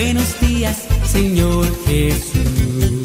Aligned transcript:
Buenos 0.00 0.40
días, 0.40 0.76
Señor 1.10 1.66
Jesús. 1.84 3.02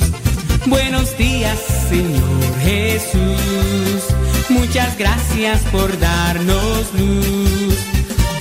Buenos 0.67 1.17
días, 1.17 1.57
Señor 1.89 2.59
Jesús. 2.61 4.03
Muchas 4.49 4.95
gracias 4.95 5.61
por 5.71 5.99
darnos 5.99 6.93
luz. 6.93 7.79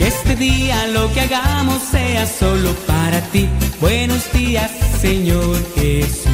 Este 0.00 0.36
día 0.36 0.86
lo 0.88 1.10
que 1.14 1.22
hagamos 1.22 1.82
sea 1.82 2.26
solo 2.26 2.74
para 2.86 3.22
ti. 3.30 3.48
Buenos 3.80 4.30
días, 4.34 4.70
Señor 5.00 5.56
Jesús. 5.74 6.28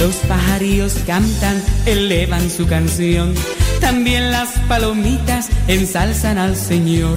Los 0.00 0.16
pajarillos 0.26 0.94
cantan, 1.06 1.62
elevan 1.86 2.50
su 2.50 2.66
canción. 2.66 3.32
También 3.80 4.32
las 4.32 4.48
palomitas 4.66 5.50
ensalzan 5.68 6.36
al 6.36 6.56
Señor. 6.56 7.16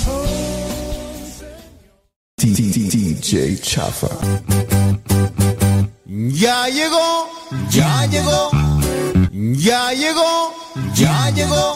DJ 2.43 3.61
Chafa. 3.61 4.07
Ya 6.07 6.67
llegó, 6.69 7.29
ya 7.69 8.07
llegó, 8.07 8.49
ya 9.31 9.93
llegó, 9.93 10.51
ya 10.95 11.29
llegó. 11.29 11.75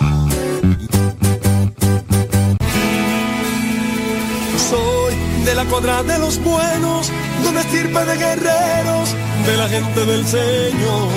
Soy 4.58 5.14
de 5.46 5.54
la 5.54 5.66
cuadra 5.66 6.02
de 6.02 6.18
los 6.18 6.44
buenos, 6.44 7.12
de 7.44 7.48
una 7.48 7.62
estirpe 7.62 8.04
de 8.04 8.18
guerreros, 8.18 9.16
de 9.46 9.58
la 9.58 9.70
gente 9.70 10.04
del 10.04 10.26
Señor. 10.26 11.10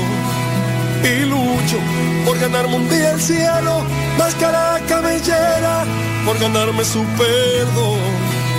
Y 1.05 1.25
lucho 1.25 1.79
por 2.27 2.39
ganarme 2.39 2.77
un 2.77 2.89
día 2.91 3.13
el 3.13 3.21
cielo, 3.21 3.83
máscara 4.19 4.79
cabellera, 4.87 5.87
por 6.27 6.39
ganarme 6.39 6.85
su 6.85 7.03
perdón. 7.17 8.28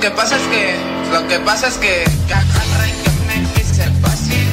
Lo 0.00 0.08
que 0.08 0.16
pasa 0.16 0.34
es 0.34 0.42
que 0.44 0.76
Lo 1.12 1.28
que 1.28 1.38
pasa 1.40 1.68
es 1.68 1.76
que 1.76 2.04
agarra 2.32 2.88
y 2.88 2.92
que 3.02 3.10
me 3.26 3.36
dice 3.54 3.84
fácil, 4.00 4.48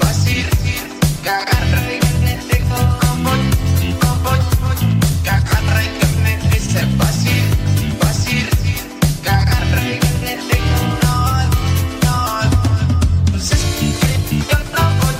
fácil, 0.00 0.46
que 1.22 1.28
agarra 1.28 1.82
y 1.92 1.98
que 1.98 2.12
me 2.24 2.36
dijo 2.48 2.76
como, 3.00 3.30
como, 4.00 4.30
que 5.22 5.28
agarra 5.28 5.84
y 5.84 5.88
que 5.98 6.06
me 6.22 6.36
dice 6.48 6.80
fácil, 6.96 7.44
fácil, 8.00 8.48
que 9.22 9.28
agarra 9.28 9.82
y 9.84 9.98
que 9.98 10.12
me 10.22 10.36
dijo 10.48 10.80
no, 11.02 11.16
no, 12.02 12.16
pues 13.32 13.52
es 13.52 13.62
que 13.78 14.38
yo 14.38 14.58
no 14.72 14.82
voy 15.02 15.16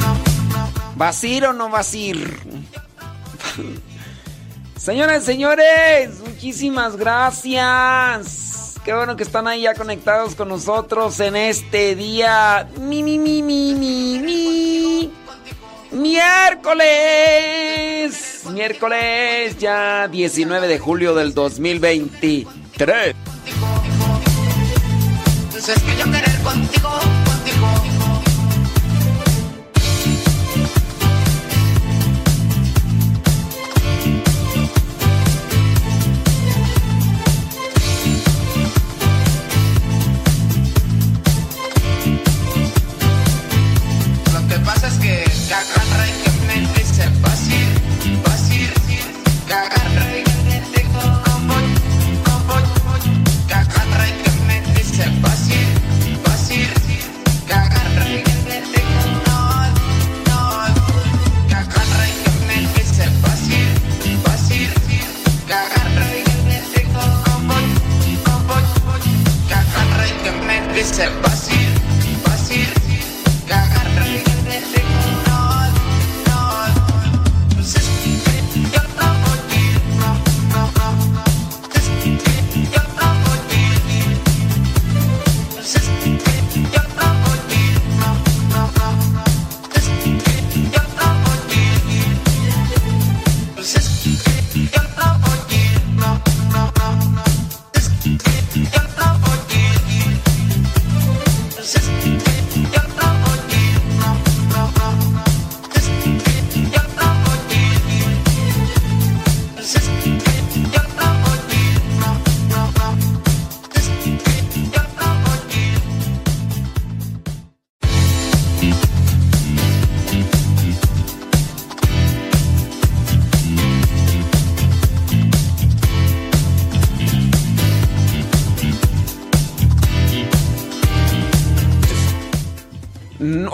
no, 0.00 0.10
no. 0.56 0.62
¿Vas 0.96 1.22
o 1.22 1.52
no 1.52 1.68
vas 1.68 1.92
a 1.92 1.96
ir? 1.98 2.40
Señoras 4.78 5.24
y 5.24 5.26
señores, 5.26 6.20
muchísimas 6.20 6.96
gracias. 6.96 8.39
Qué 8.84 8.94
bueno 8.94 9.16
que 9.16 9.22
están 9.24 9.46
ahí 9.46 9.62
ya 9.62 9.74
conectados 9.74 10.34
con 10.34 10.48
nosotros 10.48 11.20
en 11.20 11.36
este 11.36 11.94
día. 11.94 12.66
Mi, 12.80 13.02
mi, 13.02 13.18
mi, 13.18 13.42
mi, 13.42 13.74
mi, 13.74 14.18
mi. 14.18 15.10
Miércoles. 15.92 16.84
Miércoles 18.50 19.58
ya 19.58 20.08
19 20.08 20.66
de 20.66 20.78
julio 20.78 21.14
del 21.14 21.34
2023. 21.34 23.14
Entonces 25.44 25.82
que 25.82 25.96
yo 25.98 26.04
querer 26.06 26.38
contigo, 26.42 26.88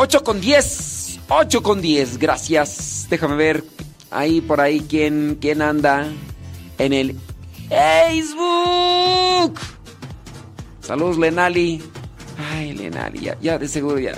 8 0.06 0.22
con 0.22 0.40
10. 0.40 1.18
8 1.28 1.62
con 1.64 1.82
10. 1.82 2.18
Gracias. 2.18 3.06
Déjame 3.10 3.34
ver 3.34 3.64
ahí 4.12 4.40
por 4.40 4.60
ahí 4.60 4.80
quién, 4.88 5.36
quién 5.40 5.60
anda 5.62 6.06
en 6.78 6.92
el 6.92 7.16
Facebook. 7.68 9.58
Saludos, 10.80 11.18
Lenali. 11.18 11.82
Ay, 12.52 12.72
Lenali, 12.74 13.18
ya, 13.18 13.36
ya 13.40 13.58
de 13.58 13.66
seguro 13.66 13.98
ya. 13.98 14.12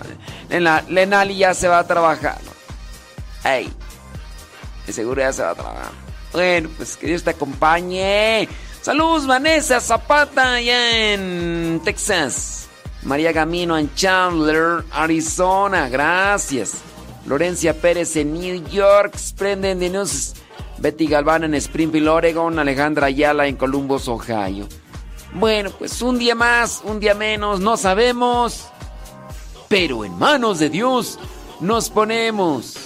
Lena- 0.50 0.84
Lenali 0.90 1.38
ya 1.38 1.54
se 1.54 1.68
va 1.68 1.78
a 1.78 1.86
trabajar. 1.86 2.36
Ay, 3.42 3.72
de 4.86 4.92
seguro 4.92 5.22
ya 5.22 5.32
se 5.32 5.42
va 5.42 5.52
a 5.52 5.54
trabajar. 5.54 5.92
Bueno, 6.34 6.68
pues 6.76 6.98
que 6.98 7.06
Dios 7.06 7.22
te 7.22 7.30
acompañe. 7.30 8.46
Saludos, 8.82 9.26
Vanessa 9.26 9.80
Zapata, 9.80 10.56
allá 10.56 11.14
en 11.14 11.80
Texas. 11.82 12.57
María 13.08 13.32
Gamino 13.32 13.78
en 13.78 13.94
Chandler, 13.94 14.84
Arizona. 14.92 15.88
Gracias. 15.88 16.74
Lorencia 17.24 17.72
Pérez 17.72 18.14
en 18.16 18.34
New 18.34 18.68
York. 18.68 19.16
Sprenden 19.16 19.78
de 19.78 19.88
News. 19.88 20.34
Betty 20.76 21.06
Galván 21.06 21.44
en 21.44 21.54
Springfield, 21.54 22.06
Oregon. 22.06 22.58
Alejandra 22.58 23.06
Ayala 23.06 23.46
en 23.46 23.56
Columbus, 23.56 24.08
Ohio. 24.08 24.68
Bueno, 25.32 25.70
pues 25.70 26.02
un 26.02 26.18
día 26.18 26.34
más, 26.34 26.82
un 26.84 27.00
día 27.00 27.14
menos, 27.14 27.60
no 27.60 27.78
sabemos. 27.78 28.68
Pero 29.68 30.04
en 30.04 30.18
manos 30.18 30.58
de 30.58 30.68
Dios 30.68 31.18
nos 31.60 31.88
ponemos. 31.88 32.76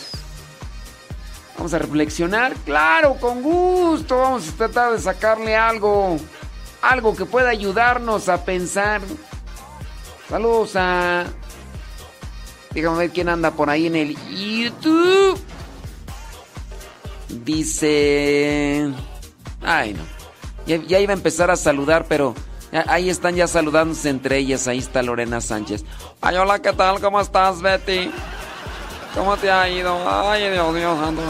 Vamos 1.56 1.74
a 1.74 1.80
reflexionar, 1.80 2.54
claro, 2.64 3.16
con 3.20 3.42
gusto. 3.42 4.18
Vamos 4.18 4.48
a 4.48 4.52
tratar 4.52 4.92
de 4.92 5.00
sacarle 5.00 5.56
algo, 5.56 6.16
algo 6.80 7.16
que 7.16 7.24
pueda 7.24 7.48
ayudarnos 7.48 8.28
a 8.28 8.44
pensar. 8.44 9.00
Saludos 10.32 10.76
a. 10.76 11.26
Déjame 12.70 12.96
ver 12.96 13.10
quién 13.10 13.28
anda 13.28 13.50
por 13.50 13.68
ahí 13.68 13.88
en 13.88 13.96
el 13.96 14.16
YouTube. 14.30 15.38
Dice. 17.28 18.90
Ay, 19.60 19.92
no. 19.92 20.02
Ya, 20.64 21.00
iba 21.00 21.12
a 21.12 21.16
empezar 21.16 21.50
a 21.50 21.56
saludar, 21.56 22.06
pero 22.08 22.34
ahí 22.86 23.10
están 23.10 23.36
ya 23.36 23.46
saludándose 23.46 24.08
entre 24.08 24.38
ellas. 24.38 24.66
Ahí 24.68 24.78
está 24.78 25.02
Lorena 25.02 25.42
Sánchez. 25.42 25.84
Ay, 26.22 26.36
hola, 26.36 26.62
¿qué 26.62 26.72
tal? 26.72 26.98
¿Cómo 26.98 27.20
estás, 27.20 27.60
Betty? 27.60 28.10
¿Cómo 29.14 29.36
te 29.36 29.50
ha 29.50 29.68
ido? 29.68 29.98
Ay, 30.08 30.48
Dios 30.50 30.72
mío, 30.72 30.96
santo. 30.98 31.22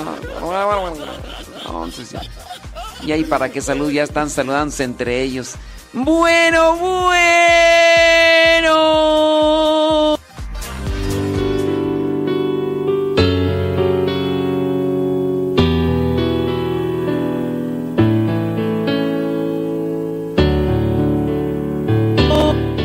Y 3.05 3.11
ahí 3.11 3.25
para 3.25 3.49
que 3.49 3.61
salud, 3.61 3.91
ya 3.91 4.05
están 4.05 4.31
saludándose 4.31 4.85
entre 4.85 5.23
ellos. 5.23 5.57
Bueno, 5.95 6.77
bueno. 6.77 7.13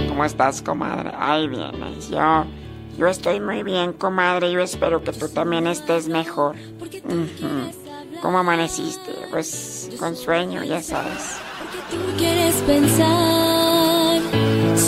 ¿Cómo 0.09 0.25
estás, 0.25 0.61
comadre? 0.61 1.13
Ay, 1.17 1.47
bien, 1.47 1.71
yo, 2.11 2.45
yo 2.97 3.07
estoy 3.07 3.39
muy 3.39 3.63
bien, 3.63 3.93
comadre. 3.93 4.51
Yo 4.51 4.59
espero 4.59 5.01
que 5.01 5.13
tú 5.13 5.29
también 5.29 5.65
estés 5.67 6.09
mejor. 6.09 6.57
¿Cómo 8.21 8.39
amaneciste? 8.39 9.13
Pues 9.31 9.91
con 9.97 10.17
sueño, 10.17 10.61
ya 10.65 10.83
sabes. 10.83 11.46
Tú 11.91 11.97
quieres 12.17 12.55
pensar, 12.65 14.21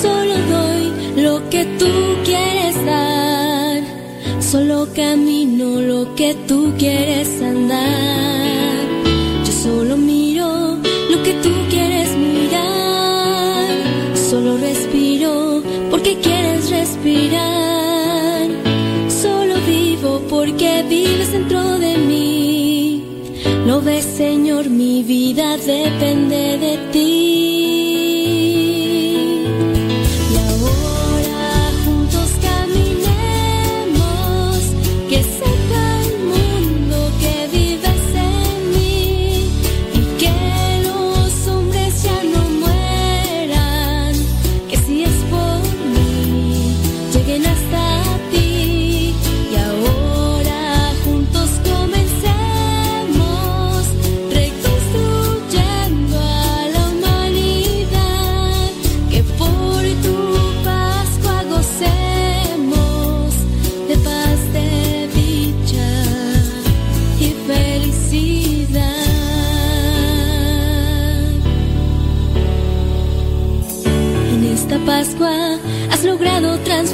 solo 0.01 0.33
doy 0.55 1.23
lo 1.23 1.49
que 1.49 1.65
tú 1.77 1.91
quieres 2.23 2.75
dar, 2.85 3.83
solo 4.41 4.87
camino 4.95 5.81
lo 5.81 6.15
que 6.15 6.35
tú 6.47 6.73
quieres 6.77 7.41
andar. 7.41 8.85
Yo 9.45 9.51
solo 9.63 9.97
miro 9.97 10.77
lo 11.09 11.23
que 11.23 11.33
tú 11.43 11.51
quieres 11.69 12.09
mirar, 12.15 13.67
solo 14.29 14.57
respiro 14.57 15.61
porque 15.91 16.17
quieres 16.19 16.69
respirar, 16.69 17.58
Señor, 24.19 24.69
mi 24.69 25.03
vida 25.03 25.55
depende 25.55 26.57
de 26.57 26.77
ti. 26.91 27.48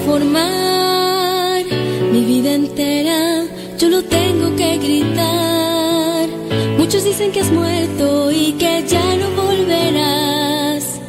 Transformar. 0.06 1.64
Mi 2.12 2.24
vida 2.24 2.54
entera 2.54 3.44
yo 3.78 3.90
lo 3.90 4.04
tengo 4.04 4.56
que 4.56 4.78
gritar. 4.78 6.30
Muchos 6.78 7.04
dicen 7.04 7.32
que 7.32 7.42
has 7.42 7.52
muerto 7.52 8.32
y 8.32 8.54
que 8.54 8.86
ya 8.88 9.16
no 9.16 9.28
volverás. 9.44 11.00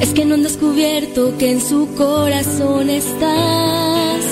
Es 0.00 0.10
que 0.10 0.24
no 0.24 0.34
han 0.34 0.42
descubierto 0.42 1.36
que 1.38 1.52
en 1.52 1.60
su 1.60 1.94
corazón 1.94 2.90
estás. 2.90 4.22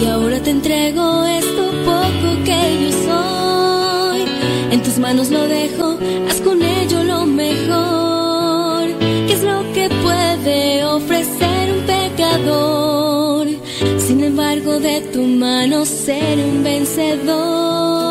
Y 0.00 0.06
ahora 0.06 0.38
te 0.40 0.50
entrego 0.50 1.24
esto 1.24 1.62
poco 1.84 2.28
que 2.44 2.60
yo 2.82 2.90
soy. 3.08 4.24
En 4.70 4.82
tus 4.82 4.98
manos 4.98 5.30
lo 5.30 5.42
dejo, 5.48 5.98
haz 6.28 6.40
con 6.42 6.62
ello 6.62 7.02
lo 7.04 7.26
mejor. 7.26 8.84
¿Qué 9.26 9.32
es 9.32 9.42
lo 9.42 9.72
que 9.72 9.88
puede 9.88 10.84
ofrecer 10.84 11.72
un 11.72 11.82
pecador? 11.86 12.85
De 14.80 15.00
tu 15.10 15.22
mano 15.22 15.86
ser 15.86 16.38
un 16.38 16.62
vencedor. 16.62 18.05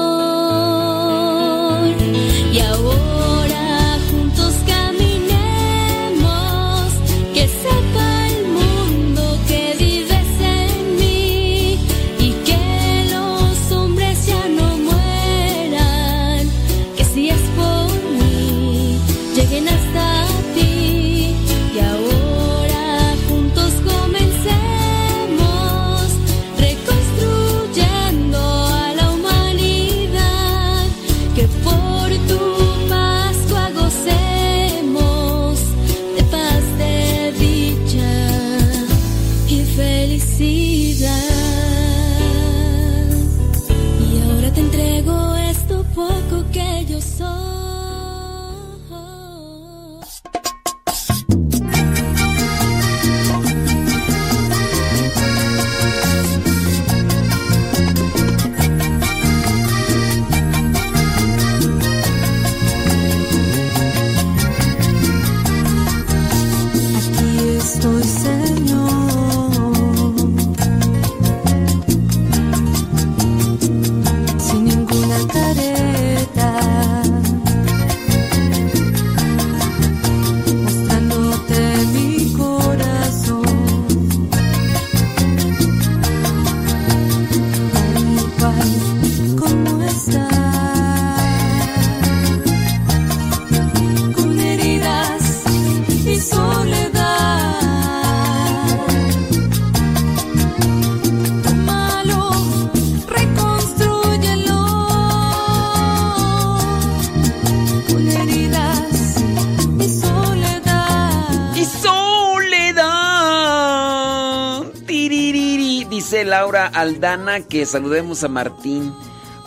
Aldana 116.75 117.39
que 117.41 117.65
saludemos 117.65 118.23
a 118.23 118.27
Martín. 118.27 118.93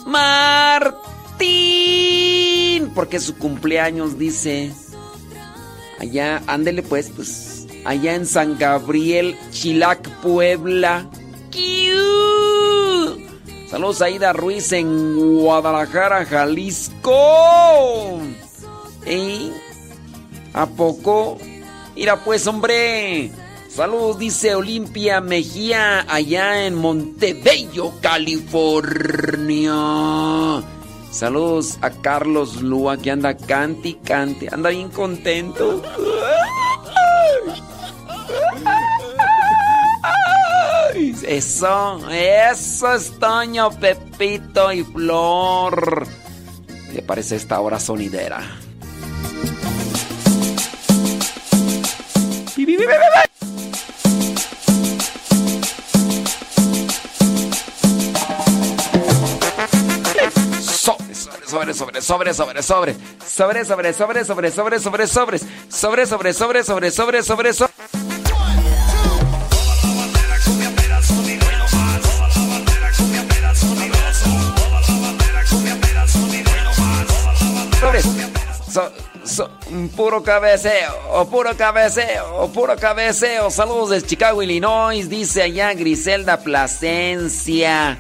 ¡Martín! 0.06 0.98
Porque 2.94 3.20
su 3.20 3.36
cumpleaños, 3.36 4.18
dice. 4.18 4.72
Allá, 6.00 6.42
ándele 6.46 6.82
pues, 6.82 7.10
pues. 7.14 7.66
Allá 7.84 8.14
en 8.14 8.24
San 8.24 8.58
Gabriel, 8.58 9.38
Chilac, 9.50 10.08
Puebla. 10.22 11.10
¡Kiu! 11.50 11.98
Saludos 13.68 14.00
a 14.00 14.06
Aida 14.06 14.32
Ruiz 14.32 14.72
en 14.72 15.14
Guadalajara, 15.40 16.24
Jalisco. 16.24 17.12
¿Eh? 19.04 19.52
¿A 20.54 20.64
poco? 20.66 21.36
Mira 21.94 22.24
pues, 22.24 22.46
hombre. 22.46 23.30
Saludos, 23.78 24.18
dice 24.18 24.54
Olimpia 24.56 25.20
Mejía, 25.20 26.04
allá 26.12 26.66
en 26.66 26.74
Montebello, 26.74 27.92
California. 28.00 29.72
Saludos 31.12 31.78
a 31.80 31.90
Carlos 31.90 32.60
Lua, 32.60 32.96
que 32.96 33.12
anda 33.12 33.36
cante 33.36 33.90
y 33.90 33.94
cante. 33.94 34.48
Anda 34.50 34.70
bien 34.70 34.88
contento. 34.88 35.80
Eso, 41.22 42.00
eso 42.10 42.94
es 42.94 43.16
Toño, 43.20 43.70
Pepito 43.78 44.72
y 44.72 44.82
Flor. 44.82 46.04
Me 46.92 47.02
parece 47.02 47.36
esta 47.36 47.60
hora 47.60 47.78
sonidera. 47.78 48.40
Sobre, 61.74 62.00
sobre, 62.02 62.34
sobre, 62.34 62.62
sobre, 62.62 62.94
sobre, 63.26 63.64
sobre, 63.64 63.94
sobre, 63.94 64.24
sobre, 64.24 64.50
sobre, 64.50 65.08
sobre, 65.08 65.08
sobre, 65.08 65.38
sobre, 65.70 66.06
sobre, 66.06 66.32
sobre, 66.34 66.64
sobre, 66.64 66.90
sobre, 66.90 66.92
sobre, 66.92 67.22
sobre, 67.22 67.52
sobre. 67.52 67.72
So- 79.24 79.50
puro 79.96 80.22
cabeceo, 80.22 81.26
puro 81.30 81.54
cabeceo, 81.56 82.48
puro 82.54 82.76
cabeceo. 82.76 83.50
Saludos 83.50 83.90
de 83.90 84.00
Chicago, 84.00 84.42
Illinois, 84.42 85.08
dice 85.08 85.42
allá 85.42 85.74
Griselda 85.74 86.38
Plasencia. 86.38 87.98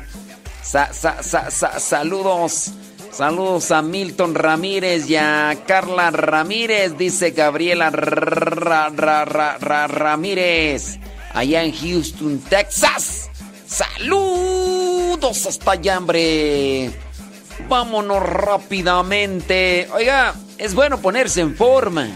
Sa- 0.62 0.92
sa- 0.92 1.22
sa- 1.22 1.78
saludos. 1.78 2.72
Saludos 3.18 3.72
a 3.72 3.82
Milton 3.82 4.32
Ramírez 4.36 5.10
y 5.10 5.16
a 5.16 5.52
Carla 5.66 6.12
Ramírez, 6.12 6.96
dice 6.96 7.32
Gabriela 7.32 7.90
Ra- 7.90 8.90
Ra- 8.90 9.24
Ra- 9.24 9.58
Ra- 9.58 9.88
Ramírez, 9.88 11.00
allá 11.34 11.64
en 11.64 11.72
Houston, 11.72 12.38
Texas. 12.48 13.28
Saludos 13.66 15.46
hasta 15.46 15.72
allá, 15.72 15.98
hombre. 15.98 16.92
Vámonos 17.68 18.22
rápidamente. 18.22 19.88
Oiga, 19.92 20.34
es 20.56 20.76
bueno 20.76 21.00
ponerse 21.00 21.40
en 21.40 21.56
forma. 21.56 22.06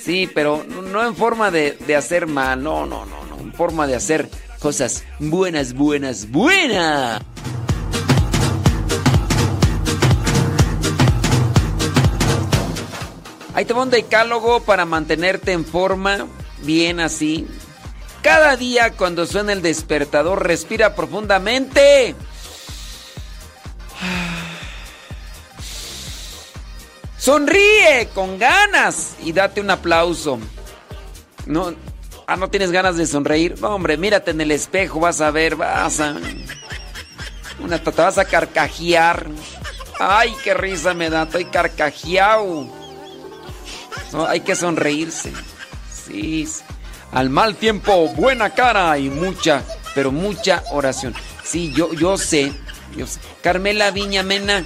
Sí, 0.00 0.30
pero 0.32 0.64
no- 0.68 0.82
no 0.82 1.04
en 1.04 1.16
forma 1.16 1.50
de, 1.50 1.72
de 1.72 1.96
hacer 1.96 2.28
mal, 2.28 2.62
no, 2.62 2.86
no, 2.86 3.04
no, 3.06 3.24
no, 3.24 3.40
en 3.40 3.52
forma 3.54 3.88
de 3.88 3.96
hacer 3.96 4.30
cosas 4.60 5.02
buenas, 5.18 5.72
buenas, 5.72 6.30
buenas. 6.30 7.20
Ahí 13.60 13.66
te 13.66 13.74
va 13.74 13.82
un 13.82 13.90
decálogo 13.90 14.60
para 14.60 14.86
mantenerte 14.86 15.52
en 15.52 15.66
forma, 15.66 16.26
bien 16.62 16.98
así. 16.98 17.46
Cada 18.22 18.56
día 18.56 18.92
cuando 18.92 19.26
suena 19.26 19.52
el 19.52 19.60
despertador, 19.60 20.46
respira 20.46 20.94
profundamente. 20.94 22.14
Sonríe 27.18 28.08
con 28.14 28.38
ganas 28.38 29.16
y 29.22 29.34
date 29.34 29.60
un 29.60 29.68
aplauso. 29.68 30.38
No, 31.44 31.74
Ah, 32.26 32.36
¿no 32.36 32.48
tienes 32.48 32.72
ganas 32.72 32.96
de 32.96 33.06
sonreír? 33.06 33.60
No, 33.60 33.74
hombre, 33.74 33.98
mírate 33.98 34.30
en 34.30 34.40
el 34.40 34.52
espejo, 34.52 35.00
vas 35.00 35.20
a 35.20 35.30
ver, 35.30 35.56
vas 35.56 36.00
a... 36.00 36.16
Una, 37.58 37.78
te 37.78 37.90
vas 37.90 38.16
a 38.16 38.24
carcajear. 38.24 39.26
Ay, 39.98 40.34
qué 40.42 40.54
risa 40.54 40.94
me 40.94 41.10
da, 41.10 41.24
estoy 41.24 41.44
carcajeado. 41.44 42.79
No, 44.12 44.26
hay 44.26 44.40
que 44.40 44.54
sonreírse. 44.54 45.32
Sí. 45.92 46.48
Al 47.12 47.30
mal 47.30 47.56
tiempo, 47.56 48.08
buena 48.08 48.50
cara 48.50 48.96
y 48.98 49.10
mucha, 49.10 49.64
pero 49.94 50.12
mucha 50.12 50.62
oración. 50.70 51.14
Sí, 51.42 51.72
yo, 51.74 51.92
yo 51.92 52.16
sé, 52.16 52.52
yo 52.96 53.06
sé. 53.06 53.18
Carmela 53.42 53.90
Viña 53.90 54.22
Mena, 54.22 54.64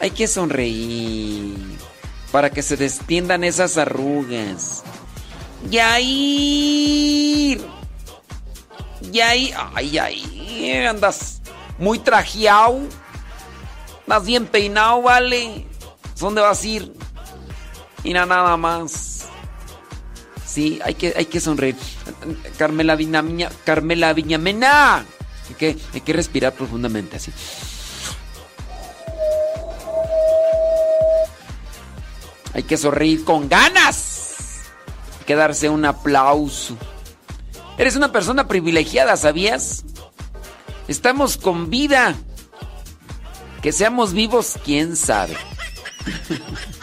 hay 0.00 0.10
que 0.10 0.26
sonreír 0.26 1.56
para 2.30 2.50
que 2.50 2.62
se 2.62 2.76
destiendan 2.76 3.44
esas 3.44 3.76
arrugas. 3.78 4.82
Yair. 5.70 7.60
Yair. 9.10 9.54
Ay, 9.74 9.90
Yair, 9.90 10.86
andas 10.86 11.40
muy 11.78 11.98
trajeado. 11.98 12.80
Andas 14.06 14.26
bien 14.26 14.46
peinado, 14.46 15.02
vale. 15.02 15.66
¿Dónde 16.18 16.40
vas 16.40 16.62
a 16.62 16.66
ir? 16.66 16.92
Mira 18.04 18.26
nada 18.26 18.56
más. 18.56 19.28
Sí, 20.46 20.80
hay 20.84 20.94
que, 20.94 21.14
hay 21.16 21.26
que 21.26 21.40
sonreír. 21.40 21.76
Carmela 22.58 22.96
Viñamina, 22.96 23.50
Carmela 23.64 24.12
Viñamena. 24.12 25.04
Hay 25.48 25.54
que, 25.56 25.76
hay 25.92 26.00
que 26.00 26.12
respirar 26.12 26.54
profundamente 26.54 27.16
así. 27.16 27.32
Hay 32.52 32.62
que 32.64 32.76
sonreír 32.76 33.24
con 33.24 33.48
ganas. 33.48 34.62
Hay 35.20 35.24
que 35.26 35.36
darse 35.36 35.68
un 35.68 35.84
aplauso. 35.84 36.76
Eres 37.78 37.96
una 37.96 38.12
persona 38.12 38.48
privilegiada, 38.48 39.16
¿sabías? 39.16 39.84
Estamos 40.88 41.36
con 41.36 41.70
vida. 41.70 42.14
Que 43.62 43.72
seamos 43.72 44.12
vivos, 44.12 44.58
quién 44.64 44.96
sabe. 44.96 45.36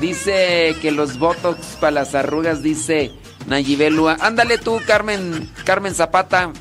dice 0.00 0.76
que 0.80 0.90
los 0.90 1.18
botox 1.18 1.58
para 1.80 1.90
las 1.92 2.14
arrugas, 2.14 2.62
dice 2.62 3.12
Nayibelua. 3.46 4.16
Ándale 4.20 4.58
tú, 4.58 4.80
Carmen, 4.86 5.50
Carmen 5.64 5.94
Zapata. 5.94 6.52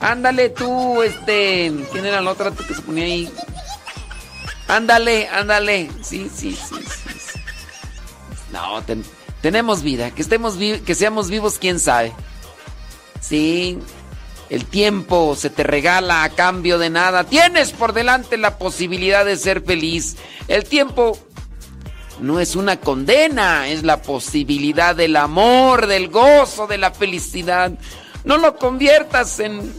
Ándale 0.00 0.50
tú, 0.50 1.02
este. 1.02 1.72
¿Quién 1.92 2.06
era 2.06 2.20
la 2.20 2.30
otra 2.32 2.50
que 2.50 2.74
se 2.74 2.82
ponía 2.82 3.04
ahí? 3.04 3.30
Ándale, 4.68 5.28
ándale. 5.28 5.90
Sí, 6.02 6.30
sí, 6.34 6.52
sí, 6.52 6.74
sí. 6.76 7.40
No, 8.52 8.82
ten- 8.82 9.04
tenemos 9.42 9.82
vida. 9.82 10.10
Que 10.10 10.22
estemos 10.22 10.54
que 10.56 10.94
seamos 10.94 11.30
vivos, 11.30 11.58
quién 11.58 11.78
sabe. 11.78 12.12
Sí. 13.20 13.78
El 14.48 14.64
tiempo 14.64 15.34
se 15.36 15.50
te 15.50 15.64
regala 15.64 16.22
a 16.22 16.30
cambio 16.30 16.78
de 16.78 16.88
nada. 16.90 17.24
Tienes 17.24 17.72
por 17.72 17.92
delante 17.92 18.36
la 18.36 18.58
posibilidad 18.58 19.24
de 19.24 19.36
ser 19.36 19.62
feliz. 19.64 20.16
El 20.46 20.64
tiempo 20.64 21.18
no 22.20 22.40
es 22.40 22.56
una 22.56 22.78
condena, 22.78 23.68
es 23.68 23.82
la 23.82 24.02
posibilidad 24.02 24.96
del 24.96 25.16
amor, 25.16 25.86
del 25.86 26.08
gozo, 26.08 26.66
de 26.66 26.78
la 26.78 26.90
felicidad. 26.90 27.72
No 28.24 28.38
lo 28.38 28.56
conviertas 28.56 29.38
en, 29.40 29.72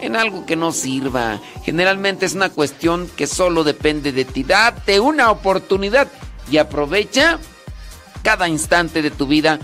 en 0.00 0.16
algo 0.16 0.46
que 0.46 0.56
no 0.56 0.72
sirva. 0.72 1.40
Generalmente 1.64 2.26
es 2.26 2.34
una 2.34 2.50
cuestión 2.50 3.08
que 3.16 3.26
solo 3.26 3.64
depende 3.64 4.12
de 4.12 4.24
ti. 4.24 4.42
Date 4.42 5.00
una 5.00 5.30
oportunidad 5.30 6.08
y 6.50 6.58
aprovecha 6.58 7.38
cada 8.22 8.48
instante 8.48 9.02
de 9.02 9.10
tu 9.10 9.26
vida 9.26 9.60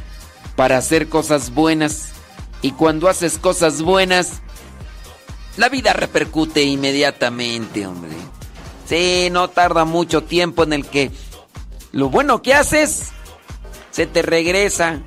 para 0.55 0.79
hacer 0.79 1.09
cosas 1.09 1.53
buenas. 1.53 2.11
Y 2.63 2.73
cuando 2.73 3.09
haces 3.09 3.39
cosas 3.39 3.83
buenas, 3.83 4.41
la 5.57 5.69
vida 5.69 5.93
repercute 5.93 6.63
inmediatamente, 6.63 7.87
hombre. 7.87 8.13
Sí, 8.89 9.29
no 9.31 9.49
tarda 9.49 9.85
mucho 9.85 10.23
tiempo 10.23 10.63
en 10.63 10.73
el 10.73 10.87
que 10.87 11.11
lo 11.97 12.11
bueno 12.11 12.43
que 12.43 12.53
haces 12.53 13.13
se 13.91 14.07
te 14.07 14.21
regresa. 14.21 15.01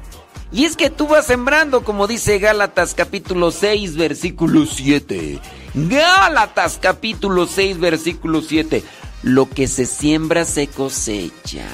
Y 0.51 0.65
es 0.65 0.75
que 0.75 0.89
tú 0.89 1.07
vas 1.07 1.27
sembrando, 1.27 1.83
como 1.83 2.07
dice 2.07 2.39
Gálatas 2.39 2.95
capítulo 2.95 3.51
6, 3.51 3.95
versículo 3.95 4.65
7. 4.65 5.39
Gálatas 5.75 6.79
capítulo 6.81 7.45
6, 7.45 7.79
versículo 7.79 8.41
7. 8.41 8.83
Lo 9.21 9.47
que 9.47 9.67
se 9.67 9.85
siembra 9.85 10.45
se 10.45 10.65
cosecha. 10.65 11.67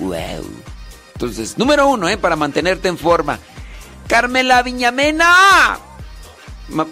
Wow. 0.00 0.44
Entonces, 1.14 1.56
número 1.56 1.86
uno, 1.86 2.08
¿eh? 2.08 2.16
para 2.16 2.34
mantenerte 2.34 2.88
en 2.88 2.98
forma. 2.98 3.38
Carmela 4.08 4.64
Viñamena. 4.64 5.78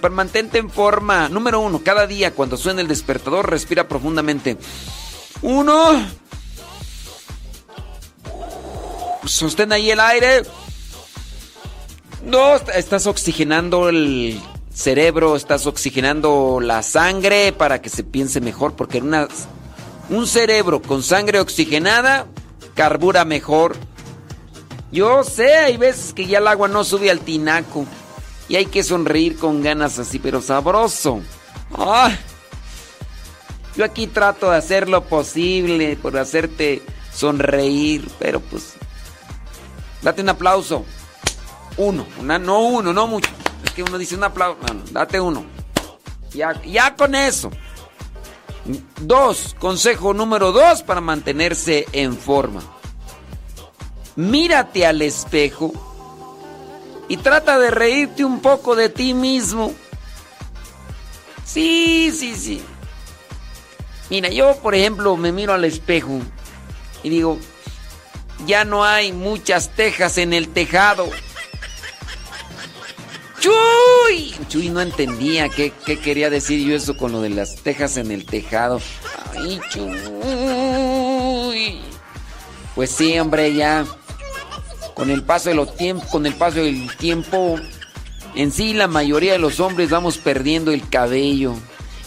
Para 0.00 0.14
mantente 0.14 0.58
en 0.58 0.70
forma. 0.70 1.28
Número 1.28 1.58
uno, 1.58 1.80
cada 1.82 2.06
día 2.06 2.32
cuando 2.32 2.56
suene 2.56 2.82
el 2.82 2.88
despertador, 2.88 3.50
respira 3.50 3.88
profundamente. 3.88 4.58
Uno. 5.42 6.22
Sostén 9.26 9.72
ahí 9.72 9.90
el 9.90 10.00
aire. 10.00 10.42
Dos, 12.24 12.62
estás 12.74 13.06
oxigenando 13.06 13.88
el 13.88 14.40
cerebro, 14.72 15.36
estás 15.36 15.66
oxigenando 15.66 16.58
la 16.60 16.82
sangre 16.82 17.52
para 17.52 17.80
que 17.80 17.88
se 17.88 18.02
piense 18.02 18.40
mejor, 18.40 18.74
porque 18.74 18.98
una, 18.98 19.28
un 20.10 20.26
cerebro 20.26 20.82
con 20.82 21.02
sangre 21.02 21.40
oxigenada 21.40 22.26
carbura 22.74 23.24
mejor. 23.24 23.76
Yo 24.90 25.24
sé, 25.24 25.54
hay 25.56 25.76
veces 25.76 26.12
que 26.12 26.26
ya 26.26 26.38
el 26.38 26.48
agua 26.48 26.68
no 26.68 26.84
sube 26.84 27.10
al 27.10 27.20
tinaco 27.20 27.86
y 28.48 28.56
hay 28.56 28.66
que 28.66 28.82
sonreír 28.82 29.36
con 29.36 29.62
ganas 29.62 29.98
así, 29.98 30.18
pero 30.18 30.40
sabroso. 30.40 31.20
¡Ah! 31.76 32.16
Yo 33.76 33.84
aquí 33.84 34.06
trato 34.06 34.50
de 34.50 34.56
hacer 34.56 34.88
lo 34.88 35.04
posible 35.04 35.96
por 35.96 36.16
hacerte 36.16 36.80
sonreír, 37.12 38.08
pero 38.20 38.40
pues 38.40 38.74
date 40.04 40.22
un 40.22 40.28
aplauso. 40.28 40.84
Uno, 41.76 42.06
una, 42.20 42.38
no 42.38 42.60
uno, 42.60 42.92
no 42.92 43.08
mucho. 43.08 43.30
Es 43.64 43.72
que 43.72 43.82
uno 43.82 43.98
dice 43.98 44.14
un 44.14 44.22
aplauso, 44.22 44.60
date 44.92 45.18
uno. 45.18 45.44
Ya, 46.32 46.60
ya 46.62 46.94
con 46.94 47.16
eso. 47.16 47.50
Dos, 49.00 49.56
consejo 49.58 50.14
número 50.14 50.52
dos 50.52 50.82
para 50.82 51.00
mantenerse 51.00 51.86
en 51.92 52.16
forma. 52.16 52.62
Mírate 54.16 54.86
al 54.86 55.02
espejo 55.02 55.72
y 57.08 57.16
trata 57.16 57.58
de 57.58 57.70
reírte 57.70 58.24
un 58.24 58.40
poco 58.40 58.76
de 58.76 58.88
ti 58.88 59.12
mismo. 59.14 59.72
Sí, 61.44 62.12
sí, 62.12 62.36
sí. 62.36 62.62
Mira, 64.10 64.28
yo 64.28 64.56
por 64.58 64.74
ejemplo 64.74 65.16
me 65.16 65.32
miro 65.32 65.52
al 65.52 65.64
espejo 65.64 66.20
y 67.02 67.08
digo, 67.08 67.38
ya 68.46 68.64
no 68.64 68.84
hay 68.84 69.12
muchas 69.12 69.70
tejas 69.70 70.18
en 70.18 70.32
el 70.32 70.48
tejado. 70.48 71.08
¡Chuy! 73.40 74.34
Chuy 74.48 74.70
no 74.70 74.80
entendía 74.80 75.48
qué, 75.48 75.72
quería 76.02 76.30
decir 76.30 76.66
yo 76.66 76.74
eso 76.74 76.96
con 76.96 77.12
lo 77.12 77.20
de 77.20 77.30
las 77.30 77.56
tejas 77.56 77.96
en 77.96 78.10
el 78.10 78.24
tejado. 78.24 78.80
¡Ay, 79.36 79.60
Chuy! 79.70 79.84
Pues 82.74 82.90
sí, 82.90 83.18
hombre, 83.18 83.52
ya. 83.54 83.84
Con 84.94 85.10
el 85.10 85.22
paso 85.22 85.50
con 86.10 86.24
el 86.24 86.34
paso 86.34 86.62
del 86.62 86.96
tiempo, 86.96 87.58
en 88.34 88.50
sí 88.52 88.72
la 88.72 88.86
mayoría 88.86 89.32
de 89.32 89.38
los 89.38 89.60
hombres 89.60 89.90
vamos 89.90 90.18
perdiendo 90.18 90.70
el 90.70 90.88
cabello. 90.88 91.54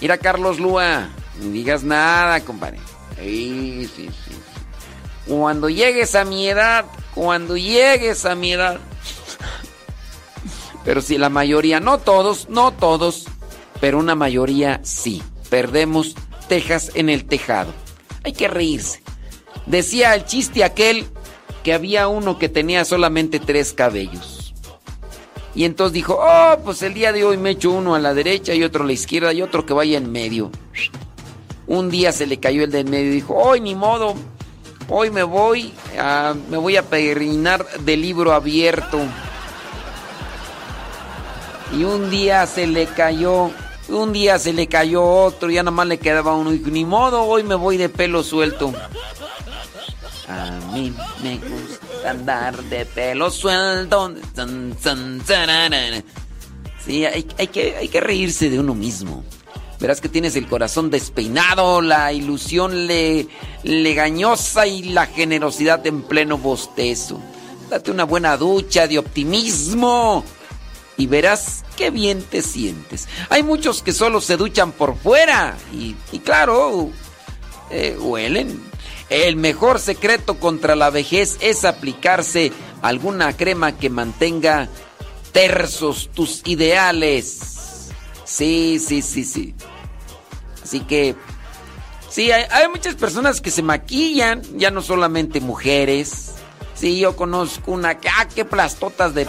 Mira, 0.01 0.17
Carlos 0.17 0.59
Lua, 0.59 1.09
no 1.41 1.51
digas 1.51 1.83
nada, 1.83 2.39
compadre. 2.41 2.79
Sí, 3.19 3.89
sí. 3.95 4.09
Cuando 5.27 5.69
llegues 5.69 6.15
a 6.15 6.23
mi 6.23 6.47
edad, 6.47 6.85
cuando 7.13 7.57
llegues 7.57 8.25
a 8.25 8.35
mi 8.35 8.53
edad. 8.53 8.79
Pero 10.85 11.01
si 11.01 11.17
la 11.17 11.29
mayoría, 11.29 11.79
no 11.79 11.97
todos, 11.97 12.47
no 12.49 12.71
todos, 12.71 13.25
pero 13.81 13.99
una 13.99 14.15
mayoría 14.15 14.79
sí. 14.83 15.21
Perdemos 15.49 16.15
tejas 16.47 16.91
en 16.93 17.09
el 17.09 17.25
tejado. 17.25 17.73
Hay 18.23 18.33
que 18.33 18.47
reírse. 18.47 19.01
Decía 19.65 20.15
el 20.15 20.25
chiste 20.25 20.63
aquel 20.63 21.05
que 21.63 21.73
había 21.73 22.07
uno 22.07 22.39
que 22.39 22.47
tenía 22.47 22.85
solamente 22.85 23.39
tres 23.39 23.73
cabellos. 23.73 24.53
Y 25.53 25.65
entonces 25.65 25.93
dijo, 25.93 26.19
oh, 26.21 26.57
pues 26.63 26.81
el 26.83 26.93
día 26.93 27.11
de 27.11 27.25
hoy 27.25 27.35
me 27.35 27.49
echo 27.49 27.71
uno 27.71 27.95
a 27.95 27.99
la 27.99 28.13
derecha 28.13 28.53
y 28.53 28.63
otro 28.63 28.83
a 28.83 28.87
la 28.87 28.93
izquierda 28.93 29.33
y 29.33 29.41
otro 29.41 29.65
que 29.65 29.73
vaya 29.73 29.97
en 29.97 30.11
medio. 30.11 30.51
Un 31.65 31.89
día 31.89 32.11
se 32.11 32.27
le 32.27 32.39
cayó 32.39 32.63
el 32.63 32.71
de 32.71 32.79
en 32.79 32.89
medio 32.89 33.07
y 33.07 33.15
dijo, 33.15 33.33
hoy 33.35 33.59
ni 33.59 33.75
modo, 33.75 34.15
hoy 34.89 35.09
me 35.09 35.23
voy, 35.23 35.73
a, 35.99 36.33
me 36.49 36.57
voy 36.57 36.77
a 36.77 36.83
peregrinar 36.83 37.65
de 37.79 37.97
libro 37.97 38.33
abierto. 38.33 38.99
Y 41.77 41.83
un 41.83 42.09
día 42.09 42.45
se 42.45 42.65
le 42.65 42.85
cayó, 42.85 43.51
un 43.89 44.13
día 44.13 44.39
se 44.39 44.53
le 44.53 44.67
cayó 44.67 45.03
otro, 45.03 45.49
ya 45.49 45.63
nada 45.63 45.71
más 45.71 45.87
le 45.87 45.99
quedaba 45.99 46.35
uno. 46.35 46.53
Y 46.53 46.59
ni 46.59 46.85
modo, 46.85 47.23
hoy 47.23 47.43
me 47.43 47.55
voy 47.55 47.77
de 47.77 47.89
pelo 47.89 48.23
suelto. 48.23 48.73
A 50.29 50.51
mí 50.73 50.93
me 51.23 51.37
gusta 51.37 52.09
andar 52.09 52.61
de 52.63 52.85
pelo 52.85 53.29
suelto. 53.29 54.13
Sí, 56.85 57.05
hay 57.05 57.23
que, 57.23 57.75
hay 57.75 57.89
que 57.89 57.99
reírse 57.99 58.49
de 58.49 58.59
uno 58.59 58.73
mismo. 58.73 59.23
Verás 59.79 60.01
que 60.01 60.09
tienes 60.09 60.35
el 60.35 60.47
corazón 60.47 60.89
despeinado, 60.89 61.81
la 61.81 62.11
ilusión 62.11 62.87
le, 62.87 63.27
legañosa 63.63 64.65
y 64.65 64.83
la 64.83 65.05
generosidad 65.05 65.85
en 65.85 66.01
pleno 66.01 66.37
bostezo. 66.37 67.21
Date 67.69 67.91
una 67.91 68.05
buena 68.05 68.37
ducha 68.37 68.87
de 68.87 68.97
optimismo 68.97 70.23
y 70.97 71.05
verás 71.05 71.63
qué 71.75 71.91
bien 71.91 72.23
te 72.23 72.41
sientes. 72.41 73.07
Hay 73.29 73.43
muchos 73.43 73.83
que 73.83 73.93
solo 73.93 74.19
se 74.19 74.37
duchan 74.37 74.71
por 74.71 74.97
fuera 74.97 75.55
y, 75.71 75.95
y 76.11 76.19
claro, 76.19 76.89
eh, 77.69 77.97
huelen. 77.99 78.61
El 79.09 79.35
mejor 79.35 79.79
secreto 79.79 80.39
contra 80.39 80.75
la 80.75 80.89
vejez 80.89 81.37
es 81.39 81.65
aplicarse 81.65 82.51
alguna 82.81 83.35
crema 83.35 83.77
que 83.77 83.89
mantenga 83.89 84.69
tersos 85.31 86.09
tus 86.13 86.41
ideales. 86.45 87.56
Sí, 88.27 88.77
sí, 88.85 89.01
sí, 89.01 89.23
sí. 89.23 89.55
Así 90.61 90.81
que, 90.81 91.15
sí, 92.09 92.29
hay, 92.29 92.67
muchas 92.67 92.95
personas 92.95 93.39
que 93.39 93.49
se 93.49 93.63
maquillan, 93.63 94.41
ya 94.57 94.69
no 94.69 94.81
solamente 94.81 95.39
mujeres. 95.39 96.33
Sí, 96.75 96.99
yo 96.99 97.15
conozco 97.15 97.71
una 97.71 97.97
que, 97.97 98.09
ah, 98.09 98.27
qué 98.27 98.43
plastotas 98.43 99.13
de... 99.15 99.27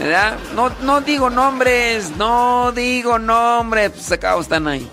¿Verdad? 0.00 0.36
No, 0.54 0.70
no 0.82 1.00
digo 1.00 1.30
nombres, 1.30 2.10
no 2.16 2.72
digo 2.72 3.18
nombres, 3.18 3.92
pues 3.92 4.10
acá 4.12 4.38
están 4.38 4.66
ahí. 4.66 4.88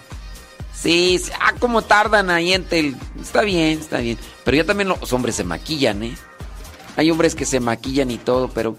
Sí, 0.73 1.19
sí, 1.23 1.31
ah, 1.39 1.53
cómo 1.59 1.81
tardan 1.81 2.29
ahí 2.29 2.53
en 2.53 2.63
tel... 2.63 2.95
Está 3.19 3.41
bien, 3.41 3.79
está 3.79 3.97
bien. 3.97 4.19
Pero 4.43 4.57
ya 4.57 4.65
también 4.65 4.87
los 4.87 5.11
hombres 5.13 5.35
se 5.35 5.43
maquillan, 5.43 6.03
¿eh? 6.03 6.15
Hay 6.95 7.09
hombres 7.09 7.33
que 7.33 7.45
se 7.45 7.59
maquillan 7.59 8.11
y 8.11 8.17
todo, 8.17 8.49
pero 8.49 8.77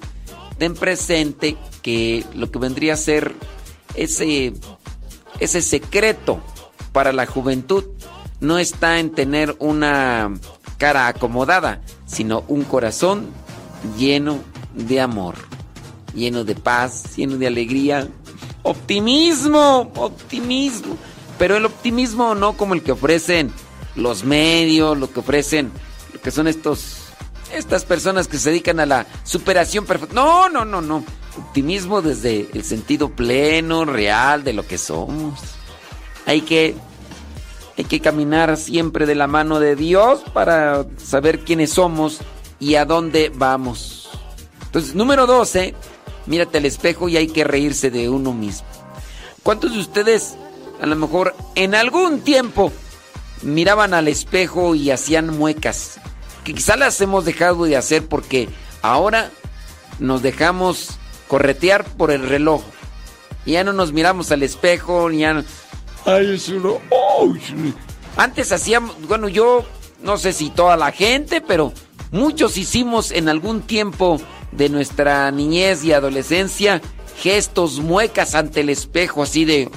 ten 0.59 0.75
presente 0.75 1.57
que 1.83 2.25
lo 2.35 2.51
que 2.51 2.59
vendría 2.59 2.95
a 2.95 2.97
ser 2.97 3.35
ese, 3.95 4.55
ese 5.40 5.62
secreto 5.62 6.40
para 6.92 7.12
la 7.12 7.27
juventud 7.27 7.85
no 8.40 8.59
está 8.59 8.99
en 8.99 9.11
tener 9.11 9.57
una 9.59 10.33
cara 10.79 11.09
acomodada, 11.09 11.81
sino 12.07 12.45
un 12.49 12.64
corazón 12.64 13.29
lleno 13.99 14.38
de 14.75 15.01
amor, 15.01 15.35
lleno 16.14 16.45
de 16.45 16.55
paz, 16.55 17.16
lleno 17.16 17.38
de 17.38 17.47
alegría. 17.47 18.09
Optimismo, 18.62 19.90
optimismo. 19.95 20.97
Pero 21.38 21.57
el 21.57 21.66
optimismo 21.66 22.35
no 22.35 22.57
como 22.57 22.75
el 22.75 22.83
que 22.83 22.92
ofrecen 22.92 23.51
los 23.95 24.25
medios, 24.25 24.99
lo 24.99 25.11
que 25.12 25.21
ofrecen, 25.21 25.71
lo 26.12 26.21
que 26.21 26.31
son 26.31 26.47
estos 26.47 27.06
estas 27.53 27.85
personas 27.85 28.29
que 28.29 28.39
se 28.39 28.51
dedican 28.51 28.81
a 28.81 28.87
la 28.87 29.07
superación 29.25 29.87
perfecta. 29.87 30.15
No, 30.15 30.49
no, 30.49 30.65
no, 30.65 30.81
no. 30.81 31.05
Optimismo 31.39 32.03
desde 32.03 32.49
el 32.53 32.65
sentido 32.65 33.11
pleno, 33.11 33.85
real 33.85 34.45
de 34.45 34.53
lo 34.53 34.67
que 34.67 34.79
somos. 34.79 35.39
Hay 36.27 36.41
que 36.41 36.75
hay 37.79 37.85
que 37.85 38.01
caminar 38.01 38.57
siempre 38.57 39.05
de 39.05 39.15
la 39.15 39.27
mano 39.27 39.61
de 39.61 39.77
Dios 39.77 40.23
para 40.33 40.87
saber 40.97 41.41
quiénes 41.41 41.73
somos 41.73 42.21
y 42.59 42.77
a 42.77 42.87
dónde 42.87 43.31
vamos. 43.35 44.09
Entonces, 44.65 44.95
número 44.95 45.27
12, 45.27 45.75
mírate 46.25 46.59
al 46.59 46.65
espejo 46.65 47.09
y 47.09 47.19
hay 47.19 47.29
que 47.29 47.45
reírse 47.45 47.91
de 47.91 48.09
uno 48.09 48.33
mismo. 48.33 48.67
¿Cuántos 49.43 49.75
de 49.75 49.81
ustedes 49.81 50.37
a 50.81 50.87
lo 50.87 50.97
mejor 50.97 51.35
en 51.55 51.75
algún 51.75 52.21
tiempo 52.21 52.73
miraban 53.43 53.93
al 53.93 54.09
espejo 54.09 54.75
y 54.75 54.91
hacían 54.91 55.37
muecas? 55.37 56.01
Que 56.47 56.55
quizá 56.55 56.77
las 56.77 57.01
hemos 57.01 57.25
dejado 57.25 57.65
de 57.65 57.77
hacer 57.77 58.07
porque 58.07 58.49
ahora 58.81 59.33
nos 59.99 60.23
dejamos 60.23 60.91
corretear 61.27 61.85
por 61.85 62.13
el 62.13 62.29
reloj. 62.29 62.63
Y 63.45 63.53
ya 63.53 63.65
no 63.65 63.73
nos 63.73 63.93
miramos 63.93 64.31
al 64.31 64.45
espejo, 64.45 65.11
ni 65.11 65.19
ya 65.19 65.35
no- 65.35 65.45
Ay, 66.05 66.37
es 66.37 66.49
uno. 66.51 66.79
¡ay! 67.21 67.75
Antes 68.17 68.53
hacíamos, 68.53 68.95
bueno, 69.09 69.29
yo 69.29 69.65
no 70.03 70.19
sé 70.19 70.33
si 70.33 70.51
toda 70.51 70.77
la 70.77 70.93
gente, 70.93 71.41
pero 71.41 71.73
muchos 72.13 72.57
hicimos 72.57 73.11
en 73.11 73.29
algún 73.29 73.63
tiempo 73.63 74.21
de 74.53 74.69
nuestra 74.69 75.29
niñez 75.33 75.83
y 75.83 75.93
adolescencia 75.93 76.81
gestos, 77.21 77.81
muecas 77.81 78.37
ante 78.37 78.61
el 78.61 78.69
espejo, 78.69 79.25
así 79.25 79.45
de. 79.45 79.69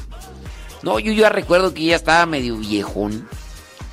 No, 0.83 0.99
yo 0.99 1.13
ya 1.13 1.29
recuerdo 1.29 1.73
que 1.73 1.85
ya 1.85 1.95
estaba 1.95 2.27
medio 2.27 2.57
viejón. 2.57 3.27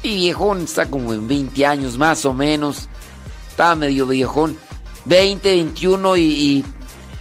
Y 0.07 0.17
viejón 0.17 0.63
está 0.63 0.87
como 0.87 1.13
en 1.13 1.27
20 1.27 1.67
años 1.67 1.99
más 1.99 2.25
o 2.25 2.33
menos. 2.33 2.89
Estaba 3.49 3.75
medio 3.75 4.07
viejón. 4.07 4.57
20, 5.05 5.49
21 5.49 6.17
y, 6.17 6.23
y 6.23 6.65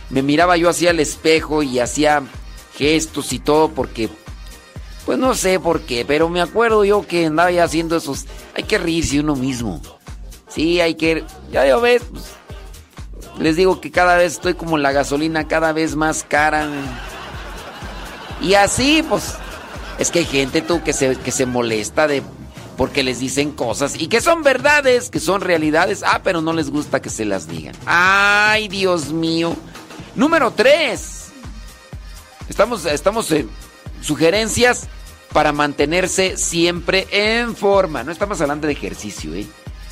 me 0.10 0.22
miraba 0.22 0.58
yo 0.58 0.70
hacia 0.70 0.92
el 0.92 1.00
espejo 1.00 1.64
y 1.64 1.80
hacía 1.80 2.24
gestos 2.76 3.32
y 3.34 3.40
todo 3.40 3.70
porque 3.70 4.10
pues 5.06 5.20
no 5.20 5.36
sé 5.36 5.60
por 5.60 5.82
qué, 5.82 6.04
pero 6.04 6.30
me 6.30 6.42
acuerdo 6.42 6.84
yo 6.84 7.06
que 7.06 7.28
andaba 7.28 7.52
ya 7.52 7.64
haciendo 7.64 7.96
esos. 7.96 8.26
Hay 8.56 8.64
que 8.64 8.80
reírse 8.80 9.20
uno 9.20 9.36
mismo. 9.36 9.80
Sí, 10.48 10.82
hay 10.82 10.96
que. 10.96 11.24
Ya 11.52 11.66
ya 11.66 11.78
ves, 11.78 12.02
pues, 12.12 12.24
les 13.38 13.56
digo 13.56 13.80
que 13.82 13.92
cada 13.92 14.18
vez 14.18 14.34
estoy 14.34 14.56
como 14.56 14.80
la 14.80 14.92
gasolina, 14.92 15.48
cada 15.48 15.74
vez 15.74 15.96
más 15.96 16.26
cara. 16.28 16.68
Y 18.42 18.56
así, 18.56 19.04
pues. 19.08 19.36
Es 20.00 20.12
que 20.12 20.20
hay 20.20 20.26
gente 20.26 20.62
tú 20.62 20.84
que 20.84 20.92
se, 20.92 21.16
que 21.18 21.32
se 21.32 21.46
molesta 21.46 22.08
de. 22.08 22.24
Porque 22.78 23.04
les 23.04 23.20
dicen 23.20 23.52
cosas 23.52 23.96
y 24.00 24.08
que 24.08 24.20
son 24.20 24.44
verdades, 24.44 25.10
que 25.10 25.20
son 25.20 25.42
realidades. 25.42 26.04
Ah, 26.04 26.22
pero 26.24 26.42
no 26.42 26.54
les 26.54 26.70
gusta 26.70 27.02
que 27.02 27.10
se 27.10 27.26
las 27.26 27.48
digan. 27.48 27.76
Ay, 27.86 28.68
Dios 28.68 29.12
mío. 29.12 29.56
Número 30.16 30.52
3. 30.52 31.32
Estamos, 32.50 32.86
estamos 32.86 33.32
en 33.32 33.50
sugerencias 34.02 34.88
para 35.32 35.52
mantenerse 35.52 36.38
siempre 36.38 37.08
en 37.12 37.56
forma. 37.56 38.04
No 38.04 38.12
estamos 38.12 38.40
hablando 38.42 38.68
de 38.68 38.74
ejercicio, 38.74 39.34
¿eh? 39.34 39.46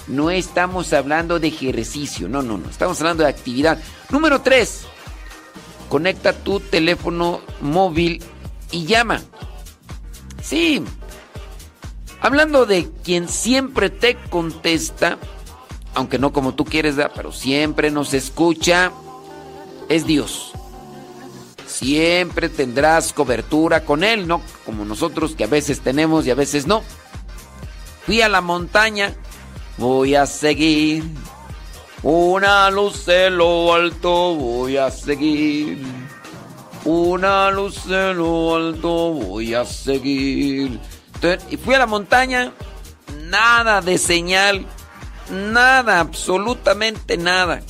No 0.08 0.32
estamos 0.32 0.92
hablando 0.94 1.40
de 1.40 1.48
ejercicio, 1.48 2.28
no, 2.28 2.42
no, 2.42 2.58
no. 2.58 2.70
Estamos 2.70 3.00
hablando 3.00 3.24
de 3.24 3.30
actividad. 3.30 3.80
Número 4.10 4.42
3. 4.42 4.82
Conecta 5.90 6.34
tu 6.34 6.60
teléfono 6.60 7.42
móvil 7.62 8.22
y 8.72 8.86
llama. 8.86 9.22
Sí. 10.42 10.84
Hablando 12.24 12.66
de 12.66 12.90
quien 13.04 13.30
siempre 13.30 13.92
te 13.92 14.16
contesta, 14.16 15.20
aunque 15.94 16.18
no 16.18 16.34
como 16.34 16.56
tú 16.56 16.66
quieres, 16.66 16.96
¿verdad? 16.96 17.12
pero 17.16 17.32
siempre 17.32 17.92
nos 17.92 18.16
escucha, 18.16 18.92
es 19.90 20.08
Dios 20.08 20.54
siempre 21.74 22.50
tendrás 22.50 23.14
cobertura 23.14 23.84
con 23.84 24.04
Él, 24.04 24.28
no 24.28 24.42
como 24.66 24.86
nosotros 24.86 25.36
que 25.36 25.44
a 25.44 25.48
veces 25.48 25.82
tenemos 25.82 26.26
y 26.26 26.32
a 26.32 26.36
veces 26.36 26.68
no. 26.68 26.84
Fui 28.06 28.22
a 28.22 28.30
la 28.30 28.42
montaña, 28.42 29.14
voy 29.78 30.16
a 30.16 30.26
seguir. 30.26 31.04
Una 32.04 32.70
luz 32.70 33.08
en 33.08 33.38
lo 33.38 33.74
alto, 33.74 34.36
voy 34.36 34.78
a 34.78 34.92
seguir. 34.92 35.82
Una 36.86 37.50
luz 37.50 37.86
en 37.88 38.18
lo 38.18 38.56
alto, 38.56 39.12
voy 39.12 39.54
a 39.54 39.66
seguir. 39.66 40.80
Y 41.50 41.58
fui 41.58 41.74
a 41.74 41.80
la 41.80 41.86
montaña, 41.86 42.52
nada 43.26 43.82
de 43.82 43.98
señal, 43.98 44.66
nada, 45.32 46.02
absolutamente 46.02 47.18
nada. 47.18 47.62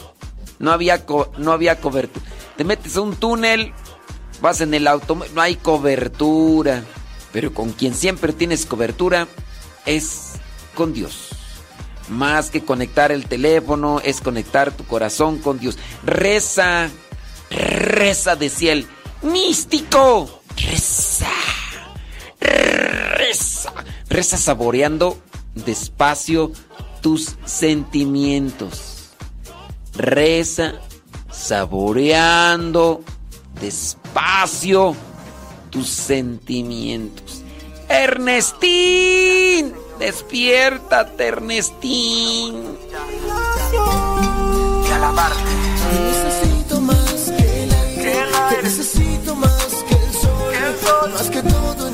No 0.58 0.72
había, 0.72 1.06
no 1.38 1.52
había 1.52 1.80
cobertura. 1.80 2.26
Te 2.58 2.64
metes 2.64 2.98
a 2.98 3.02
un 3.02 3.16
túnel, 3.16 3.72
vas 4.42 4.62
en 4.62 4.74
el 4.74 4.88
auto, 4.88 5.20
no 5.34 5.42
hay 5.42 5.56
cobertura. 5.56 6.84
Pero 7.32 7.54
con 7.54 7.72
quien 7.72 7.94
siempre 7.94 8.34
tienes 8.34 8.66
cobertura 8.66 9.28
es 9.86 10.34
con 10.74 10.94
Dios. 10.94 11.30
Más 12.10 12.50
que 12.50 12.64
conectar 12.64 13.12
el 13.12 13.28
teléfono, 13.28 14.02
es 14.04 14.20
conectar 14.20 14.72
tu 14.72 14.84
corazón 14.86 15.38
con 15.40 15.60
Dios. 15.60 15.78
Reza, 16.04 16.90
reza, 17.50 18.36
decía 18.36 18.74
el 18.74 18.88
místico. 19.22 20.42
Reza, 20.56 21.30
reza 24.10 24.38
saboreando 24.38 25.18
despacio 25.56 26.52
tus 27.02 27.36
sentimientos. 27.46 29.10
Reza 29.96 30.74
saboreando 31.32 33.04
despacio 33.60 34.96
tus 35.70 35.90
sentimientos. 35.90 37.42
Ernestín, 37.90 39.74
despiértate, 40.00 41.28
Ernestín. 41.28 42.78
Necesito 45.92 46.82
más 46.82 47.32
que 47.38 47.64
el 47.64 47.74
aire, 47.74 48.26
te 48.50 48.64
necesito 48.64 49.36
más 49.36 49.68
que 49.88 49.96
el 49.96 50.14
sol, 50.14 51.12
más 51.14 51.30
que 51.30 51.44
todo 51.44 51.93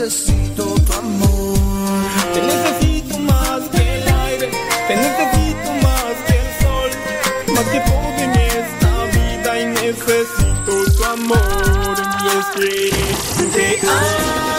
necesito 0.00 0.64
tu 0.86 0.92
amor. 0.94 1.58
Te 2.32 2.40
necesito 2.40 3.18
más 3.18 3.60
que 3.70 3.96
el 3.98 4.08
aire, 4.08 4.50
te 4.88 4.96
necesito 4.96 5.72
más 5.82 6.14
que 6.26 6.36
el 6.40 6.50
sol, 6.62 6.90
más 7.54 7.64
que 7.66 7.80
todo 7.80 8.18
en 8.18 8.32
esta 8.32 9.04
vida 9.18 9.60
y 9.60 9.66
necesito 9.66 10.92
tu 10.96 11.04
amor. 11.04 11.96
Y 12.22 12.38
es 12.38 12.46
que 12.56 13.44
te 13.52 13.86
amo. 13.86 14.49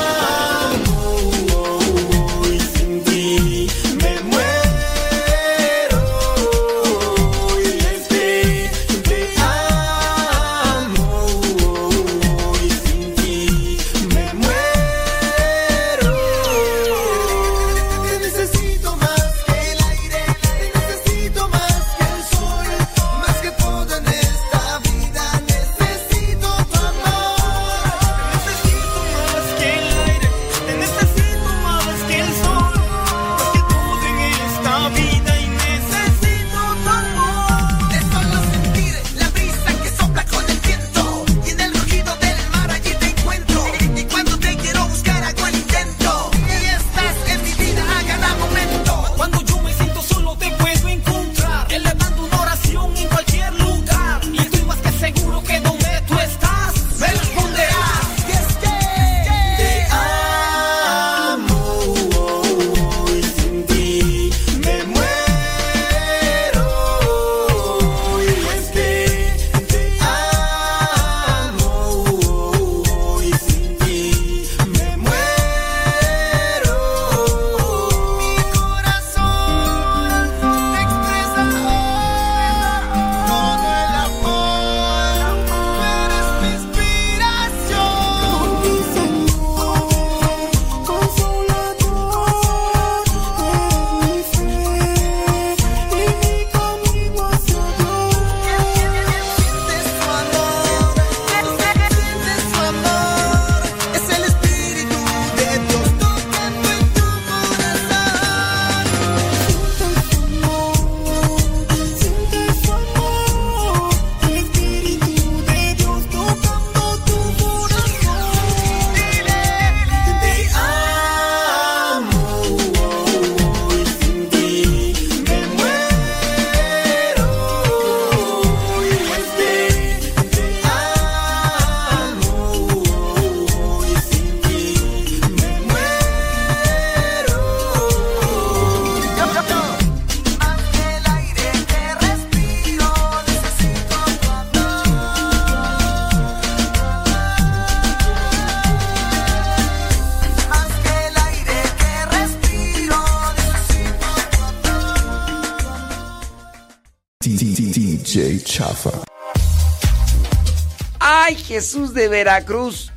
De 162.02 162.08
Veracruz! 162.08 162.92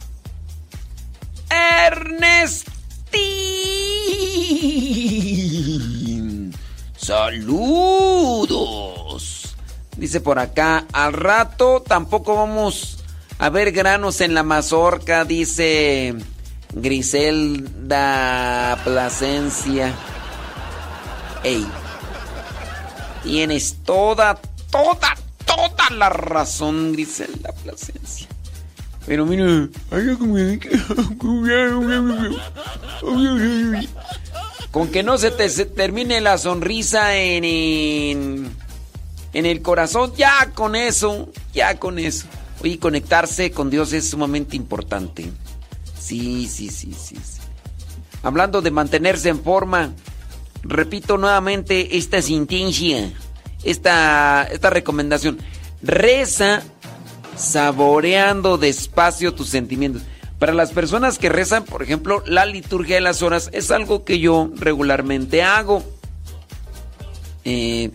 Ernestín. 1.51 2.73
Saludos. 6.97 8.55
Dice 9.99 10.23
por 10.23 10.39
acá, 10.39 10.87
al 10.93 11.13
rato 11.13 11.83
tampoco 11.87 12.35
vamos 12.35 13.05
a 13.39 13.51
ver 13.51 13.73
granos 13.73 14.23
en 14.23 14.33
la 14.33 14.43
mazorca, 14.43 15.27
dice 15.27 16.15
Griselda 16.73 17.51
Plasencia. 18.85 19.95
Ey, 21.43 21.67
tienes 23.23 23.77
toda, 23.85 24.41
toda, 24.71 25.15
toda 25.45 25.91
la 25.91 26.09
razón, 26.09 26.95
Griselda 26.95 27.53
Plasencia. 27.63 28.14
Pero 29.07 29.27
mira, 29.27 29.69
como- 30.19 30.37
con 34.71 34.89
que 34.89 35.03
no 35.03 35.19
se 35.19 35.31
te 35.31 35.49
termine 35.67 36.21
la 36.21 36.39
sonrisa 36.39 37.17
en, 37.17 37.45
en, 39.33 39.47
el 39.47 39.63
corazón, 39.63 40.13
ya 40.17 40.51
con 40.55 40.75
eso, 40.75 41.31
ya 41.53 41.79
con 41.79 41.99
eso. 41.99 42.27
Oye, 42.63 42.79
conectarse 42.79 43.51
con 43.51 43.71
Dios 43.71 43.93
es 43.93 44.09
sumamente 44.11 44.57
importante. 44.57 45.31
Sí, 46.01 46.49
sí, 46.49 46.71
sí, 46.71 46.93
sí. 46.93 47.17
sí. 47.17 47.41
Hablando 48.23 48.63
de 48.63 48.71
mantenerse 48.71 49.29
en 49.29 49.43
forma, 49.45 49.93
repito 50.63 51.19
nuevamente 51.19 51.99
esta 51.99 52.23
sentencia, 52.23 53.13
esta, 53.63 54.49
esta 54.51 54.71
recomendación. 54.71 55.39
Reza 55.83 56.63
saboreando 57.37 58.59
despacio 58.59 59.35
tus 59.35 59.49
sentimientos. 59.49 60.03
Para 60.39 60.53
las 60.53 60.73
personas 60.73 61.19
que 61.19 61.29
rezan, 61.29 61.65
por 61.65 61.83
ejemplo, 61.83 62.23
la 62.27 62.45
liturgia 62.45 62.97
de 62.97 63.01
las 63.01 63.23
horas 63.23 63.51
es 63.53 63.71
algo 63.71 64.05
que 64.05 64.19
yo 64.19 64.51
regularmente 64.57 65.43
hago. 65.43 65.85
Eh, 67.45 67.91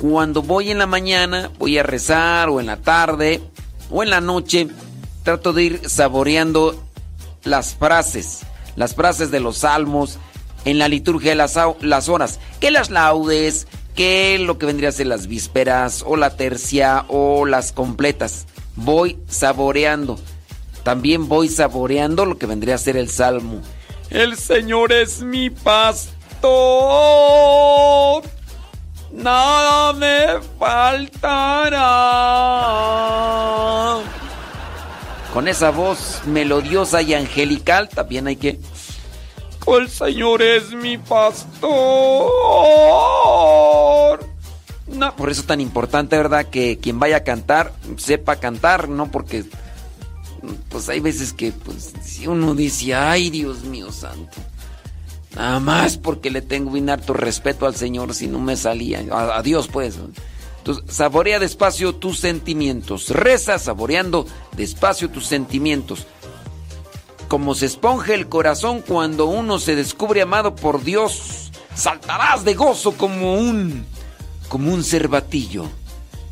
cuando 0.00 0.42
voy 0.42 0.70
en 0.70 0.78
la 0.78 0.86
mañana, 0.86 1.50
voy 1.58 1.78
a 1.78 1.82
rezar, 1.82 2.48
o 2.48 2.60
en 2.60 2.66
la 2.66 2.78
tarde, 2.78 3.42
o 3.90 4.02
en 4.02 4.10
la 4.10 4.20
noche, 4.20 4.68
trato 5.22 5.52
de 5.52 5.64
ir 5.64 5.88
saboreando 5.88 6.82
las 7.44 7.74
frases, 7.74 8.40
las 8.76 8.94
frases 8.94 9.30
de 9.30 9.40
los 9.40 9.58
salmos 9.58 10.18
en 10.64 10.78
la 10.78 10.88
liturgia 10.88 11.30
de 11.30 11.36
las, 11.36 11.58
las 11.80 12.08
horas. 12.08 12.40
Que 12.60 12.70
las 12.70 12.90
laudes, 12.90 13.66
que 13.94 14.38
lo 14.38 14.58
que 14.58 14.66
vendría 14.66 14.88
a 14.88 14.92
ser 14.92 15.06
las 15.06 15.26
vísperas, 15.26 16.02
o 16.06 16.16
la 16.16 16.36
tercia, 16.36 17.04
o 17.08 17.46
las 17.46 17.72
completas. 17.72 18.46
Voy 18.76 19.18
saboreando. 19.28 20.18
También 20.82 21.28
voy 21.28 21.48
saboreando 21.48 22.24
lo 22.24 22.38
que 22.38 22.46
vendría 22.46 22.76
a 22.76 22.78
ser 22.78 22.96
el 22.96 23.10
salmo. 23.10 23.60
El 24.10 24.36
Señor 24.36 24.92
es 24.92 25.22
mi 25.22 25.50
pastor. 25.50 26.50
Nada 29.12 29.92
me 29.92 30.26
faltará. 30.58 31.80
Con 35.32 35.46
esa 35.48 35.70
voz 35.70 36.22
melodiosa 36.26 37.02
y 37.02 37.14
angelical 37.14 37.88
también 37.88 38.26
hay 38.26 38.36
que... 38.36 38.58
El 39.78 39.88
Señor 39.88 40.42
es 40.42 40.72
mi 40.72 40.98
pastor. 40.98 41.70
No, 44.88 45.16
por 45.16 45.30
eso 45.30 45.42
es 45.42 45.46
tan 45.46 45.60
importante, 45.60 46.16
¿verdad? 46.16 46.46
Que 46.46 46.78
quien 46.78 46.98
vaya 46.98 47.18
a 47.18 47.24
cantar 47.24 47.72
sepa 47.96 48.36
cantar, 48.36 48.88
¿no? 48.88 49.10
Porque 49.10 49.44
pues 50.68 50.88
hay 50.88 51.00
veces 51.00 51.32
que 51.32 51.52
pues 51.52 51.92
si 52.02 52.26
uno 52.26 52.54
dice, 52.54 52.94
ay 52.94 53.30
Dios 53.30 53.62
mío 53.64 53.92
santo, 53.92 54.38
nada 55.36 55.60
más 55.60 55.98
porque 55.98 56.30
le 56.30 56.42
tengo 56.42 56.72
bien 56.72 56.90
harto 56.90 57.12
respeto 57.12 57.66
al 57.66 57.76
Señor 57.76 58.14
si 58.14 58.26
no 58.26 58.40
me 58.40 58.56
salía, 58.56 59.04
a, 59.12 59.38
a 59.38 59.42
Dios 59.42 59.68
pues, 59.68 59.98
Entonces, 60.58 60.84
saborea 60.94 61.38
despacio 61.38 61.94
tus 61.94 62.18
sentimientos. 62.18 63.10
Reza 63.10 63.58
saboreando 63.58 64.26
despacio 64.56 65.10
tus 65.10 65.26
sentimientos. 65.26 66.06
Como 67.30 67.54
se 67.54 67.66
esponja 67.66 68.12
el 68.14 68.28
corazón 68.28 68.82
cuando 68.82 69.26
uno 69.26 69.60
se 69.60 69.76
descubre 69.76 70.20
amado 70.20 70.56
por 70.56 70.82
Dios. 70.82 71.52
Saltarás 71.76 72.42
de 72.44 72.54
gozo 72.54 72.94
como 72.96 73.34
un 73.36 73.86
como 74.48 74.74
un 74.74 74.82
cervatillo. 74.82 75.66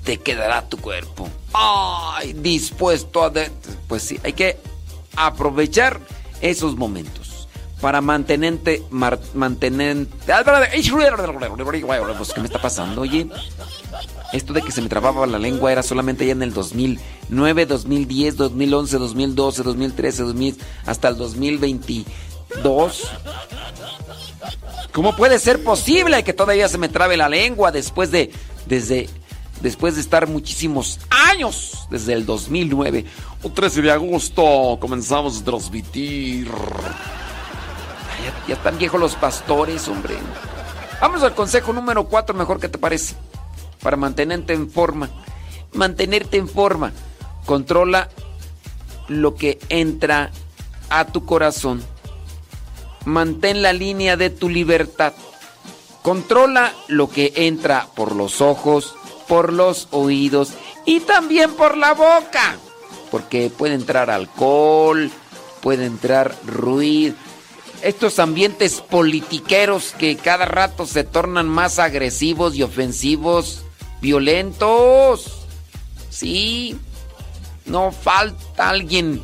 Te 0.03 0.19
quedará 0.19 0.69
tu 0.69 0.77
cuerpo. 0.79 1.29
Ay, 1.55 2.33
dispuesto 2.33 3.23
a 3.23 3.31
de- 3.31 3.49
pues 3.87 4.03
sí, 4.03 4.19
hay 4.25 4.33
que 4.33 4.59
aprovechar 5.15 6.01
esos 6.41 6.75
momentos 6.77 7.47
para 7.81 8.01
mantenerte 8.01 8.83
mar- 8.91 9.21
pues, 12.17 12.33
¿qué 12.33 12.41
me 12.41 12.47
está 12.47 12.61
pasando? 12.61 13.03
Oye, 13.03 13.29
esto 14.33 14.53
de 14.53 14.63
que 14.63 14.73
se 14.73 14.83
me 14.83 14.89
trababa 14.89 15.27
la 15.27 15.39
lengua 15.39 15.73
era 15.73 15.83
solamente 15.83 16.27
ya 16.27 16.33
en 16.33 16.43
el 16.43 16.53
2009, 16.53 17.67
2010, 17.67 18.37
2011, 18.37 18.99
2012, 18.99 19.63
2013, 19.63 20.23
2000, 20.23 20.59
hasta 20.87 21.09
el 21.09 21.17
2022. 21.17 23.11
¿Cómo 24.93 25.17
puede 25.17 25.39
ser 25.39 25.63
posible 25.63 26.25
que 26.25 26.33
todavía 26.33 26.69
se 26.69 26.79
me 26.79 26.89
trabe 26.89 27.17
la 27.17 27.29
lengua 27.29 27.73
después 27.73 28.11
de 28.11 28.31
desde 28.67 29.09
después 29.63 29.95
de 29.97 30.01
estar 30.03 30.29
muchísimos 30.29 30.99
años 31.31 31.87
desde 31.91 32.13
el 32.13 32.27
2009? 32.27 33.07
Un 33.43 33.55
13 33.55 33.83
de 33.83 33.93
agosto 33.93 34.77
comenzamos 34.81 35.41
a 35.41 35.45
transmitir. 35.45 36.49
Ya, 38.25 38.47
ya 38.49 38.55
están 38.55 38.77
viejos 38.77 39.01
los 39.01 39.15
pastores, 39.15 39.89
hombre. 39.89 40.17
Vamos 41.01 41.23
al 41.23 41.35
consejo 41.35 41.73
número 41.73 42.09
4, 42.09 42.35
mejor 42.35 42.61
que 42.61 42.69
te 42.69 42.77
parece. 42.77 43.15
Para 43.83 43.97
mantenerte 43.97 44.53
en 44.53 44.71
forma. 44.71 45.11
Mantenerte 45.73 46.37
en 46.37 46.49
forma. 46.49 46.93
Controla 47.47 48.09
lo 49.09 49.35
que 49.35 49.59
entra 49.69 50.31
a 50.91 51.07
tu 51.07 51.25
corazón. 51.25 51.83
Mantén 53.05 53.63
la 53.63 53.73
línea 53.73 54.17
de 54.17 54.31
tu 54.31 54.49
libertad. 54.49 55.13
Controla 56.03 56.73
lo 56.89 57.11
que 57.11 57.33
entra 57.37 57.89
por 57.95 58.15
los 58.15 58.41
ojos, 58.41 58.95
por 59.27 59.53
los 59.53 59.89
oídos 59.91 60.53
y 60.85 61.01
también 61.01 61.53
por 61.55 61.77
la 61.77 61.93
boca. 61.95 62.57
Porque 63.11 63.51
puede 63.51 63.75
entrar 63.75 64.11
alcohol, 64.11 65.11
puede 65.61 65.87
entrar 65.87 66.35
ruido. 66.47 67.15
Estos 67.83 68.19
ambientes 68.19 68.81
politiqueros 68.81 69.95
que 69.99 70.17
cada 70.17 70.45
rato 70.47 70.87
se 70.87 71.05
tornan 71.05 71.49
más 71.49 71.79
agresivos 71.79 72.57
y 72.57 72.63
ofensivos, 72.63 73.65
violentos. 74.01 75.47
Sí, 76.11 76.77
no 77.67 77.93
falta 77.93 78.69
alguien 78.69 79.21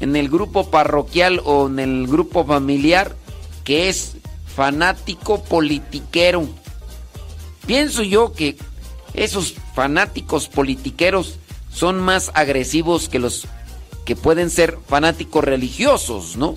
en 0.00 0.16
el 0.16 0.28
grupo 0.28 0.70
parroquial 0.70 1.40
o 1.44 1.66
en 1.66 1.78
el 1.78 2.06
grupo 2.06 2.44
familiar 2.44 3.16
que 3.64 3.88
es 3.88 4.16
fanático 4.54 5.42
politiquero. 5.42 6.46
Pienso 7.66 8.02
yo 8.02 8.32
que 8.32 8.56
esos 9.14 9.54
fanáticos 9.74 10.48
politiqueros 10.48 11.38
son 11.72 12.00
más 12.00 12.30
agresivos 12.34 13.08
que 13.08 13.18
los 13.18 13.46
que 14.04 14.14
pueden 14.14 14.50
ser 14.50 14.78
fanáticos 14.88 15.44
religiosos, 15.44 16.36
¿no? 16.36 16.54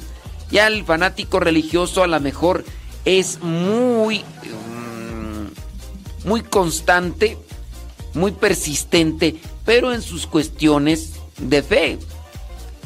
Ya 0.52 0.68
el 0.68 0.86
fanático 0.86 1.40
religioso 1.40 2.04
a 2.04 2.08
lo 2.08 2.20
mejor 2.20 2.64
es 3.06 3.42
muy 3.42 4.20
mm, 4.20 6.28
muy 6.28 6.44
constante, 6.44 7.40
muy 8.20 8.32
persistente, 8.32 9.40
pero 9.66 9.94
en 9.94 10.02
sus 10.02 10.28
cuestiones 10.28 11.14
de 11.38 11.64
fe. 11.64 12.00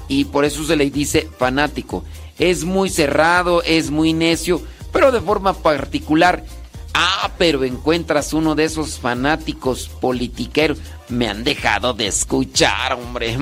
Y 0.07 0.25
por 0.25 0.45
eso 0.45 0.63
se 0.63 0.75
le 0.75 0.89
dice 0.89 1.27
fanático. 1.37 2.03
Es 2.37 2.63
muy 2.63 2.89
cerrado, 2.89 3.61
es 3.63 3.89
muy 3.89 4.13
necio, 4.13 4.61
pero 4.91 5.11
de 5.11 5.21
forma 5.21 5.53
particular. 5.53 6.45
Ah, 6.93 7.31
pero 7.37 7.63
encuentras 7.63 8.33
uno 8.33 8.53
de 8.53 8.65
esos 8.65 8.99
fanáticos 8.99 9.89
politiqueros. 9.99 10.77
Me 11.09 11.27
han 11.27 11.43
dejado 11.43 11.93
de 11.93 12.07
escuchar, 12.07 12.93
hombre. 12.93 13.37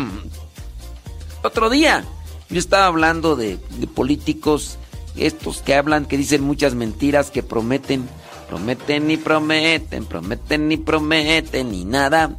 Otro 1.43 1.69
día, 1.69 2.05
yo 2.49 2.59
estaba 2.59 2.85
hablando 2.85 3.35
de, 3.35 3.57
de 3.77 3.87
políticos, 3.87 4.77
estos 5.15 5.61
que 5.61 5.75
hablan, 5.75 6.05
que 6.05 6.17
dicen 6.17 6.43
muchas 6.43 6.75
mentiras, 6.75 7.31
que 7.31 7.43
prometen, 7.43 8.07
prometen 8.51 9.09
y 9.09 9.15
prometen, 9.15 10.05
prometen 10.05 10.69
y 10.73 10.75
prometen, 10.75 11.73
y 11.73 11.85
nada, 11.85 12.35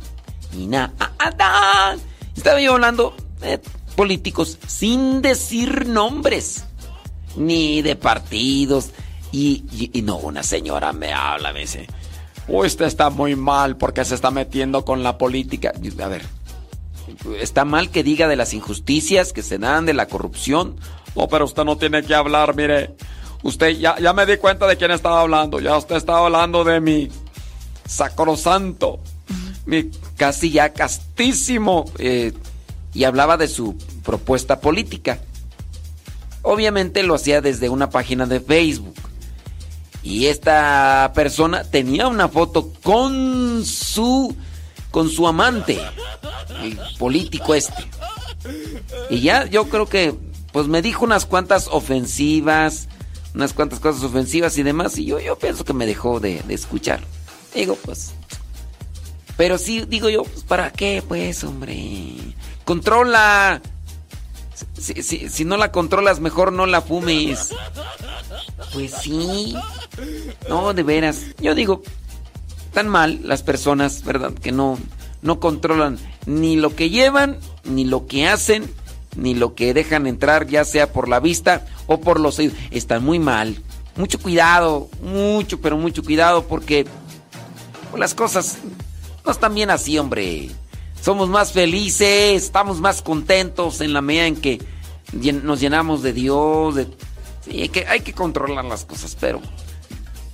y 0.54 0.66
nada. 0.66 0.92
Estaba 2.36 2.60
yo 2.60 2.74
hablando 2.74 3.16
de 3.40 3.58
políticos 3.96 4.58
sin 4.66 5.22
decir 5.22 5.86
nombres, 5.86 6.64
ni 7.34 7.80
de 7.80 7.96
partidos. 7.96 8.90
Y, 9.32 9.64
y- 9.94 10.02
no, 10.02 10.18
una 10.18 10.42
señora 10.42 10.92
me 10.92 11.14
habla, 11.14 11.54
me 11.54 11.60
dice, 11.60 11.86
usted 12.46 12.84
está 12.84 13.08
muy 13.08 13.34
mal 13.34 13.78
porque 13.78 14.04
se 14.04 14.14
está 14.14 14.30
metiendo 14.30 14.84
con 14.84 15.02
la 15.02 15.16
política. 15.16 15.72
A 16.02 16.08
ver, 16.08 16.26
está 17.40 17.64
mal 17.64 17.88
que 17.90 18.02
diga 18.02 18.28
de 18.28 18.36
las 18.36 18.52
injusticias 18.52 19.32
que 19.32 19.42
se 19.42 19.56
dan, 19.56 19.86
de 19.86 19.94
la 19.94 20.08
corrupción. 20.08 20.76
No, 21.16 21.26
pero 21.28 21.46
usted 21.46 21.64
no 21.64 21.78
tiene 21.78 22.02
que 22.02 22.14
hablar, 22.14 22.54
mire. 22.54 22.96
Usted 23.42 23.70
ya, 23.78 23.98
ya 23.98 24.12
me 24.12 24.26
di 24.26 24.36
cuenta 24.36 24.66
de 24.66 24.76
quién 24.76 24.90
estaba 24.90 25.20
hablando. 25.20 25.60
Ya 25.60 25.76
usted 25.76 25.96
estaba 25.96 26.26
hablando 26.26 26.64
de 26.64 26.80
mi 26.80 27.08
sacrosanto. 27.86 29.00
mi 29.66 29.90
casi 30.16 30.50
ya 30.50 30.72
castísimo, 30.72 31.84
eh, 31.98 32.32
y 32.94 33.04
hablaba 33.04 33.36
de 33.36 33.48
su 33.48 33.76
propuesta 34.04 34.60
política. 34.60 35.20
Obviamente 36.42 37.02
lo 37.02 37.14
hacía 37.14 37.40
desde 37.40 37.68
una 37.68 37.90
página 37.90 38.26
de 38.26 38.40
Facebook. 38.40 38.94
Y 40.02 40.26
esta 40.26 41.12
persona 41.14 41.64
tenía 41.64 42.08
una 42.08 42.28
foto 42.28 42.72
con 42.82 43.64
su 43.64 44.34
con 44.90 45.08
su 45.08 45.26
amante, 45.26 45.80
el 46.62 46.78
político 46.98 47.54
este. 47.54 47.88
Y 49.08 49.20
ya 49.20 49.46
yo 49.46 49.68
creo 49.68 49.86
que 49.86 50.14
pues 50.52 50.66
me 50.66 50.82
dijo 50.82 51.04
unas 51.04 51.24
cuantas 51.24 51.68
ofensivas, 51.68 52.88
unas 53.34 53.52
cuantas 53.52 53.80
cosas 53.80 54.02
ofensivas 54.04 54.56
y 54.58 54.62
demás 54.62 54.98
y 54.98 55.04
yo 55.06 55.18
yo 55.20 55.38
pienso 55.38 55.64
que 55.64 55.72
me 55.72 55.86
dejó 55.86 56.20
de, 56.20 56.42
de 56.42 56.54
escuchar. 56.54 57.00
Digo, 57.54 57.76
pues 57.84 58.12
pero 59.36 59.56
sí, 59.58 59.84
digo 59.88 60.08
yo, 60.10 60.24
pues, 60.24 60.44
¿para 60.44 60.70
qué, 60.70 61.02
pues, 61.06 61.42
hombre? 61.42 62.14
Controla. 62.64 63.60
Si, 64.78 65.02
si- 65.02 65.28
si 65.30 65.44
no 65.44 65.56
la 65.56 65.72
controlas, 65.72 66.20
mejor 66.20 66.52
no 66.52 66.66
la 66.66 66.82
fumes. 66.82 67.48
Pues 68.72 68.92
sí. 69.02 69.56
No, 70.48 70.74
de 70.74 70.82
veras. 70.82 71.22
Yo 71.40 71.54
digo, 71.54 71.82
tan 72.72 72.88
mal 72.88 73.20
las 73.24 73.42
personas, 73.42 74.04
¿verdad? 74.04 74.32
Que 74.34 74.52
no, 74.52 74.78
no 75.22 75.40
controlan 75.40 75.98
ni 76.26 76.56
lo 76.56 76.76
que 76.76 76.90
llevan, 76.90 77.38
ni 77.64 77.84
lo 77.84 78.06
que 78.06 78.28
hacen, 78.28 78.72
ni 79.16 79.34
lo 79.34 79.54
que 79.54 79.74
dejan 79.74 80.06
entrar, 80.06 80.46
ya 80.46 80.64
sea 80.64 80.92
por 80.92 81.08
la 81.08 81.20
vista 81.20 81.66
o 81.86 82.00
por 82.00 82.18
los 82.20 82.38
oídos. 82.38 82.56
Están 82.70 83.04
muy 83.04 83.18
mal. 83.18 83.58
Mucho 83.96 84.18
cuidado, 84.18 84.88
mucho, 85.02 85.60
pero 85.60 85.76
mucho 85.76 86.02
cuidado 86.02 86.44
porque 86.46 86.86
pues, 87.90 88.00
las 88.00 88.14
cosas 88.14 88.58
no 89.24 89.32
están 89.32 89.54
bien 89.54 89.70
así, 89.70 89.98
hombre. 89.98 90.50
Somos 91.00 91.28
más 91.28 91.52
felices, 91.52 92.42
estamos 92.42 92.80
más 92.80 93.02
contentos 93.02 93.80
en 93.80 93.92
la 93.92 94.00
medida 94.00 94.26
en 94.26 94.36
que 94.36 94.60
nos 95.42 95.60
llenamos 95.60 96.02
de 96.02 96.12
Dios. 96.12 96.74
de- 96.76 96.88
hay 97.50 97.68
que, 97.68 97.86
hay 97.86 98.00
que 98.00 98.12
controlar 98.14 98.64
las 98.64 98.84
cosas, 98.84 99.16
pero... 99.20 99.40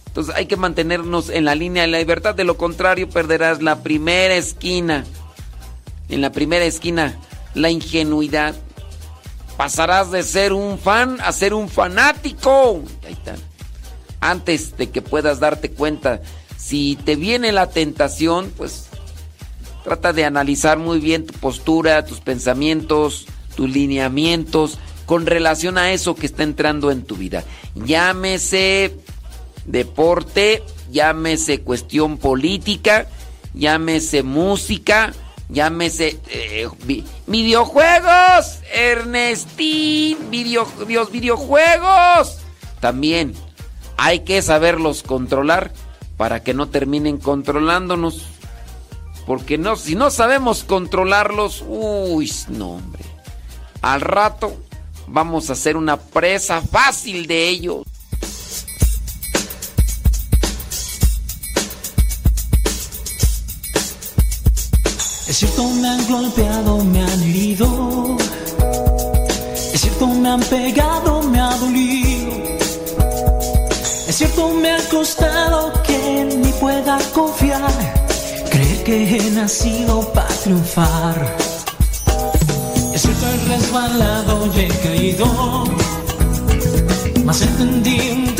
Entonces 0.06 0.34
hay 0.34 0.46
que 0.46 0.56
mantenernos 0.56 1.28
en 1.30 1.44
la 1.44 1.54
línea 1.54 1.82
de 1.82 1.88
la 1.88 1.98
libertad, 1.98 2.34
de 2.34 2.44
lo 2.44 2.56
contrario 2.56 3.08
perderás 3.08 3.62
la 3.62 3.82
primera 3.82 4.34
esquina. 4.34 5.04
En 6.08 6.20
la 6.20 6.32
primera 6.32 6.64
esquina, 6.64 7.18
la 7.54 7.70
ingenuidad. 7.70 8.54
Pasarás 9.58 10.12
de 10.12 10.22
ser 10.22 10.52
un 10.52 10.78
fan 10.78 11.18
a 11.20 11.32
ser 11.32 11.52
un 11.52 11.68
fanático. 11.68 12.80
Ahí. 13.04 13.18
Antes 14.20 14.76
de 14.76 14.88
que 14.88 15.02
puedas 15.02 15.40
darte 15.40 15.72
cuenta, 15.72 16.22
si 16.56 16.94
te 16.94 17.16
viene 17.16 17.50
la 17.50 17.68
tentación, 17.68 18.52
pues 18.56 18.86
trata 19.82 20.12
de 20.12 20.24
analizar 20.24 20.78
muy 20.78 21.00
bien 21.00 21.26
tu 21.26 21.34
postura, 21.34 22.04
tus 22.04 22.20
pensamientos, 22.20 23.26
tus 23.56 23.68
lineamientos 23.68 24.78
con 25.06 25.26
relación 25.26 25.76
a 25.76 25.92
eso 25.92 26.14
que 26.14 26.26
está 26.26 26.44
entrando 26.44 26.92
en 26.92 27.02
tu 27.02 27.16
vida. 27.16 27.42
Llámese 27.74 28.94
deporte, 29.66 30.62
llámese 30.92 31.62
cuestión 31.62 32.16
política, 32.16 33.08
llámese 33.54 34.22
música, 34.22 35.12
llámese 35.48 36.18
eh, 36.28 36.68
vi- 36.84 37.04
videojuegos, 37.26 38.58
Ernestín, 38.72 40.30
video, 40.30 40.66
videojuegos. 41.10 42.38
También 42.80 43.34
hay 43.96 44.20
que 44.20 44.40
saberlos 44.42 45.02
controlar 45.02 45.72
para 46.16 46.42
que 46.42 46.54
no 46.54 46.68
terminen 46.68 47.18
controlándonos. 47.18 48.26
Porque 49.26 49.58
no, 49.58 49.76
si 49.76 49.94
no 49.94 50.10
sabemos 50.10 50.64
controlarlos, 50.64 51.62
uy, 51.66 52.32
no, 52.48 52.70
hombre. 52.76 53.04
Al 53.82 54.00
rato 54.00 54.56
vamos 55.06 55.50
a 55.50 55.54
ser 55.54 55.76
una 55.76 55.98
presa 55.98 56.62
fácil 56.62 57.26
de 57.26 57.48
ellos. 57.48 57.82
Es 65.28 65.36
cierto, 65.36 65.68
me 65.68 65.86
han 65.86 66.06
golpeado, 66.08 66.82
me 66.84 67.02
han 67.02 67.22
herido. 67.22 68.16
Es 69.74 69.78
cierto, 69.82 70.06
me 70.06 70.28
han 70.30 70.40
pegado, 70.40 71.22
me 71.24 71.38
ha 71.38 71.54
dolido. 71.58 72.32
Es 74.08 74.16
cierto, 74.16 74.54
me 74.54 74.70
ha 74.70 74.88
costado 74.88 75.82
que 75.82 76.28
mí 76.34 76.50
pueda 76.58 76.98
confiar. 77.12 77.70
Creer 78.50 78.84
que 78.84 79.16
he 79.16 79.30
nacido 79.32 80.00
para 80.14 80.28
triunfar. 80.28 81.36
Es 82.94 83.02
cierto, 83.02 83.26
he 83.26 83.48
resbalado 83.48 84.46
y 84.46 84.60
he 84.60 84.68
caído. 84.68 85.64
Mas 87.22 87.42
entendí 87.42 88.00
un 88.12 88.34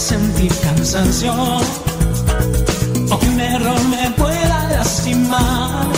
sentir 0.00 0.50
cansancio. 0.62 1.32
O 3.10 3.18
que 3.18 3.28
un 3.28 3.40
error 3.40 3.84
me 3.84 4.10
pueda 4.12 4.68
lastimar. 4.70 5.88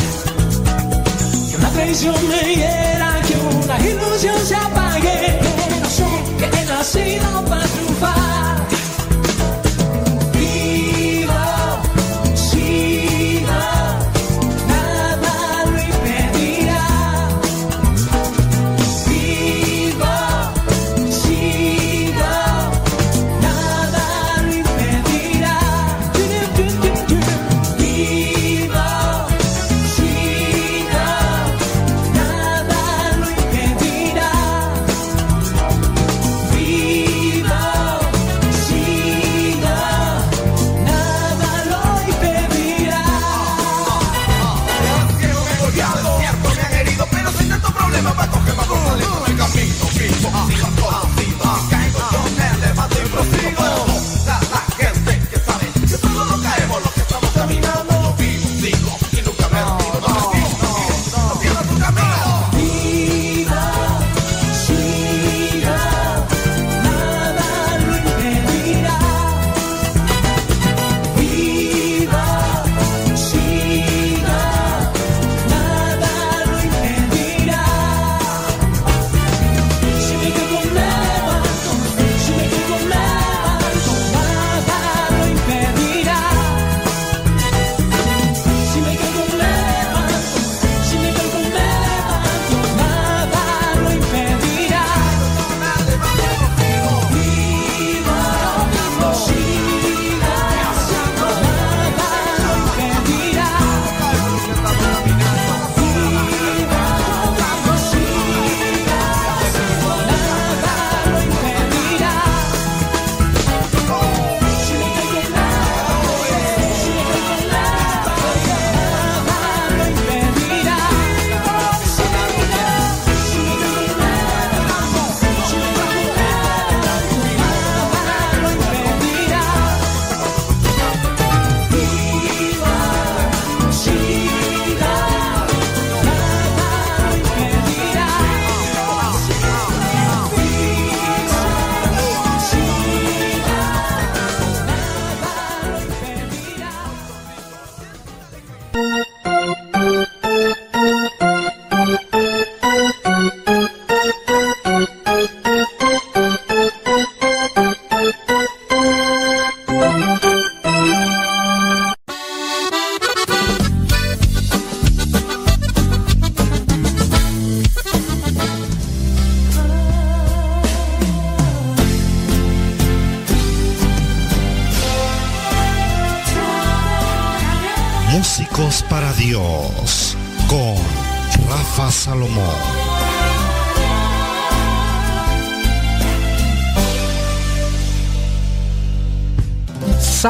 Que 1.48 1.56
una 1.56 1.68
traición 1.70 2.16
me 2.28 2.54
hiera, 2.54 3.20
que 3.26 3.36
una 3.64 3.78
ilusión 3.78 4.38
se 4.44 4.56
apague. 4.56 5.38
Pero 5.68 5.88
sé 5.88 6.08
que 6.38 6.46
he 6.46 6.64
nacido 6.64 7.44
para 7.44 7.64
triunfar. 7.64 8.21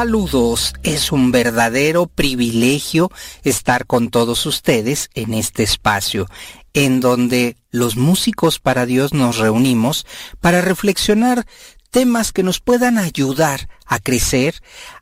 Saludos, 0.02 0.74
es 0.82 1.12
un 1.12 1.30
verdadero 1.30 2.08
privilegio 2.08 3.12
estar 3.44 3.86
con 3.86 4.10
todos 4.10 4.46
ustedes 4.46 5.10
en 5.14 5.32
este 5.32 5.62
espacio, 5.62 6.26
en 6.74 6.98
donde 6.98 7.56
los 7.70 7.94
músicos 7.94 8.58
para 8.58 8.84
Dios 8.84 9.12
nos 9.14 9.36
reunimos 9.36 10.04
para 10.40 10.60
reflexionar 10.60 11.46
temas 11.92 12.32
que 12.32 12.42
nos 12.42 12.58
puedan 12.58 12.98
ayudar 12.98 13.68
a 13.86 14.00
crecer, 14.00 14.56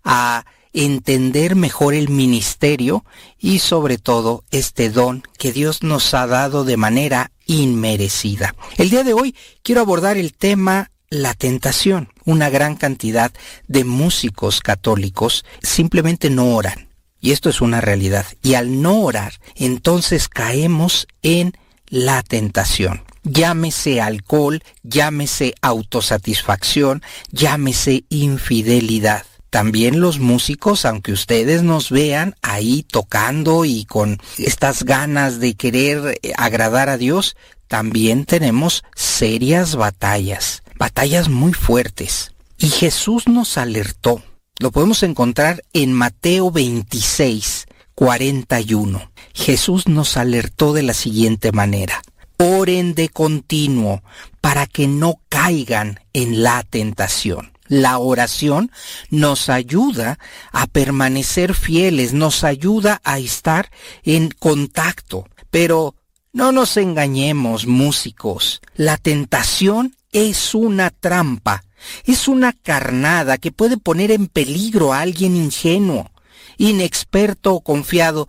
a 0.05 0.45
entender 0.75 1.57
mejor 1.57 1.95
el 1.95 2.11
ministerio 2.11 3.07
y 3.39 3.61
sobre 3.61 3.97
todo 3.97 4.45
este 4.51 4.91
don 4.91 5.23
que 5.39 5.51
Dios 5.51 5.83
nos 5.83 6.13
ha 6.13 6.27
dado 6.27 6.65
de 6.65 6.77
manera 6.77 7.33
inmerecida. 7.47 8.55
El 8.77 8.91
día 8.91 9.03
de 9.03 9.15
hoy 9.15 9.35
quiero 9.63 9.81
abordar 9.81 10.19
el 10.19 10.35
tema 10.35 10.91
la 11.09 11.35
tentación. 11.35 12.13
Una 12.31 12.49
gran 12.49 12.77
cantidad 12.77 13.33
de 13.67 13.83
músicos 13.83 14.61
católicos 14.61 15.45
simplemente 15.63 16.31
no 16.31 16.55
oran. 16.55 16.89
Y 17.21 17.33
esto 17.33 17.51
es 17.51 17.61
una 17.61 17.81
realidad. 17.81 18.25
Y 18.41 18.55
al 18.55 18.83
no 18.83 19.01
orar, 19.01 19.33
entonces 19.57 20.29
caemos 20.29 21.09
en 21.23 21.55
la 21.89 22.23
tentación. 22.23 23.03
Llámese 23.25 24.01
alcohol, 24.01 24.63
llámese 24.85 25.55
autosatisfacción, 25.61 27.03
llámese 27.33 28.05
infidelidad. 28.11 29.27
También 29.51 29.99
los 30.01 30.21
músicos, 30.21 30.85
aunque 30.85 31.11
ustedes 31.11 31.65
nos 31.65 31.91
vean 31.91 32.37
ahí 32.43 32.85
tocando 32.85 33.65
y 33.65 33.87
con 33.87 34.19
estas 34.39 34.85
ganas 34.85 35.41
de 35.41 35.55
querer 35.55 36.21
eh, 36.23 36.33
agradar 36.37 36.91
a 36.91 36.97
Dios, 36.97 37.35
también 37.67 38.25
tenemos 38.25 38.85
serias 38.95 39.75
batallas, 39.75 40.63
batallas 40.81 41.29
muy 41.29 41.53
fuertes. 41.53 42.33
Y 42.57 42.71
Jesús 42.71 43.29
nos 43.29 43.59
alertó. 43.59 44.23
Lo 44.59 44.71
podemos 44.71 45.03
encontrar 45.03 45.63
en 45.75 45.93
Mateo 45.93 46.51
26, 46.51 47.67
41. 47.95 49.13
Jesús 49.35 49.89
nos 49.89 50.17
alertó 50.17 50.73
de 50.73 50.83
la 50.83 50.95
siguiente 50.95 51.53
manera. 51.53 52.01
Oren 52.39 52.95
de 52.95 53.11
continuo 53.11 54.03
para 54.41 54.67
que 54.67 54.89
no 54.89 55.21
caigan 55.29 56.01
en 56.15 56.43
la 56.43 56.63
tentación. 56.63 57.53
La 57.69 57.99
oración 57.99 58.73
nos 59.11 59.51
ayuda 59.51 60.19
a 60.51 60.67
permanecer 60.67 61.55
fieles, 61.55 62.15
nos 62.15 62.43
ayuda 62.43 63.03
a 63.05 63.19
estar 63.19 63.71
en 64.03 64.31
contacto. 64.31 65.29
Pero 65.51 65.95
no 66.33 66.53
nos 66.53 66.79
engañemos, 66.79 67.67
músicos. 67.67 68.63
La 68.77 68.97
tentación 68.97 69.95
es 70.13 70.55
una 70.55 70.91
trampa, 70.91 71.65
es 72.05 72.29
una 72.29 72.53
carnada 72.53 73.39
que 73.39 73.53
puede 73.53 73.77
poner 73.77 74.11
en 74.11 74.27
peligro 74.27 74.93
a 74.93 75.01
alguien 75.01 75.37
ingenuo, 75.37 76.11
inexperto 76.59 77.55
o 77.55 77.61
confiado. 77.61 78.29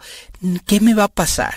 ¿Qué 0.65 0.79
me 0.79 0.93
va 0.93 1.05
a 1.05 1.13
pasar? 1.13 1.55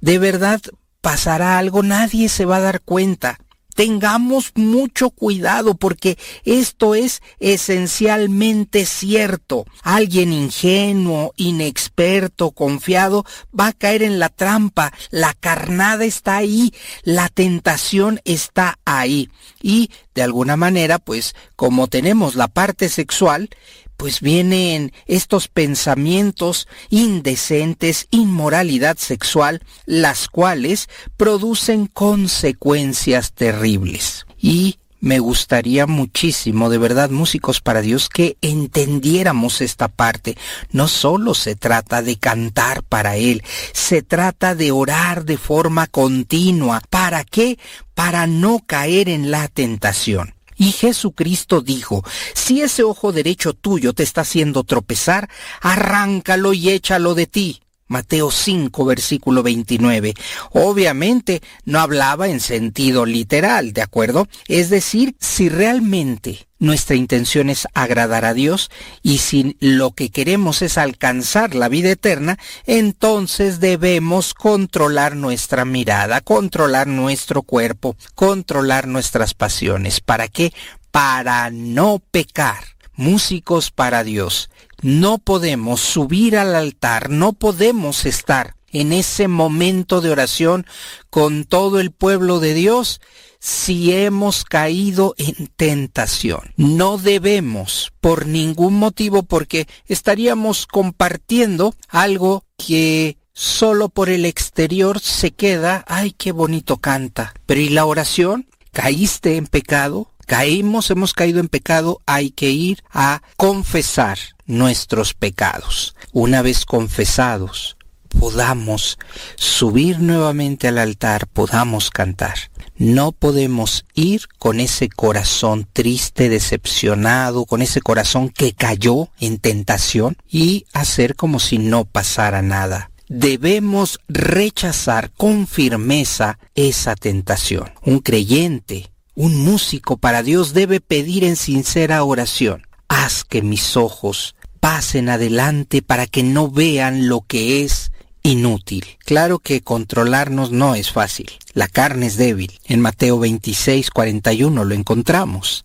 ¿De 0.00 0.18
verdad 0.18 0.60
pasará 1.00 1.58
algo? 1.58 1.82
Nadie 1.82 2.28
se 2.28 2.44
va 2.44 2.56
a 2.56 2.60
dar 2.60 2.80
cuenta. 2.80 3.38
Tengamos 3.76 4.52
mucho 4.54 5.10
cuidado 5.10 5.74
porque 5.74 6.16
esto 6.44 6.94
es 6.94 7.20
esencialmente 7.40 8.86
cierto. 8.86 9.66
Alguien 9.82 10.32
ingenuo, 10.32 11.34
inexperto, 11.36 12.52
confiado 12.52 13.26
va 13.58 13.68
a 13.68 13.72
caer 13.74 14.02
en 14.02 14.18
la 14.18 14.30
trampa. 14.30 14.94
La 15.10 15.34
carnada 15.34 16.06
está 16.06 16.38
ahí, 16.38 16.72
la 17.02 17.28
tentación 17.28 18.20
está 18.24 18.78
ahí. 18.86 19.28
Y 19.62 19.90
de 20.14 20.22
alguna 20.22 20.56
manera, 20.56 20.98
pues 20.98 21.34
como 21.54 21.86
tenemos 21.86 22.34
la 22.34 22.48
parte 22.48 22.88
sexual, 22.88 23.50
pues 23.96 24.20
vienen 24.20 24.92
estos 25.06 25.48
pensamientos 25.48 26.68
indecentes, 26.90 28.08
inmoralidad 28.10 28.96
sexual, 28.98 29.62
las 29.84 30.28
cuales 30.28 30.88
producen 31.16 31.86
consecuencias 31.86 33.32
terribles. 33.32 34.26
Y 34.38 34.78
me 35.00 35.18
gustaría 35.18 35.86
muchísimo, 35.86 36.70
de 36.70 36.78
verdad, 36.78 37.10
músicos 37.10 37.60
para 37.60 37.80
Dios, 37.82 38.08
que 38.08 38.38
entendiéramos 38.40 39.60
esta 39.60 39.88
parte. 39.88 40.36
No 40.72 40.88
solo 40.88 41.34
se 41.34 41.54
trata 41.54 42.02
de 42.02 42.16
cantar 42.16 42.82
para 42.82 43.16
Él, 43.16 43.42
se 43.72 44.02
trata 44.02 44.54
de 44.54 44.72
orar 44.72 45.24
de 45.24 45.36
forma 45.36 45.86
continua. 45.86 46.82
¿Para 46.88 47.24
qué? 47.24 47.58
Para 47.94 48.26
no 48.26 48.60
caer 48.66 49.08
en 49.08 49.30
la 49.30 49.48
tentación. 49.48 50.35
Y 50.56 50.72
Jesucristo 50.72 51.60
dijo, 51.60 52.02
si 52.34 52.62
ese 52.62 52.82
ojo 52.82 53.12
derecho 53.12 53.52
tuyo 53.52 53.92
te 53.92 54.02
está 54.02 54.22
haciendo 54.22 54.64
tropezar, 54.64 55.28
arráncalo 55.60 56.52
y 56.52 56.70
échalo 56.70 57.14
de 57.14 57.26
ti. 57.26 57.60
Mateo 57.88 58.30
5, 58.30 58.84
versículo 58.84 59.42
29. 59.42 60.14
Obviamente 60.50 61.42
no 61.64 61.80
hablaba 61.80 62.28
en 62.28 62.40
sentido 62.40 63.06
literal, 63.06 63.72
¿de 63.72 63.82
acuerdo? 63.82 64.28
Es 64.48 64.70
decir, 64.70 65.16
si 65.20 65.48
realmente 65.48 66.48
nuestra 66.58 66.96
intención 66.96 67.50
es 67.50 67.68
agradar 67.74 68.24
a 68.24 68.34
Dios 68.34 68.70
y 69.02 69.18
si 69.18 69.56
lo 69.60 69.92
que 69.92 70.10
queremos 70.10 70.62
es 70.62 70.78
alcanzar 70.78 71.54
la 71.54 71.68
vida 71.68 71.90
eterna, 71.90 72.38
entonces 72.64 73.60
debemos 73.60 74.34
controlar 74.34 75.16
nuestra 75.16 75.64
mirada, 75.64 76.20
controlar 76.22 76.86
nuestro 76.86 77.42
cuerpo, 77.42 77.96
controlar 78.14 78.88
nuestras 78.88 79.34
pasiones. 79.34 80.00
¿Para 80.00 80.28
qué? 80.28 80.52
Para 80.90 81.50
no 81.50 82.00
pecar. 82.10 82.64
Músicos 82.94 83.70
para 83.70 84.02
Dios. 84.04 84.48
No 84.86 85.18
podemos 85.18 85.80
subir 85.80 86.36
al 86.36 86.54
altar, 86.54 87.10
no 87.10 87.32
podemos 87.32 88.06
estar 88.06 88.54
en 88.70 88.92
ese 88.92 89.26
momento 89.26 90.00
de 90.00 90.10
oración 90.10 90.64
con 91.10 91.44
todo 91.44 91.80
el 91.80 91.90
pueblo 91.90 92.38
de 92.38 92.54
Dios 92.54 93.00
si 93.40 93.90
hemos 93.90 94.44
caído 94.44 95.16
en 95.18 95.48
tentación. 95.56 96.52
No 96.56 96.98
debemos 96.98 97.92
por 98.00 98.26
ningún 98.28 98.74
motivo 98.74 99.24
porque 99.24 99.66
estaríamos 99.86 100.68
compartiendo 100.68 101.74
algo 101.88 102.44
que 102.56 103.18
solo 103.32 103.88
por 103.88 104.08
el 104.08 104.24
exterior 104.24 105.00
se 105.00 105.32
queda, 105.32 105.84
ay, 105.88 106.12
qué 106.12 106.30
bonito 106.30 106.76
canta. 106.76 107.34
Pero 107.44 107.60
¿y 107.60 107.70
la 107.70 107.86
oración? 107.86 108.46
¿Caíste 108.70 109.34
en 109.34 109.48
pecado? 109.48 110.12
caímos, 110.26 110.90
hemos 110.90 111.12
caído 111.12 111.40
en 111.40 111.48
pecado, 111.48 112.02
hay 112.04 112.30
que 112.30 112.50
ir 112.50 112.82
a 112.90 113.22
confesar 113.36 114.18
nuestros 114.46 115.14
pecados. 115.14 115.94
Una 116.12 116.42
vez 116.42 116.64
confesados, 116.64 117.76
podamos 118.18 118.98
subir 119.36 120.00
nuevamente 120.00 120.68
al 120.68 120.78
altar, 120.78 121.26
podamos 121.26 121.90
cantar. 121.90 122.36
No 122.76 123.12
podemos 123.12 123.84
ir 123.94 124.22
con 124.38 124.60
ese 124.60 124.88
corazón 124.88 125.66
triste, 125.72 126.28
decepcionado, 126.28 127.44
con 127.44 127.62
ese 127.62 127.80
corazón 127.80 128.28
que 128.28 128.52
cayó 128.52 129.08
en 129.20 129.38
tentación 129.38 130.16
y 130.28 130.66
hacer 130.72 131.16
como 131.16 131.40
si 131.40 131.58
no 131.58 131.84
pasara 131.84 132.42
nada 132.42 132.90
debemos 133.08 134.00
rechazar 134.08 135.12
con 135.12 135.46
firmeza 135.46 136.40
esa 136.56 136.96
tentación. 136.96 137.70
Un 137.82 138.00
creyente 138.00 138.90
un 139.16 139.34
músico 139.34 139.96
para 139.96 140.22
Dios 140.22 140.52
debe 140.52 140.80
pedir 140.80 141.24
en 141.24 141.36
sincera 141.36 142.04
oración, 142.04 142.66
haz 142.86 143.24
que 143.24 143.40
mis 143.40 143.76
ojos 143.76 144.35
pasen 144.66 145.08
adelante 145.08 145.80
para 145.80 146.08
que 146.08 146.24
no 146.24 146.50
vean 146.50 147.06
lo 147.06 147.20
que 147.20 147.62
es 147.62 147.92
inútil. 148.24 148.84
Claro 149.04 149.38
que 149.38 149.60
controlarnos 149.60 150.50
no 150.50 150.74
es 150.74 150.90
fácil. 150.90 151.30
La 151.52 151.68
carne 151.68 152.06
es 152.06 152.16
débil. 152.16 152.58
En 152.64 152.80
Mateo 152.80 153.20
26, 153.20 153.92
41 153.92 154.64
lo 154.64 154.74
encontramos. 154.74 155.64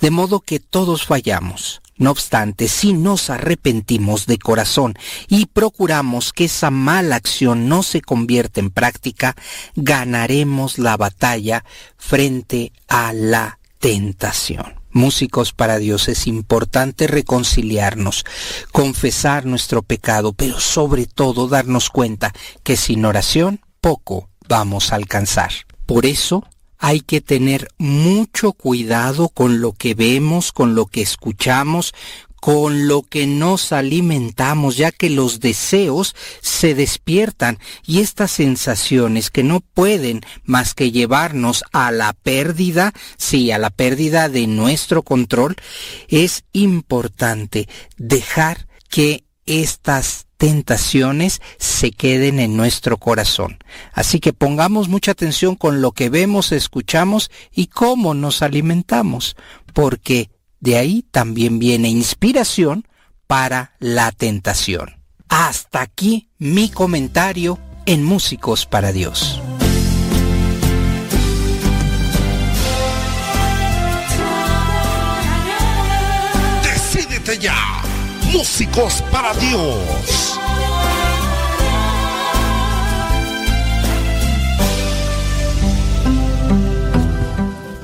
De 0.00 0.10
modo 0.10 0.40
que 0.40 0.58
todos 0.58 1.06
fallamos. 1.06 1.80
No 1.96 2.10
obstante, 2.10 2.66
si 2.66 2.92
nos 2.92 3.30
arrepentimos 3.30 4.26
de 4.26 4.38
corazón 4.38 4.94
y 5.28 5.46
procuramos 5.46 6.32
que 6.32 6.46
esa 6.46 6.72
mala 6.72 7.14
acción 7.14 7.68
no 7.68 7.84
se 7.84 8.00
convierta 8.00 8.58
en 8.58 8.70
práctica, 8.70 9.36
ganaremos 9.76 10.76
la 10.80 10.96
batalla 10.96 11.64
frente 11.96 12.72
a 12.88 13.12
la 13.12 13.60
tentación. 13.78 14.79
Músicos 14.92 15.52
para 15.52 15.78
Dios 15.78 16.08
es 16.08 16.26
importante 16.26 17.06
reconciliarnos, 17.06 18.24
confesar 18.72 19.46
nuestro 19.46 19.82
pecado, 19.82 20.32
pero 20.32 20.58
sobre 20.60 21.06
todo 21.06 21.48
darnos 21.48 21.90
cuenta 21.90 22.32
que 22.62 22.76
sin 22.76 23.04
oración 23.04 23.60
poco 23.80 24.28
vamos 24.48 24.92
a 24.92 24.96
alcanzar. 24.96 25.52
Por 25.86 26.06
eso 26.06 26.44
hay 26.78 27.00
que 27.00 27.20
tener 27.20 27.68
mucho 27.78 28.52
cuidado 28.52 29.28
con 29.28 29.60
lo 29.60 29.72
que 29.72 29.94
vemos, 29.94 30.50
con 30.50 30.74
lo 30.74 30.86
que 30.86 31.02
escuchamos, 31.02 31.94
con 32.40 32.88
lo 32.88 33.02
que 33.02 33.26
nos 33.26 33.72
alimentamos, 33.72 34.76
ya 34.76 34.90
que 34.90 35.10
los 35.10 35.40
deseos 35.40 36.16
se 36.40 36.74
despiertan 36.74 37.58
y 37.86 38.00
estas 38.00 38.30
sensaciones 38.30 39.30
que 39.30 39.42
no 39.42 39.60
pueden 39.60 40.22
más 40.44 40.74
que 40.74 40.90
llevarnos 40.90 41.62
a 41.72 41.92
la 41.92 42.14
pérdida, 42.14 42.92
sí, 43.18 43.52
a 43.52 43.58
la 43.58 43.70
pérdida 43.70 44.28
de 44.28 44.46
nuestro 44.46 45.02
control, 45.02 45.56
es 46.08 46.44
importante 46.52 47.68
dejar 47.98 48.66
que 48.88 49.24
estas 49.44 50.26
tentaciones 50.36 51.42
se 51.58 51.90
queden 51.90 52.40
en 52.40 52.56
nuestro 52.56 52.96
corazón. 52.96 53.58
Así 53.92 54.20
que 54.20 54.32
pongamos 54.32 54.88
mucha 54.88 55.10
atención 55.10 55.54
con 55.54 55.82
lo 55.82 55.92
que 55.92 56.08
vemos, 56.08 56.52
escuchamos 56.52 57.30
y 57.52 57.66
cómo 57.66 58.14
nos 58.14 58.40
alimentamos, 58.40 59.36
porque 59.74 60.30
de 60.60 60.76
ahí 60.76 61.04
también 61.10 61.58
viene 61.58 61.88
inspiración 61.88 62.86
para 63.26 63.72
la 63.78 64.12
tentación. 64.12 64.96
Hasta 65.28 65.80
aquí 65.80 66.28
mi 66.38 66.68
comentario 66.70 67.58
en 67.86 68.04
Músicos 68.04 68.66
para 68.66 68.92
Dios. 68.92 69.40
Decídete 76.62 77.38
ya, 77.38 77.82
Músicos 78.32 79.02
para 79.10 79.34
Dios. 79.34 80.38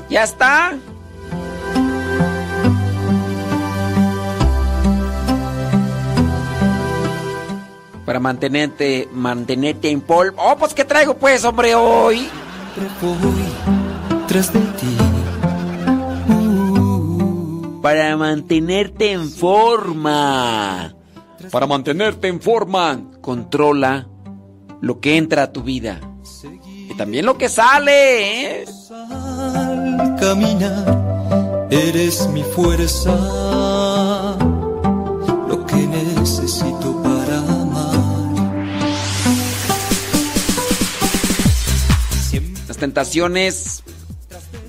¿Ya 0.09 0.23
está? 0.23 0.77
Para 8.07 8.21
mantenerte, 8.21 9.09
mantenerte 9.11 9.89
en 9.89 9.99
polvo. 9.99 10.41
Oh, 10.41 10.55
pues 10.55 10.73
¿qué 10.73 10.85
traigo 10.85 11.17
pues, 11.17 11.43
hombre, 11.43 11.75
hoy? 11.75 12.29
tras 14.29 14.53
de 14.53 14.61
ti. 14.61 14.97
Para 17.81 18.15
mantenerte 18.15 19.11
en 19.11 19.29
forma. 19.29 20.95
Para 21.51 21.67
mantenerte 21.67 22.29
en 22.29 22.39
forma. 22.39 22.97
Controla 23.19 24.07
lo 24.79 25.01
que 25.01 25.17
entra 25.17 25.43
a 25.43 25.51
tu 25.51 25.63
vida. 25.63 25.99
Y 26.63 26.93
también 26.93 27.25
lo 27.25 27.37
que 27.37 27.49
sale, 27.49 28.61
¿eh? 28.61 28.65
Al 28.89 30.15
caminar, 30.17 31.67
eres 31.69 32.25
mi 32.29 32.43
fuerza. 32.43 33.66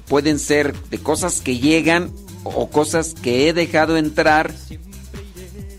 Pueden 0.09 0.39
ser 0.39 0.75
de 0.91 0.99
cosas 0.99 1.41
que 1.41 1.59
llegan 1.59 2.11
o 2.45 2.71
cosas 2.71 3.15
que 3.15 3.49
he 3.49 3.53
dejado 3.53 3.97
entrar 3.97 4.55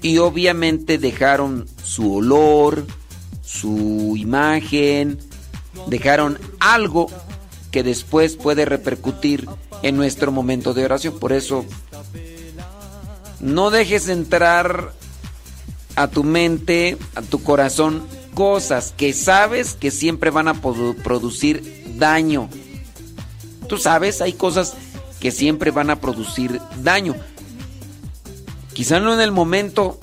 y 0.01 0.17
obviamente 0.19 0.97
dejaron 0.97 1.67
su 1.83 2.13
olor, 2.15 2.85
su 3.43 4.13
imagen, 4.17 5.17
dejaron 5.87 6.37
algo 6.59 7.07
que 7.71 7.83
después 7.83 8.35
puede 8.35 8.65
repercutir 8.65 9.47
en 9.81 9.97
nuestro 9.97 10.31
momento 10.31 10.73
de 10.73 10.85
oración. 10.85 11.19
Por 11.19 11.33
eso, 11.33 11.65
no 13.39 13.71
dejes 13.71 14.09
entrar 14.09 14.93
a 15.95 16.07
tu 16.07 16.23
mente, 16.23 16.97
a 17.15 17.21
tu 17.21 17.41
corazón, 17.43 18.03
cosas 18.33 18.93
que 18.95 19.11
sabes 19.13 19.73
que 19.73 19.91
siempre 19.91 20.29
van 20.29 20.47
a 20.47 20.61
produ- 20.61 20.95
producir 20.95 21.78
daño. 21.99 22.49
Tú 23.67 23.77
sabes, 23.77 24.21
hay 24.21 24.33
cosas 24.33 24.73
que 25.19 25.31
siempre 25.31 25.71
van 25.71 25.89
a 25.89 25.97
producir 25.99 26.59
daño. 26.81 27.15
Quizá 28.73 28.99
no 28.99 29.13
en 29.13 29.19
el 29.19 29.31
momento, 29.31 29.99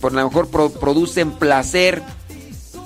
por 0.00 0.12
lo 0.12 0.24
mejor 0.26 0.48
pro- 0.48 0.70
producen 0.70 1.32
placer, 1.32 2.02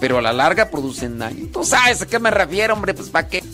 pero 0.01 0.19
a 0.19 0.23
la 0.23 0.33
larga 0.33 0.71
producen 0.71 1.19
daño. 1.19 1.49
Tú 1.53 1.63
sabes 1.65 2.03
a 2.03 2.07
qué 2.07 2.19
me 2.19 2.31
refiero, 2.31 2.75
hombre, 2.75 2.95
pues 2.95 3.11
para 3.11 3.29
qué. 3.29 3.45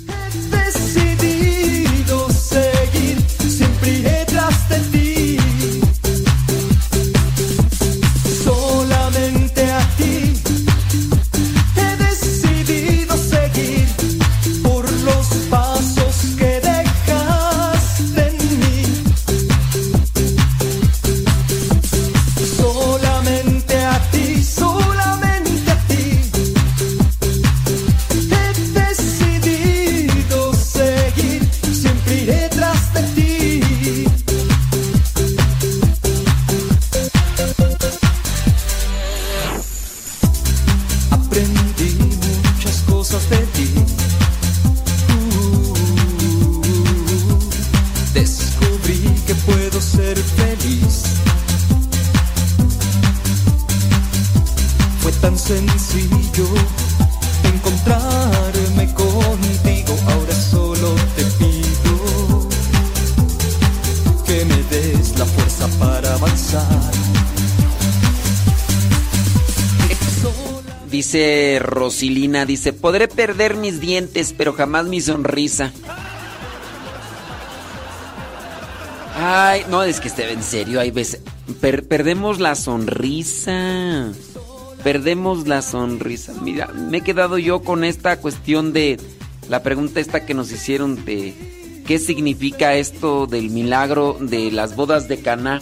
Dice, 72.46 72.72
podré 72.72 73.08
perder 73.08 73.56
mis 73.56 73.80
dientes, 73.80 74.34
pero 74.36 74.52
jamás 74.52 74.86
mi 74.86 75.00
sonrisa. 75.00 75.72
Ay, 79.16 79.64
no, 79.68 79.82
es 79.82 80.00
que 80.00 80.08
esté 80.08 80.32
en 80.32 80.42
serio, 80.42 80.80
hay 80.80 80.90
veces... 80.90 81.20
per- 81.60 81.86
perdemos 81.88 82.38
la 82.38 82.54
sonrisa. 82.54 84.12
Perdemos 84.84 85.48
la 85.48 85.60
sonrisa. 85.60 86.34
Mira, 86.40 86.68
me 86.68 86.98
he 86.98 87.00
quedado 87.00 87.36
yo 87.36 87.60
con 87.60 87.82
esta 87.82 88.20
cuestión 88.20 88.72
de 88.72 88.98
la 89.48 89.62
pregunta 89.62 89.98
esta 89.98 90.24
que 90.24 90.34
nos 90.34 90.52
hicieron 90.52 91.04
de 91.04 91.82
qué 91.84 91.98
significa 91.98 92.74
esto 92.74 93.26
del 93.26 93.50
milagro 93.50 94.16
de 94.20 94.52
las 94.52 94.76
bodas 94.76 95.08
de 95.08 95.20
Caná. 95.20 95.60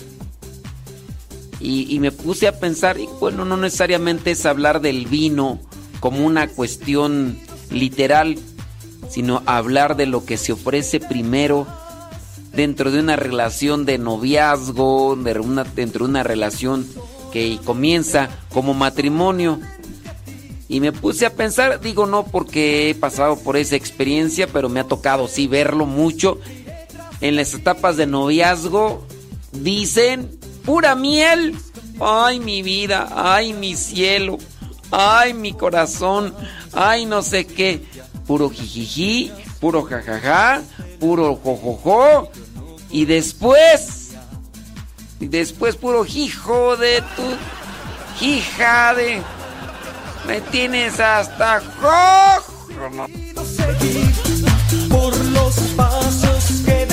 Y, 1.61 1.95
y 1.95 1.99
me 2.01 2.13
puse 2.13 2.47
a 2.49 2.61
pensar, 2.61 3.01
y 3.01 3.09
bueno, 3.19 3.47
no 3.47 3.57
necesariamente 3.57 4.33
es 4.33 4.45
hablar 4.45 4.83
del 4.83 5.07
vino 5.07 5.59
como 6.01 6.25
una 6.25 6.49
cuestión 6.49 7.39
literal, 7.71 8.39
sino 9.11 9.43
hablar 9.47 9.97
de 9.97 10.07
lo 10.07 10.25
que 10.25 10.37
se 10.37 10.53
ofrece 10.53 11.01
primero 11.01 11.67
dentro 12.53 12.91
de 12.91 13.01
una 13.01 13.17
relación 13.17 13.85
de 13.85 13.99
noviazgo, 13.99 15.17
de 15.17 15.39
una- 15.39 15.65
dentro 15.65 16.05
de 16.07 16.11
una 16.11 16.23
relación 16.23 16.87
que 17.33 17.59
comienza 17.65 18.29
como 18.53 18.73
matrimonio. 18.75 19.61
Y 20.69 20.81
me 20.81 20.91
puse 20.91 21.27
a 21.27 21.35
pensar, 21.35 21.81
digo 21.81 22.07
no 22.07 22.25
porque 22.25 22.91
he 22.91 22.95
pasado 22.95 23.39
por 23.39 23.57
esa 23.57 23.77
experiencia, 23.77 24.47
pero 24.49 24.69
me 24.69 24.81
ha 24.81 24.85
tocado 24.85 25.29
sí 25.29 25.47
verlo 25.47 25.87
mucho. 25.87 26.41
En 27.21 27.37
las 27.37 27.55
etapas 27.55 27.97
de 27.97 28.07
noviazgo 28.07 29.07
dicen 29.53 30.39
pura 30.65 30.95
miel. 30.95 31.57
Ay, 32.01 32.41
mi 32.41 32.63
vida, 32.63 33.09
ay, 33.15 33.53
mi 33.55 33.75
cielo, 33.75 34.39
ay, 34.91 35.35
mi 35.35 35.53
corazón, 35.53 36.35
ay, 36.73 37.07
no 37.07 37.23
sé 37.23 37.47
qué. 37.47 37.85
Puro 38.27 38.51
jijiji, 38.51 39.33
puro 39.61 39.83
jajaja, 39.83 40.63
puro 40.99 41.37
jojojo. 41.37 42.31
Y 42.91 43.05
después, 43.05 44.13
y 45.21 45.27
después 45.29 45.77
puro 45.77 46.05
hijo 46.07 46.77
de 46.77 47.03
tu 47.17 48.25
hija 48.25 48.95
de. 48.95 49.23
Me 50.27 50.41
tienes 50.41 50.99
hasta 50.99 51.61
cojo. 51.81 53.07
por 54.89 55.17
los 55.17 55.55
pasos 55.77 56.63
que 56.65 56.87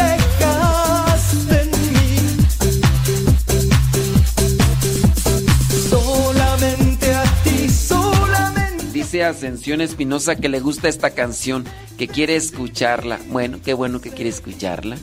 Ascensión 9.21 9.81
Espinosa 9.81 10.35
que 10.35 10.49
le 10.49 10.59
gusta 10.59 10.87
esta 10.87 11.11
canción, 11.11 11.65
que 11.97 12.07
quiere 12.07 12.35
escucharla. 12.35 13.19
Bueno, 13.27 13.59
qué 13.63 13.73
bueno 13.73 14.01
que 14.01 14.09
quiere 14.09 14.29
escucharla. 14.29 14.97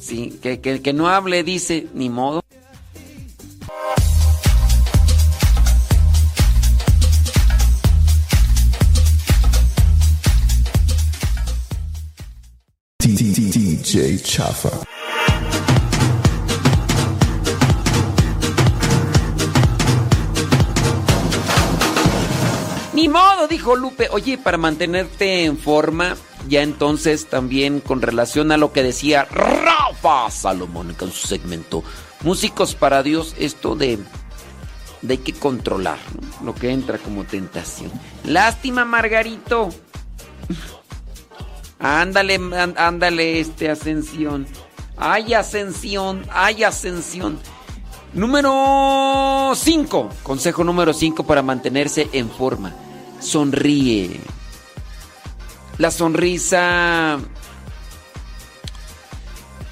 Sí, 0.00 0.38
que, 0.42 0.60
que, 0.60 0.82
que 0.82 0.92
no 0.92 1.08
hable, 1.08 1.44
dice, 1.44 1.86
ni 1.94 2.08
modo. 2.08 2.42
DJ 12.98 14.18
Chafa. 14.22 14.99
Ni 23.00 23.08
modo, 23.08 23.48
dijo 23.48 23.76
Lupe. 23.76 24.08
Oye, 24.10 24.36
para 24.36 24.58
mantenerte 24.58 25.44
en 25.46 25.56
forma, 25.56 26.16
ya 26.48 26.60
entonces 26.60 27.26
también 27.30 27.80
con 27.80 28.02
relación 28.02 28.52
a 28.52 28.58
lo 28.58 28.72
que 28.72 28.82
decía 28.82 29.24
Rafa 29.24 30.30
Salomón 30.30 30.94
en 31.00 31.10
su 31.12 31.26
segmento 31.26 31.82
Músicos 32.22 32.74
para 32.74 33.02
Dios, 33.02 33.34
esto 33.38 33.74
de, 33.74 33.98
de 35.00 35.12
hay 35.14 35.18
que 35.18 35.32
controlar 35.32 35.96
lo 36.44 36.54
que 36.54 36.70
entra 36.70 36.98
como 36.98 37.24
tentación. 37.24 37.90
Lástima, 38.24 38.84
Margarito. 38.84 39.70
Ándale, 41.78 42.38
án- 42.38 42.74
ándale, 42.76 43.40
este 43.40 43.70
ascensión. 43.70 44.46
Ay, 44.98 45.32
ascensión, 45.32 46.26
ay, 46.30 46.64
ascensión. 46.64 47.38
Número 48.12 49.52
5. 49.54 50.10
Consejo 50.22 50.64
número 50.64 50.92
5 50.92 51.24
para 51.24 51.40
mantenerse 51.40 52.10
en 52.12 52.28
forma. 52.28 52.74
Sonríe. 53.20 54.20
La 55.78 55.90
sonrisa 55.90 57.18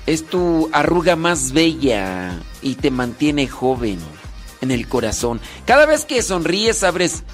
es 0.07 0.27
tu 0.27 0.71
arruga 0.73 1.17
más 1.17 1.53
bella 1.53 2.41
y 2.63 2.77
te 2.77 2.91
mantiene 2.91 3.47
joven 3.47 3.99
en 4.61 4.71
el 4.71 4.89
corazón. 4.89 5.41
Cada 5.67 5.87
vez 5.87 6.05
que 6.05 6.23
sonríes 6.23 6.83
abres 6.83 7.25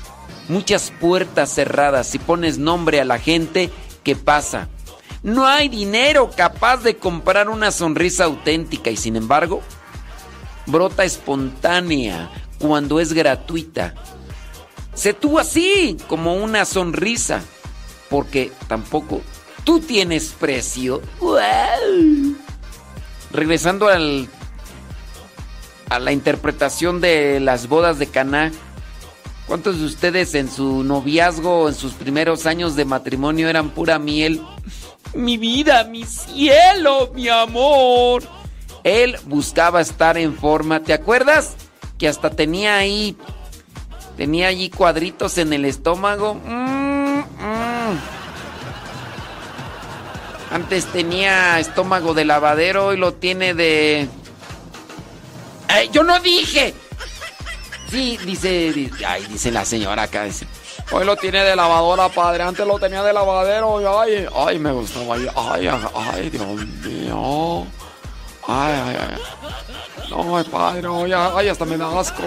muchas 0.49 0.93
puertas 1.01 1.55
cerradas 1.55 2.15
y 2.15 2.19
pones 2.19 2.59
nombre 2.59 3.01
a 3.01 3.05
la 3.05 3.19
gente 3.19 3.71
que 4.03 4.17
pasa. 4.17 4.69
No 5.23 5.47
hay 5.47 5.69
dinero 5.69 6.31
capaz 6.37 6.79
de 6.79 6.97
comprar 6.97 7.49
una 7.49 7.71
sonrisa 7.71 8.25
auténtica 8.25 8.91
y 8.91 8.97
sin 8.97 9.17
embargo 9.17 9.63
brota 10.67 11.05
espontánea 11.05 12.31
cuando 12.59 13.01
es 13.01 13.13
gratuita. 13.13 13.95
Sé 14.95 15.13
tú 15.13 15.39
así 15.39 15.97
como 16.09 16.37
una 16.37 16.65
sonrisa, 16.65 17.43
porque 18.09 18.53
tampoco 18.69 19.23
tú 19.65 19.81
tienes 19.81 20.35
precio. 20.39 21.03
Regresando 23.33 23.89
al 23.89 24.29
a 25.91 25.99
la 25.99 26.13
interpretación 26.13 27.01
de 27.01 27.41
las 27.41 27.69
bodas 27.69 27.99
de 27.99 28.07
Caná. 28.07 28.53
¿Cuántos 29.47 29.79
de 29.79 29.85
ustedes 29.85 30.35
en 30.35 30.51
su 30.51 30.83
noviazgo, 30.83 31.69
en 31.69 31.75
sus 31.75 31.93
primeros 31.93 32.47
años 32.47 32.77
de 32.77 32.85
matrimonio 32.85 33.49
eran 33.49 33.71
pura 33.71 33.99
miel? 33.99 34.43
Mi 35.15 35.37
vida, 35.37 35.85
mi 35.85 36.05
cielo, 36.05 37.13
mi 37.15 37.29
amor. 37.29 38.23
Él 38.85 39.17
buscaba 39.27 39.81
estar 39.81 40.17
en 40.17 40.35
forma. 40.35 40.81
¿Te 40.81 40.95
acuerdas? 40.95 41.55
Que 41.99 42.09
hasta 42.09 42.31
tenía 42.31 42.77
ahí. 42.77 43.17
Tenía 44.17 44.49
allí 44.49 44.71
cuadritos 44.71 45.39
en 45.39 45.53
el 45.53 45.65
estómago. 45.65 46.35
Mm, 46.35 47.19
mm. 47.19 47.99
Antes 50.53 50.87
tenía 50.87 51.59
estómago 51.59 52.15
de 52.15 52.25
lavadero 52.25 52.93
y 52.93 52.97
lo 52.97 53.15
tiene 53.15 53.55
de. 53.55 54.09
¡Eh, 55.69 55.89
yo 55.91 56.05
no 56.05 56.21
dije! 56.21 56.75
Sí, 57.91 58.19
dice, 58.25 58.91
Ay, 59.07 59.27
dice 59.29 59.51
la 59.51 59.65
señora 59.65 60.05
acá. 60.05 60.25
Dice, 60.25 60.47
Hoy 60.93 61.05
lo 61.05 61.17
tiene 61.17 61.43
de 61.43 61.57
lavadora, 61.57 62.09
padre. 62.09 62.45
Antes 62.45 62.67
lo 62.67 62.79
tenía 62.79 63.03
de 63.03 63.13
lavadero. 63.13 64.01
Ay, 64.01 64.27
ay, 64.35 64.59
me 64.59 64.71
gustaba. 64.71 65.17
Ay, 65.17 65.29
ay, 65.35 65.69
ay, 65.95 66.31
Dios 66.31 66.67
mío. 66.85 67.67
Ay, 68.47 68.75
ay, 68.87 68.97
ay. 69.01 69.19
No, 70.11 70.37
ay, 70.37 70.45
padre, 70.45 70.89
ay, 70.89 71.13
ay, 71.13 71.49
hasta 71.49 71.65
me 71.65 71.77
da 71.77 71.99
asco. 71.99 72.23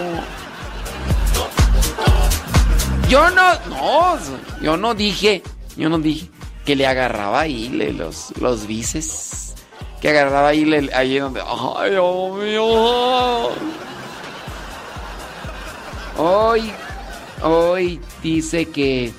Yo 3.08 3.30
no, 3.30 3.54
no, 3.70 4.18
yo 4.60 4.76
no 4.76 4.94
dije, 4.94 5.42
yo 5.76 5.88
no 5.88 5.98
dije 5.98 6.28
que 6.66 6.76
le 6.76 6.86
agarraba 6.86 7.40
ahí 7.40 7.68
le- 7.70 7.92
los, 7.94 8.32
los 8.38 8.66
bices. 8.66 9.54
Que 10.02 10.10
agarraba 10.10 10.48
ahí, 10.48 10.64
le- 10.64 10.94
ahí 10.94 11.18
donde. 11.18 11.40
Ay, 11.40 11.90
Dios 11.92 12.36
mío. 12.38 13.48
Hoy, 16.18 16.70
hoy 17.42 18.00
dice 18.22 18.66
que. 18.66 19.12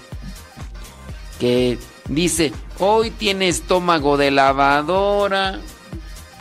Que 1.40 1.78
dice, 2.08 2.54
hoy 2.78 3.10
tiene 3.12 3.48
estómago 3.50 4.18
de 4.18 4.32
lavadora. 4.32 5.60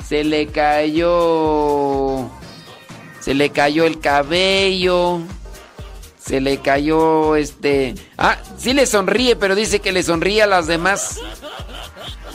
Se 0.06 0.22
le 0.24 0.48
cayó. 0.48 2.28
Se 3.20 3.34
le 3.34 3.50
cayó 3.50 3.84
el 3.86 3.98
cabello. 4.00 5.20
Se 6.28 6.40
le 6.42 6.58
cayó 6.58 7.36
este. 7.36 7.94
Ah, 8.18 8.36
sí 8.58 8.74
le 8.74 8.84
sonríe, 8.86 9.34
pero 9.34 9.54
dice 9.54 9.80
que 9.80 9.92
le 9.92 10.02
sonríe 10.02 10.42
a 10.42 10.46
las 10.46 10.66
demás. 10.66 11.18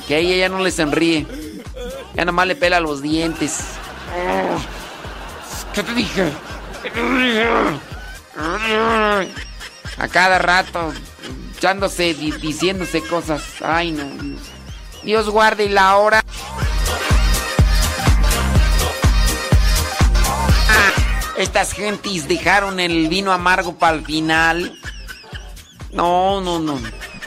Que 0.08 0.18
ella 0.18 0.36
ya 0.36 0.50
no 0.50 0.60
le 0.64 0.72
sonríe. 0.72 1.28
Ya 2.16 2.26
nomás 2.26 2.48
le 2.48 2.56
pela 2.56 2.80
los 2.80 3.04
dientes. 3.04 3.60
¿Qué 5.74 5.84
te 5.84 5.94
dije? 5.94 6.32
A 9.98 10.08
cada 10.08 10.40
rato, 10.40 10.92
echándose, 11.56 12.14
di- 12.16 12.32
diciéndose 12.32 13.02
cosas. 13.04 13.44
Ay, 13.64 13.92
no. 13.92 14.06
Dios 15.04 15.30
guarde 15.30 15.66
y 15.66 15.70
la 15.70 15.98
hora. 15.98 16.24
Estas 21.38 21.74
gentes 21.74 22.28
dejaron 22.28 22.80
el 22.80 23.08
vino 23.08 23.32
amargo 23.32 23.76
para 23.78 23.98
el 23.98 24.06
final. 24.06 24.80
No, 25.92 26.42
no, 26.42 26.60
no. 26.60 26.80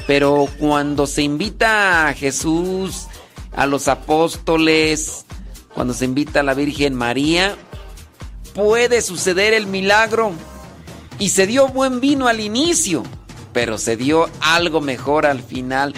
Pero 0.06 0.48
cuando 0.58 1.06
se 1.06 1.22
invita 1.22 2.08
a 2.08 2.14
Jesús, 2.14 3.06
a 3.54 3.66
los 3.66 3.88
apóstoles, 3.88 5.26
cuando 5.74 5.92
se 5.92 6.04
invita 6.04 6.40
a 6.40 6.42
la 6.44 6.54
Virgen 6.54 6.94
María, 6.94 7.56
puede 8.54 9.02
suceder 9.02 9.54
el 9.54 9.66
milagro. 9.66 10.32
Y 11.18 11.30
se 11.30 11.46
dio 11.46 11.68
buen 11.68 12.00
vino 12.00 12.28
al 12.28 12.40
inicio, 12.40 13.02
pero 13.52 13.78
se 13.78 13.96
dio 13.96 14.28
algo 14.40 14.80
mejor 14.80 15.26
al 15.26 15.42
final. 15.42 15.94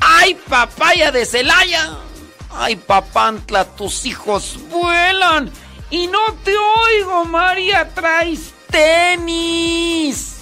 ¡Ay, 0.00 0.36
papaya 0.48 1.10
de 1.10 1.24
Celaya! 1.24 1.98
¡Ay, 2.58 2.76
papantla, 2.76 3.64
tus 3.64 4.06
hijos 4.06 4.58
vuelan! 4.70 5.50
Y 5.90 6.06
no 6.06 6.32
te 6.42 6.52
oigo, 6.56 7.24
María, 7.26 7.88
traes 7.94 8.54
tenis. 8.70 10.38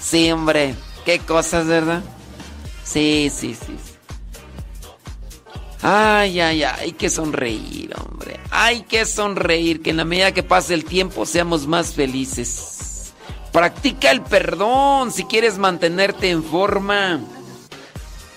Sí, 0.00 0.32
hombre, 0.32 0.74
qué 1.04 1.18
cosas, 1.18 1.66
¿verdad? 1.66 2.02
Sí, 2.84 3.30
sí, 3.34 3.54
sí. 3.54 3.76
Ay, 5.82 6.40
ay, 6.40 6.62
ay, 6.64 6.76
hay 6.80 6.92
que 6.92 7.10
sonreír, 7.10 7.94
hombre. 8.00 8.40
Hay 8.50 8.82
que 8.82 9.04
sonreír, 9.04 9.82
que 9.82 9.90
en 9.90 9.98
la 9.98 10.04
medida 10.04 10.32
que 10.32 10.42
pase 10.42 10.74
el 10.74 10.84
tiempo 10.84 11.26
seamos 11.26 11.66
más 11.66 11.92
felices. 11.92 13.12
Practica 13.52 14.10
el 14.10 14.22
perdón 14.22 15.12
si 15.12 15.24
quieres 15.24 15.58
mantenerte 15.58 16.30
en 16.30 16.42
forma. 16.42 17.20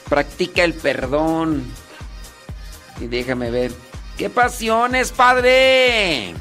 Practica 0.10 0.64
el 0.64 0.74
perdón. 0.74 1.64
Y 3.02 3.08
déjame 3.08 3.50
ver. 3.50 3.72
¡Qué 4.18 4.30
pasiones, 4.30 5.12
padre! 5.12 6.36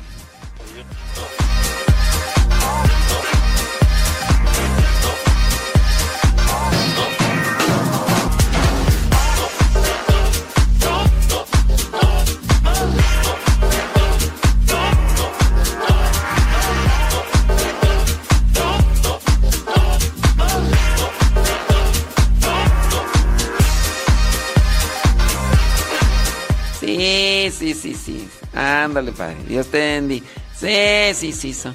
Sí, 27.51 27.75
sí, 27.75 27.95
sí. 27.95 28.29
Ándale, 28.55 29.13
padre. 29.13 29.37
Dios 29.47 29.69
te. 29.69 30.23
Sí, 30.59 31.15
sí, 31.15 31.33
sí. 31.33 31.55
Son, 31.55 31.75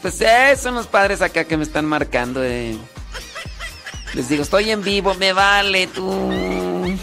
pues 0.00 0.20
eh, 0.20 0.56
son 0.60 0.74
los 0.74 0.86
padres 0.86 1.22
acá 1.22 1.44
que 1.44 1.56
me 1.56 1.64
están 1.64 1.86
marcando. 1.86 2.42
Les 2.42 4.28
digo, 4.28 4.42
estoy 4.42 4.70
en 4.70 4.82
vivo, 4.82 5.14
me 5.14 5.32
vale 5.32 5.86
tú. 5.88 6.10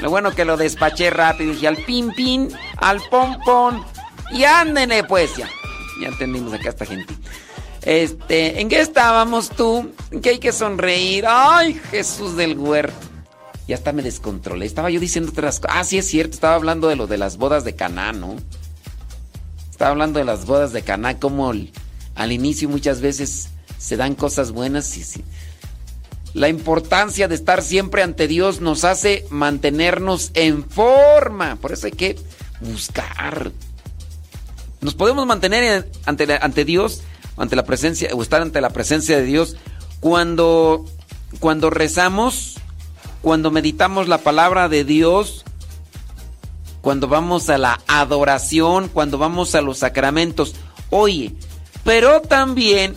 Lo 0.00 0.10
bueno 0.10 0.34
que 0.34 0.44
lo 0.44 0.58
despaché 0.58 1.10
rápido. 1.10 1.52
Dije 1.52 1.68
al 1.68 1.78
pin 1.78 2.12
pin, 2.12 2.50
al 2.76 3.00
pon 3.08 3.38
pon. 3.44 3.82
Y 4.30 4.44
ándenle, 4.44 5.04
pues 5.04 5.34
ya. 5.36 5.48
Ya 6.02 6.08
entendimos 6.08 6.52
acá 6.52 6.66
a 6.66 6.70
esta 6.70 6.84
gente. 6.84 7.14
Este, 7.80 8.60
¿en 8.60 8.68
qué 8.68 8.80
estábamos 8.80 9.48
tú? 9.48 9.90
¿En 10.10 10.20
qué 10.20 10.30
hay 10.30 10.38
que 10.38 10.52
sonreír? 10.52 11.24
Ay, 11.26 11.80
Jesús 11.90 12.36
del 12.36 12.58
huerto. 12.58 13.15
Ya 13.68 13.74
hasta 13.76 13.92
me 13.92 14.02
descontrolé. 14.02 14.64
Estaba 14.66 14.90
yo 14.90 15.00
diciendo 15.00 15.30
otras 15.32 15.58
cosas. 15.60 15.76
Ah, 15.78 15.84
sí 15.84 15.98
es 15.98 16.06
cierto. 16.06 16.34
Estaba 16.34 16.54
hablando 16.54 16.88
de 16.88 16.96
lo 16.96 17.06
de 17.06 17.18
las 17.18 17.36
bodas 17.36 17.64
de 17.64 17.74
Caná, 17.74 18.12
¿no? 18.12 18.36
Estaba 19.70 19.90
hablando 19.90 20.18
de 20.18 20.24
las 20.24 20.46
bodas 20.46 20.72
de 20.72 20.82
Caná, 20.82 21.18
como 21.18 21.50
al 22.14 22.32
inicio 22.32 22.68
muchas 22.68 23.00
veces 23.00 23.48
se 23.78 23.96
dan 23.96 24.14
cosas 24.14 24.52
buenas 24.52 24.96
y 24.96 25.02
sí. 25.04 25.24
La 26.32 26.48
importancia 26.48 27.28
de 27.28 27.34
estar 27.34 27.62
siempre 27.62 28.02
ante 28.02 28.28
Dios 28.28 28.60
nos 28.60 28.84
hace 28.84 29.26
mantenernos 29.30 30.30
en 30.34 30.64
forma. 30.68 31.56
Por 31.56 31.72
eso 31.72 31.86
hay 31.86 31.92
que 31.92 32.16
buscar. 32.60 33.50
Nos 34.80 34.94
podemos 34.94 35.26
mantener 35.26 35.64
en- 35.64 35.86
ante, 36.04 36.38
ante 36.40 36.64
Dios, 36.64 37.02
ante 37.36 37.56
la 37.56 37.64
presencia, 37.64 38.10
o 38.14 38.22
estar 38.22 38.42
ante 38.42 38.60
la 38.60 38.70
presencia 38.70 39.16
de 39.16 39.24
Dios 39.24 39.56
cuando, 40.00 40.84
cuando 41.40 41.70
rezamos, 41.70 42.56
cuando 43.26 43.50
meditamos 43.50 44.06
la 44.06 44.18
palabra 44.18 44.68
de 44.68 44.84
Dios, 44.84 45.44
cuando 46.80 47.08
vamos 47.08 47.50
a 47.50 47.58
la 47.58 47.80
adoración, 47.88 48.86
cuando 48.86 49.18
vamos 49.18 49.56
a 49.56 49.62
los 49.62 49.78
sacramentos. 49.78 50.54
Oye, 50.90 51.34
pero 51.82 52.20
también, 52.20 52.94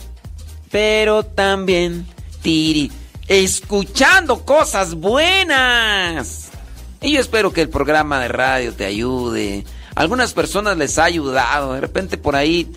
pero 0.70 1.24
también, 1.24 2.06
Tiri, 2.42 2.92
escuchando 3.26 4.44
cosas 4.44 4.94
buenas. 4.94 6.50
Y 7.00 7.14
yo 7.14 7.20
espero 7.20 7.52
que 7.52 7.62
el 7.62 7.68
programa 7.68 8.20
de 8.20 8.28
radio 8.28 8.72
te 8.72 8.84
ayude. 8.84 9.64
Algunas 9.96 10.32
personas 10.32 10.76
les 10.76 10.96
ha 11.00 11.06
ayudado. 11.06 11.72
De 11.72 11.80
repente 11.80 12.18
por 12.18 12.36
ahí 12.36 12.70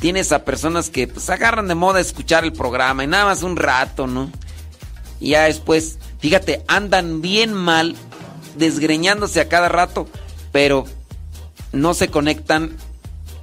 tienes 0.00 0.32
a 0.32 0.44
personas 0.44 0.90
que 0.90 1.06
pues 1.06 1.30
agarran 1.30 1.68
de 1.68 1.76
moda 1.76 2.00
escuchar 2.00 2.42
el 2.42 2.52
programa 2.52 3.04
y 3.04 3.06
nada 3.06 3.26
más 3.26 3.44
un 3.44 3.54
rato, 3.54 4.08
¿no? 4.08 4.32
Y 5.20 5.30
ya 5.30 5.44
después, 5.44 5.98
fíjate, 6.18 6.64
andan 6.68 7.20
bien 7.20 7.52
mal, 7.52 7.96
desgreñándose 8.56 9.40
a 9.40 9.48
cada 9.48 9.68
rato, 9.68 10.06
pero 10.52 10.84
no 11.72 11.94
se 11.94 12.08
conectan. 12.08 12.76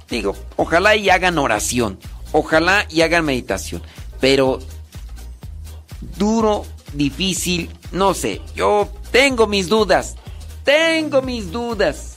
Digo, 0.08 0.36
ojalá 0.56 0.96
y 0.96 1.10
hagan 1.10 1.38
oración, 1.38 1.98
ojalá 2.32 2.86
y 2.88 3.02
hagan 3.02 3.24
meditación, 3.24 3.82
pero 4.20 4.60
duro, 6.16 6.64
difícil, 6.92 7.70
no 7.92 8.14
sé, 8.14 8.40
yo 8.54 8.88
tengo 9.10 9.46
mis 9.46 9.68
dudas, 9.68 10.16
tengo 10.64 11.22
mis 11.22 11.50
dudas. 11.50 12.16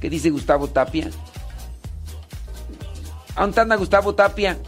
¿Qué 0.00 0.08
dice 0.08 0.30
Gustavo 0.30 0.68
Tapia? 0.68 1.10
¿A 3.36 3.42
dónde 3.42 3.60
anda 3.60 3.76
Gustavo 3.76 4.14
Tapia? 4.14 4.58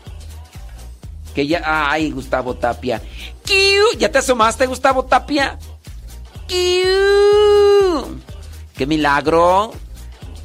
Que 1.34 1.46
ya. 1.46 1.62
Ay, 1.64 2.10
Gustavo 2.10 2.54
Tapia. 2.54 3.00
¿Ya 3.98 4.10
te 4.10 4.18
asomaste, 4.18 4.66
Gustavo 4.66 5.04
Tapia? 5.04 5.58
¡Qué 6.48 6.86
milagro! 8.86 9.72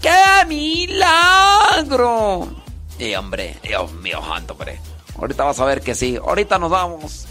¡Qué 0.02 0.46
milagro! 0.48 2.50
Eh, 3.00 3.18
hombre, 3.18 3.58
Dios 3.64 3.92
mío, 3.94 4.22
santo, 4.28 4.54
hombre. 4.54 4.80
Ahorita 5.18 5.44
vas 5.44 5.60
a 5.60 5.66
ver 5.66 5.82
que 5.82 5.96
sí. 5.96 6.18
Ahorita 6.18 6.60
nos 6.60 6.70
vamos. 6.70 7.26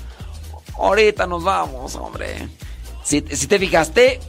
Ahorita 0.79 1.27
nos 1.27 1.45
vamos, 1.45 1.95
hombre. 1.95 2.49
Si, 3.05 3.25
si 3.31 3.47
te 3.47 3.59
fijaste, 3.59 4.21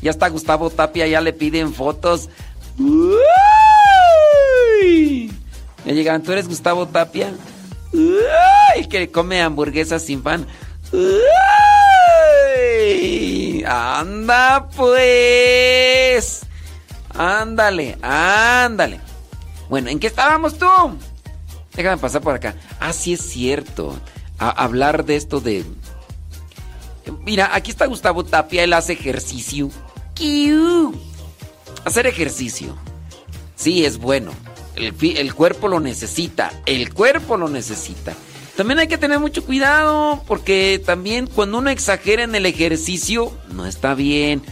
ya 0.00 0.10
está 0.10 0.28
Gustavo 0.28 0.70
Tapia, 0.70 1.06
ya 1.06 1.20
le 1.20 1.32
piden 1.32 1.74
fotos. 1.74 2.28
Uy. 2.78 3.20
Ya 5.84 5.92
llegaron, 5.92 6.22
¿tú 6.22 6.32
eres 6.32 6.48
Gustavo 6.48 6.88
Tapia? 6.88 7.32
Uy, 7.92 8.86
que 8.88 9.10
come 9.10 9.42
hamburguesas 9.42 10.02
sin 10.04 10.22
pan. 10.22 10.46
Uy. 12.70 13.64
Anda 13.66 14.68
pues. 14.76 16.40
Ándale, 17.14 17.98
ándale. 18.02 19.00
Bueno, 19.68 19.90
¿en 19.90 19.98
qué 19.98 20.06
estábamos 20.06 20.56
tú? 20.58 20.66
Déjame 21.74 21.98
pasar 21.98 22.22
por 22.22 22.34
acá. 22.34 22.54
Ah, 22.80 22.92
es 23.12 23.20
cierto. 23.20 23.98
A- 24.38 24.50
hablar 24.50 25.04
de 25.04 25.16
esto 25.16 25.40
de... 25.40 25.64
Mira, 27.24 27.50
aquí 27.54 27.70
está 27.70 27.86
Gustavo 27.86 28.24
Tapia, 28.24 28.64
él 28.64 28.72
hace 28.72 28.92
ejercicio. 28.94 29.70
Hacer 31.84 32.06
ejercicio. 32.06 32.76
Sí, 33.56 33.84
es 33.84 33.98
bueno. 33.98 34.32
El, 34.88 35.34
cuerpo 35.34 35.68
lo 35.68 35.80
necesita. 35.80 36.52
El 36.66 36.92
cuerpo 36.92 37.36
lo 37.36 37.48
necesita. 37.48 38.14
También 38.56 38.78
hay 38.78 38.88
que 38.88 38.98
tener 38.98 39.18
mucho 39.18 39.44
cuidado 39.44 40.22
porque 40.26 40.82
también 40.84 41.26
cuando 41.26 41.58
uno 41.58 41.70
exagera 41.70 42.22
en 42.24 42.34
el 42.34 42.46
ejercicio 42.46 43.32
no 43.52 43.66
está 43.66 43.94
bien. 43.94 44.42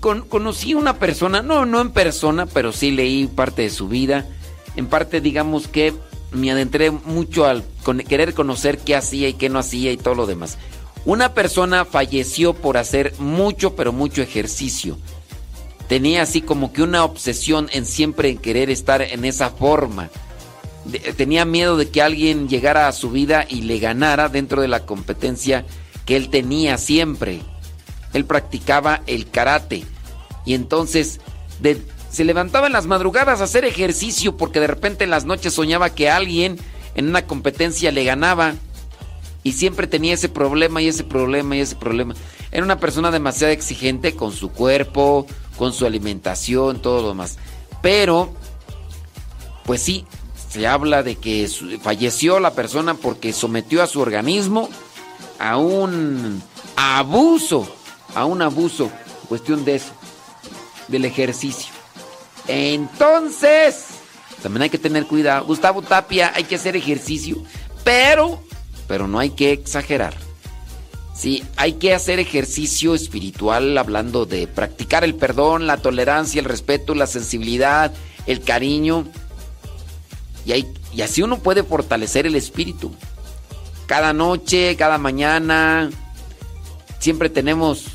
Con- 0.00 0.22
conocí 0.22 0.74
una 0.74 0.98
persona, 0.98 1.40
no, 1.42 1.64
no 1.64 1.80
en 1.80 1.90
persona, 1.90 2.46
pero 2.46 2.72
sí 2.72 2.90
leí 2.90 3.26
parte 3.26 3.62
de 3.62 3.70
su 3.70 3.88
vida. 3.88 4.26
En 4.76 4.86
parte, 4.86 5.20
digamos 5.20 5.68
que 5.68 5.94
me 6.32 6.50
adentré 6.50 6.90
mucho 6.90 7.46
al 7.46 7.64
querer 8.08 8.34
conocer 8.34 8.78
qué 8.78 8.96
hacía 8.96 9.28
y 9.28 9.34
qué 9.34 9.48
no 9.48 9.58
hacía 9.58 9.92
y 9.92 9.96
todo 9.96 10.14
lo 10.14 10.26
demás. 10.26 10.58
Una 11.04 11.32
persona 11.32 11.84
falleció 11.84 12.52
por 12.54 12.76
hacer 12.76 13.14
mucho, 13.18 13.74
pero 13.76 13.92
mucho 13.92 14.20
ejercicio. 14.20 14.98
Tenía 15.88 16.22
así 16.22 16.42
como 16.42 16.72
que 16.72 16.82
una 16.82 17.04
obsesión 17.04 17.68
en 17.72 17.86
siempre 17.86 18.28
en 18.28 18.38
querer 18.38 18.70
estar 18.70 19.00
en 19.00 19.24
esa 19.24 19.50
forma. 19.50 20.10
Tenía 21.16 21.44
miedo 21.44 21.76
de 21.76 21.88
que 21.88 22.02
alguien 22.02 22.48
llegara 22.48 22.88
a 22.88 22.92
su 22.92 23.10
vida 23.10 23.46
y 23.48 23.62
le 23.62 23.78
ganara 23.78 24.28
dentro 24.28 24.60
de 24.60 24.68
la 24.68 24.86
competencia 24.86 25.64
que 26.04 26.16
él 26.16 26.28
tenía 26.28 26.78
siempre. 26.78 27.40
Él 28.12 28.24
practicaba 28.24 29.02
el 29.06 29.30
karate 29.30 29.84
y 30.44 30.54
entonces 30.54 31.20
se 32.10 32.24
levantaba 32.24 32.66
en 32.66 32.72
las 32.72 32.86
madrugadas 32.86 33.40
a 33.40 33.44
hacer 33.44 33.64
ejercicio 33.64 34.36
porque 34.36 34.60
de 34.60 34.66
repente 34.66 35.04
en 35.04 35.10
las 35.10 35.24
noches 35.24 35.54
soñaba 35.54 35.90
que 35.90 36.10
alguien 36.10 36.58
en 36.94 37.08
una 37.08 37.26
competencia 37.26 37.92
le 37.92 38.04
ganaba 38.04 38.54
y 39.42 39.52
siempre 39.52 39.86
tenía 39.86 40.14
ese 40.14 40.28
problema 40.28 40.82
y 40.82 40.88
ese 40.88 41.04
problema 41.04 41.56
y 41.56 41.60
ese 41.60 41.76
problema. 41.76 42.14
Era 42.50 42.64
una 42.64 42.80
persona 42.80 43.10
demasiado 43.10 43.52
exigente 43.52 44.14
con 44.14 44.32
su 44.32 44.50
cuerpo, 44.50 45.26
con 45.58 45.72
su 45.72 45.84
alimentación, 45.84 46.80
todo 46.80 47.02
lo 47.02 47.08
demás. 47.08 47.36
Pero, 47.82 48.32
pues 49.64 49.82
sí, 49.82 50.06
se 50.48 50.66
habla 50.66 51.02
de 51.02 51.16
que 51.16 51.50
falleció 51.82 52.40
la 52.40 52.52
persona 52.52 52.94
porque 52.94 53.32
sometió 53.32 53.82
a 53.82 53.86
su 53.86 54.00
organismo 54.00 54.70
a 55.38 55.56
un 55.56 56.42
abuso, 56.76 57.68
a 58.14 58.24
un 58.24 58.42
abuso, 58.42 58.90
cuestión 59.28 59.64
de 59.64 59.76
eso, 59.76 59.92
del 60.88 61.04
ejercicio. 61.04 61.72
Entonces, 62.46 63.86
también 64.42 64.62
hay 64.62 64.70
que 64.70 64.78
tener 64.78 65.06
cuidado. 65.06 65.44
Gustavo 65.44 65.82
Tapia, 65.82 66.32
hay 66.34 66.44
que 66.44 66.54
hacer 66.54 66.76
ejercicio, 66.76 67.42
pero, 67.84 68.42
pero 68.86 69.06
no 69.06 69.18
hay 69.18 69.30
que 69.30 69.52
exagerar. 69.52 70.27
Sí, 71.18 71.42
hay 71.56 71.72
que 71.74 71.94
hacer 71.94 72.20
ejercicio 72.20 72.94
espiritual 72.94 73.76
hablando 73.76 74.24
de 74.24 74.46
practicar 74.46 75.02
el 75.02 75.16
perdón, 75.16 75.66
la 75.66 75.78
tolerancia, 75.78 76.38
el 76.38 76.44
respeto, 76.44 76.94
la 76.94 77.08
sensibilidad, 77.08 77.92
el 78.26 78.40
cariño. 78.40 79.04
Y, 80.44 80.52
hay- 80.52 80.72
y 80.94 81.02
así 81.02 81.20
uno 81.22 81.40
puede 81.40 81.64
fortalecer 81.64 82.26
el 82.28 82.36
espíritu. 82.36 82.94
Cada 83.86 84.12
noche, 84.12 84.76
cada 84.76 84.96
mañana, 84.98 85.90
siempre 87.00 87.28
tenemos 87.30 87.86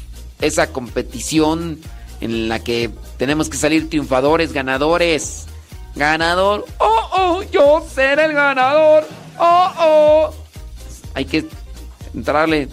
esa 0.42 0.72
competición 0.74 1.80
en 2.20 2.50
la 2.50 2.60
que 2.60 2.90
tenemos 3.18 3.48
que 3.48 3.56
salir 3.56 3.90
triunfadores, 3.90 4.52
ganadores. 4.52 5.46
Ganador, 5.96 6.66
oh, 6.80 7.10
oh, 7.14 7.44
yo 7.52 7.86
seré 7.94 8.26
el 8.26 8.34
ganador, 8.34 9.08
oh, 9.40 9.72
oh. 9.80 10.34
Hay 11.14 11.24
que 11.24 11.46
entrarle. 12.14 12.68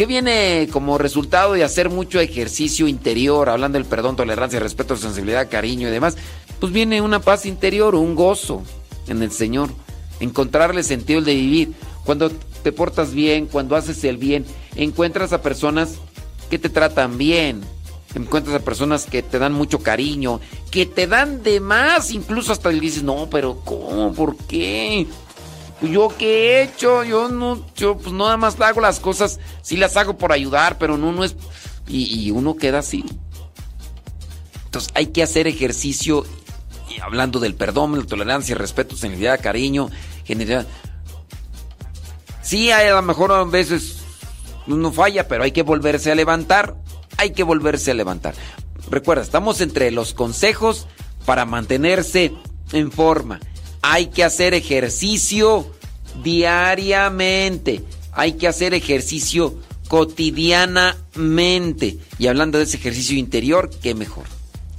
¿Qué 0.00 0.06
viene 0.06 0.66
como 0.72 0.96
resultado 0.96 1.52
de 1.52 1.62
hacer 1.62 1.90
mucho 1.90 2.20
ejercicio 2.20 2.88
interior, 2.88 3.50
hablando 3.50 3.76
del 3.76 3.86
perdón, 3.86 4.16
tolerancia, 4.16 4.58
respeto, 4.58 4.96
sensibilidad, 4.96 5.50
cariño 5.50 5.88
y 5.88 5.90
demás? 5.90 6.16
Pues 6.58 6.72
viene 6.72 7.02
una 7.02 7.20
paz 7.20 7.44
interior, 7.44 7.94
un 7.94 8.14
gozo 8.14 8.62
en 9.08 9.22
el 9.22 9.30
Señor, 9.30 9.68
encontrarle 10.18 10.84
sentido 10.84 11.20
de 11.20 11.34
vivir. 11.34 11.74
Cuando 12.06 12.30
te 12.30 12.72
portas 12.72 13.12
bien, 13.12 13.44
cuando 13.44 13.76
haces 13.76 14.02
el 14.04 14.16
bien, 14.16 14.46
encuentras 14.74 15.34
a 15.34 15.42
personas 15.42 15.96
que 16.48 16.58
te 16.58 16.70
tratan 16.70 17.18
bien, 17.18 17.60
encuentras 18.14 18.56
a 18.56 18.64
personas 18.64 19.04
que 19.04 19.22
te 19.22 19.38
dan 19.38 19.52
mucho 19.52 19.80
cariño, 19.80 20.40
que 20.70 20.86
te 20.86 21.08
dan 21.08 21.42
de 21.42 21.60
más, 21.60 22.10
incluso 22.10 22.52
hasta 22.52 22.72
le 22.72 22.80
dices, 22.80 23.02
no, 23.02 23.28
pero 23.30 23.60
¿cómo? 23.66 24.14
¿Por 24.14 24.34
qué? 24.46 25.06
¿Yo 25.82 26.14
qué 26.18 26.26
he 26.26 26.62
hecho? 26.62 27.04
Yo 27.04 27.28
no, 27.28 27.64
yo 27.74 27.96
pues 27.96 28.12
nada 28.12 28.36
más 28.36 28.60
hago 28.60 28.80
las 28.80 29.00
cosas, 29.00 29.40
sí 29.62 29.76
las 29.76 29.96
hago 29.96 30.18
por 30.18 30.32
ayudar, 30.32 30.78
pero 30.78 30.98
no, 30.98 31.12
no 31.12 31.24
es... 31.24 31.36
Y, 31.88 32.30
uno 32.30 32.56
queda 32.56 32.80
así. 32.80 33.04
Entonces 34.66 34.92
hay 34.94 35.06
que 35.06 35.22
hacer 35.22 35.48
ejercicio, 35.48 36.24
y 36.88 37.00
hablando 37.00 37.40
del 37.40 37.56
perdón, 37.56 37.98
la 37.98 38.04
tolerancia, 38.04 38.54
respeto, 38.54 38.96
sensibilidad, 38.96 39.40
cariño, 39.40 39.90
generar... 40.24 40.66
Sí, 42.42 42.70
a 42.70 42.90
lo 42.90 43.02
mejor 43.02 43.32
a 43.32 43.44
veces 43.44 43.98
uno 44.66 44.92
falla, 44.92 45.28
pero 45.28 45.44
hay 45.44 45.52
que 45.52 45.62
volverse 45.62 46.12
a 46.12 46.14
levantar. 46.14 46.76
Hay 47.16 47.30
que 47.30 47.42
volverse 47.42 47.90
a 47.90 47.94
levantar. 47.94 48.34
Recuerda, 48.90 49.22
estamos 49.22 49.60
entre 49.60 49.90
los 49.90 50.14
consejos 50.14 50.86
para 51.26 51.44
mantenerse 51.44 52.32
en 52.72 52.90
forma. 52.90 53.40
Hay 53.82 54.06
que 54.06 54.24
hacer 54.24 54.54
ejercicio 54.54 55.70
diariamente. 56.22 57.84
Hay 58.12 58.34
que 58.34 58.48
hacer 58.48 58.74
ejercicio 58.74 59.54
cotidianamente. 59.88 61.98
Y 62.18 62.26
hablando 62.26 62.58
de 62.58 62.64
ese 62.64 62.76
ejercicio 62.76 63.16
interior, 63.16 63.70
qué 63.82 63.94
mejor. 63.94 64.24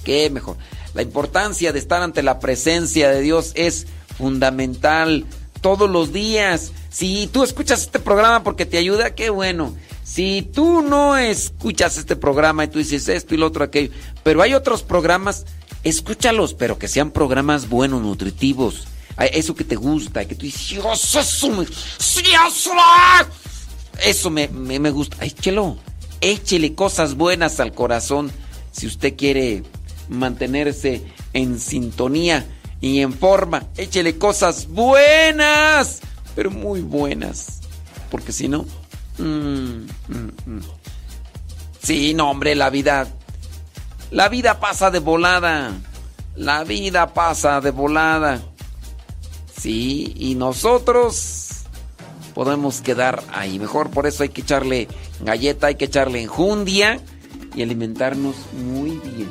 Qué 0.03 0.29
mejor. 0.29 0.57
La 0.93 1.01
importancia 1.01 1.71
de 1.71 1.79
estar 1.79 2.01
ante 2.01 2.23
la 2.23 2.39
presencia 2.39 3.09
de 3.09 3.21
Dios 3.21 3.51
es 3.55 3.87
fundamental 4.17 5.25
todos 5.61 5.89
los 5.89 6.11
días. 6.11 6.71
Si 6.89 7.29
tú 7.31 7.43
escuchas 7.43 7.81
este 7.81 7.99
programa 7.99 8.43
porque 8.43 8.65
te 8.65 8.77
ayuda, 8.77 9.15
qué 9.15 9.29
bueno. 9.29 9.75
Si 10.13 10.41
tú 10.41 10.81
no 10.81 11.15
escuchas 11.15 11.95
este 11.95 12.17
programa 12.17 12.65
y 12.65 12.67
tú 12.67 12.79
dices 12.79 13.07
esto 13.07 13.33
y 13.33 13.37
lo 13.37 13.47
otro, 13.47 13.63
aquello, 13.63 13.93
pero 14.23 14.41
hay 14.41 14.53
otros 14.53 14.83
programas, 14.83 15.45
escúchalos, 15.85 16.53
pero 16.53 16.77
que 16.77 16.89
sean 16.89 17.11
programas 17.11 17.69
buenos, 17.69 18.01
nutritivos. 18.01 18.89
Eso 19.17 19.55
que 19.55 19.63
te 19.63 19.77
gusta, 19.77 20.25
que 20.25 20.35
tú 20.35 20.47
dices, 20.47 20.67
"Dios, 20.67 21.15
eso 21.15 21.49
me, 21.51 21.65
sí, 21.65 22.23
eso, 22.45 22.71
eso 24.03 24.29
me, 24.29 24.49
me, 24.49 24.79
me 24.79 24.91
gusta. 24.91 25.23
Échelo, 25.23 25.77
échele 26.19 26.75
cosas 26.75 27.15
buenas 27.15 27.61
al 27.61 27.71
corazón 27.71 28.33
si 28.73 28.87
usted 28.87 29.15
quiere 29.15 29.63
mantenerse 30.09 31.03
en 31.31 31.57
sintonía 31.57 32.45
y 32.81 32.99
en 32.99 33.13
forma. 33.13 33.67
Échele 33.77 34.17
cosas 34.17 34.67
buenas, 34.67 36.01
pero 36.35 36.51
muy 36.51 36.81
buenas. 36.81 37.61
Porque 38.09 38.33
si 38.33 38.49
no... 38.49 38.65
mm, 39.21 39.87
mm, 40.07 40.31
mm. 40.45 40.61
Sí, 41.81 42.13
no, 42.13 42.29
hombre, 42.29 42.55
la 42.55 42.69
vida... 42.69 43.07
La 44.11 44.27
vida 44.27 44.59
pasa 44.59 44.91
de 44.91 44.99
volada. 44.99 45.71
La 46.35 46.63
vida 46.63 47.13
pasa 47.13 47.61
de 47.61 47.71
volada. 47.71 48.41
Sí, 49.57 50.13
y 50.17 50.35
nosotros 50.35 51.65
podemos 52.33 52.81
quedar 52.81 53.23
ahí. 53.31 53.59
Mejor 53.59 53.89
por 53.89 54.07
eso 54.07 54.23
hay 54.23 54.29
que 54.29 54.41
echarle 54.41 54.87
galleta, 55.21 55.67
hay 55.67 55.75
que 55.75 55.85
echarle 55.85 56.21
enjundia 56.21 56.99
y 57.55 57.61
alimentarnos 57.61 58.35
muy 58.53 58.91
bien. 58.91 59.29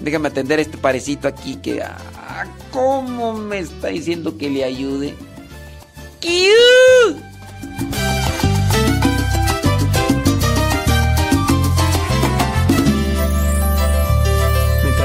Déjame 0.00 0.28
atender 0.28 0.60
este 0.60 0.78
parecito 0.78 1.28
aquí 1.28 1.56
que... 1.56 1.82
Ah, 1.82 2.44
¿Cómo 2.72 3.32
me 3.32 3.60
está 3.60 3.88
diciendo 3.88 4.36
que 4.36 4.50
le 4.50 4.64
ayude? 4.64 5.14
¡Kiu! 6.20 7.20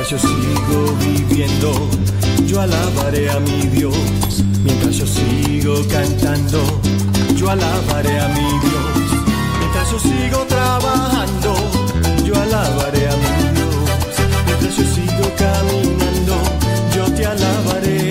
Yo 0.10 0.18
sigo 0.18 0.97
viviendo, 0.99 1.88
yo 2.47 2.60
alabaré 2.60 3.30
a 3.30 3.39
mi 3.41 3.68
Dios. 3.68 4.43
Mientras 4.64 4.95
yo 4.95 5.05
sigo 5.05 5.88
cantando, 5.88 6.64
yo 7.36 7.47
alabaré 7.47 8.20
a 8.20 8.28
mi 8.30 8.41
Dios. 8.41 9.22
Mientras 9.60 9.91
yo 9.91 9.99
sigo 9.99 10.45
trabajando, 10.47 11.53
yo 12.26 12.34
alabaré 12.41 13.07
a 13.07 13.16
mi 13.18 13.53
Dios. 13.53 13.76
Mientras 14.47 14.78
yo 14.78 14.84
sigo 14.95 15.32
caminando, 15.38 16.41
yo 16.95 17.14
te 17.14 17.26
alabaré. 17.28 18.09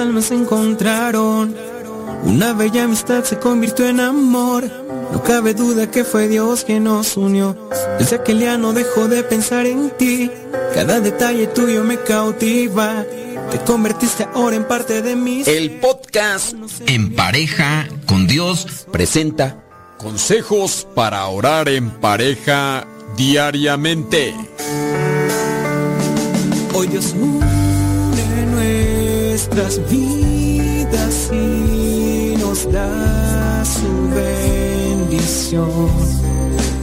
Almas 0.00 0.26
se 0.26 0.34
encontraron. 0.34 1.54
Una 2.24 2.52
bella 2.52 2.84
amistad 2.84 3.22
se 3.24 3.38
convirtió 3.38 3.88
en 3.88 4.00
amor. 4.00 4.64
No 5.12 5.22
cabe 5.22 5.54
duda 5.54 5.90
que 5.90 6.04
fue 6.04 6.28
Dios 6.28 6.64
quien 6.64 6.84
nos 6.84 7.16
unió. 7.16 7.56
Desde 7.98 8.16
aquel 8.16 8.40
día 8.40 8.58
no 8.58 8.72
dejo 8.72 9.08
de 9.08 9.22
pensar 9.22 9.66
en 9.66 9.90
ti. 9.90 10.30
Cada 10.74 11.00
detalle 11.00 11.46
tuyo 11.46 11.84
me 11.84 11.98
cautiva. 12.00 13.04
Te 13.50 13.58
convertiste 13.58 14.26
ahora 14.34 14.56
en 14.56 14.64
parte 14.64 15.02
de 15.02 15.16
mí. 15.16 15.42
El 15.46 15.80
podcast 15.80 16.54
En 16.86 17.14
pareja 17.14 17.88
con 18.06 18.26
Dios 18.26 18.86
presenta 18.92 19.62
consejos 19.98 20.86
para 20.94 21.26
orar 21.26 21.68
en 21.68 21.90
pareja 21.90 22.86
diariamente. 23.16 24.34
Hoy 26.74 26.86
Dios 26.86 27.14
nuestras 29.50 29.90
vidas 29.90 31.30
y 31.32 32.34
nos 32.38 32.70
da 32.70 33.64
su 33.64 34.14
bendición. 34.14 35.70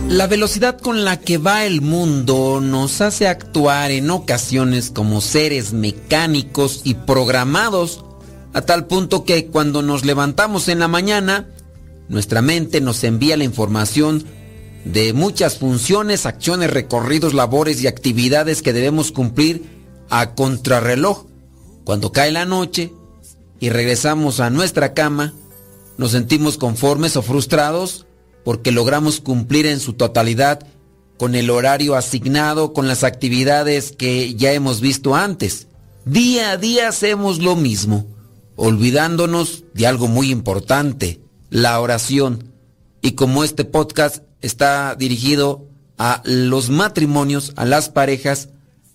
La 0.09 0.27
velocidad 0.27 0.79
con 0.79 1.05
la 1.05 1.19
que 1.19 1.37
va 1.37 1.65
el 1.65 1.81
mundo 1.81 2.59
nos 2.61 3.01
hace 3.01 3.27
actuar 3.27 3.91
en 3.91 4.09
ocasiones 4.09 4.89
como 4.89 5.21
seres 5.21 5.73
mecánicos 5.73 6.81
y 6.83 6.95
programados, 6.95 8.03
a 8.53 8.61
tal 8.61 8.85
punto 8.85 9.23
que 9.23 9.47
cuando 9.47 9.81
nos 9.81 10.05
levantamos 10.05 10.67
en 10.67 10.79
la 10.79 10.87
mañana, 10.87 11.47
nuestra 12.09 12.41
mente 12.41 12.81
nos 12.81 13.03
envía 13.03 13.37
la 13.37 13.43
información 13.43 14.25
de 14.85 15.13
muchas 15.13 15.57
funciones, 15.57 16.25
acciones, 16.25 16.69
recorridos, 16.71 17.33
labores 17.33 17.81
y 17.81 17.87
actividades 17.87 18.61
que 18.61 18.73
debemos 18.73 19.11
cumplir 19.11 19.65
a 20.09 20.33
contrarreloj. 20.33 21.26
Cuando 21.87 22.11
cae 22.11 22.33
la 22.33 22.43
noche 22.43 22.91
y 23.61 23.69
regresamos 23.69 24.41
a 24.41 24.49
nuestra 24.49 24.93
cama, 24.93 25.33
nos 25.97 26.11
sentimos 26.11 26.57
conformes 26.57 27.15
o 27.15 27.21
frustrados 27.21 28.05
porque 28.43 28.73
logramos 28.73 29.21
cumplir 29.21 29.65
en 29.65 29.79
su 29.79 29.93
totalidad 29.93 30.67
con 31.17 31.33
el 31.33 31.49
horario 31.49 31.95
asignado, 31.95 32.73
con 32.73 32.89
las 32.89 33.05
actividades 33.05 33.93
que 33.93 34.35
ya 34.35 34.51
hemos 34.51 34.81
visto 34.81 35.15
antes. 35.15 35.67
Día 36.03 36.51
a 36.51 36.57
día 36.57 36.89
hacemos 36.89 37.39
lo 37.39 37.55
mismo, 37.55 38.05
olvidándonos 38.57 39.63
de 39.73 39.87
algo 39.87 40.09
muy 40.09 40.29
importante, 40.29 41.21
la 41.49 41.79
oración. 41.79 42.51
Y 43.01 43.11
como 43.11 43.45
este 43.45 43.63
podcast 43.63 44.23
está 44.41 44.93
dirigido 44.95 45.69
a 45.97 46.21
los 46.25 46.69
matrimonios, 46.69 47.53
a 47.55 47.63
las 47.63 47.87
parejas, 47.87 48.49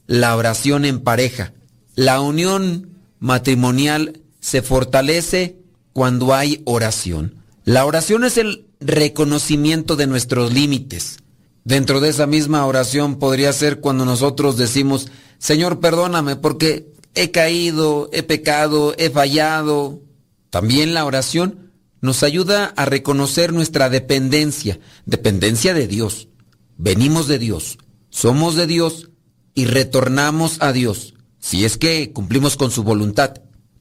la 0.07 0.37
oración 0.37 0.85
en 0.85 1.01
pareja. 1.01 1.55
La 1.95 2.21
unión 2.21 2.99
matrimonial 3.19 4.23
se 4.41 4.63
fortalece 4.63 5.59
cuando 5.93 6.35
hay 6.35 6.63
oración. 6.65 7.37
La 7.65 7.85
oración 7.85 8.25
es 8.25 8.39
el 8.39 8.67
reconocimiento 8.81 9.97
de 9.97 10.07
nuestros 10.07 10.53
límites. 10.53 11.19
Dentro 11.65 12.01
de 12.01 12.09
esa 12.09 12.27
misma 12.27 12.67
oración 12.67 13.19
podría 13.19 13.53
ser 13.53 13.81
cuando 13.81 14.05
nosotros 14.05 14.57
decimos, 14.57 15.09
Señor, 15.39 15.81
perdóname 15.81 16.37
porque 16.37 16.93
he 17.15 17.31
caído, 17.31 18.09
he 18.13 18.23
pecado, 18.23 18.95
he 18.99 19.11
fallado. 19.11 20.01
También 20.51 20.95
la 20.95 21.05
oración 21.05 21.73
nos 22.01 22.23
ayuda 22.25 22.73
a 22.77 22.85
reconocer 22.85 23.53
nuestra 23.53 23.89
dependencia, 23.91 24.81
dependencia 25.07 25.73
de 25.75 25.87
Dios. 25.87 26.29
Venimos 26.79 27.29
de 27.29 27.39
Dios, 27.39 27.79
somos 28.11 28.57
de 28.57 28.67
Dios 28.67 29.11
y 29.55 29.67
retornamos 29.67 30.57
a 30.61 30.73
Dios, 30.73 31.15
si 31.43 31.65
es 31.65 31.77
que 31.77 32.13
cumplimos 32.13 32.57
con 32.57 32.71
su 32.71 32.85
voluntad. 32.85 33.35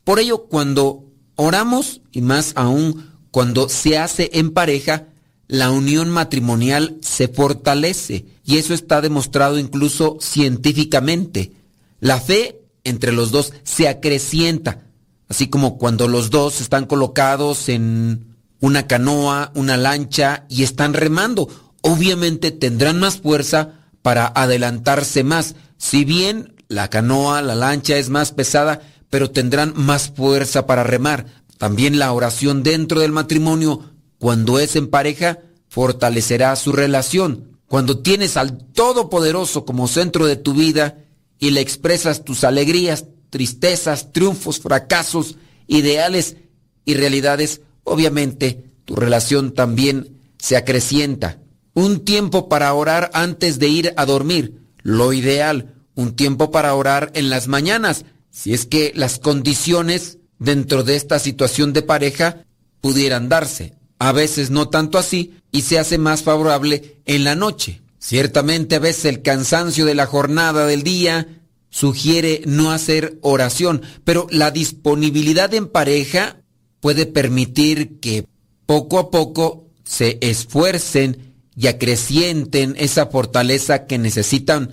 Por 0.03 0.19
ello, 0.19 0.47
cuando 0.49 1.05
oramos, 1.35 2.01
y 2.11 2.21
más 2.21 2.53
aún 2.55 3.11
cuando 3.29 3.69
se 3.69 3.97
hace 3.97 4.31
en 4.33 4.51
pareja, 4.51 5.05
la 5.47 5.69
unión 5.69 6.09
matrimonial 6.09 6.97
se 7.01 7.27
fortalece 7.27 8.25
y 8.43 8.57
eso 8.57 8.73
está 8.73 8.99
demostrado 8.99 9.59
incluso 9.59 10.17
científicamente. 10.19 11.53
La 11.99 12.19
fe 12.19 12.61
entre 12.83 13.11
los 13.11 13.31
dos 13.31 13.53
se 13.63 13.87
acrecienta, 13.87 14.81
así 15.29 15.47
como 15.47 15.77
cuando 15.77 16.07
los 16.07 16.31
dos 16.31 16.61
están 16.61 16.85
colocados 16.85 17.69
en 17.69 18.37
una 18.59 18.87
canoa, 18.87 19.51
una 19.53 19.77
lancha 19.77 20.45
y 20.49 20.63
están 20.63 20.93
remando. 20.93 21.47
Obviamente 21.81 22.51
tendrán 22.51 22.99
más 22.99 23.17
fuerza 23.19 23.73
para 24.01 24.27
adelantarse 24.27 25.23
más. 25.23 25.55
Si 25.77 26.05
bien 26.05 26.55
la 26.71 26.89
canoa, 26.89 27.41
la 27.41 27.53
lancha 27.53 27.97
es 27.97 28.07
más 28.07 28.31
pesada, 28.31 28.81
pero 29.09 29.29
tendrán 29.29 29.73
más 29.75 30.09
fuerza 30.09 30.65
para 30.65 30.83
remar. 30.83 31.25
También 31.57 31.99
la 31.99 32.13
oración 32.13 32.63
dentro 32.63 33.01
del 33.01 33.11
matrimonio, 33.11 33.91
cuando 34.19 34.57
es 34.57 34.77
en 34.77 34.87
pareja, 34.87 35.39
fortalecerá 35.67 36.55
su 36.55 36.71
relación. 36.71 37.57
Cuando 37.67 37.99
tienes 37.99 38.37
al 38.37 38.57
Todopoderoso 38.57 39.65
como 39.65 39.89
centro 39.89 40.27
de 40.27 40.37
tu 40.37 40.53
vida 40.53 40.99
y 41.39 41.49
le 41.49 41.59
expresas 41.59 42.23
tus 42.23 42.45
alegrías, 42.45 43.05
tristezas, 43.29 44.13
triunfos, 44.13 44.61
fracasos, 44.61 45.35
ideales 45.67 46.37
y 46.85 46.93
realidades, 46.93 47.59
obviamente 47.83 48.71
tu 48.85 48.95
relación 48.95 49.53
también 49.53 50.21
se 50.39 50.55
acrecienta. 50.55 51.37
Un 51.73 52.05
tiempo 52.05 52.47
para 52.47 52.73
orar 52.73 53.11
antes 53.13 53.59
de 53.59 53.67
ir 53.67 53.93
a 53.97 54.05
dormir, 54.05 54.61
lo 54.83 55.11
ideal, 55.11 55.75
un 55.95 56.15
tiempo 56.15 56.51
para 56.51 56.73
orar 56.75 57.11
en 57.13 57.29
las 57.29 57.47
mañanas, 57.47 58.05
si 58.29 58.53
es 58.53 58.65
que 58.65 58.91
las 58.95 59.19
condiciones 59.19 60.17
dentro 60.39 60.83
de 60.83 60.95
esta 60.95 61.19
situación 61.19 61.73
de 61.73 61.81
pareja 61.81 62.45
pudieran 62.81 63.29
darse. 63.29 63.75
A 63.99 64.11
veces 64.11 64.49
no 64.49 64.69
tanto 64.69 64.97
así 64.97 65.35
y 65.51 65.61
se 65.61 65.77
hace 65.77 65.97
más 65.97 66.23
favorable 66.23 66.97
en 67.05 67.23
la 67.23 67.35
noche. 67.35 67.81
Ciertamente 67.99 68.75
a 68.75 68.79
veces 68.79 69.05
el 69.05 69.21
cansancio 69.21 69.85
de 69.85 69.93
la 69.93 70.07
jornada 70.07 70.65
del 70.65 70.81
día 70.81 71.27
sugiere 71.69 72.41
no 72.45 72.71
hacer 72.71 73.19
oración, 73.21 73.83
pero 74.03 74.27
la 74.31 74.49
disponibilidad 74.49 75.53
en 75.53 75.67
pareja 75.67 76.37
puede 76.79 77.05
permitir 77.05 77.99
que 77.99 78.25
poco 78.65 78.97
a 78.97 79.11
poco 79.11 79.67
se 79.83 80.17
esfuercen 80.21 81.35
y 81.55 81.67
acrecienten 81.67 82.75
esa 82.79 83.05
fortaleza 83.07 83.85
que 83.85 83.97
necesitan 83.97 84.71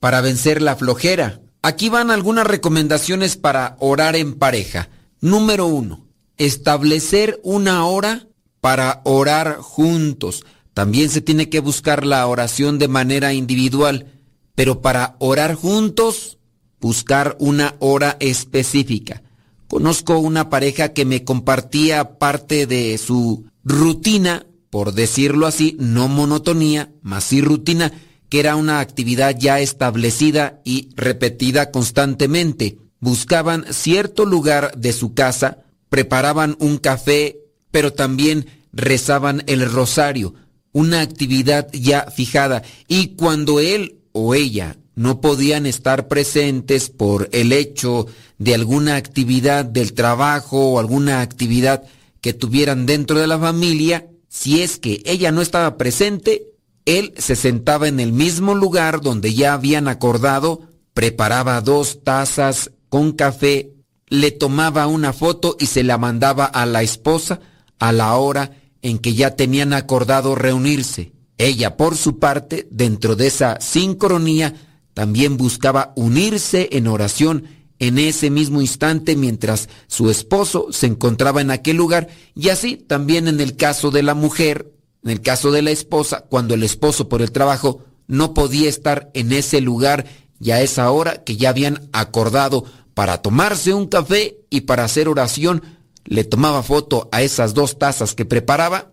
para 0.00 0.20
vencer 0.20 0.62
la 0.62 0.76
flojera. 0.76 1.40
Aquí 1.62 1.88
van 1.88 2.10
algunas 2.10 2.46
recomendaciones 2.46 3.36
para 3.36 3.76
orar 3.80 4.16
en 4.16 4.34
pareja. 4.34 4.88
Número 5.20 5.66
uno, 5.66 6.06
establecer 6.36 7.40
una 7.42 7.86
hora 7.86 8.28
para 8.60 9.00
orar 9.04 9.56
juntos. 9.56 10.44
También 10.74 11.08
se 11.08 11.20
tiene 11.20 11.48
que 11.48 11.60
buscar 11.60 12.04
la 12.04 12.26
oración 12.26 12.78
de 12.78 12.88
manera 12.88 13.32
individual, 13.32 14.12
pero 14.54 14.82
para 14.82 15.16
orar 15.18 15.54
juntos, 15.54 16.38
buscar 16.80 17.36
una 17.40 17.74
hora 17.78 18.16
específica. 18.20 19.22
Conozco 19.68 20.18
una 20.18 20.50
pareja 20.50 20.92
que 20.92 21.04
me 21.04 21.24
compartía 21.24 22.18
parte 22.18 22.66
de 22.66 22.98
su 22.98 23.46
rutina, 23.64 24.46
por 24.70 24.92
decirlo 24.92 25.46
así, 25.46 25.76
no 25.80 26.08
monotonía, 26.08 26.92
más 27.02 27.24
sí 27.24 27.40
rutina, 27.40 27.92
que 28.28 28.40
era 28.40 28.56
una 28.56 28.80
actividad 28.80 29.36
ya 29.38 29.60
establecida 29.60 30.60
y 30.64 30.88
repetida 30.96 31.70
constantemente. 31.70 32.78
Buscaban 33.00 33.66
cierto 33.70 34.24
lugar 34.24 34.76
de 34.76 34.92
su 34.92 35.14
casa, 35.14 35.64
preparaban 35.88 36.56
un 36.58 36.78
café, 36.78 37.38
pero 37.70 37.92
también 37.92 38.46
rezaban 38.72 39.42
el 39.46 39.70
rosario, 39.70 40.34
una 40.72 41.00
actividad 41.00 41.68
ya 41.72 42.10
fijada, 42.10 42.62
y 42.88 43.14
cuando 43.16 43.60
él 43.60 44.00
o 44.12 44.34
ella 44.34 44.76
no 44.94 45.20
podían 45.20 45.66
estar 45.66 46.08
presentes 46.08 46.88
por 46.90 47.28
el 47.32 47.52
hecho 47.52 48.06
de 48.38 48.54
alguna 48.54 48.96
actividad 48.96 49.64
del 49.64 49.92
trabajo 49.92 50.70
o 50.72 50.78
alguna 50.78 51.20
actividad 51.20 51.84
que 52.20 52.32
tuvieran 52.32 52.86
dentro 52.86 53.18
de 53.18 53.26
la 53.26 53.38
familia, 53.38 54.08
si 54.28 54.62
es 54.62 54.78
que 54.78 55.02
ella 55.04 55.32
no 55.32 55.42
estaba 55.42 55.76
presente, 55.76 56.48
él 56.86 57.12
se 57.18 57.36
sentaba 57.36 57.88
en 57.88 58.00
el 58.00 58.12
mismo 58.12 58.54
lugar 58.54 59.00
donde 59.02 59.34
ya 59.34 59.52
habían 59.52 59.88
acordado, 59.88 60.62
preparaba 60.94 61.60
dos 61.60 62.02
tazas 62.02 62.70
con 62.88 63.12
café, 63.12 63.72
le 64.08 64.30
tomaba 64.30 64.86
una 64.86 65.12
foto 65.12 65.56
y 65.58 65.66
se 65.66 65.82
la 65.82 65.98
mandaba 65.98 66.46
a 66.46 66.64
la 66.64 66.82
esposa 66.82 67.40
a 67.78 67.92
la 67.92 68.14
hora 68.16 68.52
en 68.82 68.98
que 68.98 69.14
ya 69.14 69.36
tenían 69.36 69.72
acordado 69.72 70.34
reunirse. 70.36 71.12
Ella, 71.38 71.76
por 71.76 71.96
su 71.96 72.18
parte, 72.18 72.68
dentro 72.70 73.16
de 73.16 73.26
esa 73.26 73.60
sincronía, 73.60 74.54
también 74.94 75.36
buscaba 75.36 75.92
unirse 75.96 76.68
en 76.72 76.86
oración 76.86 77.44
en 77.78 77.98
ese 77.98 78.30
mismo 78.30 78.62
instante 78.62 79.16
mientras 79.16 79.68
su 79.86 80.08
esposo 80.08 80.68
se 80.70 80.86
encontraba 80.86 81.42
en 81.42 81.50
aquel 81.50 81.76
lugar 81.76 82.08
y 82.34 82.48
así 82.48 82.76
también 82.76 83.28
en 83.28 83.40
el 83.40 83.56
caso 83.56 83.90
de 83.90 84.02
la 84.02 84.14
mujer, 84.14 84.72
en 85.06 85.12
el 85.12 85.20
caso 85.20 85.52
de 85.52 85.62
la 85.62 85.70
esposa, 85.70 86.24
cuando 86.28 86.54
el 86.54 86.64
esposo 86.64 87.08
por 87.08 87.22
el 87.22 87.30
trabajo 87.30 87.84
no 88.08 88.34
podía 88.34 88.68
estar 88.68 89.08
en 89.14 89.30
ese 89.30 89.60
lugar 89.60 90.04
y 90.40 90.50
a 90.50 90.62
esa 90.62 90.90
hora 90.90 91.22
que 91.22 91.36
ya 91.36 91.50
habían 91.50 91.88
acordado 91.92 92.64
para 92.92 93.22
tomarse 93.22 93.72
un 93.72 93.86
café 93.86 94.36
y 94.50 94.62
para 94.62 94.82
hacer 94.82 95.08
oración, 95.08 95.62
le 96.04 96.24
tomaba 96.24 96.64
foto 96.64 97.08
a 97.12 97.22
esas 97.22 97.54
dos 97.54 97.78
tazas 97.78 98.16
que 98.16 98.24
preparaba 98.24 98.90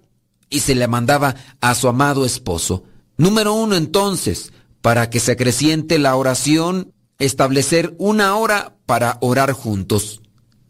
y 0.52 0.60
se 0.60 0.76
le 0.76 0.88
mandaba 0.88 1.34
a 1.62 1.74
su 1.74 1.88
amado 1.88 2.26
esposo. 2.26 2.84
Número 3.18 3.54
uno 3.54 3.76
entonces, 3.76 4.54
para 4.82 5.10
que 5.10 5.20
se 5.20 5.32
acreciente 5.32 5.98
la 5.98 6.16
oración, 6.16 6.94
establecer 7.18 7.96
una 7.98 8.36
hora 8.36 8.76
para 8.86 9.18
orar 9.22 9.52
juntos. 9.54 10.22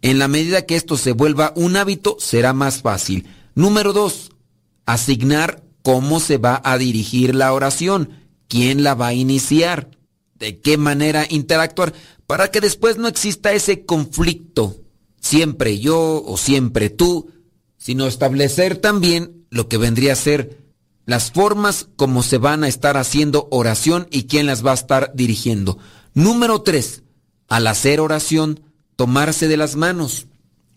En 0.02 0.20
la 0.20 0.30
medida 0.30 0.66
que 0.66 0.78
esto 0.78 0.96
se 0.96 1.12
vuelva 1.12 1.52
un 1.58 1.76
hábito, 1.76 2.16
será 2.18 2.54
más 2.54 2.82
fácil. 2.82 3.28
Número 3.56 3.92
dos, 3.92 4.30
asignar 4.86 5.64
cómo 5.82 6.20
se 6.20 6.38
va 6.38 6.62
a 6.64 6.78
dirigir 6.78 7.36
la 7.36 7.54
oración, 7.54 8.10
quién 8.48 8.84
la 8.84 8.96
va 8.96 9.08
a 9.08 9.14
iniciar, 9.14 9.92
de 10.36 10.60
qué 10.60 10.78
manera 10.78 11.26
interactuar, 11.30 11.94
para 12.28 12.52
que 12.52 12.62
después 12.62 12.98
no 12.98 13.08
exista 13.08 13.54
ese 13.54 13.86
conflicto, 13.86 14.78
siempre 15.20 15.80
yo 15.80 16.24
o 16.26 16.38
siempre 16.38 16.90
tú, 16.90 17.32
sino 17.78 18.08
establecer 18.08 18.78
también 18.78 19.46
lo 19.50 19.68
que 19.68 19.78
vendría 19.78 20.14
a 20.14 20.18
ser 20.18 20.64
las 21.06 21.32
formas 21.32 21.88
como 21.96 22.24
se 22.24 22.38
van 22.38 22.64
a 22.64 22.68
estar 22.68 22.96
haciendo 22.98 23.48
oración 23.52 24.08
y 24.10 24.24
quién 24.24 24.46
las 24.46 24.66
va 24.66 24.72
a 24.72 24.76
estar 24.76 25.12
dirigiendo. 25.14 25.78
Número 26.14 26.62
tres, 26.62 27.04
al 27.50 27.68
hacer 27.68 28.00
oración, 28.00 28.62
tomarse 28.96 29.48
de 29.48 29.58
las 29.58 29.76
manos. 29.76 30.28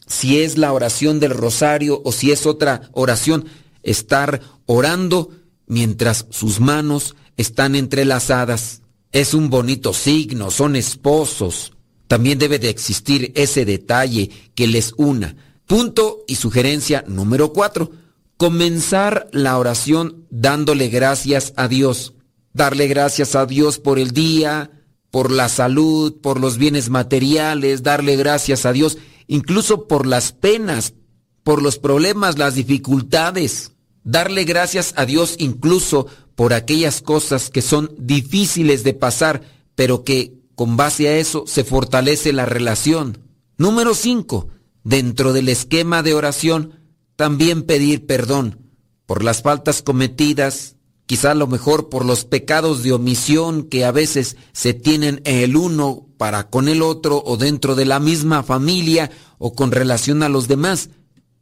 Si 0.06 0.40
es 0.40 0.58
la 0.58 0.72
oración 0.72 1.20
del 1.20 1.30
rosario 1.30 2.02
o 2.04 2.12
si 2.12 2.32
es 2.32 2.46
otra 2.46 2.88
oración, 2.92 3.46
estar 3.86 4.42
orando 4.66 5.30
mientras 5.66 6.26
sus 6.30 6.60
manos 6.60 7.16
están 7.36 7.74
entrelazadas. 7.74 8.82
Es 9.12 9.32
un 9.34 9.48
bonito 9.48 9.94
signo, 9.94 10.50
son 10.50 10.76
esposos. 10.76 11.72
También 12.08 12.38
debe 12.38 12.58
de 12.58 12.68
existir 12.68 13.32
ese 13.34 13.64
detalle 13.64 14.30
que 14.54 14.66
les 14.66 14.92
una. 14.96 15.36
Punto 15.66 16.24
y 16.28 16.36
sugerencia 16.36 17.04
número 17.08 17.52
cuatro. 17.52 17.90
Comenzar 18.36 19.28
la 19.32 19.58
oración 19.58 20.26
dándole 20.30 20.88
gracias 20.88 21.52
a 21.56 21.68
Dios. 21.68 22.14
Darle 22.52 22.86
gracias 22.86 23.34
a 23.34 23.46
Dios 23.46 23.78
por 23.78 23.98
el 23.98 24.12
día, 24.12 24.70
por 25.10 25.30
la 25.30 25.48
salud, 25.48 26.20
por 26.20 26.40
los 26.40 26.58
bienes 26.58 26.90
materiales, 26.90 27.82
darle 27.82 28.16
gracias 28.16 28.66
a 28.66 28.72
Dios, 28.72 28.98
incluso 29.26 29.88
por 29.88 30.06
las 30.06 30.32
penas, 30.32 30.94
por 31.42 31.62
los 31.62 31.78
problemas, 31.78 32.38
las 32.38 32.54
dificultades. 32.54 33.72
Darle 34.06 34.44
gracias 34.44 34.94
a 34.96 35.04
Dios 35.04 35.34
incluso 35.40 36.06
por 36.36 36.54
aquellas 36.54 37.02
cosas 37.02 37.50
que 37.50 37.60
son 37.60 37.92
difíciles 37.98 38.84
de 38.84 38.94
pasar, 38.94 39.42
pero 39.74 40.04
que 40.04 40.32
con 40.54 40.76
base 40.76 41.08
a 41.08 41.16
eso 41.16 41.42
se 41.48 41.64
fortalece 41.64 42.32
la 42.32 42.46
relación. 42.46 43.18
Número 43.58 43.94
5. 43.94 44.46
Dentro 44.84 45.32
del 45.32 45.48
esquema 45.48 46.04
de 46.04 46.14
oración, 46.14 46.74
también 47.16 47.64
pedir 47.64 48.06
perdón 48.06 48.60
por 49.06 49.24
las 49.24 49.42
faltas 49.42 49.82
cometidas, 49.82 50.76
quizá 51.06 51.32
a 51.32 51.34
lo 51.34 51.48
mejor 51.48 51.88
por 51.88 52.04
los 52.04 52.24
pecados 52.24 52.84
de 52.84 52.92
omisión 52.92 53.64
que 53.64 53.84
a 53.84 53.90
veces 53.90 54.36
se 54.52 54.72
tienen 54.72 55.20
el 55.24 55.56
uno 55.56 56.06
para 56.16 56.48
con 56.48 56.68
el 56.68 56.82
otro 56.82 57.24
o 57.26 57.36
dentro 57.36 57.74
de 57.74 57.86
la 57.86 57.98
misma 57.98 58.44
familia 58.44 59.10
o 59.38 59.52
con 59.54 59.72
relación 59.72 60.22
a 60.22 60.28
los 60.28 60.46
demás. 60.46 60.90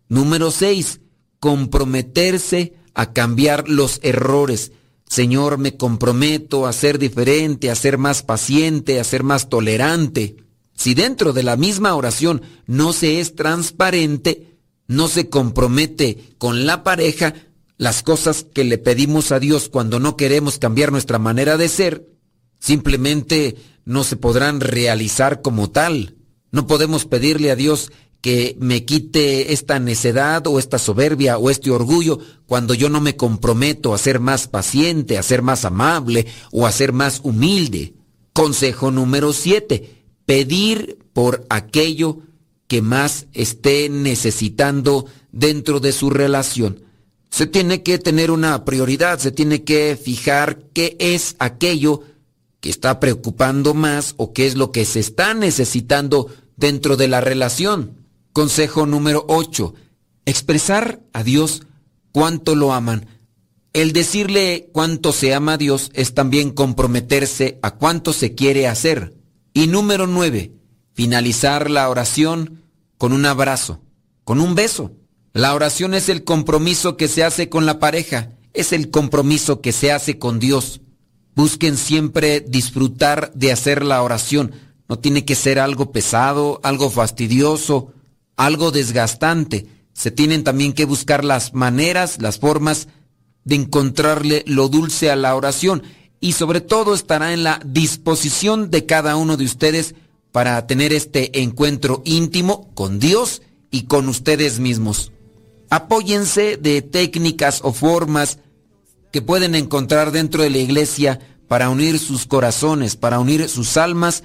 Número 0.09 0.51
6. 0.51 1.01
Comprometerse 1.45 2.73
a 2.95 3.13
cambiar 3.13 3.69
los 3.69 4.01
errores. 4.03 4.73
Señor, 5.07 5.59
me 5.59 5.77
comprometo 5.77 6.67
a 6.67 6.73
ser 6.73 6.99
diferente, 6.99 7.71
a 7.71 7.75
ser 7.75 7.99
más 7.99 8.23
paciente, 8.23 8.99
a 8.99 9.05
ser 9.05 9.25
más 9.25 9.51
tolerante. 9.51 10.37
Si 10.75 10.95
dentro 10.95 11.35
de 11.35 11.43
la 11.43 11.59
misma 11.59 11.95
oración 11.97 12.41
no 12.67 12.95
se 12.95 13.21
es 13.21 13.35
transparente, 13.35 14.57
no 14.87 15.07
se 15.07 15.29
compromete 15.29 16.35
con 16.39 16.65
la 16.65 16.83
pareja 16.83 17.35
las 17.77 18.03
cosas 18.03 18.47
que 18.51 18.65
le 18.65 18.79
pedimos 18.79 19.31
a 19.31 19.39
Dios 19.39 19.69
cuando 19.69 20.01
no 20.01 20.17
queremos 20.17 20.59
cambiar 20.59 20.93
nuestra 20.93 21.19
manera 21.19 21.59
de 21.59 21.69
ser, 21.69 22.09
simplemente 22.59 23.57
no 23.85 24.03
se 24.03 24.17
podrán 24.17 24.63
realizar 24.63 25.43
como 25.43 25.71
tal. 25.71 26.17
No 26.53 26.67
podemos 26.67 27.05
pedirle 27.05 27.51
a 27.51 27.55
Dios 27.55 27.93
que 28.25 28.57
me 28.59 28.87
quite 28.87 29.53
esta 29.53 29.79
necedad 29.79 30.47
o 30.47 30.59
esta 30.59 30.79
soberbia 30.79 31.37
o 31.37 31.51
este 31.51 31.71
orgullo 31.71 32.19
cuando 32.47 32.73
yo 32.73 32.89
no 32.89 33.03
me 33.03 33.17
comprometo 33.17 33.93
a 33.93 33.99
ser 33.99 34.19
más 34.19 34.49
paciente, 34.49 35.19
a 35.19 35.23
ser 35.23 35.43
más 35.43 35.67
amable 35.67 36.27
o 36.51 36.67
a 36.67 36.73
ser 36.73 36.95
más 36.95 37.21
humilde. 37.23 37.93
Consejo 38.33 38.91
número 38.91 39.35
7. 39.35 40.07
Pedir 40.25 40.97
por 41.13 41.45
aquello 41.51 42.21
que 42.67 42.81
más 42.81 43.27
esté 43.35 43.91
necesitando 43.91 45.05
dentro 45.31 45.79
de 45.79 45.93
su 45.93 46.09
relación. 46.09 46.83
Se 47.29 47.47
tiene 47.47 47.83
que 47.83 47.99
tener 47.99 48.31
una 48.31 48.65
prioridad, 48.65 49.19
se 49.19 49.33
tiene 49.33 49.65
que 49.65 49.99
fijar 50.03 50.61
qué 50.73 50.97
es 50.99 51.37
aquello 51.41 52.01
que 52.61 52.71
está 52.71 53.01
preocupando 53.01 53.75
más 53.75 54.15
o 54.17 54.33
qué 54.33 54.47
es 54.47 54.55
lo 54.55 54.73
que 54.73 54.87
se 54.87 55.01
está 55.01 55.35
necesitando 55.35 56.29
dentro 56.57 56.97
de 56.97 57.09
la 57.09 57.21
relación. 57.21 58.04
Consejo 58.35 58.85
número 58.85 59.25
8. 59.29 59.75
Expresar 60.27 61.01
a 61.13 61.23
Dios 61.23 61.63
cuánto 62.11 62.57
lo 62.57 62.73
aman. 62.73 63.07
El 63.73 63.93
decirle 63.93 64.71
cuánto 64.73 65.13
se 65.13 65.33
ama 65.35 65.53
a 65.53 65.57
Dios 65.57 65.93
es 65.95 66.15
también 66.15 66.51
comprometerse 66.51 67.61
a 67.63 67.77
cuánto 67.77 68.13
se 68.13 68.35
quiere 68.35 68.67
hacer. 68.67 69.15
Y 69.53 69.69
número 69.69 70.09
9 70.09 70.53
finalizar 70.95 71.71
la 71.71 71.89
oración 71.89 72.65
con 72.99 73.13
un 73.13 73.25
abrazo, 73.25 73.83
con 74.25 74.41
un 74.41 74.57
beso. 74.57 74.91
La 75.33 75.55
oración 75.55 75.95
es 75.95 76.09
el 76.09 76.25
compromiso 76.25 76.97
que 76.97 77.07
se 77.07 77.23
hace 77.23 77.49
con 77.49 77.67
la 77.67 77.79
pareja, 77.79 78.31
es 78.53 78.73
el 78.73 78.91
compromiso 78.91 79.61
que 79.61 79.71
se 79.71 79.93
hace 79.93 80.19
con 80.19 80.41
Dios. 80.41 80.81
Busquen 81.37 81.77
siempre 81.77 82.41
disfrutar 82.41 83.33
de 83.35 83.53
hacer 83.53 83.85
la 83.85 84.03
oración. 84.03 84.51
No 84.89 84.99
tiene 84.99 85.25
que 85.25 85.37
ser 85.37 85.61
algo 85.61 85.93
pesado, 85.93 86.59
algo 86.65 86.91
fastidioso, 86.91 87.93
algo 88.37 88.71
desgastante. 88.71 89.67
Se 89.93 90.11
tienen 90.11 90.45
también 90.45 90.73
que 90.73 90.85
buscar 90.85 91.25
las 91.25 91.55
maneras, 91.55 92.21
las 92.21 92.39
formas 92.39 92.89
de 93.45 93.57
encontrarle 93.57 94.43
lo 94.47 94.69
dulce 94.69 95.11
a 95.11 95.17
la 95.17 95.35
oración 95.37 95.83
y 96.21 96.33
sobre 96.33 96.61
todo 96.61 96.95
estará 96.95 97.33
en 97.33 97.45
la 97.45 97.61
disposición 97.65 98.71
de 98.71 98.87
cada 98.87 99.17
uno 99.17 99.37
de 99.37 99.45
ustedes 99.45 99.95
para 100.33 100.67
tener 100.67 100.93
este 100.93 101.43
encuentro 101.43 102.03
íntimo 102.05 102.73
con 102.75 102.99
Dios 102.99 103.43
y 103.71 103.83
con 103.83 104.09
ustedes 104.09 104.59
mismos. 104.59 105.13
Apóyense 105.69 106.57
de 106.57 106.83
técnicas 106.83 107.61
o 107.63 107.73
formas 107.73 108.39
que 109.13 109.23
pueden 109.23 109.55
encontrar 109.55 110.13
dentro 110.13 110.43
de 110.43 110.51
la 110.51 110.59
iglesia 110.59 111.21
para 111.47 111.69
unir 111.69 111.99
sus 111.99 112.27
corazones, 112.27 112.97
para 112.97 113.21
unir 113.21 113.49
sus 113.49 113.77
almas 113.77 114.25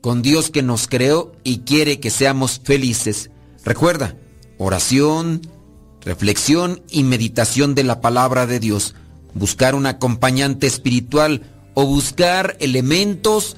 con 0.00 0.22
Dios 0.22 0.50
que 0.50 0.62
nos 0.62 0.88
creó 0.88 1.32
y 1.44 1.58
quiere 1.58 2.00
que 2.00 2.10
seamos 2.10 2.60
felices. 2.64 3.30
Recuerda, 3.66 4.16
oración, 4.58 5.42
reflexión 6.00 6.82
y 6.88 7.02
meditación 7.02 7.74
de 7.74 7.82
la 7.82 8.00
palabra 8.00 8.46
de 8.46 8.60
Dios. 8.60 8.94
Buscar 9.34 9.74
un 9.74 9.86
acompañante 9.86 10.68
espiritual 10.68 11.42
o 11.74 11.84
buscar 11.84 12.56
elementos 12.60 13.56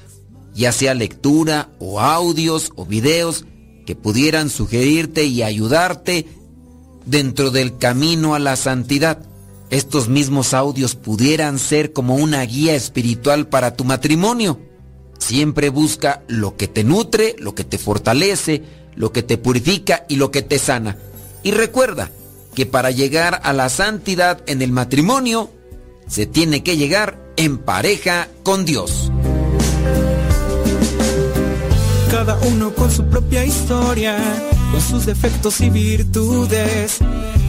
ya 0.55 0.71
sea 0.71 0.95
lectura 0.95 1.69
o 1.77 1.99
audios 1.99 2.71
o 2.75 2.87
videos 2.87 3.45
que 3.85 3.95
pudieran 3.95 4.49
sugerirte 4.49 5.25
y 5.25 5.43
ayudarte 5.43 6.25
dentro 7.05 7.51
del 7.51 7.77
camino 7.77 8.33
a 8.33 8.39
la 8.39 8.55
santidad. 8.55 9.19
Estos 9.69 10.09
mismos 10.09 10.55
audios 10.55 10.95
pudieran 10.95 11.59
ser 11.59 11.93
como 11.93 12.15
una 12.15 12.41
guía 12.41 12.73
espiritual 12.73 13.47
para 13.47 13.75
tu 13.75 13.83
matrimonio. 13.83 14.59
Siempre 15.19 15.69
busca 15.69 16.23
lo 16.27 16.57
que 16.57 16.67
te 16.67 16.83
nutre, 16.83 17.35
lo 17.37 17.53
que 17.53 17.63
te 17.63 17.77
fortalece, 17.77 18.63
lo 18.99 19.13
que 19.13 19.23
te 19.23 19.37
purifica 19.37 20.05
y 20.09 20.17
lo 20.17 20.29
que 20.29 20.41
te 20.41 20.59
sana. 20.59 20.97
Y 21.41 21.51
recuerda 21.51 22.11
que 22.53 22.65
para 22.65 22.91
llegar 22.91 23.39
a 23.43 23.53
la 23.53 23.69
santidad 23.69 24.41
en 24.45 24.61
el 24.61 24.73
matrimonio, 24.73 25.49
se 26.07 26.25
tiene 26.25 26.63
que 26.63 26.75
llegar 26.75 27.17
en 27.37 27.59
pareja 27.59 28.27
con 28.43 28.65
Dios. 28.65 29.09
Cada 32.11 32.37
uno 32.39 32.75
con 32.75 32.91
su 32.91 33.05
propia 33.05 33.45
historia, 33.45 34.17
con 34.71 34.81
sus 34.81 35.05
defectos 35.05 35.61
y 35.61 35.69
virtudes, 35.69 36.97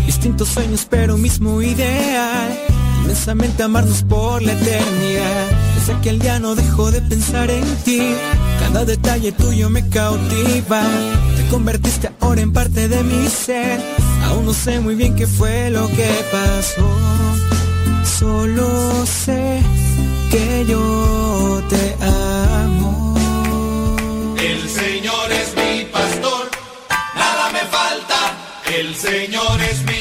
distintos 0.07 0.49
sueños 0.49 0.87
pero 0.89 1.19
mismo 1.19 1.61
ideal, 1.63 2.57
inmensamente 3.03 3.65
amarnos 3.65 4.05
por 4.05 4.41
la 4.41 4.53
eternidad. 4.53 5.49
Desde 5.75 5.95
aquel 5.95 6.21
día 6.21 6.39
no 6.39 6.55
dejo 6.55 6.93
de 6.93 7.01
pensar 7.01 7.51
en 7.51 7.65
ti, 7.79 8.15
cada 8.61 8.85
detalle 8.85 9.33
tuyo 9.33 9.69
me 9.69 9.89
cautiva, 9.89 10.85
convertiste 11.51 12.11
ahora 12.21 12.41
en 12.41 12.53
parte 12.53 12.89
de 12.89 13.03
mi 13.03 13.29
ser, 13.29 13.81
aún 14.25 14.47
no 14.47 14.55
sé 14.55 14.79
muy 14.81 14.95
bien 14.95 15.17
qué 15.17 15.27
fue 15.27 15.71
lo 15.71 15.89
que 15.89 16.09
pasó, 16.31 16.89
solo 18.19 19.05
sé 19.05 19.61
que 20.31 20.65
yo 20.67 21.63
te 21.69 21.97
amo. 22.05 23.17
El 24.39 24.69
Señor 24.69 25.33
es 25.33 25.55
mi 25.57 25.85
pastor, 25.87 26.51
nada 27.17 27.51
me 27.53 27.65
falta. 27.77 28.19
El 28.73 28.95
Señor 28.95 29.61
es 29.71 29.83
mi 29.85 30.00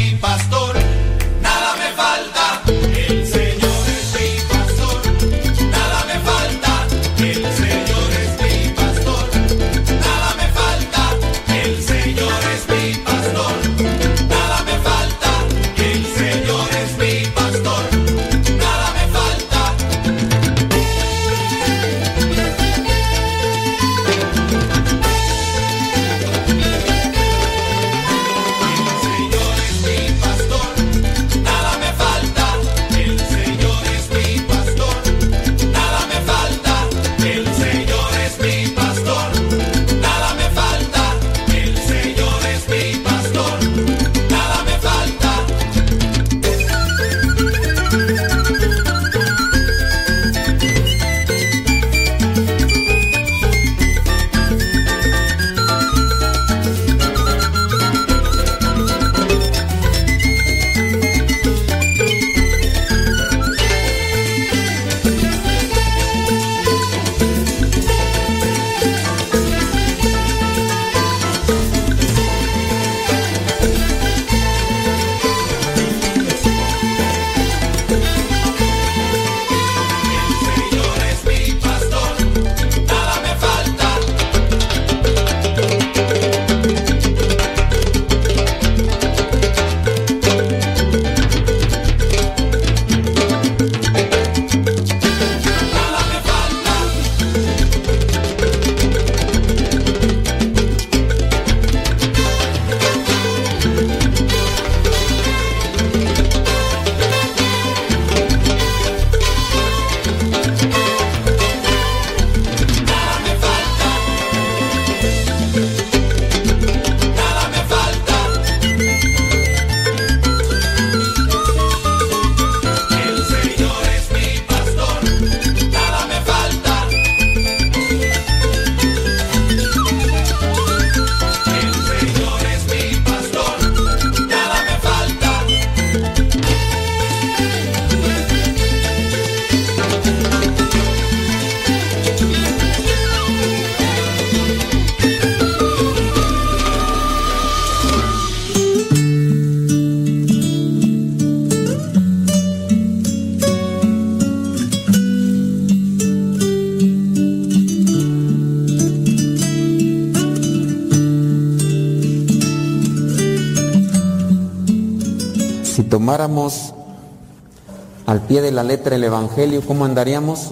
Al 168.05 168.21
pie 168.21 168.41
de 168.41 168.51
la 168.51 168.63
letra 168.63 168.95
el 168.95 169.03
Evangelio, 169.03 169.61
¿cómo 169.65 169.85
andaríamos? 169.85 170.51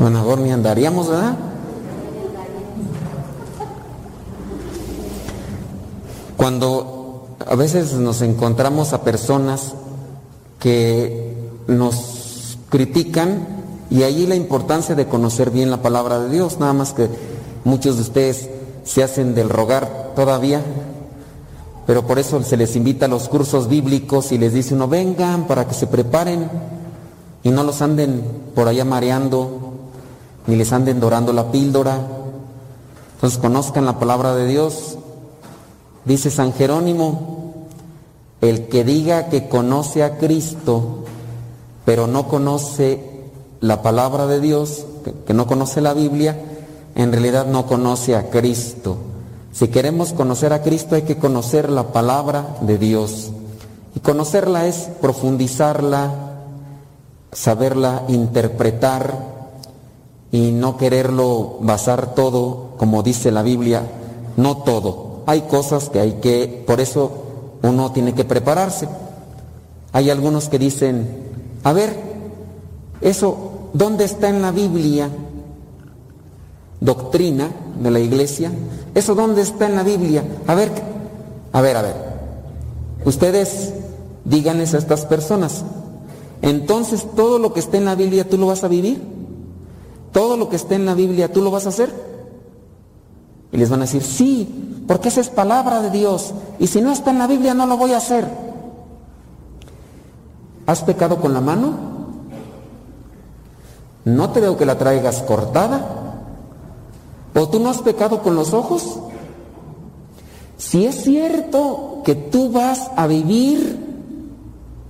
Bueno, 0.00 0.36
ni 0.36 0.52
andaríamos, 0.52 1.08
¿verdad? 1.08 1.36
Cuando 6.36 7.36
a 7.44 7.54
veces 7.56 7.94
nos 7.94 8.22
encontramos 8.22 8.92
a 8.92 9.02
personas 9.02 9.74
que 10.60 11.36
nos 11.66 12.58
critican 12.70 13.46
y 13.90 14.04
allí 14.04 14.26
la 14.26 14.36
importancia 14.36 14.94
de 14.94 15.06
conocer 15.06 15.50
bien 15.50 15.70
la 15.70 15.82
palabra 15.82 16.20
de 16.20 16.30
Dios, 16.30 16.60
nada 16.60 16.72
más 16.72 16.92
que 16.92 17.08
muchos 17.64 17.96
de 17.96 18.02
ustedes 18.02 18.50
se 18.84 19.02
hacen 19.02 19.34
del 19.34 19.48
rogar 19.48 20.12
todavía, 20.14 20.62
pero 21.88 22.06
por 22.06 22.18
eso 22.18 22.42
se 22.42 22.58
les 22.58 22.76
invita 22.76 23.06
a 23.06 23.08
los 23.08 23.30
cursos 23.30 23.66
bíblicos 23.66 24.30
y 24.32 24.36
les 24.36 24.52
dice 24.52 24.74
uno, 24.74 24.88
vengan 24.88 25.46
para 25.46 25.66
que 25.66 25.72
se 25.72 25.86
preparen 25.86 26.50
y 27.42 27.48
no 27.48 27.62
los 27.62 27.80
anden 27.80 28.22
por 28.54 28.68
allá 28.68 28.84
mareando, 28.84 29.72
ni 30.46 30.56
les 30.56 30.70
anden 30.74 31.00
dorando 31.00 31.32
la 31.32 31.50
píldora. 31.50 31.98
Entonces 33.14 33.38
conozcan 33.38 33.86
la 33.86 33.98
palabra 33.98 34.34
de 34.34 34.46
Dios. 34.46 34.98
Dice 36.04 36.30
San 36.30 36.52
Jerónimo, 36.52 37.68
el 38.42 38.68
que 38.68 38.84
diga 38.84 39.30
que 39.30 39.48
conoce 39.48 40.04
a 40.04 40.18
Cristo, 40.18 41.04
pero 41.86 42.06
no 42.06 42.28
conoce 42.28 43.30
la 43.62 43.80
palabra 43.80 44.26
de 44.26 44.40
Dios, 44.40 44.84
que, 45.26 45.32
no 45.32 45.46
conoce 45.46 45.80
la 45.80 45.94
Biblia, 45.94 46.38
en 46.96 47.12
realidad 47.12 47.46
no 47.46 47.64
conoce 47.64 48.14
a 48.14 48.28
Cristo. 48.28 49.07
Si 49.52 49.68
queremos 49.68 50.12
conocer 50.12 50.52
a 50.52 50.62
Cristo 50.62 50.94
hay 50.94 51.02
que 51.02 51.18
conocer 51.18 51.70
la 51.70 51.92
palabra 51.92 52.56
de 52.60 52.78
Dios. 52.78 53.30
Y 53.94 54.00
conocerla 54.00 54.66
es 54.66 54.88
profundizarla, 55.00 56.12
saberla 57.32 58.04
interpretar 58.08 59.38
y 60.30 60.52
no 60.52 60.76
quererlo 60.76 61.56
basar 61.60 62.14
todo, 62.14 62.74
como 62.76 63.02
dice 63.02 63.30
la 63.30 63.42
Biblia, 63.42 63.82
no 64.36 64.58
todo. 64.58 65.22
Hay 65.26 65.42
cosas 65.42 65.88
que 65.88 66.00
hay 66.00 66.12
que, 66.14 66.64
por 66.66 66.80
eso 66.80 67.10
uno 67.62 67.92
tiene 67.92 68.14
que 68.14 68.24
prepararse. 68.24 68.88
Hay 69.92 70.10
algunos 70.10 70.48
que 70.48 70.58
dicen, 70.58 71.28
a 71.64 71.72
ver, 71.72 71.96
eso, 73.00 73.70
¿dónde 73.72 74.04
está 74.04 74.28
en 74.28 74.42
la 74.42 74.50
Biblia? 74.50 75.08
Doctrina 76.80 77.50
de 77.82 77.90
la 77.90 78.00
iglesia. 78.00 78.52
¿Eso 78.94 79.14
dónde 79.14 79.42
está 79.42 79.66
en 79.66 79.76
la 79.76 79.82
Biblia? 79.82 80.24
A 80.46 80.54
ver, 80.54 80.70
a 81.52 81.60
ver, 81.60 81.76
a 81.76 81.82
ver. 81.82 81.96
Ustedes 83.04 83.72
díganles 84.24 84.74
a 84.74 84.78
estas 84.78 85.06
personas. 85.06 85.64
Entonces, 86.42 87.06
todo 87.16 87.38
lo 87.38 87.52
que 87.52 87.60
esté 87.60 87.78
en 87.78 87.84
la 87.84 87.94
Biblia 87.94 88.28
tú 88.28 88.38
lo 88.38 88.46
vas 88.46 88.64
a 88.64 88.68
vivir. 88.68 89.02
Todo 90.12 90.36
lo 90.36 90.48
que 90.48 90.56
esté 90.56 90.76
en 90.76 90.86
la 90.86 90.94
Biblia 90.94 91.32
tú 91.32 91.42
lo 91.42 91.50
vas 91.50 91.66
a 91.66 91.70
hacer. 91.70 91.92
Y 93.50 93.56
les 93.56 93.70
van 93.70 93.80
a 93.80 93.84
decir, 93.84 94.02
sí, 94.02 94.84
porque 94.86 95.08
esa 95.08 95.20
es 95.20 95.30
palabra 95.30 95.82
de 95.82 95.90
Dios. 95.90 96.32
Y 96.58 96.66
si 96.66 96.80
no 96.80 96.92
está 96.92 97.10
en 97.10 97.18
la 97.18 97.26
Biblia 97.26 97.54
no 97.54 97.66
lo 97.66 97.76
voy 97.76 97.92
a 97.92 97.98
hacer. 97.98 98.26
¿Has 100.66 100.82
pecado 100.82 101.16
con 101.16 101.32
la 101.32 101.40
mano? 101.40 101.72
No 104.04 104.30
te 104.30 104.40
veo 104.40 104.56
que 104.56 104.66
la 104.66 104.78
traigas 104.78 105.22
cortada. 105.22 106.07
¿O 107.34 107.48
tú 107.48 107.60
no 107.60 107.70
has 107.70 107.78
pecado 107.78 108.22
con 108.22 108.34
los 108.34 108.52
ojos? 108.52 108.98
Si 110.56 110.84
es 110.86 111.02
cierto 111.02 112.02
que 112.04 112.14
tú 112.14 112.50
vas 112.50 112.90
a 112.96 113.06
vivir 113.06 113.86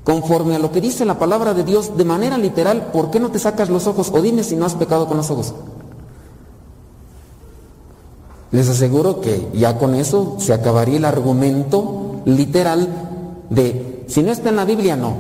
conforme 0.05 0.56
a 0.56 0.59
lo 0.59 0.73
que 0.73 0.81
dice 0.81 1.05
la 1.05 1.19
palabra 1.19 1.52
de 1.52 1.65
Dios 1.65 1.97
de 1.97 2.05
manera 2.05 2.39
literal, 2.39 2.90
¿por 2.93 3.10
qué 3.10 3.20
no 3.20 3.31
te 3.31 3.39
sacas 3.39 3.69
los 3.69 3.86
ojos? 3.86 4.10
O 4.15 4.23
dime 4.23 4.43
si 4.43 4.56
no 4.56 4.65
has 4.65 4.74
pecado 4.74 5.06
con 5.06 5.19
los 5.19 5.31
ojos. 5.31 5.55
Les 8.51 8.69
aseguro 8.69 9.20
que 9.20 9.48
ya 9.52 9.77
con 9.77 9.94
eso 9.94 10.36
se 10.39 10.55
acabaría 10.55 10.97
el 10.97 11.05
argumento 11.05 12.23
literal 12.24 12.89
de 13.51 14.05
si 14.09 14.23
no 14.23 14.32
está 14.32 14.48
en 14.48 14.56
la 14.56 14.65
Biblia, 14.65 14.97
no. 14.97 15.15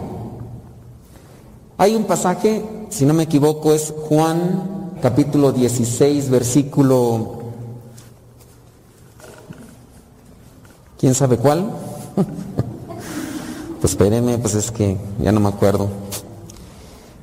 Hay 1.76 1.94
un 1.94 2.04
pasaje, 2.04 2.64
si 2.88 3.04
no 3.04 3.12
me 3.12 3.24
equivoco, 3.24 3.74
es 3.74 3.92
Juan 4.08 4.77
capítulo 5.00 5.52
16, 5.52 6.30
versículo... 6.30 7.42
¿Quién 10.98 11.14
sabe 11.14 11.36
cuál? 11.36 11.70
pues 13.80 13.92
espérenme, 13.92 14.38
pues 14.38 14.54
es 14.54 14.70
que 14.70 14.96
ya 15.20 15.30
no 15.30 15.40
me 15.40 15.48
acuerdo. 15.48 15.88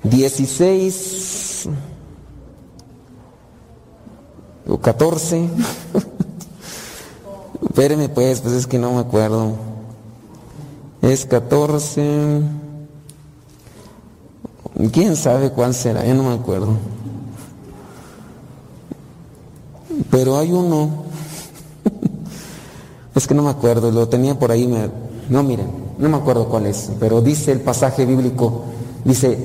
16 0.03 1.69
o 4.67 4.77
14. 4.77 5.49
Espérenme 7.63 8.07
pues, 8.07 8.39
pues 8.39 8.53
es 8.53 8.67
que 8.67 8.79
no 8.79 8.93
me 8.93 9.01
acuerdo. 9.01 9.53
Es 11.01 11.25
14. 11.25 12.41
¿Quién 14.93 15.15
sabe 15.15 15.51
cuál 15.51 15.73
será? 15.73 16.05
Ya 16.05 16.13
no 16.13 16.23
me 16.23 16.35
acuerdo. 16.35 16.77
Pero 20.15 20.37
hay 20.37 20.49
uno. 20.53 20.89
es 23.15 23.27
que 23.27 23.33
no 23.33 23.43
me 23.43 23.49
acuerdo, 23.49 23.91
lo 23.91 24.07
tenía 24.07 24.39
por 24.39 24.49
ahí. 24.49 24.65
No, 25.27 25.43
miren, 25.43 25.67
no 25.97 26.07
me 26.07 26.15
acuerdo 26.15 26.47
cuál 26.47 26.67
es, 26.67 26.89
pero 27.01 27.19
dice 27.19 27.51
el 27.51 27.59
pasaje 27.59 28.05
bíblico, 28.05 28.63
dice, 29.03 29.37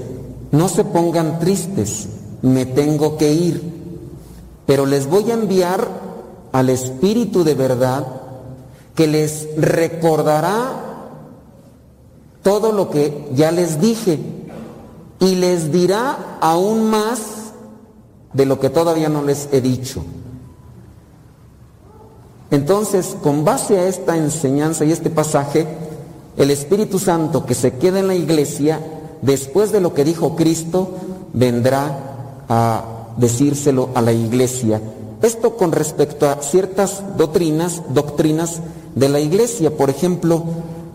no 0.53 0.69
se 0.69 0.85
pongan 0.85 1.41
tristes, 1.41 2.09
me 2.43 2.67
tengo 2.67 3.17
que 3.17 3.33
ir, 3.33 3.61
pero 4.65 4.87
les 4.87 5.09
voy 5.09 5.33
a 5.33 5.35
enviar 5.35 5.89
al 6.53 6.69
Espíritu 6.69 7.43
de 7.43 7.55
verdad 7.55 8.07
que 8.95 9.09
les 9.09 9.49
recordará 9.57 11.09
todo 12.45 12.71
lo 12.71 12.91
que 12.91 13.29
ya 13.35 13.51
les 13.51 13.81
dije 13.81 14.21
y 15.19 15.35
les 15.35 15.73
dirá 15.73 16.39
aún 16.41 16.89
más 16.91 17.19
de 18.35 18.47
lo 18.47 18.61
que 18.61 18.71
todavía 18.71 19.09
no 19.09 19.25
les 19.25 19.49
he 19.51 19.61
dicho. 19.61 20.05
Entonces, 22.51 23.17
con 23.23 23.45
base 23.45 23.79
a 23.79 23.87
esta 23.87 24.17
enseñanza 24.17 24.85
y 24.85 24.93
este 24.93 25.11
pasaje, 25.11 25.67
el 26.37 26.51
Espíritu 26.51 26.99
Santo 26.99 27.47
que 27.47 27.55
se 27.55 27.75
queda 27.75 28.01
en 28.01 28.09
la 28.09 28.15
iglesia, 28.15 28.81
después 29.23 29.73
de 29.73 29.81
lo 29.81 29.95
que 29.95 30.05
dijo 30.05 30.35
Cristo, 30.37 30.91
vendrá 31.33 32.45
a 32.49 32.85
decírselo 33.17 33.91
a 33.95 34.01
la 34.01 34.13
iglesia. 34.13 34.81
Esto 35.23 35.57
con 35.57 35.73
respecto 35.73 36.29
a 36.29 36.41
ciertas 36.41 37.03
doctrinas, 37.17 37.83
doctrinas 37.91 38.61
de 38.95 39.09
la 39.09 39.21
iglesia, 39.21 39.77
por 39.77 39.91
ejemplo, 39.91 40.43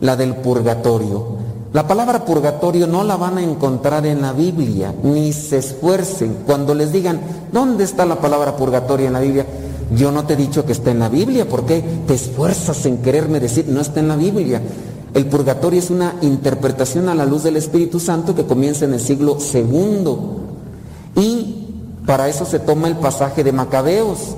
la 0.01 0.15
del 0.15 0.35
purgatorio. 0.35 1.45
La 1.71 1.87
palabra 1.87 2.25
purgatorio 2.25 2.87
no 2.87 3.03
la 3.03 3.17
van 3.17 3.37
a 3.37 3.43
encontrar 3.43 4.05
en 4.05 4.21
la 4.21 4.31
Biblia, 4.33 4.93
ni 5.03 5.31
se 5.33 5.57
esfuercen. 5.57 6.37
Cuando 6.45 6.73
les 6.73 6.91
digan, 6.91 7.19
¿dónde 7.51 7.83
está 7.83 8.05
la 8.05 8.15
palabra 8.15 8.55
purgatorio 8.55 9.07
en 9.07 9.13
la 9.13 9.19
Biblia? 9.19 9.45
Yo 9.91 10.11
no 10.11 10.25
te 10.25 10.33
he 10.33 10.37
dicho 10.37 10.65
que 10.65 10.71
está 10.71 10.91
en 10.91 10.99
la 10.99 11.09
Biblia, 11.09 11.47
¿por 11.47 11.65
qué 11.65 11.83
te 12.07 12.15
esfuerzas 12.15 12.85
en 12.85 12.97
quererme 12.99 13.39
decir, 13.39 13.65
no 13.67 13.81
está 13.81 13.99
en 13.99 14.07
la 14.07 14.15
Biblia? 14.15 14.61
El 15.13 15.27
purgatorio 15.27 15.79
es 15.79 15.89
una 15.89 16.15
interpretación 16.21 17.07
a 17.07 17.15
la 17.15 17.25
luz 17.25 17.43
del 17.43 17.55
Espíritu 17.55 17.99
Santo 17.99 18.35
que 18.35 18.45
comienza 18.45 18.85
en 18.85 18.93
el 18.93 18.99
siglo 18.99 19.39
segundo. 19.39 20.41
Y 21.15 21.67
para 22.05 22.27
eso 22.27 22.45
se 22.45 22.59
toma 22.59 22.87
el 22.87 22.97
pasaje 22.97 23.43
de 23.43 23.53
Macabeos. 23.53 24.35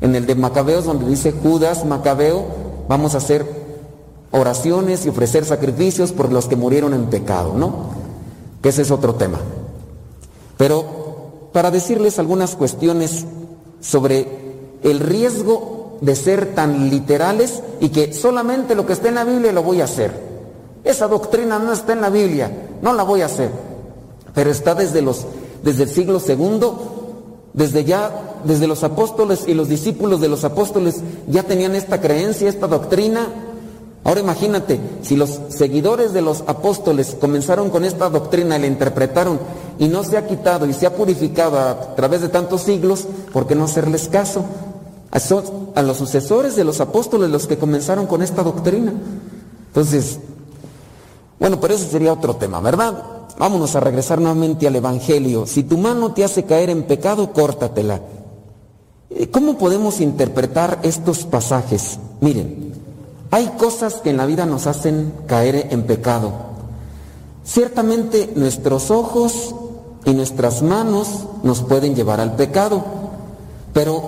En 0.00 0.14
el 0.14 0.26
de 0.26 0.34
Macabeos 0.34 0.84
donde 0.84 1.08
dice 1.08 1.32
Judas 1.32 1.86
Macabeo, 1.86 2.44
vamos 2.88 3.14
a 3.14 3.18
hacer 3.18 3.46
oraciones 4.32 5.06
y 5.06 5.08
ofrecer 5.08 5.44
sacrificios 5.44 6.12
por 6.12 6.30
los 6.30 6.46
que 6.46 6.56
murieron 6.56 6.92
en 6.92 7.06
pecado, 7.06 7.54
¿no? 7.56 7.86
Que 8.60 8.68
ese 8.68 8.82
es 8.82 8.90
otro 8.90 9.14
tema. 9.14 9.38
Pero 10.58 11.48
para 11.52 11.70
decirles 11.70 12.18
algunas 12.18 12.54
cuestiones 12.56 13.24
sobre 13.84 14.26
el 14.82 15.00
riesgo 15.00 15.98
de 16.00 16.16
ser 16.16 16.54
tan 16.54 16.90
literales 16.90 17.62
y 17.80 17.90
que 17.90 18.12
solamente 18.12 18.74
lo 18.74 18.86
que 18.86 18.94
está 18.94 19.08
en 19.08 19.16
la 19.16 19.24
Biblia 19.24 19.52
lo 19.52 19.62
voy 19.62 19.80
a 19.80 19.84
hacer. 19.84 20.12
Esa 20.84 21.06
doctrina 21.06 21.58
no 21.58 21.72
está 21.72 21.92
en 21.92 22.00
la 22.00 22.10
Biblia, 22.10 22.50
no 22.82 22.92
la 22.92 23.02
voy 23.02 23.20
a 23.20 23.26
hacer. 23.26 23.50
Pero 24.34 24.50
está 24.50 24.74
desde 24.74 25.02
los 25.02 25.26
desde 25.62 25.84
el 25.84 25.88
siglo 25.88 26.20
segundo, 26.20 27.48
desde 27.54 27.84
ya 27.84 28.40
desde 28.44 28.66
los 28.66 28.84
apóstoles 28.84 29.44
y 29.46 29.54
los 29.54 29.68
discípulos 29.68 30.20
de 30.20 30.28
los 30.28 30.44
apóstoles 30.44 31.00
ya 31.26 31.42
tenían 31.42 31.74
esta 31.74 32.00
creencia, 32.00 32.48
esta 32.48 32.66
doctrina. 32.66 33.26
Ahora 34.04 34.20
imagínate, 34.20 34.78
si 35.00 35.16
los 35.16 35.40
seguidores 35.48 36.12
de 36.12 36.20
los 36.20 36.44
apóstoles 36.46 37.16
comenzaron 37.18 37.70
con 37.70 37.86
esta 37.86 38.10
doctrina 38.10 38.58
y 38.58 38.60
la 38.60 38.66
interpretaron 38.66 39.40
y 39.78 39.88
no 39.88 40.04
se 40.04 40.18
ha 40.18 40.26
quitado 40.26 40.66
y 40.66 40.74
se 40.74 40.86
ha 40.86 40.94
purificado 40.94 41.58
a 41.58 41.94
través 41.94 42.20
de 42.20 42.28
tantos 42.28 42.60
siglos, 42.60 43.06
¿por 43.32 43.46
qué 43.46 43.54
no 43.54 43.64
hacerles 43.64 44.08
caso? 44.08 44.44
A, 45.10 45.82
los 45.82 45.96
sucesores 45.96 46.54
de 46.54 46.64
los 46.64 46.80
apóstoles, 46.80 47.30
los 47.30 47.46
que 47.46 47.56
comenzaron 47.56 48.06
con 48.06 48.20
esta 48.20 48.42
doctrina. 48.42 48.92
Entonces, 49.68 50.18
bueno, 51.40 51.58
pero 51.58 51.72
ese 51.72 51.88
sería 51.88 52.12
otro 52.12 52.36
tema, 52.36 52.60
¿verdad? 52.60 53.02
Vámonos 53.38 53.74
a 53.74 53.80
regresar 53.80 54.20
nuevamente 54.20 54.66
al 54.66 54.76
Evangelio. 54.76 55.46
Si 55.46 55.62
tu 55.62 55.78
mano 55.78 56.12
te 56.12 56.24
hace 56.24 56.44
caer 56.44 56.68
en 56.68 56.82
pecado, 56.82 57.32
córtatela. 57.32 58.02
¿Cómo 59.30 59.56
podemos 59.56 60.00
interpretar 60.00 60.80
estos 60.82 61.24
pasajes? 61.24 61.98
Miren, 62.20 62.74
hay 63.34 63.48
cosas 63.58 63.94
que 63.94 64.10
en 64.10 64.16
la 64.16 64.26
vida 64.26 64.46
nos 64.46 64.68
hacen 64.68 65.12
caer 65.26 65.66
en 65.70 65.82
pecado. 65.82 66.30
Ciertamente 67.44 68.32
nuestros 68.36 68.92
ojos 68.92 69.56
y 70.04 70.12
nuestras 70.12 70.62
manos 70.62 71.24
nos 71.42 71.62
pueden 71.62 71.96
llevar 71.96 72.20
al 72.20 72.36
pecado, 72.36 72.84
pero 73.72 74.02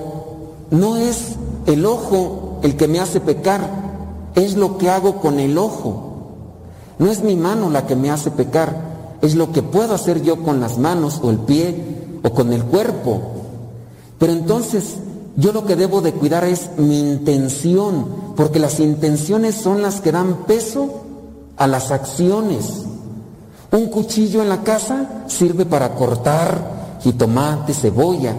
no 0.70 0.96
es 0.96 1.34
el 1.66 1.86
ojo 1.86 2.60
el 2.62 2.76
que 2.76 2.86
me 2.86 3.00
hace 3.00 3.18
pecar, 3.18 3.68
es 4.36 4.56
lo 4.56 4.78
que 4.78 4.90
hago 4.90 5.16
con 5.16 5.40
el 5.40 5.58
ojo. 5.58 6.04
No 7.00 7.10
es 7.10 7.24
mi 7.24 7.34
mano 7.34 7.68
la 7.68 7.84
que 7.84 7.96
me 7.96 8.12
hace 8.12 8.30
pecar, 8.30 9.18
es 9.22 9.34
lo 9.34 9.50
que 9.50 9.64
puedo 9.64 9.92
hacer 9.92 10.22
yo 10.22 10.44
con 10.44 10.60
las 10.60 10.78
manos 10.78 11.20
o 11.20 11.30
el 11.30 11.38
pie 11.38 11.74
o 12.22 12.30
con 12.30 12.52
el 12.52 12.62
cuerpo. 12.62 13.22
Pero 14.20 14.32
entonces 14.32 14.98
yo 15.36 15.52
lo 15.52 15.66
que 15.66 15.76
debo 15.76 16.00
de 16.00 16.12
cuidar 16.12 16.44
es 16.44 16.70
mi 16.78 16.98
intención, 16.98 18.06
porque 18.36 18.58
las 18.58 18.80
intenciones 18.80 19.54
son 19.54 19.82
las 19.82 20.00
que 20.00 20.12
dan 20.12 20.46
peso 20.46 21.02
a 21.56 21.66
las 21.66 21.90
acciones. 21.90 22.84
Un 23.70 23.86
cuchillo 23.86 24.42
en 24.42 24.48
la 24.48 24.62
casa 24.62 25.24
sirve 25.26 25.66
para 25.66 25.94
cortar 25.94 26.98
jitomate, 27.02 27.74
cebolla, 27.74 28.34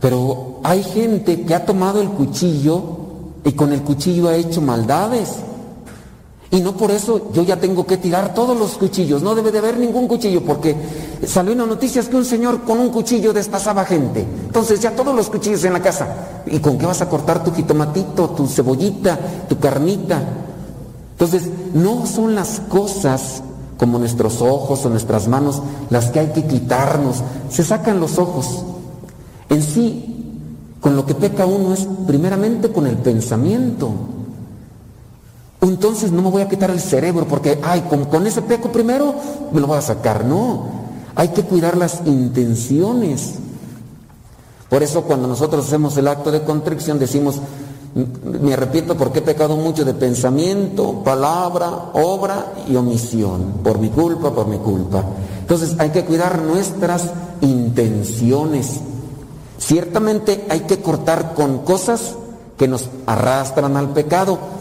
pero 0.00 0.60
hay 0.64 0.82
gente 0.82 1.42
que 1.42 1.54
ha 1.54 1.64
tomado 1.64 2.00
el 2.00 2.08
cuchillo 2.08 2.82
y 3.44 3.52
con 3.52 3.72
el 3.72 3.82
cuchillo 3.82 4.28
ha 4.28 4.34
hecho 4.34 4.60
maldades. 4.60 5.36
Y 6.50 6.60
no 6.60 6.76
por 6.76 6.90
eso 6.90 7.32
yo 7.32 7.42
ya 7.42 7.56
tengo 7.56 7.86
que 7.86 7.96
tirar 7.96 8.32
todos 8.32 8.56
los 8.56 8.72
cuchillos. 8.72 9.22
No 9.22 9.34
debe 9.34 9.50
de 9.50 9.58
haber 9.58 9.78
ningún 9.78 10.06
cuchillo 10.06 10.42
porque 10.42 10.76
salió 11.26 11.52
en 11.52 11.58
las 11.58 11.66
noticias 11.66 12.08
que 12.08 12.16
un 12.16 12.24
señor 12.24 12.62
con 12.62 12.78
un 12.78 12.90
cuchillo 12.90 13.32
destazaba 13.32 13.84
gente. 13.84 14.20
Entonces 14.20 14.80
ya 14.80 14.92
todos 14.92 15.14
los 15.14 15.28
cuchillos 15.28 15.64
en 15.64 15.72
la 15.72 15.82
casa. 15.82 16.42
¿Y 16.46 16.60
con 16.60 16.78
qué 16.78 16.86
vas 16.86 17.02
a 17.02 17.08
cortar 17.08 17.42
tu 17.42 17.52
jitomatito, 17.52 18.30
tu 18.30 18.46
cebollita, 18.46 19.18
tu 19.48 19.58
carnita? 19.58 20.22
Entonces 21.12 21.48
no 21.74 22.06
son 22.06 22.34
las 22.34 22.60
cosas 22.68 23.42
como 23.76 23.98
nuestros 23.98 24.40
ojos 24.40 24.84
o 24.84 24.90
nuestras 24.90 25.28
manos 25.28 25.62
las 25.90 26.10
que 26.10 26.20
hay 26.20 26.28
que 26.28 26.46
quitarnos. 26.46 27.16
Se 27.50 27.64
sacan 27.64 27.98
los 27.98 28.18
ojos. 28.18 28.62
En 29.48 29.62
sí, 29.62 30.16
con 30.80 30.94
lo 30.94 31.04
que 31.06 31.14
peca 31.14 31.44
uno 31.44 31.74
es 31.74 31.88
primeramente 32.06 32.70
con 32.70 32.86
el 32.86 32.96
pensamiento. 32.96 33.90
Entonces 35.68 36.12
no 36.12 36.22
me 36.22 36.30
voy 36.30 36.42
a 36.42 36.48
quitar 36.48 36.70
el 36.70 36.80
cerebro 36.80 37.26
porque, 37.26 37.58
ay, 37.62 37.84
con, 37.88 38.26
ese 38.26 38.42
peco 38.42 38.70
primero 38.70 39.14
me 39.52 39.60
lo 39.60 39.66
voy 39.66 39.78
a 39.78 39.82
sacar. 39.82 40.24
No, 40.24 40.66
hay 41.14 41.28
que 41.28 41.42
cuidar 41.42 41.76
las 41.76 42.02
intenciones. 42.06 43.34
Por 44.68 44.82
eso 44.82 45.02
cuando 45.02 45.26
nosotros 45.26 45.66
hacemos 45.66 45.96
el 45.96 46.08
acto 46.08 46.30
de 46.30 46.42
contrición 46.42 46.98
decimos, 46.98 47.40
me 48.24 48.52
arrepiento 48.52 48.96
porque 48.96 49.20
he 49.20 49.22
pecado 49.22 49.56
mucho 49.56 49.84
de 49.84 49.94
pensamiento, 49.94 51.02
palabra, 51.02 51.68
obra 51.94 52.52
y 52.68 52.76
omisión, 52.76 53.54
por 53.64 53.78
mi 53.78 53.88
culpa, 53.88 54.32
por 54.32 54.46
mi 54.46 54.58
culpa. 54.58 55.02
Entonces 55.40 55.74
hay 55.78 55.90
que 55.90 56.04
cuidar 56.04 56.42
nuestras 56.42 57.10
intenciones. 57.40 58.80
Ciertamente 59.58 60.46
hay 60.48 60.60
que 60.60 60.80
cortar 60.80 61.34
con 61.34 61.58
cosas 61.58 62.14
que 62.56 62.68
nos 62.68 62.88
arrastran 63.06 63.76
al 63.76 63.90
pecado 63.90 64.55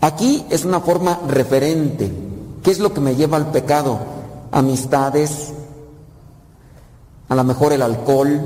Aquí 0.00 0.44
es 0.50 0.64
una 0.64 0.80
forma 0.80 1.20
referente. 1.26 2.10
¿Qué 2.62 2.70
es 2.70 2.78
lo 2.78 2.92
que 2.92 3.00
me 3.00 3.16
lleva 3.16 3.36
al 3.36 3.50
pecado? 3.50 3.98
Amistades, 4.52 5.52
a 7.28 7.34
lo 7.34 7.44
mejor 7.44 7.72
el 7.72 7.82
alcohol, 7.82 8.40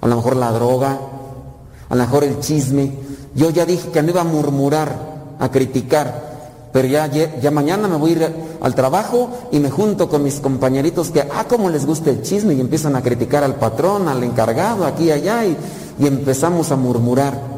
a 0.00 0.06
lo 0.06 0.16
mejor 0.16 0.36
la 0.36 0.52
droga, 0.52 0.98
a 1.88 1.94
lo 1.94 2.02
mejor 2.02 2.24
el 2.24 2.40
chisme. 2.40 2.92
Yo 3.34 3.50
ya 3.50 3.64
dije 3.64 3.90
que 3.90 4.02
no 4.02 4.10
iba 4.10 4.20
a 4.20 4.24
murmurar, 4.24 5.34
a 5.38 5.50
criticar, 5.50 6.70
pero 6.72 6.88
ya, 6.88 7.06
ya 7.06 7.50
mañana 7.50 7.88
me 7.88 7.96
voy 7.96 8.10
a 8.10 8.14
ir 8.14 8.34
al 8.60 8.74
trabajo 8.74 9.30
y 9.50 9.60
me 9.60 9.70
junto 9.70 10.08
con 10.08 10.22
mis 10.22 10.40
compañeritos 10.40 11.10
que, 11.10 11.20
ah, 11.20 11.46
cómo 11.48 11.70
les 11.70 11.86
gusta 11.86 12.10
el 12.10 12.22
chisme 12.22 12.54
y 12.54 12.60
empiezan 12.60 12.96
a 12.96 13.02
criticar 13.02 13.44
al 13.44 13.56
patrón, 13.56 14.08
al 14.08 14.22
encargado, 14.22 14.84
aquí 14.84 15.04
y 15.04 15.10
allá, 15.10 15.44
y, 15.44 15.56
y 15.98 16.06
empezamos 16.06 16.70
a 16.70 16.76
murmurar. 16.76 17.53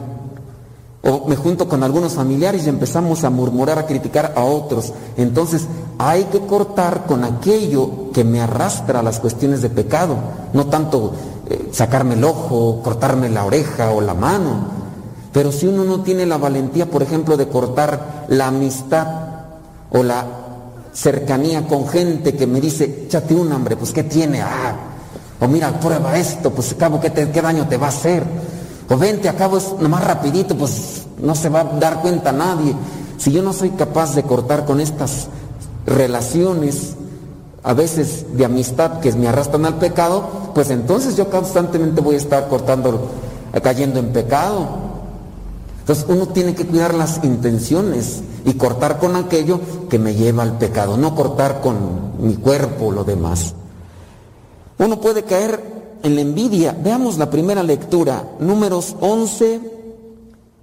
O 1.09 1.27
me 1.29 1.37
junto 1.37 1.69
con 1.69 1.83
algunos 1.83 2.15
familiares 2.15 2.67
y 2.67 2.69
empezamos 2.69 3.23
a 3.23 3.31
murmurar, 3.31 3.79
a 3.79 3.87
criticar 3.87 4.33
a 4.37 4.43
otros. 4.43 4.93
Entonces 5.17 5.67
hay 5.99 6.25
que 6.25 6.41
cortar 6.41 7.07
con 7.07 7.23
aquello 7.23 8.11
que 8.13 8.25
me 8.25 8.41
arrastra 8.41 9.03
las 9.03 9.21
cuestiones 9.21 9.63
de 9.63 9.71
pecado. 9.71 10.17
No 10.53 10.67
tanto 10.67 11.13
eh, 11.49 11.69
sacarme 11.73 12.15
el 12.15 12.25
ojo, 12.25 12.81
cortarme 12.83 13.29
la 13.29 13.45
oreja 13.45 13.93
o 13.93 14.01
la 14.01 14.15
mano. 14.15 14.77
Pero 15.33 15.53
si 15.53 15.67
uno 15.67 15.85
no 15.85 16.01
tiene 16.01 16.27
la 16.27 16.39
valentía, 16.39 16.91
por 16.91 17.03
ejemplo, 17.03 17.37
de 17.37 17.49
cortar 17.49 18.25
la 18.29 18.49
amistad 18.49 19.07
o 19.91 20.03
la 20.03 20.25
cercanía 20.93 21.69
con 21.69 21.87
gente 21.87 22.35
que 22.35 22.47
me 22.47 22.61
dice, 22.61 23.05
échate 23.07 23.35
un 23.35 23.53
hambre, 23.53 23.77
pues 23.77 23.93
¿qué 23.93 24.03
tiene? 24.03 24.41
Ah, 24.41 24.75
o 25.39 25.47
mira, 25.47 25.79
prueba 25.79 26.17
esto, 26.17 26.51
pues 26.51 26.75
cabo, 26.75 26.99
¿qué, 26.99 27.11
te, 27.11 27.31
qué 27.31 27.43
daño 27.43 27.69
te 27.69 27.77
va 27.77 27.87
a 27.87 27.91
hacer? 27.91 28.25
O 28.89 28.97
vente, 28.97 29.29
acabo 29.29 29.59
es 29.59 29.75
nomás 29.81 30.05
rapidito, 30.05 30.57
pues 30.57 31.07
no 31.21 31.35
se 31.35 31.49
va 31.49 31.61
a 31.61 31.65
dar 31.65 32.01
cuenta 32.03 32.33
nadie. 32.33 32.75
Si 33.19 33.33
yo 33.33 33.43
no 33.43 33.53
soy 33.53 33.71
capaz 33.71 34.15
de 34.15 34.23
cortar 34.23 34.65
con 34.65 34.81
estas 34.81 35.29
relaciones, 35.87 36.95
a 37.63 37.75
veces 37.75 38.27
de 38.37 38.45
amistad 38.45 39.01
que 39.01 39.13
me 39.13 39.27
arrastran 39.27 39.65
al 39.65 39.79
pecado, 39.79 40.53
pues 40.55 40.71
entonces 40.71 41.17
yo 41.17 41.29
constantemente 41.31 42.01
voy 42.01 42.15
a 42.15 42.19
estar 42.19 42.49
cortando, 42.49 43.09
cayendo 43.61 43.99
en 43.99 44.13
pecado. 44.13 44.69
Entonces 45.81 46.07
uno 46.09 46.29
tiene 46.29 46.55
que 46.55 46.67
cuidar 46.67 46.95
las 46.95 47.25
intenciones 47.25 48.23
y 48.45 48.55
cortar 48.55 48.99
con 48.99 49.17
aquello 49.17 49.61
que 49.89 49.99
me 49.99 50.15
lleva 50.15 50.45
al 50.45 50.59
pecado, 50.59 50.97
no 50.97 51.17
cortar 51.17 51.61
con 51.61 51.77
mi 52.21 52.37
cuerpo 52.37 52.87
o 52.87 52.93
lo 52.93 53.03
demás. 53.03 53.55
Uno 54.79 55.01
puede 55.01 55.25
caer 55.25 55.77
en 56.07 56.15
la 56.15 56.21
envidia. 56.21 56.73
Veamos 56.73 57.19
la 57.19 57.29
primera 57.29 57.65
lectura, 57.65 58.37
números 58.39 58.95
11, 59.01 59.61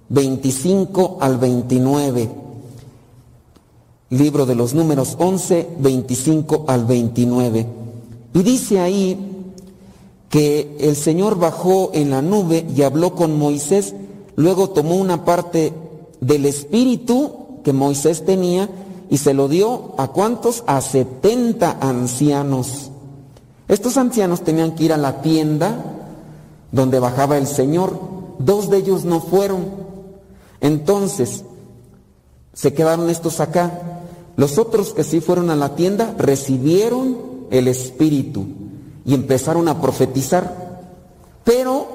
25 0.08 1.18
al 1.20 1.36
29. 1.36 2.30
Libro 4.08 4.46
de 4.46 4.54
los 4.54 4.72
números 4.72 5.16
11, 5.18 5.68
25 5.78 6.64
al 6.66 6.86
29. 6.86 7.66
Y 8.32 8.42
dice 8.42 8.80
ahí 8.80 9.18
que 10.30 10.78
el 10.80 10.96
Señor 10.96 11.38
bajó 11.38 11.90
en 11.92 12.10
la 12.10 12.22
nube 12.22 12.64
y 12.74 12.80
habló 12.80 13.14
con 13.14 13.38
Moisés, 13.38 13.94
luego 14.36 14.70
tomó 14.70 14.96
una 14.96 15.26
parte 15.26 15.74
del 16.22 16.46
espíritu 16.46 17.60
que 17.62 17.74
Moisés 17.74 18.24
tenía 18.24 18.70
y 19.10 19.18
se 19.18 19.34
lo 19.34 19.48
dio 19.48 19.92
a 19.98 20.08
cuántos? 20.08 20.64
A 20.66 20.80
70 20.80 21.78
ancianos. 21.80 22.90
Estos 23.68 23.96
ancianos 23.96 24.42
tenían 24.42 24.74
que 24.74 24.84
ir 24.84 24.92
a 24.92 24.98
la 24.98 25.22
tienda 25.22 25.76
donde 26.72 26.98
bajaba 26.98 27.38
el 27.38 27.46
Señor. 27.46 27.98
Dos 28.38 28.68
de 28.68 28.78
ellos 28.78 29.04
no 29.04 29.20
fueron. 29.20 29.66
Entonces, 30.60 31.44
se 32.52 32.74
quedaron 32.74 33.08
estos 33.08 33.40
acá. 33.40 33.70
Los 34.36 34.58
otros 34.58 34.92
que 34.92 35.04
sí 35.04 35.20
fueron 35.20 35.50
a 35.50 35.56
la 35.56 35.76
tienda 35.76 36.14
recibieron 36.18 37.46
el 37.50 37.68
Espíritu 37.68 38.46
y 39.04 39.14
empezaron 39.14 39.68
a 39.68 39.80
profetizar. 39.80 40.82
Pero 41.44 41.86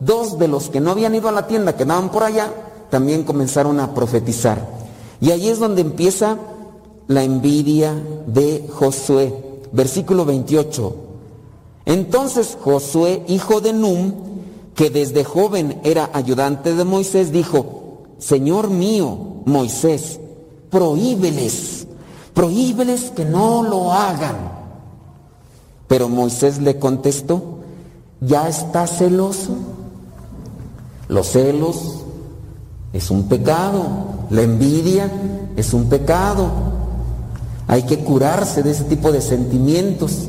dos 0.00 0.38
de 0.38 0.48
los 0.48 0.68
que 0.68 0.80
no 0.80 0.90
habían 0.90 1.14
ido 1.14 1.28
a 1.28 1.32
la 1.32 1.46
tienda, 1.46 1.76
quedaban 1.76 2.10
por 2.10 2.24
allá, 2.24 2.52
también 2.90 3.24
comenzaron 3.24 3.78
a 3.80 3.94
profetizar. 3.94 4.66
Y 5.20 5.30
ahí 5.30 5.48
es 5.48 5.58
donde 5.58 5.82
empieza 5.82 6.36
la 7.06 7.22
envidia 7.22 7.94
de 8.26 8.68
Josué. 8.72 9.32
Versículo 9.72 10.24
28. 10.24 11.05
Entonces 11.86 12.58
Josué, 12.60 13.22
hijo 13.28 13.60
de 13.60 13.72
Num, 13.72 14.12
que 14.74 14.90
desde 14.90 15.24
joven 15.24 15.80
era 15.84 16.10
ayudante 16.12 16.74
de 16.74 16.84
Moisés, 16.84 17.32
dijo, 17.32 18.02
Señor 18.18 18.68
mío, 18.68 19.16
Moisés, 19.46 20.18
prohíbeles, 20.68 21.86
prohíbeles 22.34 23.12
que 23.12 23.24
no 23.24 23.62
lo 23.62 23.92
hagan. 23.92 24.36
Pero 25.86 26.08
Moisés 26.08 26.58
le 26.58 26.78
contestó, 26.78 27.60
¿ya 28.20 28.48
está 28.48 28.86
celoso? 28.88 29.54
Los 31.08 31.28
celos 31.28 32.04
es 32.92 33.10
un 33.12 33.28
pecado, 33.28 33.84
la 34.30 34.42
envidia 34.42 35.10
es 35.56 35.72
un 35.72 35.88
pecado. 35.88 36.50
Hay 37.68 37.84
que 37.84 38.00
curarse 38.00 38.64
de 38.64 38.72
ese 38.72 38.84
tipo 38.84 39.12
de 39.12 39.20
sentimientos 39.20 40.28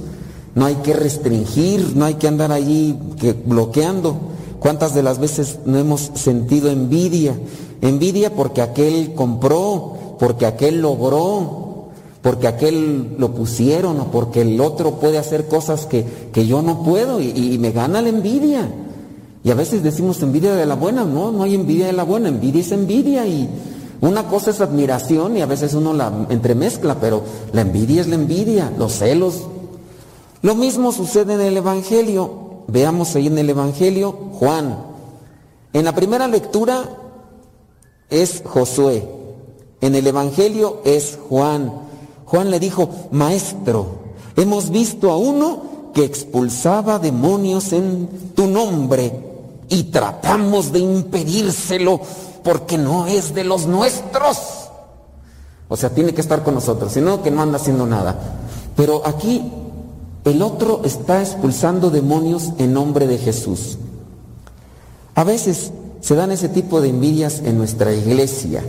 no 0.57 0.65
hay 0.65 0.73
que 0.77 0.93
restringir, 0.93 1.95
no 1.95 2.05
hay 2.05 2.15
que 2.15 2.27
andar 2.27 2.51
allí 2.51 2.97
bloqueando. 3.45 4.17
¿Cuántas 4.59 4.95
de 4.95 5.03
las 5.03 5.19
veces 5.19 5.59
no 5.67 5.77
hemos 5.77 6.09
sentido 6.15 6.71
envidia? 6.71 7.37
Envidia 7.83 8.33
porque 8.33 8.63
aquel 8.63 9.13
compró, 9.13 10.15
porque 10.17 10.47
aquel 10.47 10.81
logró, 10.81 11.89
porque 12.23 12.47
aquel 12.47 13.17
lo 13.19 13.35
pusieron 13.35 13.99
o 13.99 14.05
porque 14.05 14.41
el 14.41 14.59
otro 14.59 14.93
puede 14.93 15.19
hacer 15.19 15.45
cosas 15.47 15.85
que, 15.85 16.03
que 16.33 16.47
yo 16.47 16.63
no 16.63 16.81
puedo 16.81 17.21
y, 17.21 17.29
y, 17.35 17.59
me 17.59 17.71
gana 17.71 18.01
la 18.01 18.09
envidia. 18.09 18.67
Y 19.43 19.51
a 19.51 19.53
veces 19.53 19.83
decimos 19.83 20.23
envidia 20.23 20.55
de 20.55 20.65
la 20.65 20.73
buena, 20.73 21.05
no, 21.05 21.31
no 21.31 21.43
hay 21.43 21.53
envidia 21.53 21.85
de 21.85 21.93
la 21.93 22.03
buena, 22.03 22.29
envidia 22.29 22.61
es 22.61 22.71
envidia 22.71 23.27
y 23.27 23.47
una 24.01 24.27
cosa 24.27 24.49
es 24.49 24.59
admiración 24.59 25.37
y 25.37 25.41
a 25.41 25.45
veces 25.45 25.75
uno 25.75 25.93
la 25.93 26.11
entremezcla, 26.29 26.99
pero 26.99 27.21
la 27.53 27.61
envidia 27.61 28.01
es 28.01 28.07
la 28.07 28.15
envidia, 28.15 28.73
los 28.75 28.93
celos 28.93 29.43
lo 30.41 30.55
mismo 30.55 30.91
sucede 30.91 31.33
en 31.33 31.41
el 31.41 31.57
Evangelio. 31.57 32.63
Veamos 32.67 33.15
ahí 33.15 33.27
en 33.27 33.37
el 33.37 33.49
Evangelio 33.49 34.11
Juan. 34.39 34.77
En 35.73 35.85
la 35.85 35.95
primera 35.95 36.27
lectura 36.27 36.83
es 38.09 38.43
Josué. 38.45 39.07
En 39.81 39.95
el 39.95 40.05
Evangelio 40.07 40.81
es 40.85 41.17
Juan. 41.29 41.71
Juan 42.25 42.51
le 42.51 42.59
dijo, 42.59 42.89
maestro, 43.11 43.87
hemos 44.35 44.69
visto 44.69 45.11
a 45.11 45.17
uno 45.17 45.91
que 45.93 46.03
expulsaba 46.03 46.99
demonios 46.99 47.73
en 47.73 48.33
tu 48.35 48.47
nombre 48.47 49.11
y 49.69 49.83
tratamos 49.85 50.71
de 50.71 50.79
impedírselo 50.79 51.99
porque 52.43 52.77
no 52.77 53.07
es 53.07 53.33
de 53.33 53.43
los 53.43 53.65
nuestros. 53.65 54.37
O 55.69 55.75
sea, 55.75 55.89
tiene 55.89 56.13
que 56.13 56.21
estar 56.21 56.43
con 56.43 56.53
nosotros, 56.53 56.93
sino 56.93 57.21
que 57.21 57.31
no 57.31 57.41
anda 57.41 57.57
haciendo 57.57 57.85
nada. 57.85 58.17
Pero 58.75 59.01
aquí 59.05 59.51
el 60.29 60.41
otro 60.41 60.81
está 60.83 61.21
expulsando 61.21 61.89
demonios 61.89 62.51
en 62.57 62.73
nombre 62.73 63.07
de 63.07 63.17
Jesús. 63.17 63.77
A 65.15 65.23
veces 65.23 65.71
se 66.01 66.15
dan 66.15 66.31
ese 66.31 66.49
tipo 66.49 66.81
de 66.81 66.89
envidias 66.89 67.39
en 67.39 67.57
nuestra 67.57 67.93
iglesia. 67.93 68.63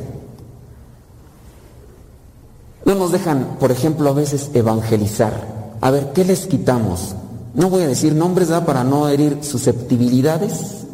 No 2.84 2.94
nos 2.94 3.12
dejan, 3.12 3.56
por 3.60 3.70
ejemplo, 3.70 4.08
a 4.08 4.14
veces 4.14 4.50
evangelizar. 4.54 5.76
A 5.80 5.90
ver, 5.90 6.12
¿qué 6.12 6.24
les 6.24 6.46
quitamos? 6.46 7.14
No 7.54 7.70
voy 7.70 7.82
a 7.82 7.88
decir 7.88 8.14
nombres 8.14 8.48
¿verdad? 8.48 8.66
para 8.66 8.84
no 8.84 9.08
herir 9.08 9.38
susceptibilidades, 9.42 10.84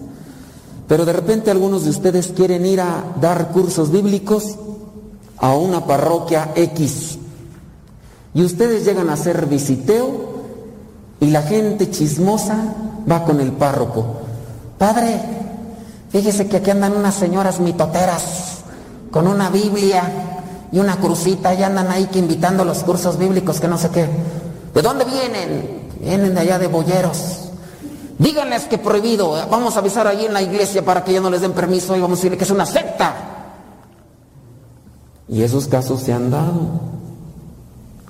pero 0.89 1.05
de 1.05 1.12
repente 1.12 1.51
algunos 1.51 1.85
de 1.85 1.91
ustedes 1.91 2.28
quieren 2.28 2.66
ir 2.66 2.81
a 2.81 3.15
dar 3.20 3.51
cursos 3.53 3.91
bíblicos 3.91 4.57
a 5.39 5.55
una 5.55 5.86
parroquia 5.86 6.53
X 6.55 7.19
y 8.35 8.43
ustedes 8.43 8.85
llegan 8.85 9.09
a 9.09 9.15
hacer 9.15 9.47
visiteo 9.47 10.34
y 11.20 11.27
la 11.31 11.43
gente 11.43 11.91
chismosa 11.91 12.57
va 13.11 13.24
con 13.24 13.41
el 13.41 13.53
párroco. 13.53 14.05
Padre, 14.78 15.20
fíjese 16.11 16.47
que 16.49 16.59
aquí 16.59 16.70
andan 16.70 16.97
unas 16.97 17.15
señoras 17.15 17.61
mitoteras 17.61 18.59
con 19.11 19.27
una 19.27 19.51
Biblia 19.51 20.03
y 20.73 20.78
una 20.78 20.97
crucita 20.97 21.55
y 21.55 21.62
andan 21.62 21.91
ahí 21.91 22.07
que 22.07 22.19
invitando 22.19 22.65
los 22.65 22.82
cursos 22.82 23.16
bíblicos 23.16 23.61
que 23.61 23.69
no 23.69 23.78
sé 23.78 23.91
qué. 23.91 24.09
¿De 24.74 24.82
dónde 24.82 25.05
vienen? 25.05 25.85
Vienen 26.01 26.35
de 26.35 26.41
allá 26.41 26.59
de 26.59 26.66
Boyeros. 26.66 27.51
Díganles 28.19 28.65
que 28.65 28.78
prohibido. 28.78 29.32
Vamos 29.49 29.77
a 29.77 29.78
avisar 29.81 30.07
ahí 30.07 30.27
en 30.27 30.32
la 30.32 30.43
iglesia 30.43 30.85
para 30.85 31.05
que 31.05 31.12
ya 31.12 31.20
no 31.20 31.31
les 31.31 31.41
den 31.41 31.53
permiso 31.53 31.97
y 31.97 32.01
vamos 32.01 32.19
a 32.19 32.20
decirle 32.20 32.39
que 32.39 32.45
es 32.45 32.51
una 32.51 32.66
secta. 32.66 33.15
Y 35.28 35.43
esos 35.43 35.69
casos 35.69 36.01
se 36.01 36.12
han 36.12 36.31
dado. 36.31 36.81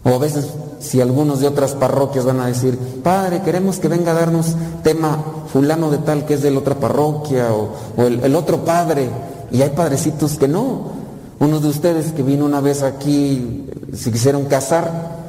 O 0.02 0.10
a 0.10 0.18
veces 0.18 0.50
si 0.84 1.00
algunos 1.00 1.40
de 1.40 1.48
otras 1.48 1.74
parroquias 1.74 2.26
van 2.26 2.40
a 2.40 2.46
decir, 2.46 2.78
padre, 3.02 3.40
queremos 3.42 3.78
que 3.78 3.88
venga 3.88 4.12
a 4.12 4.14
darnos 4.14 4.54
tema 4.82 5.18
fulano 5.50 5.90
de 5.90 5.98
tal 5.98 6.26
que 6.26 6.34
es 6.34 6.42
de 6.42 6.50
la 6.50 6.58
otra 6.58 6.74
parroquia 6.74 7.48
o, 7.52 8.02
el, 8.02 8.36
otro 8.36 8.64
padre, 8.64 9.08
y 9.50 9.62
hay 9.62 9.70
padrecitos 9.70 10.36
que 10.36 10.46
no. 10.46 10.92
uno 11.40 11.58
de 11.58 11.68
ustedes 11.68 12.12
que 12.12 12.22
vino 12.22 12.44
una 12.44 12.60
vez 12.60 12.82
aquí, 12.82 13.66
se 13.94 14.12
quisieron 14.12 14.44
casar, 14.44 15.24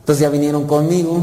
entonces 0.00 0.20
ya 0.20 0.28
vinieron 0.28 0.66
conmigo. 0.66 1.16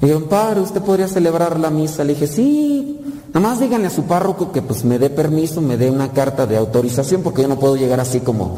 Y 0.00 0.06
dijeron, 0.06 0.28
padre, 0.28 0.60
¿usted 0.60 0.80
podría 0.80 1.08
celebrar 1.08 1.58
la 1.58 1.70
misa? 1.70 2.04
Le 2.04 2.14
dije, 2.14 2.28
sí, 2.28 3.00
nada 3.34 3.48
más 3.48 3.58
díganle 3.60 3.88
a 3.88 3.90
su 3.90 4.04
párroco 4.04 4.52
que 4.52 4.62
pues 4.62 4.84
me 4.84 4.98
dé 4.98 5.10
permiso, 5.10 5.60
me 5.60 5.76
dé 5.76 5.90
una 5.90 6.12
carta 6.12 6.46
de 6.46 6.56
autorización, 6.56 7.22
porque 7.22 7.42
yo 7.42 7.48
no 7.48 7.58
puedo 7.58 7.76
llegar 7.76 7.98
así 7.98 8.20
como, 8.20 8.56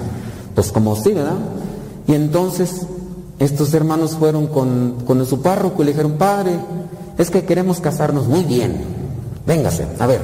pues 0.55 0.71
como 0.71 0.97
sí, 0.97 1.13
¿verdad? 1.13 1.39
Y 2.07 2.15
entonces 2.15 2.87
estos 3.39 3.75
hermanos 3.75 4.17
fueron 4.17 4.47
con, 4.47 4.97
con 5.07 5.25
su 5.27 5.43
párroco 5.43 5.83
y 5.83 5.87
le 5.87 5.93
dijeron, 5.93 6.13
padre, 6.13 6.59
es 7.19 7.31
que 7.31 7.45
queremos 7.45 7.81
casarnos 7.81 8.27
muy 8.27 8.45
bien. 8.45 8.83
Véngase, 9.47 9.87
a 9.99 10.07
ver, 10.07 10.21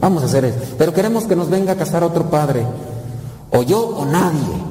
vamos 0.00 0.22
a 0.22 0.26
hacer 0.26 0.44
eso. 0.44 0.58
Pero 0.76 0.92
queremos 0.92 1.24
que 1.24 1.36
nos 1.36 1.48
venga 1.48 1.72
a 1.72 1.76
casar 1.76 2.02
otro 2.04 2.30
padre. 2.30 2.64
O 3.52 3.62
yo 3.62 3.80
o 3.80 4.04
nadie. 4.04 4.68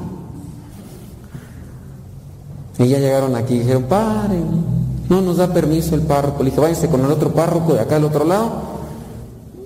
Y 2.78 2.88
ya 2.88 2.98
llegaron 2.98 3.34
aquí 3.34 3.54
y 3.54 3.58
dijeron, 3.60 3.84
padre, 3.84 4.40
no 5.08 5.20
nos 5.20 5.38
da 5.38 5.52
permiso 5.52 5.94
el 5.94 6.02
párroco. 6.02 6.42
Le 6.42 6.50
dije, 6.50 6.60
váyanse 6.60 6.88
con 6.88 7.04
el 7.04 7.10
otro 7.10 7.32
párroco 7.32 7.74
de 7.74 7.80
acá 7.80 7.96
al 7.96 8.04
otro 8.04 8.24
lado. 8.24 8.50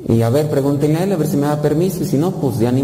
Y 0.08 0.22
a 0.22 0.30
ver, 0.30 0.48
pregúntenle 0.48 0.98
a 0.98 1.04
él 1.04 1.12
a 1.12 1.16
ver 1.16 1.26
si 1.26 1.36
me 1.36 1.46
da 1.46 1.60
permiso. 1.60 2.02
Y 2.02 2.06
si 2.06 2.16
no, 2.16 2.30
pues 2.32 2.58
ya 2.58 2.72
ni. 2.72 2.82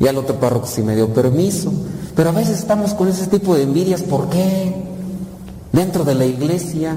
Y 0.00 0.08
al 0.08 0.18
otro 0.18 0.36
párroco 0.36 0.66
sí 0.66 0.82
me 0.82 0.96
dio 0.96 1.08
permiso. 1.08 1.72
Pero 2.16 2.28
a 2.30 2.32
veces 2.32 2.58
estamos 2.58 2.94
con 2.94 3.08
ese 3.08 3.26
tipo 3.26 3.54
de 3.54 3.62
envidias. 3.62 4.02
¿Por 4.02 4.28
qué? 4.28 4.74
Dentro 5.72 6.04
de 6.04 6.14
la 6.14 6.24
iglesia. 6.24 6.96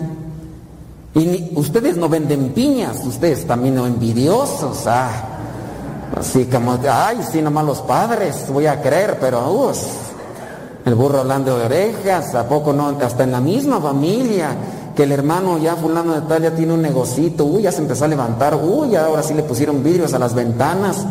Y 1.16 1.52
ustedes 1.56 1.98
no 1.98 2.10
venden 2.10 2.50
piñas, 2.50 3.04
ustedes 3.04 3.48
también 3.48 3.76
no 3.76 3.88
envidiosos. 3.88 4.86
Ah, 4.86 5.10
así 6.20 6.46
como, 6.46 6.78
ay, 6.90 7.18
sí, 7.32 7.42
nomás 7.42 7.66
los 7.66 7.80
padres, 7.80 8.46
voy 8.50 8.68
a 8.68 8.82
creer, 8.82 9.18
pero 9.20 9.52
us, 9.52 9.80
el 10.86 10.94
burro 10.94 11.20
hablando 11.20 11.58
de 11.58 11.66
orejas, 11.66 12.36
¿a 12.36 12.48
poco 12.48 12.72
no? 12.72 12.96
Hasta 13.02 13.24
en 13.24 13.32
la 13.32 13.42
misma 13.42 13.82
familia, 13.82 14.50
que 14.96 15.04
el 15.04 15.12
hermano 15.12 15.58
ya 15.58 15.76
fulano 15.76 16.14
de 16.14 16.22
tal 16.22 16.44
ya 16.44 16.52
tiene 16.52 16.74
un 16.74 16.82
negocito, 16.82 17.46
uy, 17.46 17.64
ya 17.64 17.72
se 17.72 17.82
empezó 17.82 18.06
a 18.06 18.08
levantar, 18.08 18.56
uy, 18.56 18.96
ahora 18.96 19.24
sí 19.24 19.34
le 19.34 19.44
pusieron 19.44 19.84
vidrios 19.84 20.14
a 20.14 20.20
las 20.20 20.36
ventanas. 20.36 21.06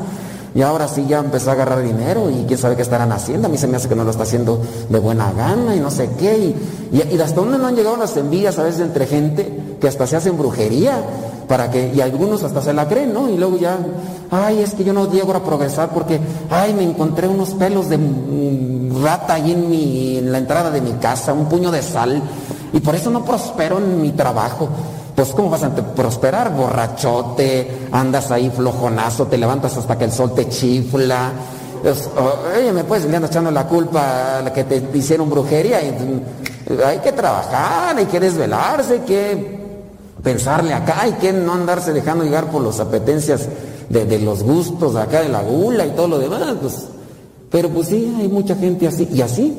Y 0.54 0.62
ahora 0.62 0.88
sí 0.88 1.04
ya 1.06 1.18
empezó 1.18 1.50
a 1.50 1.52
agarrar 1.52 1.82
dinero 1.82 2.30
y 2.30 2.44
quién 2.46 2.58
sabe 2.58 2.76
qué 2.76 2.82
estarán 2.82 3.12
haciendo. 3.12 3.48
A 3.48 3.50
mí 3.50 3.58
se 3.58 3.66
me 3.66 3.76
hace 3.76 3.88
que 3.88 3.94
no 3.94 4.04
lo 4.04 4.10
está 4.10 4.22
haciendo 4.22 4.60
de 4.88 4.98
buena 4.98 5.32
gana 5.32 5.76
y 5.76 5.80
no 5.80 5.90
sé 5.90 6.10
qué. 6.18 6.54
Y, 6.92 6.96
y, 6.96 7.20
hasta 7.20 7.40
dónde 7.40 7.58
no 7.58 7.66
han 7.66 7.76
llegado 7.76 7.96
las 7.96 8.16
envidias 8.16 8.58
a 8.58 8.62
veces 8.62 8.80
entre 8.80 9.06
gente 9.06 9.76
que 9.80 9.88
hasta 9.88 10.06
se 10.06 10.16
hacen 10.16 10.38
brujería 10.38 11.02
para 11.46 11.70
que, 11.70 11.92
y 11.94 12.00
algunos 12.00 12.42
hasta 12.42 12.62
se 12.62 12.72
la 12.72 12.88
creen, 12.88 13.12
¿no? 13.12 13.28
Y 13.28 13.36
luego 13.36 13.56
ya, 13.58 13.78
ay, 14.30 14.60
es 14.60 14.74
que 14.74 14.84
yo 14.84 14.92
no 14.92 15.10
llego 15.10 15.32
a 15.34 15.44
progresar 15.44 15.90
porque, 15.90 16.20
ay, 16.50 16.74
me 16.74 16.82
encontré 16.82 17.28
unos 17.28 17.50
pelos 17.50 17.88
de 17.88 17.98
mm, 17.98 19.02
rata 19.02 19.34
ahí 19.34 19.52
en, 19.52 19.70
mi, 19.70 20.18
en 20.18 20.32
la 20.32 20.38
entrada 20.38 20.70
de 20.70 20.80
mi 20.80 20.92
casa, 20.92 21.32
un 21.32 21.46
puño 21.46 21.70
de 21.70 21.82
sal, 21.82 22.22
y 22.72 22.80
por 22.80 22.94
eso 22.94 23.10
no 23.10 23.24
prospero 23.24 23.78
en 23.78 24.00
mi 24.00 24.12
trabajo. 24.12 24.68
Pues 25.16 25.30
¿cómo 25.30 25.48
vas 25.48 25.62
a 25.62 25.74
prosperar? 25.74 26.54
Borrachote, 26.54 27.88
andas 27.90 28.30
ahí 28.30 28.50
flojonazo, 28.50 29.26
te 29.26 29.38
levantas 29.38 29.74
hasta 29.74 29.96
que 29.96 30.04
el 30.04 30.12
sol 30.12 30.34
te 30.34 30.46
chifla. 30.46 31.32
Oye, 32.54 32.70
me 32.70 32.84
puedes 32.84 33.06
le 33.06 33.16
andas 33.16 33.30
echando 33.30 33.50
la 33.50 33.66
culpa 33.66 34.38
a 34.38 34.42
la 34.42 34.52
que 34.52 34.64
te 34.64 34.84
hicieron 34.92 35.30
brujería. 35.30 35.78
Mm, 35.80 36.82
hay 36.84 36.98
que 36.98 37.12
trabajar, 37.12 37.96
hay 37.96 38.04
que 38.04 38.20
desvelarse, 38.20 38.92
hay 38.92 39.00
que 39.00 39.58
pensarle 40.22 40.74
acá, 40.74 41.00
hay 41.00 41.12
que 41.12 41.32
no 41.32 41.54
andarse 41.54 41.94
dejando 41.94 42.22
llegar 42.22 42.50
por 42.50 42.62
las 42.62 42.78
apetencias 42.78 43.48
de, 43.88 44.04
de 44.04 44.18
los 44.18 44.42
gustos 44.42 44.96
acá 44.96 45.22
de 45.22 45.30
la 45.30 45.40
gula 45.40 45.86
y 45.86 45.90
todo 45.92 46.08
lo 46.08 46.18
demás. 46.18 46.56
Pues. 46.60 46.88
Pero 47.50 47.70
pues 47.70 47.88
sí, 47.88 48.14
hay 48.20 48.28
mucha 48.28 48.54
gente 48.54 48.86
así. 48.86 49.08
Y 49.10 49.22
así, 49.22 49.56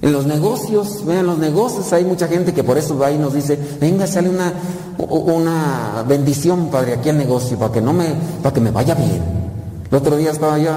en 0.00 0.12
los 0.12 0.26
negocios, 0.26 1.04
vean 1.04 1.26
los 1.26 1.38
negocios, 1.38 1.92
hay 1.92 2.04
mucha 2.04 2.28
gente 2.28 2.54
que 2.54 2.62
por 2.62 2.78
eso 2.78 2.96
va 2.96 3.10
y 3.10 3.18
nos 3.18 3.34
dice, 3.34 3.58
venga, 3.80 4.06
sale 4.06 4.28
una, 4.28 4.52
una 4.98 6.04
bendición, 6.06 6.68
padre, 6.68 6.94
aquí 6.94 7.08
al 7.08 7.18
negocio, 7.18 7.58
para 7.58 7.72
que 7.72 7.80
no 7.80 7.92
me, 7.92 8.14
para 8.42 8.54
que 8.54 8.60
me 8.60 8.70
vaya 8.70 8.94
bien. 8.94 9.22
El 9.90 9.96
otro 9.96 10.16
día 10.16 10.30
estaba 10.30 10.58
yo, 10.58 10.70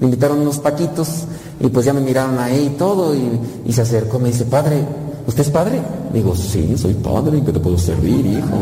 me 0.00 0.06
invitaron 0.06 0.38
unos 0.38 0.58
paquitos 0.58 1.24
y 1.58 1.68
pues 1.68 1.84
ya 1.84 1.92
me 1.92 2.00
miraron 2.00 2.38
ahí 2.38 2.70
y 2.74 2.78
todo 2.78 3.14
y, 3.14 3.40
y 3.66 3.72
se 3.72 3.82
acercó, 3.82 4.18
me 4.18 4.28
dice, 4.28 4.44
padre, 4.44 4.84
¿usted 5.26 5.42
es 5.42 5.50
padre? 5.50 5.82
Digo, 6.12 6.34
sí, 6.34 6.76
soy 6.78 6.94
padre, 6.94 7.38
¿en 7.38 7.44
qué 7.44 7.52
te 7.52 7.60
puedo 7.60 7.76
servir, 7.76 8.24
hijo? 8.24 8.56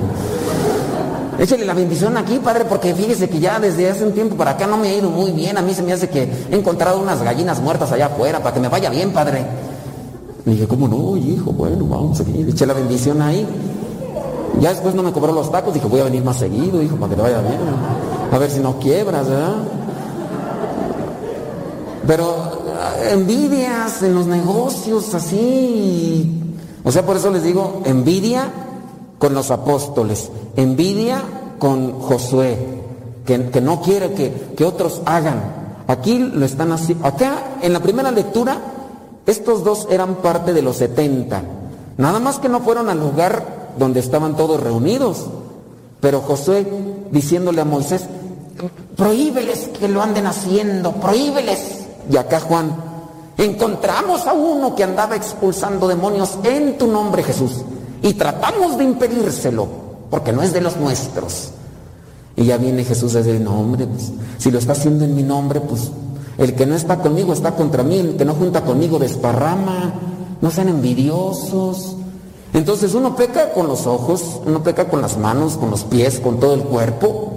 Échale 1.39 1.65
la 1.65 1.75
bendición 1.75 2.17
aquí, 2.17 2.41
padre, 2.41 2.65
porque 2.65 2.95
fíjese 2.95 3.29
que 3.29 3.39
ya 3.39 3.61
desde 3.61 3.89
hace 3.89 4.05
un 4.05 4.13
tiempo 4.13 4.35
para 4.35 4.53
acá 4.53 4.67
no 4.67 4.77
me 4.77 4.89
ha 4.89 4.95
ido 4.95 5.09
muy 5.09 5.31
bien. 5.31 5.57
A 5.57 5.63
mí 5.63 5.73
se 5.73 5.83
me 5.83 5.93
hace 5.93 6.09
que 6.09 6.29
he 6.51 6.57
encontrado 6.57 6.99
unas 7.01 7.23
gallinas 7.23 7.61
muertas 7.61 7.93
allá 7.93 8.07
afuera 8.07 8.43
para 8.43 8.55
que 8.55 8.61
me 8.61 8.69
vaya 8.69 8.91
bien, 8.91 9.13
padre. 9.13 9.47
Le 10.45 10.53
dije, 10.53 10.67
¿cómo 10.67 10.89
no, 10.89 11.17
hijo? 11.17 11.53
Bueno, 11.53 11.87
vamos 11.87 12.21
aquí. 12.21 12.33
Le 12.33 12.51
eché 12.51 12.67
la 12.67 12.75
bendición 12.75 13.23
ahí. 13.23 13.47
Ya 14.61 14.71
después 14.71 14.97
no 14.97 15.05
me 15.05 15.13
cobró 15.13 15.33
los 15.33 15.53
tacos, 15.53 15.73
dije, 15.73 15.87
voy 15.87 16.01
a 16.01 16.05
venir 16.05 16.25
más 16.25 16.39
seguido, 16.39 16.83
hijo, 16.83 16.97
para 16.97 17.11
que 17.11 17.17
te 17.17 17.23
vaya 17.23 17.41
bien. 17.41 17.61
A 18.33 18.39
ver 18.39 18.51
si 18.51 18.59
no 18.59 18.81
quiebras, 18.81 19.29
¿verdad? 19.29 19.55
Pero 22.05 22.35
ah, 22.81 22.95
envidias 23.13 24.03
en 24.03 24.15
los 24.17 24.27
negocios, 24.27 25.15
así. 25.15 26.43
O 26.83 26.91
sea, 26.91 27.07
por 27.07 27.17
eso 27.17 27.31
les 27.31 27.45
digo, 27.45 27.83
envidia 27.85 28.51
con 29.19 29.35
los 29.35 29.51
apóstoles, 29.51 30.31
envidia 30.57 31.23
con 31.59 32.01
Josué, 32.01 32.57
que, 33.25 33.61
no 33.61 33.83
quiere 33.83 34.13
que, 34.13 34.65
otros 34.65 35.03
hagan. 35.05 35.59
Aquí 35.87 36.19
lo 36.19 36.45
están 36.45 36.73
haciendo. 36.73 37.07
Acá, 37.07 37.57
en 37.63 37.73
la 37.73 37.81
primera 37.81 38.11
lectura, 38.11 38.59
estos 39.27 39.65
dos 39.65 39.89
eran 39.91 40.17
parte 40.17 40.53
de 40.53 40.63
los 40.63 40.77
70. 40.77 41.43
Nada 41.99 42.21
más 42.21 42.39
que 42.39 42.49
no 42.49 42.61
fueron 42.61 42.89
al 42.89 43.01
lugar 43.01 43.73
donde 43.79 44.01
estaban 44.01 44.37
todos 44.37 44.61
reunidos. 44.61 45.27
Pero 46.01 46.21
Josué 46.21 46.67
diciéndole 47.11 47.61
a 47.61 47.65
Moisés, 47.65 48.07
prohíbeles 48.97 49.69
que 49.79 49.89
lo 49.89 50.01
anden 50.01 50.27
haciendo, 50.27 50.93
prohíbeles. 50.93 51.87
Y 52.11 52.17
acá 52.17 52.41
Juan, 52.41 52.71
encontramos 53.37 54.27
a 54.27 54.33
uno 54.33 54.75
que 54.75 54.85
andaba 54.85 55.17
expulsando 55.17 55.89
demonios 55.89 56.39
en 56.45 56.79
tu 56.79 56.87
nombre 56.87 57.23
Jesús 57.23 57.65
y 58.03 58.15
tratamos 58.15 58.79
de 58.79 58.85
impedírselo 58.85 59.69
porque 60.11 60.33
no 60.33 60.43
es 60.43 60.53
de 60.53 60.61
los 60.61 60.77
nuestros. 60.77 61.51
Y 62.37 62.45
ya 62.45 62.57
viene 62.57 62.85
Jesús 62.85 63.15
a 63.15 63.19
decir, 63.19 63.41
no 63.41 63.59
hombre, 63.59 63.87
pues, 63.87 64.13
si 64.39 64.51
lo 64.51 64.59
está 64.59 64.73
haciendo 64.73 65.05
en 65.05 65.15
mi 65.15 65.23
nombre, 65.23 65.61
pues 65.61 65.91
el 66.39 66.55
que 66.55 66.67
no 66.67 66.77
está 66.77 66.99
conmigo 66.99 67.33
está 67.33 67.57
contra 67.57 67.83
mí, 67.83 67.99
el 67.99 68.17
que 68.17 68.25
no 68.25 68.35
junta 68.35 68.65
conmigo 68.65 68.99
desparrama, 68.99 69.95
no 70.41 70.51
sean 70.51 70.69
envidiosos. 70.69 71.97
Entonces 72.55 72.95
uno 72.95 73.17
peca 73.17 73.53
con 73.53 73.67
los 73.67 73.87
ojos, 73.87 74.41
uno 74.47 74.63
peca 74.63 74.89
con 74.89 75.03
las 75.03 75.19
manos, 75.19 75.57
con 75.57 75.71
los 75.71 75.85
pies, 75.85 76.21
con 76.21 76.39
todo 76.39 76.55
el 76.55 76.63
cuerpo. 76.63 77.33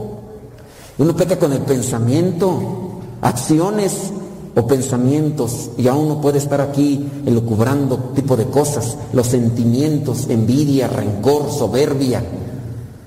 Uno 0.99 1.15
peca 1.15 1.39
con 1.39 1.51
el 1.51 1.61
pensamiento, 1.61 2.99
acciones 3.21 4.11
o 4.56 4.68
pensamientos, 4.68 5.72
y 5.78 5.88
aún 5.88 6.06
uno 6.06 6.22
puede 6.22 6.38
estar 6.38 6.61
aquí 6.61 7.07
elucubrando 7.26 7.98
tipo 8.15 8.36
de 8.36 8.45
cosas, 8.45 8.98
los 9.14 9.28
sentimientos, 9.28 10.28
envidia, 10.30 10.88
rencor, 10.88 11.49
soberbia, 11.52 12.23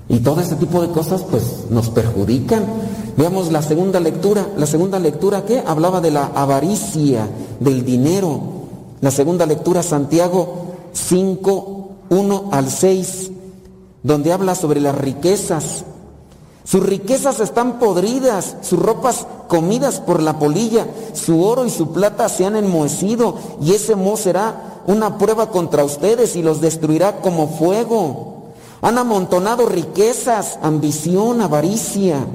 y 0.08 0.18
todo 0.20 0.40
este 0.40 0.56
tipo 0.56 0.82
de 0.82 0.88
cosas 0.88 1.22
pues 1.30 1.70
nos 1.70 1.88
perjudican. 1.90 2.64
Veamos 3.16 3.50
la 3.50 3.62
segunda 3.62 4.00
lectura, 4.00 4.46
la 4.56 4.66
segunda 4.66 4.98
lectura 4.98 5.44
que 5.44 5.62
hablaba 5.64 6.00
de 6.00 6.10
la 6.10 6.26
avaricia, 6.34 7.28
del 7.60 7.84
dinero. 7.84 8.40
La 9.00 9.10
segunda 9.10 9.46
lectura, 9.46 9.82
Santiago 9.82 10.74
5, 10.92 11.88
1 12.10 12.48
al 12.52 12.70
6, 12.70 13.30
donde 14.02 14.32
habla 14.32 14.54
sobre 14.54 14.80
las 14.80 14.96
riquezas. 14.96 15.84
Sus 16.64 16.82
riquezas 16.84 17.40
están 17.40 17.78
podridas, 17.78 18.56
sus 18.62 18.78
ropas 18.78 19.26
comidas 19.48 20.00
por 20.00 20.22
la 20.22 20.38
polilla, 20.38 20.86
su 21.12 21.44
oro 21.44 21.66
y 21.66 21.70
su 21.70 21.92
plata 21.92 22.28
se 22.30 22.46
han 22.46 22.56
enmohecido, 22.56 23.36
y 23.60 23.72
ese 23.72 23.96
moho 23.96 24.16
será 24.16 24.80
una 24.86 25.18
prueba 25.18 25.50
contra 25.50 25.84
ustedes 25.84 26.36
y 26.36 26.42
los 26.42 26.62
destruirá 26.62 27.20
como 27.20 27.48
fuego. 27.48 28.34
Han 28.80 28.98
amontonado 28.98 29.66
riquezas, 29.66 30.58
ambición, 30.62 31.42
avaricia. 31.42 32.26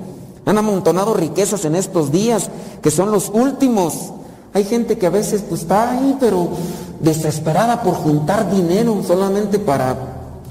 Han 0.45 0.57
amontonado 0.57 1.14
riquezas 1.14 1.65
en 1.65 1.76
estos 1.76 2.11
días, 2.11 2.49
que 2.81 2.91
son 2.91 3.11
los 3.11 3.30
últimos. 3.30 4.11
Hay 4.53 4.64
gente 4.64 4.97
que 4.97 5.06
a 5.06 5.11
veces 5.11 5.43
pues 5.47 5.61
está 5.61 5.91
ahí, 5.91 6.18
pero 6.19 6.49
desesperada 6.99 7.84
por 7.84 7.95
juntar 7.95 8.51
dinero 8.51 9.01
solamente 9.06 9.60
para 9.60 9.95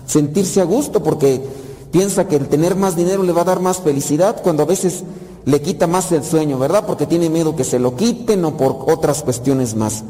sentirse 0.06 0.60
a 0.60 0.64
gusto, 0.64 1.02
porque 1.02 1.57
piensa 1.90 2.28
que 2.28 2.36
el 2.36 2.48
tener 2.48 2.76
más 2.76 2.96
dinero 2.96 3.22
le 3.22 3.32
va 3.32 3.42
a 3.42 3.44
dar 3.44 3.60
más 3.60 3.78
felicidad, 3.78 4.42
cuando 4.42 4.62
a 4.62 4.66
veces 4.66 5.04
le 5.44 5.62
quita 5.62 5.86
más 5.86 6.12
el 6.12 6.24
sueño, 6.24 6.58
¿verdad? 6.58 6.84
Porque 6.86 7.06
tiene 7.06 7.30
miedo 7.30 7.56
que 7.56 7.64
se 7.64 7.78
lo 7.78 7.96
quiten 7.96 8.44
o 8.44 8.56
por 8.56 8.84
otras 8.88 9.22
cuestiones 9.22 9.74
más. 9.74 10.04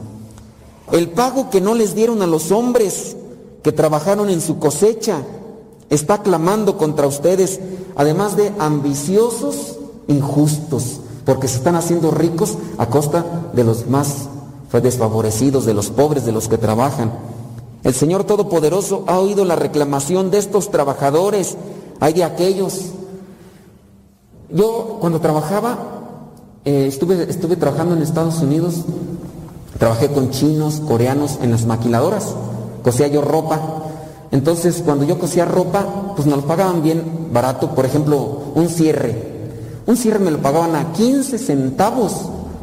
El 0.91 1.11
pago 1.11 1.51
que 1.51 1.61
no 1.61 1.75
les 1.75 1.95
dieron 1.95 2.23
a 2.23 2.27
los 2.27 2.51
hombres 2.51 3.17
que 3.63 3.73
trabajaron 3.73 4.31
en 4.31 4.41
su 4.41 4.59
cosecha 4.59 5.23
está 5.91 6.23
clamando 6.23 6.77
contra 6.77 7.07
ustedes, 7.07 7.61
además 7.95 8.37
de 8.37 8.53
ambiciosos, 8.59 9.79
injustos. 10.09 11.01
porque 11.25 11.47
se 11.47 11.59
están 11.59 11.77
haciendo 11.77 12.11
ricos 12.11 12.57
a 12.79 12.87
costa 12.87 13.51
de 13.53 13.63
los 13.63 13.87
más 13.87 14.29
desfavorecidos, 14.73 15.67
de 15.67 15.75
los 15.75 15.91
pobres, 15.91 16.25
de 16.25 16.33
los 16.33 16.49
que 16.49 16.57
trabajan. 16.57 17.13
El 17.85 17.95
Señor 17.95 18.25
Todopoderoso 18.25 19.05
ha 19.07 19.19
oído 19.19 19.45
la 19.45 19.57
reclamación 19.57 20.31
de 20.31 20.39
estos 20.39 20.71
trabajadores, 20.71 21.57
hay 22.01 22.13
de 22.13 22.25
aquellos. 22.25 22.87
Yo 24.51 24.99
cuando 25.01 25.21
trabajaba, 25.21 25.79
eh, 26.65 26.87
estuve, 26.89 27.31
estuve 27.31 27.57
trabajando 27.57 27.95
en 27.95 28.03
Estados 28.03 28.41
Unidos, 28.41 28.85
trabajé 29.79 30.09
con 30.09 30.31
chinos, 30.31 30.81
coreanos 30.87 31.39
en 31.41 31.53
las 31.53 31.67
maquiladoras, 31.67 32.35
cosía 32.83 33.07
yo 33.07 33.23
ropa. 33.23 33.61
Entonces 34.33 34.83
cuando 34.85 35.05
yo 35.05 35.19
cosía 35.19 35.45
ropa, 35.45 36.15
pues 36.17 36.27
nos 36.27 36.39
lo 36.39 36.47
pagaban 36.47 36.83
bien 36.83 37.29
barato, 37.33 37.75
por 37.75 37.87
ejemplo, 37.87 38.43
un 38.55 38.69
cierre. 38.69 39.37
Un 39.87 39.97
cierre 39.97 40.19
me 40.19 40.33
lo 40.33 40.39
pagaban 40.39 40.75
a 40.75 40.93
15 40.93 41.39
centavos. 41.39 42.13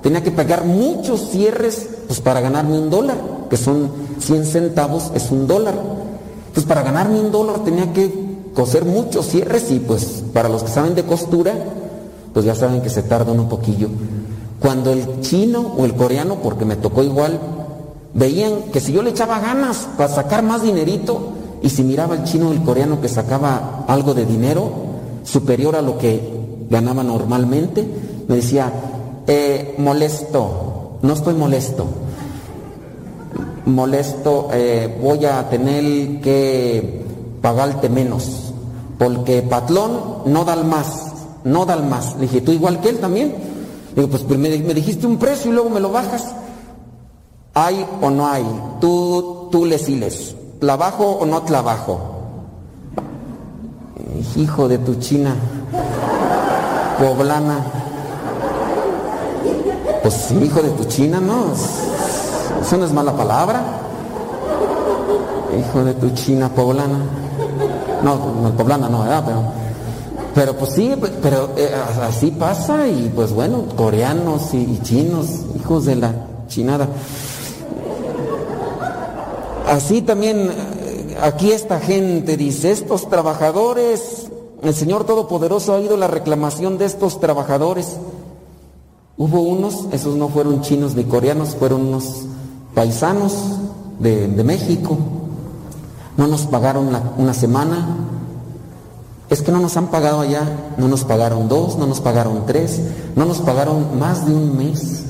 Tenía 0.03 0.21
que 0.21 0.31
pagar 0.31 0.65
muchos 0.65 1.29
cierres 1.31 1.87
pues 2.07 2.21
para 2.21 2.41
ganarme 2.41 2.79
un 2.79 2.89
dólar, 2.89 3.17
que 3.49 3.57
son 3.57 3.89
100 4.19 4.45
centavos, 4.45 5.11
es 5.13 5.31
un 5.31 5.47
dólar. 5.47 5.75
Pues 6.53 6.65
para 6.65 6.83
ganarme 6.83 7.19
un 7.19 7.31
dólar 7.31 7.63
tenía 7.63 7.91
que 7.91 8.11
coser 8.53 8.85
muchos 8.85 9.27
cierres 9.27 9.69
y 9.71 9.79
pues 9.79 10.23
para 10.33 10.49
los 10.49 10.63
que 10.63 10.71
saben 10.71 10.95
de 10.95 11.03
costura, 11.03 11.53
pues 12.33 12.45
ya 12.45 12.55
saben 12.55 12.81
que 12.81 12.89
se 12.89 13.03
tarda 13.03 13.31
un 13.31 13.49
poquillo. 13.49 13.89
Cuando 14.59 14.91
el 14.91 15.21
chino 15.21 15.73
o 15.77 15.85
el 15.85 15.93
coreano, 15.93 16.37
porque 16.41 16.65
me 16.65 16.75
tocó 16.75 17.03
igual, 17.03 17.39
veían 18.13 18.63
que 18.71 18.79
si 18.79 18.93
yo 18.93 19.03
le 19.03 19.11
echaba 19.11 19.39
ganas 19.39 19.87
para 19.97 20.09
sacar 20.09 20.43
más 20.43 20.63
dinerito 20.63 21.33
y 21.61 21.69
si 21.69 21.83
miraba 21.83 22.15
el 22.15 22.23
chino 22.23 22.49
o 22.49 22.51
el 22.53 22.63
coreano 22.63 23.01
que 23.01 23.09
sacaba 23.09 23.85
algo 23.87 24.13
de 24.13 24.25
dinero 24.25 24.69
superior 25.23 25.75
a 25.75 25.81
lo 25.81 25.97
que 25.97 26.65
ganaba 26.69 27.03
normalmente, 27.03 27.85
me 28.27 28.37
decía, 28.37 28.71
eh, 29.27 29.75
molesto, 29.77 30.74
no 31.05 31.13
estoy 31.13 31.35
molesto, 31.35 31.85
molesto, 33.65 34.49
eh, 34.51 34.99
voy 35.01 35.23
a 35.25 35.47
tener 35.49 36.19
que 36.19 37.05
pagarte 37.41 37.89
menos, 37.89 38.53
porque 38.97 39.43
patlón 39.43 40.23
no 40.25 40.43
da 40.45 40.55
más, 40.55 41.11
no 41.43 41.65
da 41.65 41.75
más. 41.77 42.15
Le 42.15 42.23
dije, 42.23 42.41
¿tú 42.41 42.51
igual 42.51 42.81
que 42.81 42.89
él 42.89 42.97
también? 42.97 43.35
Digo, 43.95 44.07
pues 44.07 44.27
me, 44.27 44.37
me 44.37 44.73
dijiste 44.73 45.05
un 45.05 45.17
precio 45.17 45.51
y 45.51 45.53
luego 45.53 45.69
me 45.69 45.79
lo 45.79 45.91
bajas. 45.91 46.33
¿Hay 47.53 47.85
o 48.01 48.09
no 48.09 48.27
hay? 48.27 48.43
Tú, 48.81 49.47
tú 49.51 49.63
le 49.65 49.77
siles. 49.77 50.35
¿Trabajo 50.59 51.05
o 51.21 51.25
no 51.25 51.43
trabajo? 51.43 51.99
Hijo 54.35 54.67
de 54.67 54.79
tu 54.79 54.95
china, 54.95 55.35
poblana. 56.99 57.84
Pues 60.05 60.29
hijo 60.39 60.61
de 60.61 60.69
tu 60.69 60.83
china, 60.83 61.19
¿no? 61.19 61.45
Eso 62.61 62.77
no 62.77 62.85
es 62.85 62.91
mala 62.91 63.17
palabra. 63.17 63.59
Hijo 65.57 65.83
de 65.83 65.95
tu 65.95 66.11
china 66.11 66.47
poblana. 66.47 66.99
No, 68.03 68.15
no 68.43 68.51
poblana 68.55 68.87
no, 68.87 68.99
¿verdad? 68.99 69.23
Pero, 69.25 69.41
pero 70.35 70.57
pues 70.59 70.73
sí, 70.73 70.93
pero 71.23 71.49
eh, 71.57 71.71
así 72.03 72.29
pasa 72.29 72.87
y 72.87 73.11
pues 73.15 73.33
bueno, 73.33 73.63
coreanos 73.75 74.53
y, 74.53 74.57
y 74.57 74.79
chinos, 74.83 75.25
hijos 75.55 75.85
de 75.85 75.95
la 75.95 76.13
chinada. 76.49 76.87
Así 79.67 80.03
también 80.03 80.51
eh, 80.51 81.17
aquí 81.19 81.51
esta 81.51 81.79
gente 81.79 82.37
dice, 82.37 82.69
estos 82.69 83.09
trabajadores, 83.09 84.27
el 84.61 84.75
Señor 84.75 85.05
Todopoderoso 85.05 85.73
ha 85.73 85.77
oído 85.77 85.97
la 85.97 86.05
reclamación 86.05 86.77
de 86.77 86.85
estos 86.85 87.19
trabajadores. 87.19 87.97
Hubo 89.17 89.41
unos, 89.41 89.87
esos 89.91 90.17
no 90.17 90.27
fueron 90.27 90.61
chinos 90.61 90.95
ni 90.95 91.05
coreanos, 91.05 91.55
fueron 91.55 91.87
unos 91.87 92.25
paisanos 92.73 93.33
de, 93.99 94.27
de 94.27 94.43
México. 94.43 94.97
No 96.17 96.27
nos 96.27 96.41
pagaron 96.47 96.89
una 97.17 97.33
semana. 97.33 97.97
Es 99.29 99.41
que 99.41 99.51
no 99.51 99.59
nos 99.59 99.77
han 99.77 99.87
pagado 99.87 100.19
allá, 100.19 100.43
no 100.77 100.87
nos 100.87 101.03
pagaron 101.03 101.47
dos, 101.47 101.77
no 101.77 101.87
nos 101.87 102.01
pagaron 102.01 102.45
tres, 102.45 102.81
no 103.15 103.25
nos 103.25 103.39
pagaron 103.39 103.97
más 103.97 104.25
de 104.25 104.33
un 104.33 104.57
mes. 104.57 105.03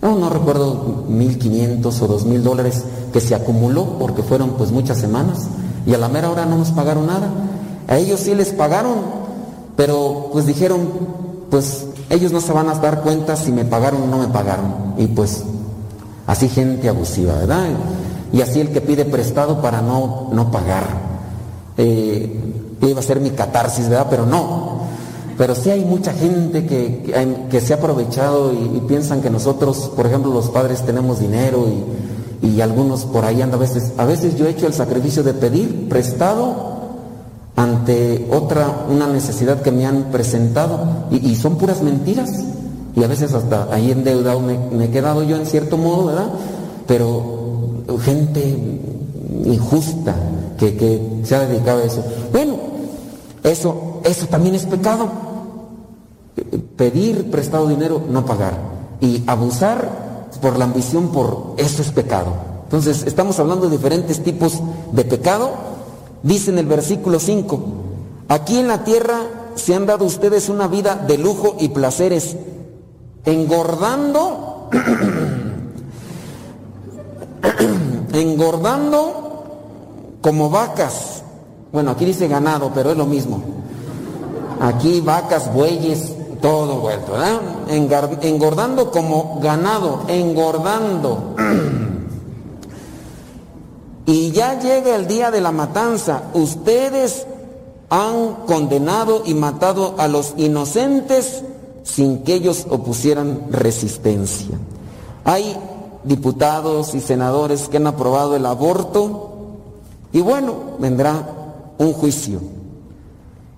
No, 0.00 0.16
no 0.16 0.30
recuerdo 0.30 1.06
1.500 1.08 1.86
o 1.86 2.08
2.000 2.20 2.42
dólares 2.42 2.84
que 3.12 3.20
se 3.20 3.34
acumuló 3.34 3.98
porque 3.98 4.22
fueron 4.22 4.50
pues 4.50 4.70
muchas 4.70 4.98
semanas 4.98 5.48
y 5.86 5.94
a 5.94 5.98
la 5.98 6.08
mera 6.08 6.30
hora 6.30 6.44
no 6.44 6.58
nos 6.58 6.70
pagaron 6.70 7.06
nada. 7.06 7.30
A 7.88 7.96
ellos 7.96 8.20
sí 8.20 8.34
les 8.34 8.50
pagaron, 8.50 8.98
pero 9.76 10.28
pues 10.30 10.46
dijeron, 10.46 10.88
pues 11.50 11.86
ellos 12.10 12.32
no 12.32 12.40
se 12.40 12.52
van 12.52 12.68
a 12.68 12.74
dar 12.74 13.02
cuenta 13.02 13.36
si 13.36 13.52
me 13.52 13.64
pagaron 13.64 14.02
o 14.02 14.06
no 14.06 14.18
me 14.18 14.28
pagaron. 14.28 14.94
Y 14.96 15.06
pues 15.08 15.44
así 16.26 16.48
gente 16.48 16.88
abusiva, 16.88 17.34
¿verdad? 17.34 17.66
Y 18.32 18.40
así 18.40 18.60
el 18.60 18.70
que 18.70 18.80
pide 18.80 19.04
prestado 19.04 19.60
para 19.60 19.82
no, 19.82 20.28
no 20.32 20.50
pagar. 20.50 20.84
Eh, 21.76 22.54
iba 22.80 23.00
a 23.00 23.02
ser 23.02 23.20
mi 23.20 23.30
catarsis, 23.30 23.88
¿verdad? 23.88 24.06
Pero 24.10 24.26
no. 24.26 24.78
Pero 25.36 25.54
sí 25.54 25.70
hay 25.70 25.84
mucha 25.84 26.12
gente 26.12 26.66
que, 26.66 27.38
que, 27.48 27.60
se 27.60 27.72
ha 27.72 27.76
aprovechado 27.76 28.52
y, 28.52 28.76
y 28.76 28.82
piensan 28.88 29.20
que 29.20 29.30
nosotros, 29.30 29.92
por 29.94 30.06
ejemplo, 30.06 30.32
los 30.32 30.50
padres 30.50 30.84
tenemos 30.84 31.20
dinero 31.20 31.66
y, 31.68 32.46
y 32.48 32.60
algunos 32.60 33.04
por 33.04 33.24
ahí 33.24 33.42
andan 33.42 33.60
a 33.60 33.62
veces. 33.62 33.92
A 33.98 34.04
veces 34.04 34.36
yo 34.36 34.46
he 34.46 34.50
hecho 34.50 34.66
el 34.66 34.74
sacrificio 34.74 35.22
de 35.22 35.34
pedir 35.34 35.88
prestado 35.88 36.67
ante 37.58 38.28
otra, 38.30 38.86
una 38.88 39.08
necesidad 39.08 39.62
que 39.62 39.72
me 39.72 39.84
han 39.84 40.12
presentado 40.12 41.08
y, 41.10 41.34
son 41.34 41.56
puras 41.56 41.82
mentiras. 41.82 42.30
Y 42.94 43.02
a 43.02 43.08
veces 43.08 43.34
hasta 43.34 43.66
ahí 43.74 43.90
endeudado 43.90 44.38
me, 44.38 44.56
me 44.70 44.84
he 44.84 44.90
quedado 44.90 45.24
yo 45.24 45.36
en 45.36 45.44
cierto 45.44 45.76
modo, 45.76 46.06
¿verdad? 46.06 46.28
Pero 46.86 47.82
gente 48.00 48.56
injusta 49.44 50.14
que, 50.56 50.76
que 50.76 51.22
se 51.24 51.34
ha 51.34 51.46
dedicado 51.46 51.82
a 51.82 51.84
eso. 51.84 52.04
Bueno, 52.32 52.54
eso, 53.42 54.02
eso 54.04 54.26
también 54.26 54.54
es 54.54 54.64
pecado. 54.64 55.08
Pedir 56.76 57.28
prestado 57.28 57.66
dinero, 57.66 58.00
no 58.08 58.24
pagar. 58.24 58.56
Y 59.00 59.24
abusar 59.26 60.28
por 60.40 60.56
la 60.56 60.64
ambición, 60.64 61.08
por 61.08 61.54
eso 61.56 61.82
es 61.82 61.90
pecado. 61.90 62.34
Entonces, 62.62 63.02
estamos 63.04 63.40
hablando 63.40 63.68
de 63.68 63.76
diferentes 63.76 64.22
tipos 64.22 64.60
de 64.92 65.04
pecado. 65.04 65.67
Dice 66.22 66.50
en 66.50 66.58
el 66.58 66.66
versículo 66.66 67.20
5, 67.20 67.60
aquí 68.28 68.58
en 68.58 68.68
la 68.68 68.84
tierra 68.84 69.20
se 69.54 69.74
han 69.74 69.86
dado 69.86 70.04
ustedes 70.04 70.48
una 70.48 70.66
vida 70.66 70.96
de 70.96 71.18
lujo 71.18 71.56
y 71.60 71.68
placeres, 71.68 72.36
engordando, 73.24 74.68
engordando 78.12 79.44
como 80.20 80.50
vacas. 80.50 81.22
Bueno, 81.72 81.92
aquí 81.92 82.04
dice 82.04 82.28
ganado, 82.28 82.72
pero 82.74 82.90
es 82.90 82.96
lo 82.96 83.06
mismo. 83.06 83.40
Aquí 84.60 85.00
vacas, 85.00 85.54
bueyes, 85.54 86.14
todo 86.40 86.80
vuelto, 86.80 87.12
¿verdad? 87.12 87.40
Engordando 88.22 88.90
como 88.90 89.38
ganado, 89.40 90.02
engordando. 90.08 91.36
Y 94.08 94.30
ya 94.30 94.58
llega 94.58 94.96
el 94.96 95.06
día 95.06 95.30
de 95.30 95.42
la 95.42 95.52
matanza. 95.52 96.22
Ustedes 96.32 97.26
han 97.90 98.36
condenado 98.46 99.20
y 99.26 99.34
matado 99.34 99.96
a 99.98 100.08
los 100.08 100.32
inocentes 100.38 101.42
sin 101.82 102.22
que 102.22 102.32
ellos 102.32 102.66
opusieran 102.70 103.48
resistencia. 103.50 104.58
Hay 105.24 105.54
diputados 106.04 106.94
y 106.94 107.00
senadores 107.00 107.68
que 107.68 107.76
han 107.76 107.86
aprobado 107.86 108.34
el 108.34 108.46
aborto 108.46 109.28
y 110.10 110.22
bueno, 110.22 110.54
vendrá 110.78 111.28
un 111.76 111.92
juicio. 111.92 112.40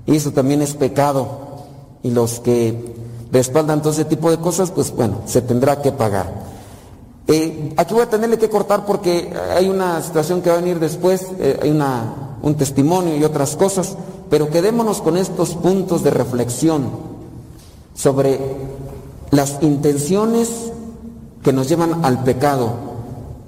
Y 0.04 0.16
eso 0.16 0.32
también 0.32 0.62
es 0.62 0.74
pecado. 0.74 1.28
Y 2.02 2.10
los 2.10 2.40
que 2.40 2.96
respaldan 3.30 3.82
todo 3.82 3.92
ese 3.92 4.04
tipo 4.04 4.32
de 4.32 4.38
cosas, 4.38 4.72
pues 4.72 4.90
bueno, 4.90 5.18
se 5.26 5.42
tendrá 5.42 5.80
que 5.80 5.92
pagar. 5.92 6.49
Eh, 7.32 7.74
aquí 7.76 7.94
voy 7.94 8.02
a 8.02 8.10
tenerle 8.10 8.38
que 8.38 8.50
cortar 8.50 8.84
porque 8.84 9.32
hay 9.56 9.68
una 9.68 10.02
situación 10.02 10.42
que 10.42 10.50
va 10.50 10.56
a 10.56 10.60
venir 10.60 10.80
después, 10.80 11.28
eh, 11.38 11.60
hay 11.62 11.70
una, 11.70 12.36
un 12.42 12.56
testimonio 12.56 13.16
y 13.16 13.22
otras 13.22 13.54
cosas, 13.54 13.96
pero 14.28 14.50
quedémonos 14.50 15.00
con 15.00 15.16
estos 15.16 15.54
puntos 15.54 16.02
de 16.02 16.10
reflexión 16.10 16.90
sobre 17.94 18.40
las 19.30 19.58
intenciones 19.62 20.72
que 21.44 21.52
nos 21.52 21.68
llevan 21.68 22.04
al 22.04 22.24
pecado. 22.24 22.72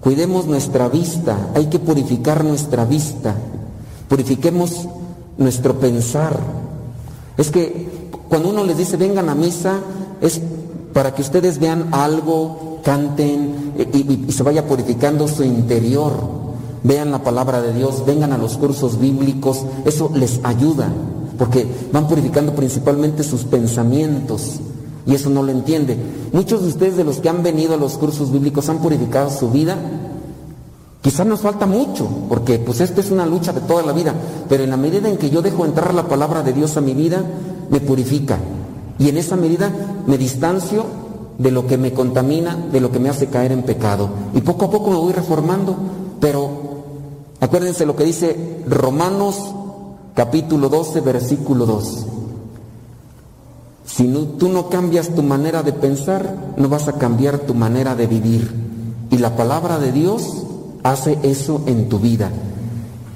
Cuidemos 0.00 0.46
nuestra 0.46 0.88
vista, 0.88 1.50
hay 1.56 1.66
que 1.66 1.80
purificar 1.80 2.44
nuestra 2.44 2.84
vista, 2.84 3.34
purifiquemos 4.08 4.86
nuestro 5.38 5.80
pensar. 5.80 6.38
Es 7.36 7.50
que 7.50 7.88
cuando 8.28 8.50
uno 8.50 8.62
les 8.62 8.78
dice 8.78 8.96
vengan 8.96 9.28
a 9.28 9.34
misa, 9.34 9.80
es 10.20 10.40
para 10.92 11.16
que 11.16 11.22
ustedes 11.22 11.58
vean 11.58 11.88
algo, 11.90 12.71
canten 12.82 13.72
eh, 13.78 13.88
y, 14.28 14.32
se 14.32 14.42
vaya 14.42 14.66
purificando 14.66 15.28
su 15.28 15.44
interior. 15.44 16.12
Vean 16.84 17.12
la 17.12 17.22
palabra 17.22 17.62
de 17.62 17.72
Dios, 17.72 18.04
vengan 18.04 18.32
a 18.32 18.38
los 18.38 18.56
cursos 18.56 18.98
bíblicos, 18.98 19.64
eso 19.84 20.10
les 20.14 20.40
ayuda, 20.42 20.88
porque 21.38 21.66
van 21.92 22.08
purificando 22.08 22.54
principalmente 22.54 23.22
sus 23.22 23.44
pensamientos. 23.44 24.60
y 25.04 25.14
eso 25.14 25.30
no 25.30 25.42
lo 25.42 25.50
entiende. 25.50 25.96
Muchos 26.32 26.62
de 26.62 26.68
ustedes 26.68 26.96
de 26.96 27.04
los 27.04 27.18
que 27.18 27.28
han 27.28 27.42
venido 27.42 27.74
a 27.74 27.76
los 27.76 27.98
cursos 27.98 28.30
bíblicos 28.32 28.68
han 28.68 28.78
purificado 28.78 29.30
su 29.30 29.50
vida. 29.50 29.76
Quizás 31.02 31.26
nos 31.26 31.40
falta 31.40 31.66
mucho, 31.66 32.08
porque 32.28 32.60
pues 32.60 32.80
esto 32.80 33.00
es 33.00 33.10
una 33.10 33.26
lucha 33.26 33.52
de 33.52 33.60
toda 33.62 33.82
la 33.82 33.92
vida, 33.92 34.14
pero 34.48 34.62
en 34.62 34.70
la 34.70 34.76
medida 34.76 35.08
en 35.08 35.16
que 35.16 35.30
yo 35.30 35.42
dejo 35.42 35.64
entrar 35.64 35.92
la 35.94 36.06
palabra 36.06 36.44
de 36.44 36.52
Dios 36.52 36.76
a 36.76 36.80
mi 36.80 36.94
vida, 36.94 37.24
me 37.70 37.80
purifica. 37.80 38.38
Y 38.98 39.08
en 39.08 39.16
esa 39.16 39.34
medida 39.34 39.72
me 40.06 40.16
distancio 40.16 41.01
de 41.42 41.50
lo 41.50 41.66
que 41.66 41.76
me 41.76 41.92
contamina, 41.92 42.56
de 42.70 42.80
lo 42.80 42.90
que 42.92 43.00
me 43.00 43.08
hace 43.08 43.26
caer 43.26 43.52
en 43.52 43.62
pecado. 43.62 44.08
Y 44.34 44.40
poco 44.40 44.66
a 44.66 44.70
poco 44.70 44.90
me 44.90 44.96
voy 44.96 45.12
reformando, 45.12 45.74
pero 46.20 46.50
acuérdense 47.40 47.84
lo 47.84 47.96
que 47.96 48.04
dice 48.04 48.62
Romanos 48.68 49.36
capítulo 50.14 50.68
12, 50.68 51.00
versículo 51.00 51.66
2. 51.66 52.06
Si 53.84 54.06
no- 54.06 54.20
tú 54.20 54.48
no 54.48 54.68
cambias 54.68 55.08
tu 55.14 55.22
manera 55.22 55.62
de 55.62 55.72
pensar, 55.72 56.54
no 56.56 56.68
vas 56.68 56.88
a 56.88 56.94
cambiar 56.94 57.40
tu 57.40 57.54
manera 57.54 57.94
de 57.94 58.06
vivir. 58.06 58.50
Y 59.10 59.18
la 59.18 59.36
palabra 59.36 59.78
de 59.78 59.92
Dios 59.92 60.44
hace 60.82 61.18
eso 61.22 61.62
en 61.66 61.88
tu 61.88 61.98
vida. 61.98 62.30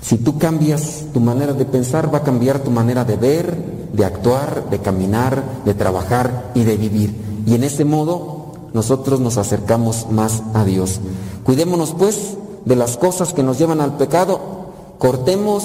Si 0.02 0.18
tú 0.18 0.38
cambias 0.38 1.04
tu 1.14 1.20
manera 1.20 1.52
de 1.52 1.64
pensar, 1.64 2.12
va 2.12 2.18
a 2.18 2.22
cambiar 2.22 2.58
tu 2.60 2.70
manera 2.70 3.04
de 3.04 3.16
ver, 3.16 3.56
de 3.92 4.04
actuar, 4.04 4.68
de 4.70 4.78
caminar, 4.80 5.42
de 5.64 5.74
trabajar 5.74 6.50
y 6.54 6.64
de 6.64 6.76
vivir. 6.76 7.25
Y 7.46 7.54
en 7.54 7.64
ese 7.64 7.84
modo 7.84 8.46
nosotros 8.74 9.20
nos 9.20 9.38
acercamos 9.38 10.08
más 10.10 10.42
a 10.52 10.64
Dios. 10.64 11.00
Cuidémonos 11.44 11.94
pues 11.96 12.36
de 12.66 12.76
las 12.76 12.98
cosas 12.98 13.32
que 13.32 13.42
nos 13.42 13.58
llevan 13.58 13.80
al 13.80 13.96
pecado. 13.96 14.40
Cortemos, 14.98 15.64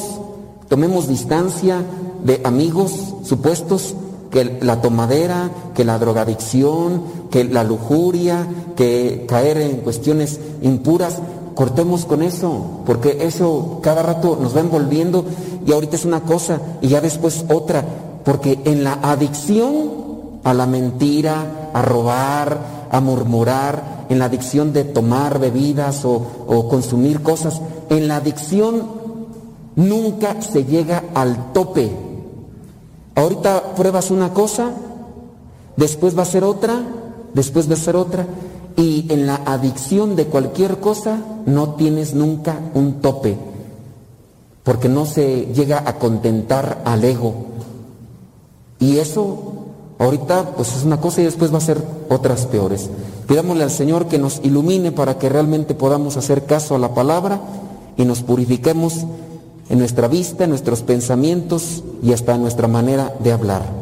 tomemos 0.70 1.08
distancia 1.08 1.84
de 2.24 2.40
amigos 2.45 2.94
supuestos 3.24 3.95
que 4.30 4.60
la 4.62 4.82
tomadera, 4.82 5.52
que 5.76 5.84
la 5.84 5.99
drogadicción, 5.99 7.03
que 7.30 7.44
la 7.44 7.64
lujuria, 7.64 8.48
que 8.76 9.26
caer 9.28 9.58
en 9.58 9.78
cuestiones 9.78 10.40
impuras, 10.62 11.18
cortemos 11.56 12.06
con 12.06 12.24
eso, 12.24 12.82
porque 12.86 13.18
eso 13.22 13.80
cada 13.82 14.03
rato 14.03 14.38
nos 14.41 14.56
va 14.56 14.62
envolviendo 14.62 15.26
y 15.66 15.74
ahorita 15.74 15.95
es 15.95 16.06
una 16.06 16.22
cosa 16.22 16.62
y 16.82 16.88
ya 16.88 17.02
después 17.02 17.45
otra, 17.49 17.84
porque 18.24 18.60
en 18.66 18.84
la 18.84 18.94
adicción 18.94 20.01
a 20.44 20.54
la 20.54 20.66
mentira, 20.66 21.72
a 21.74 21.82
robar, 21.82 22.88
a 22.92 23.00
murmurar, 23.00 24.06
en 24.10 24.20
la 24.20 24.26
adicción 24.26 24.74
de 24.74 24.84
tomar 24.84 25.40
bebidas 25.40 26.04
o, 26.04 26.22
o 26.48 26.68
consumir 26.68 27.22
cosas, 27.22 27.62
en 27.90 28.08
la 28.08 28.18
adicción 28.18 28.84
nunca 29.76 30.42
se 30.42 30.66
llega 30.66 31.04
al 31.14 31.54
tope. 31.54 31.92
Ahorita 33.16 33.76
pruebas 33.76 34.12
una 34.12 34.34
cosa, 34.34 34.72
después 35.78 36.18
va 36.18 36.24
a 36.24 36.26
ser 36.26 36.44
otra, 36.44 36.82
después 37.34 37.70
va 37.70 37.74
a 37.74 37.78
ser 37.78 37.96
otra. 37.96 38.26
Y 38.76 39.06
en 39.10 39.28
la 39.28 39.36
adicción 39.46 40.16
de 40.16 40.26
cualquier 40.26 40.80
cosa 40.80 41.20
no 41.46 41.76
tienes 41.76 42.14
nunca 42.14 42.60
un 42.74 43.02
tope, 43.02 43.38
porque 44.64 44.90
no 44.90 45.06
se 45.06 45.48
llega 45.54 45.84
a 45.86 46.00
contentar 46.00 46.82
al 46.86 47.04
ego. 47.04 47.34
Y 48.80 48.98
eso 48.98 49.51
ahorita 50.02 50.56
pues 50.57 50.76
es 50.76 50.84
una 50.84 50.99
cosa 50.99 51.22
y 51.22 51.26
después 51.26 51.53
va 51.53 51.60
a 51.60 51.61
ser 51.61 51.82
otras 52.10 52.45
peores. 52.48 52.90
Pidámosle 53.28 53.64
al 53.64 53.72
Señor 53.72 54.07
que 54.07 54.18
nos 54.18 54.41
ilumine 54.44 54.91
para 54.91 55.18
que 55.18 55.30
realmente 55.30 55.76
podamos 55.76 56.18
hacer 56.18 56.45
caso 56.45 56.76
a 56.76 56.80
la 56.80 56.94
palabra 56.94 57.40
y 57.98 58.06
nos 58.06 58.22
purifiquemos 58.22 59.06
en 59.69 59.80
nuestra 59.80 60.07
vista, 60.07 60.44
en 60.44 60.49
nuestros 60.49 60.82
pensamientos 60.82 61.84
y 62.03 62.14
hasta 62.14 62.36
en 62.36 62.41
nuestra 62.41 62.68
manera 62.68 63.14
de 63.19 63.32
hablar. 63.32 63.81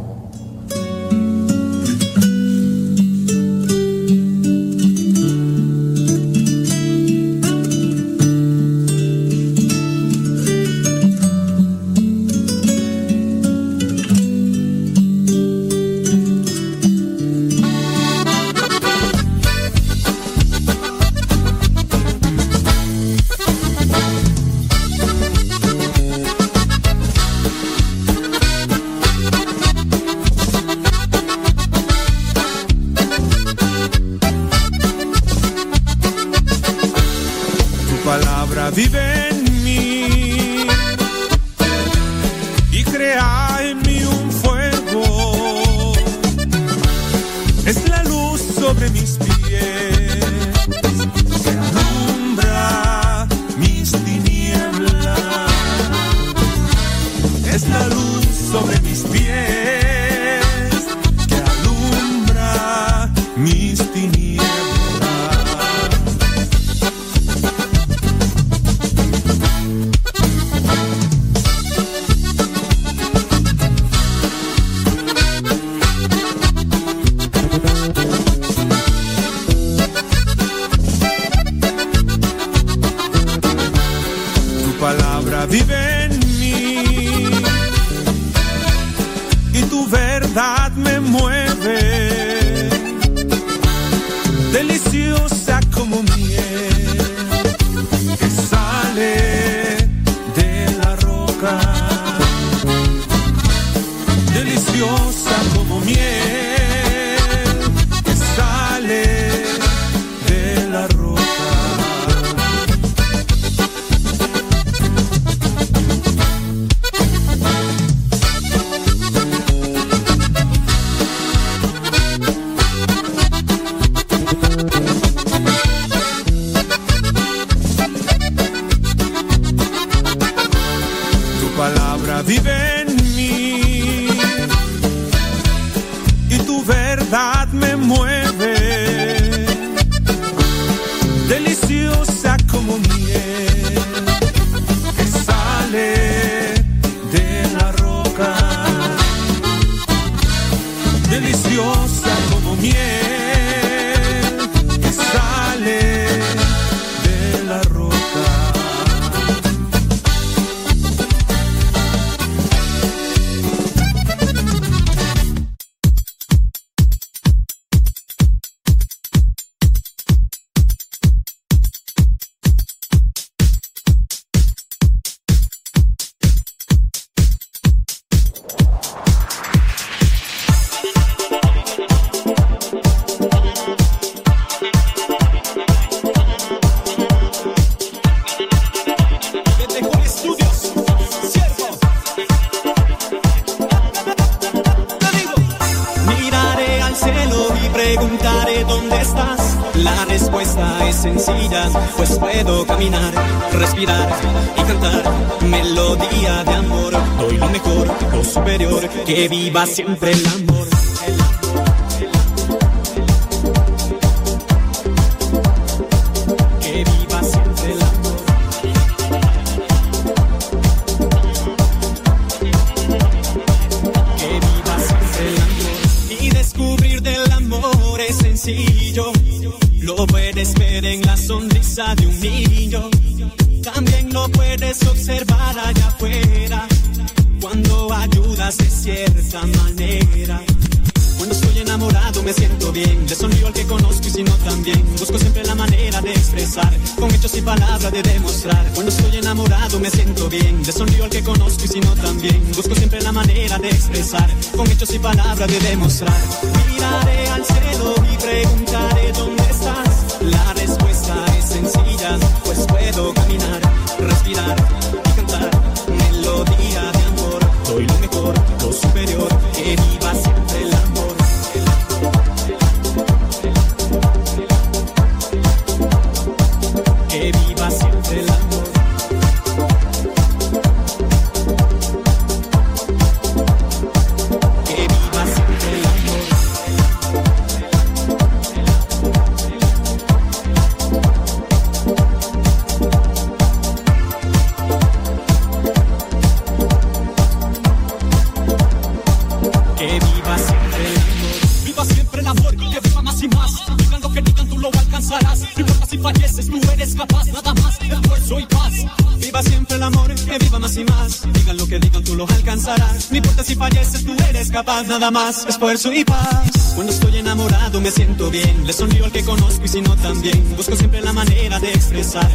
más, 315.11 315.45
esfuerzo 315.47 315.91
y 315.93 316.03
paz. 316.03 316.73
Cuando 316.75 316.91
estoy 316.93 317.17
enamorado 317.17 317.81
me 317.81 317.91
siento 317.91 318.29
bien, 318.29 318.65
le 318.65 318.73
sonrío 318.73 319.05
al 319.05 319.11
que 319.11 319.23
conozco 319.23 319.63
y 319.65 319.67
si 319.67 319.81
no 319.81 319.95
también, 319.97 320.55
busco 320.55 320.75
siempre 320.75 321.01
la 321.01 321.13
manera 321.13 321.59
de 321.59 321.69
expresar. 321.69 322.29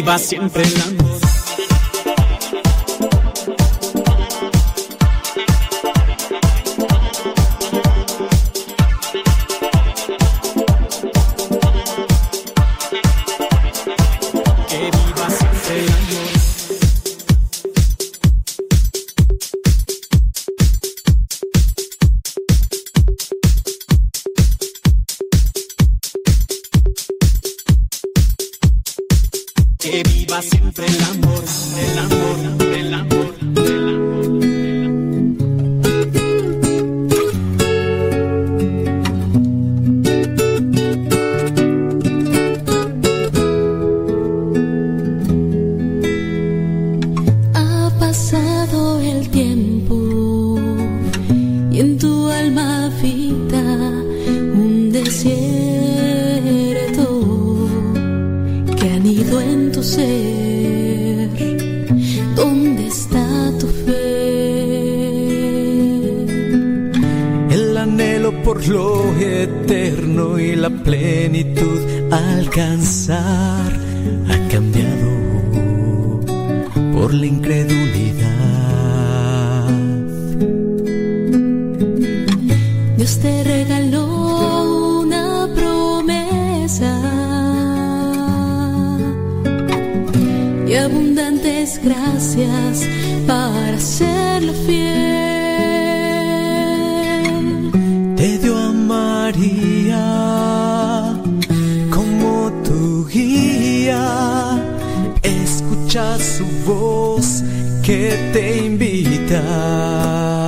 viva 0.00 0.18
siempre 0.18 0.62
en 0.62 0.74
la 0.74 0.99
y 90.70 90.74
abundantes 90.76 91.80
gracias 91.82 92.86
para 93.26 93.78
serle 93.80 94.52
fiel. 94.66 94.92
Te 98.16 98.38
dio 98.38 98.56
a 98.56 98.70
María 98.70 100.06
como 101.90 102.52
tu 102.62 103.04
guía, 103.08 104.62
escucha 105.22 106.16
su 106.18 106.46
voz 106.64 107.42
que 107.82 108.30
te 108.32 108.64
invita. 108.66 110.39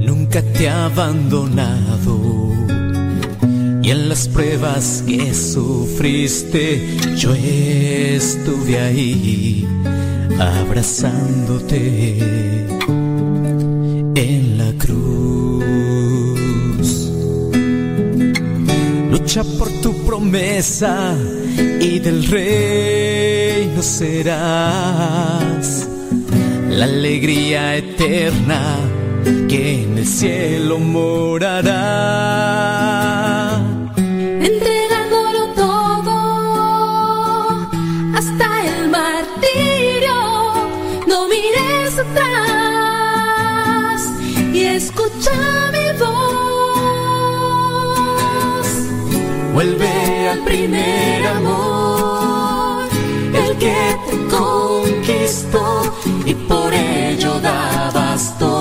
Nunca 0.00 0.42
te 0.42 0.68
ha 0.68 0.86
abandonado 0.86 2.18
y 3.84 3.90
en 3.90 4.08
las 4.08 4.26
pruebas 4.26 5.04
que 5.06 5.32
sufriste 5.32 6.82
yo 7.16 7.34
estuve 7.34 8.80
ahí 8.80 9.68
abrazándote 10.40 12.18
en 14.16 14.58
la 14.58 14.72
cruz. 14.72 15.00
Lucha 19.12 19.44
por 19.56 19.70
promesa 20.20 21.16
y 21.80 21.98
del 21.98 22.26
reino 22.26 23.82
serás 23.82 25.88
la 26.68 26.84
alegría 26.84 27.76
eterna 27.76 28.76
que 29.48 29.82
en 29.82 29.96
el 29.98 30.06
cielo 30.06 30.78
morará. 30.78 31.70
Entregándolo 33.96 35.46
todo 35.54 37.70
hasta 38.14 38.66
el 38.68 38.88
martirio, 38.90 40.14
no 41.06 41.26
mires 41.28 41.98
atrás 41.98 44.02
y 44.52 44.64
escucha 44.64 45.32
mi 45.72 45.98
voz. 45.98 46.10
Vuelve 49.54 50.09
fue 50.20 50.28
al 50.28 50.38
primer 50.40 51.26
amor 51.26 52.84
el 53.32 53.56
que 53.58 53.96
te 54.06 54.16
conquistó 54.36 55.82
y 56.26 56.34
por 56.34 56.72
ello 56.74 57.40
dabas 57.40 58.38
todo. 58.38 58.59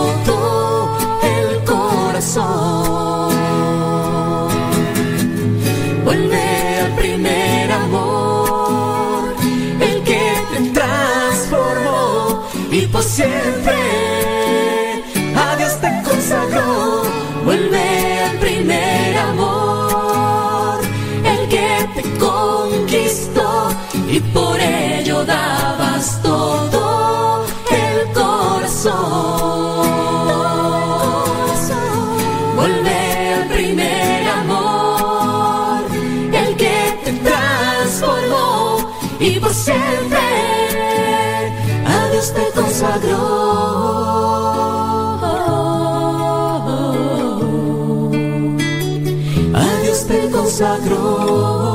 consagrou. 50.60 51.69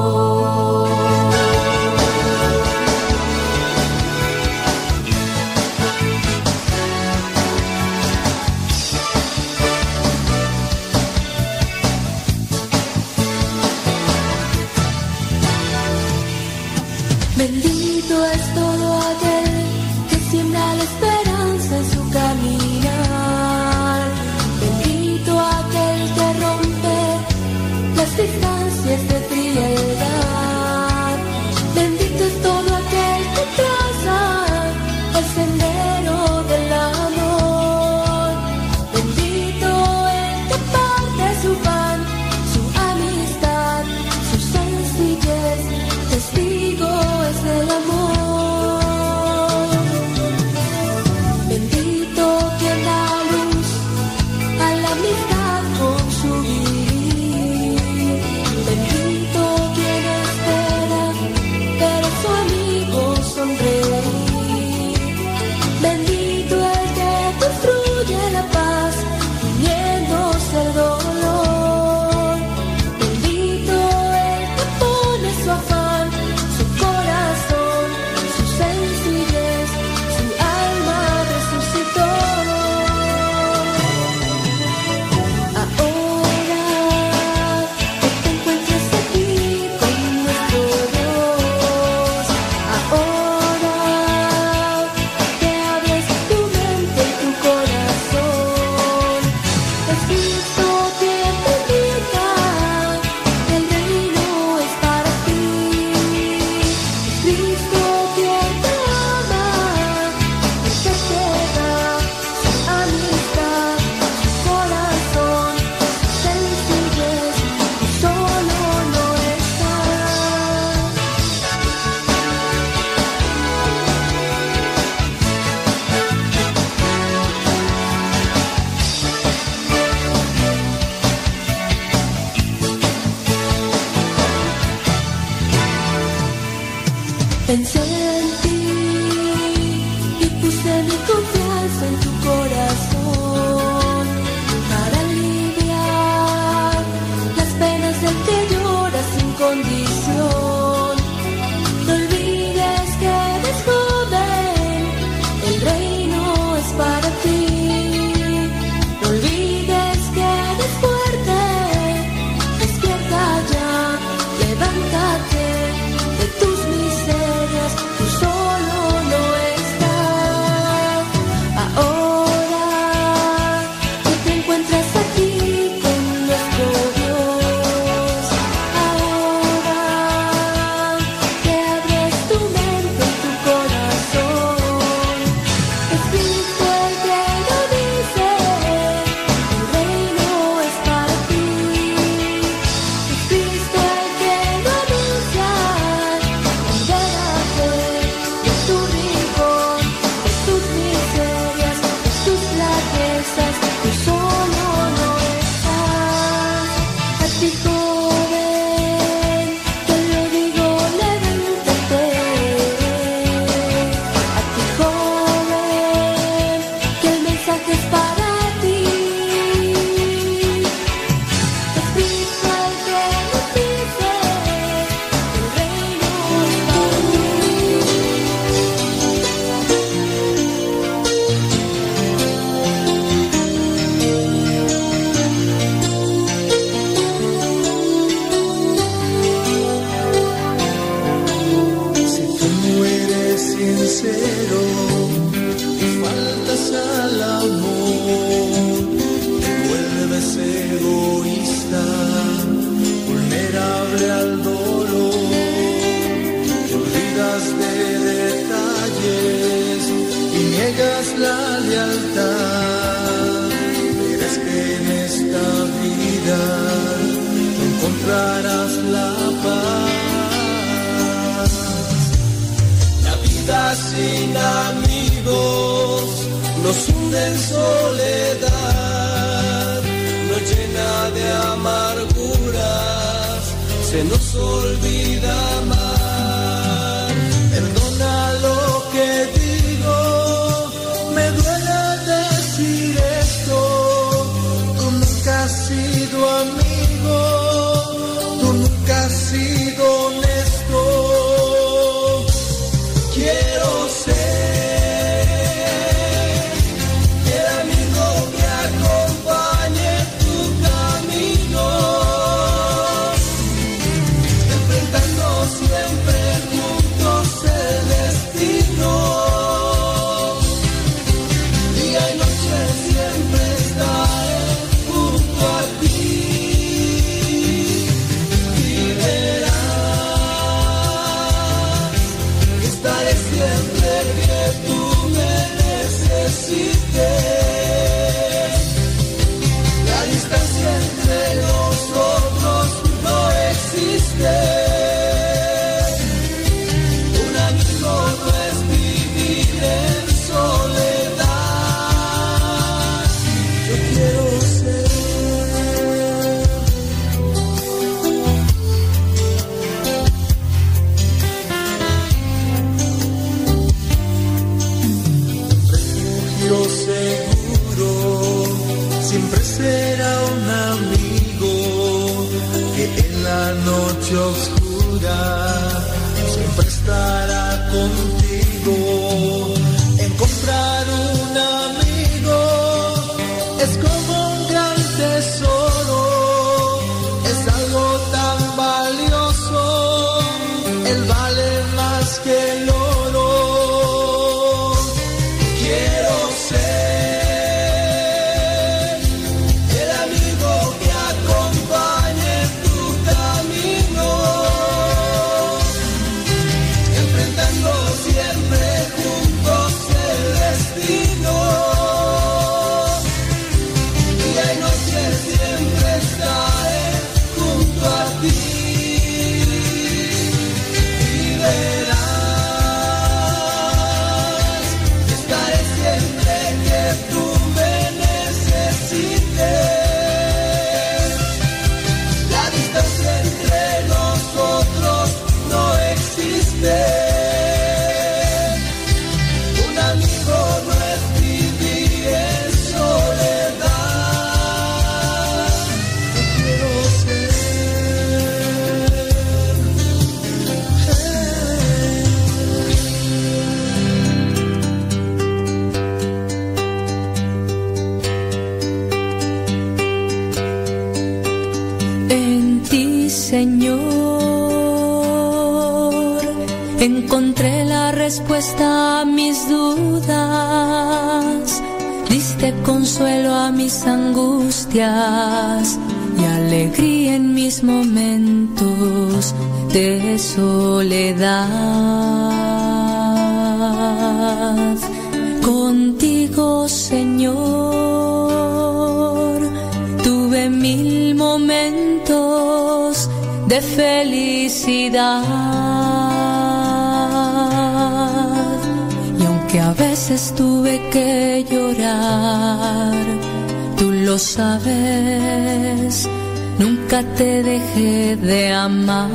de 507.75 508.53
amar. 508.53 509.11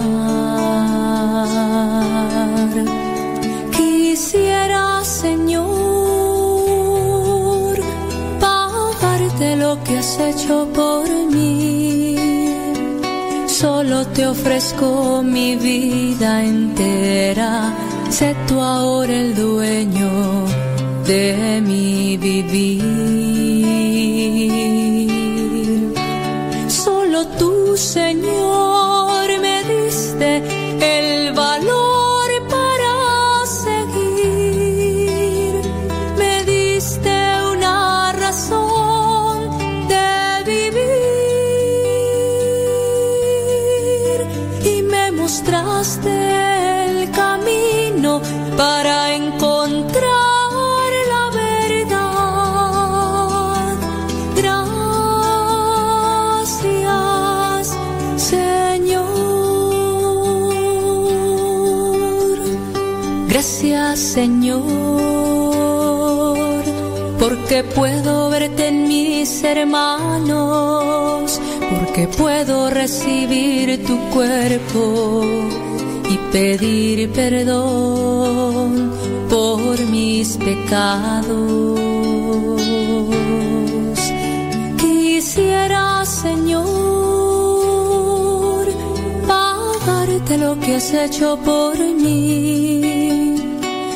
Quisiera, 3.72 5.03
Señor, 5.03 5.69
pagarte 8.40 9.56
lo 9.56 9.81
que 9.84 9.98
has 9.99 10.19
hecho 10.19 10.68
por 10.73 11.07
mí. 11.31 12.18
Solo 13.48 14.06
te 14.07 14.27
ofrezco 14.27 15.23
mi 15.23 15.56
vida 15.56 16.44
entera. 16.44 17.73
Sé 18.10 18.36
tú 18.48 18.60
ahora 18.60 19.14
el 19.14 19.36
dueño 19.36 20.45
de 21.06 21.61
mi 21.65 22.18
vivir. 22.18 23.19
hermanos, 69.52 71.40
porque 71.70 72.08
puedo 72.08 72.70
recibir 72.70 73.84
tu 73.86 73.98
cuerpo 74.10 75.24
y 76.10 76.18
pedir 76.32 77.10
perdón 77.12 78.92
por 79.30 79.80
mis 79.88 80.38
pecados. 80.38 81.80
Quisiera, 84.78 86.06
Señor, 86.06 86.68
pagarte 89.28 90.38
lo 90.38 90.60
que 90.60 90.76
has 90.76 90.94
hecho 90.94 91.38
por 91.44 91.78
mí. 91.78 93.36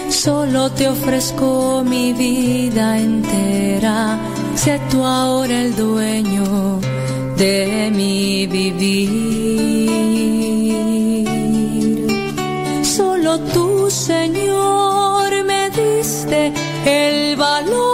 Solo 0.10 0.72
te 0.72 0.88
ofrezco 0.88 1.84
mi 1.86 2.14
vida 2.14 2.98
entera 2.98 4.23
sé 4.64 4.80
tú 4.90 5.03
ahora 5.03 5.61
el 5.61 5.76
dueño 5.76 6.80
de 7.35 7.91
mi 7.94 8.48
vivir. 8.48 9.10
Solo 12.85 13.40
tú, 13.53 13.90
Señor, 13.90 15.44
me 15.44 15.69
diste 15.69 16.53
el 16.85 17.35
valor. 17.35 17.93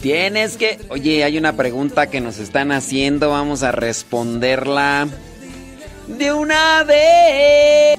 Tienes 0.00 0.56
que... 0.56 0.80
Oye, 0.90 1.24
hay 1.24 1.36
una 1.38 1.54
pregunta 1.54 2.08
que 2.08 2.20
nos 2.20 2.38
están 2.38 2.70
haciendo. 2.72 3.30
Vamos 3.30 3.62
a 3.62 3.72
responderla 3.72 5.08
de 6.06 6.32
una 6.32 6.84
vez. 6.84 7.98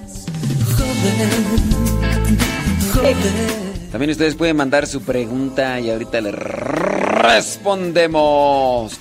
También 3.92 4.12
ustedes 4.12 4.36
pueden 4.36 4.56
mandar 4.56 4.86
su 4.88 5.02
pregunta 5.02 5.80
y 5.80 5.90
ahorita 5.90 6.22
le 6.22 6.32
respondemos. 6.32 9.00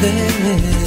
Taratán. 0.00 0.77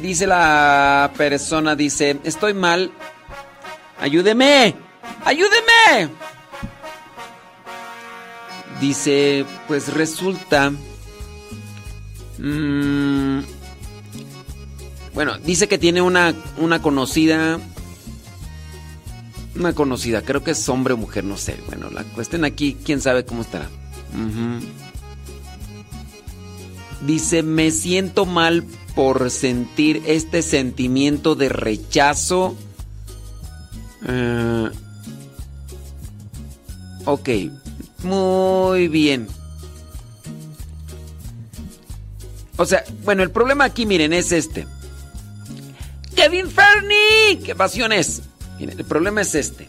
Dice 0.00 0.26
la 0.26 1.10
persona, 1.16 1.74
dice, 1.74 2.18
estoy 2.24 2.54
mal. 2.54 2.90
Ayúdeme. 4.00 4.74
Ayúdeme. 5.24 6.10
Dice, 8.80 9.46
pues 9.66 9.92
resulta... 9.94 10.70
mm, 12.38 13.40
bueno, 15.14 15.38
dice 15.38 15.68
que 15.68 15.78
tiene 15.78 16.02
una, 16.02 16.34
una 16.58 16.82
conocida... 16.82 17.58
Una 19.56 19.72
conocida, 19.72 20.22
creo 20.22 20.42
que 20.42 20.50
es 20.50 20.68
hombre 20.68 20.94
o 20.94 20.96
mujer, 20.96 21.22
no 21.22 21.36
sé. 21.36 21.56
Bueno, 21.66 21.88
la 21.88 22.02
cuestión 22.02 22.44
aquí, 22.44 22.76
quién 22.84 23.00
sabe 23.00 23.24
cómo 23.24 23.42
estará. 23.42 23.68
Dice, 27.06 27.42
me 27.42 27.70
siento 27.70 28.24
mal 28.24 28.64
por 28.94 29.30
sentir 29.30 30.02
este 30.06 30.42
sentimiento 30.42 31.34
de 31.34 31.48
rechazo. 31.48 32.56
Eh, 34.06 34.70
ok, 37.04 37.28
muy 38.02 38.88
bien. 38.88 39.28
O 42.56 42.64
sea, 42.64 42.84
bueno, 43.04 43.22
el 43.22 43.30
problema 43.30 43.64
aquí, 43.64 43.84
miren, 43.84 44.12
es 44.12 44.32
este. 44.32 44.66
Kevin 46.14 46.48
Fernie, 46.48 47.40
qué 47.44 47.54
pasión 47.54 47.92
es. 47.92 48.22
Miren, 48.58 48.78
el 48.78 48.84
problema 48.84 49.22
es 49.22 49.34
este. 49.34 49.66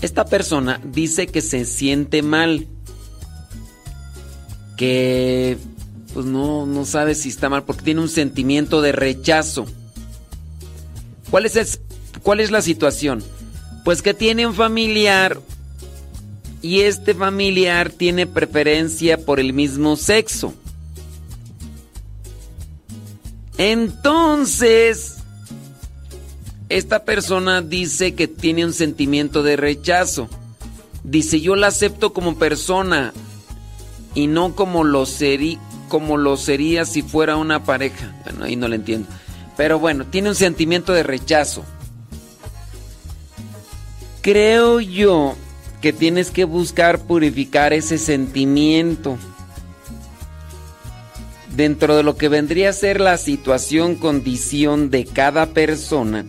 Esta 0.00 0.24
persona 0.24 0.80
dice 0.82 1.26
que 1.26 1.42
se 1.42 1.64
siente 1.64 2.22
mal. 2.22 2.66
Que 4.76 5.58
pues 6.14 6.26
no, 6.26 6.66
no 6.66 6.84
sabe 6.84 7.14
si 7.14 7.28
está 7.28 7.48
mal 7.48 7.64
porque 7.64 7.82
tiene 7.82 8.00
un 8.00 8.08
sentimiento 8.08 8.82
de 8.82 8.92
rechazo. 8.92 9.66
¿Cuál 11.30 11.46
es, 11.46 11.80
¿Cuál 12.22 12.40
es 12.40 12.50
la 12.50 12.62
situación? 12.62 13.24
Pues 13.84 14.02
que 14.02 14.14
tiene 14.14 14.46
un 14.46 14.54
familiar 14.54 15.40
y 16.60 16.80
este 16.80 17.14
familiar 17.14 17.90
tiene 17.90 18.26
preferencia 18.26 19.18
por 19.18 19.40
el 19.40 19.52
mismo 19.52 19.96
sexo. 19.96 20.54
Entonces, 23.58 25.16
esta 26.68 27.04
persona 27.04 27.62
dice 27.62 28.14
que 28.14 28.28
tiene 28.28 28.64
un 28.64 28.72
sentimiento 28.72 29.42
de 29.42 29.56
rechazo. 29.56 30.28
Dice, 31.04 31.40
yo 31.40 31.56
la 31.56 31.66
acepto 31.68 32.12
como 32.12 32.38
persona 32.38 33.12
y 34.14 34.26
no 34.26 34.54
como 34.54 34.84
lo, 34.84 35.04
seri- 35.04 35.58
como 35.92 36.16
lo 36.16 36.38
sería 36.38 36.86
si 36.86 37.02
fuera 37.02 37.36
una 37.36 37.64
pareja. 37.64 38.14
Bueno, 38.24 38.46
ahí 38.46 38.56
no 38.56 38.66
lo 38.66 38.76
entiendo. 38.76 39.10
Pero 39.58 39.78
bueno, 39.78 40.06
tiene 40.06 40.30
un 40.30 40.34
sentimiento 40.34 40.94
de 40.94 41.02
rechazo. 41.02 41.66
Creo 44.22 44.80
yo 44.80 45.34
que 45.82 45.92
tienes 45.92 46.30
que 46.30 46.44
buscar 46.44 47.00
purificar 47.00 47.74
ese 47.74 47.98
sentimiento. 47.98 49.18
Dentro 51.54 51.94
de 51.94 52.02
lo 52.02 52.16
que 52.16 52.30
vendría 52.30 52.70
a 52.70 52.72
ser 52.72 52.98
la 52.98 53.18
situación, 53.18 53.96
condición 53.96 54.88
de 54.88 55.04
cada 55.04 55.48
persona, 55.48 56.24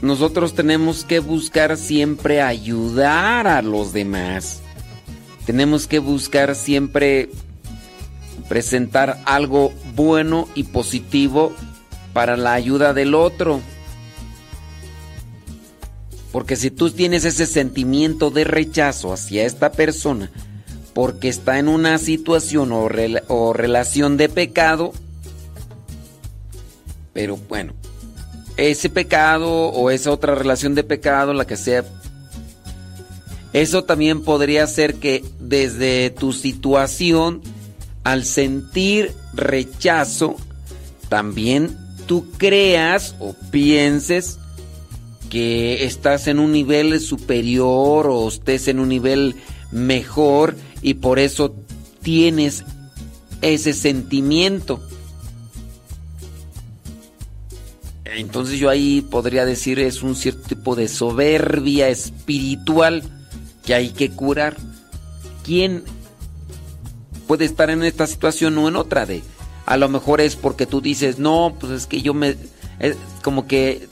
nosotros 0.00 0.54
tenemos 0.54 1.04
que 1.04 1.18
buscar 1.18 1.76
siempre 1.76 2.40
ayudar 2.40 3.46
a 3.46 3.60
los 3.60 3.92
demás. 3.92 4.62
Tenemos 5.44 5.86
que 5.86 5.98
buscar 5.98 6.54
siempre 6.54 7.28
presentar 8.48 9.20
algo 9.24 9.72
bueno 9.94 10.48
y 10.54 10.64
positivo 10.64 11.52
para 12.12 12.36
la 12.36 12.52
ayuda 12.52 12.92
del 12.94 13.14
otro. 13.14 13.60
Porque 16.32 16.56
si 16.56 16.70
tú 16.70 16.90
tienes 16.90 17.24
ese 17.24 17.46
sentimiento 17.46 18.30
de 18.30 18.44
rechazo 18.44 19.12
hacia 19.12 19.44
esta 19.44 19.72
persona, 19.72 20.30
porque 20.92 21.28
está 21.28 21.58
en 21.58 21.68
una 21.68 21.98
situación 21.98 22.72
o, 22.72 22.88
rela- 22.88 23.22
o 23.28 23.52
relación 23.52 24.16
de 24.16 24.28
pecado, 24.28 24.92
pero 27.12 27.38
bueno, 27.48 27.72
ese 28.56 28.88
pecado 28.90 29.50
o 29.50 29.90
esa 29.90 30.10
otra 30.10 30.34
relación 30.34 30.74
de 30.74 30.84
pecado, 30.84 31.32
la 31.32 31.46
que 31.46 31.56
sea, 31.56 31.84
eso 33.52 33.84
también 33.84 34.22
podría 34.22 34.66
ser 34.66 34.96
que 34.96 35.24
desde 35.40 36.10
tu 36.10 36.32
situación, 36.32 37.40
al 38.06 38.24
sentir 38.24 39.12
rechazo, 39.34 40.36
también 41.08 41.76
tú 42.06 42.30
creas 42.38 43.16
o 43.18 43.34
pienses 43.50 44.38
que 45.28 45.84
estás 45.84 46.28
en 46.28 46.38
un 46.38 46.52
nivel 46.52 47.00
superior 47.00 48.06
o 48.08 48.28
estés 48.28 48.68
en 48.68 48.78
un 48.78 48.90
nivel 48.90 49.34
mejor 49.72 50.54
y 50.82 50.94
por 50.94 51.18
eso 51.18 51.56
tienes 52.00 52.62
ese 53.42 53.72
sentimiento. 53.72 54.80
Entonces 58.04 58.60
yo 58.60 58.70
ahí 58.70 59.00
podría 59.02 59.44
decir 59.44 59.80
es 59.80 60.04
un 60.04 60.14
cierto 60.14 60.46
tipo 60.50 60.76
de 60.76 60.86
soberbia 60.86 61.88
espiritual 61.88 63.02
que 63.64 63.74
hay 63.74 63.88
que 63.88 64.12
curar. 64.12 64.56
¿Quién 65.42 65.82
puede 67.26 67.44
estar 67.44 67.70
en 67.70 67.82
esta 67.82 68.06
situación 68.06 68.56
o 68.58 68.68
en 68.68 68.76
otra 68.76 69.06
de 69.06 69.22
a 69.66 69.76
lo 69.76 69.88
mejor 69.88 70.20
es 70.20 70.36
porque 70.36 70.64
tú 70.64 70.80
dices, 70.80 71.18
"No, 71.18 71.54
pues 71.58 71.72
es 71.72 71.86
que 71.86 72.00
yo 72.00 72.14
me 72.14 72.36
como 73.22 73.46
que 73.46 73.88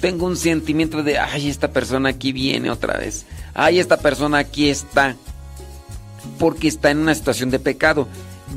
tengo 0.00 0.26
un 0.26 0.36
sentimiento 0.36 1.02
de, 1.02 1.18
ay, 1.18 1.48
esta 1.48 1.70
persona 1.70 2.10
aquí 2.10 2.32
viene 2.32 2.70
otra 2.70 2.98
vez. 2.98 3.26
Ay, 3.54 3.78
esta 3.78 3.96
persona 3.96 4.38
aquí 4.38 4.68
está." 4.68 5.16
Porque 6.38 6.66
está 6.68 6.90
en 6.90 6.98
una 6.98 7.14
situación 7.14 7.50
de 7.50 7.60
pecado. 7.60 8.08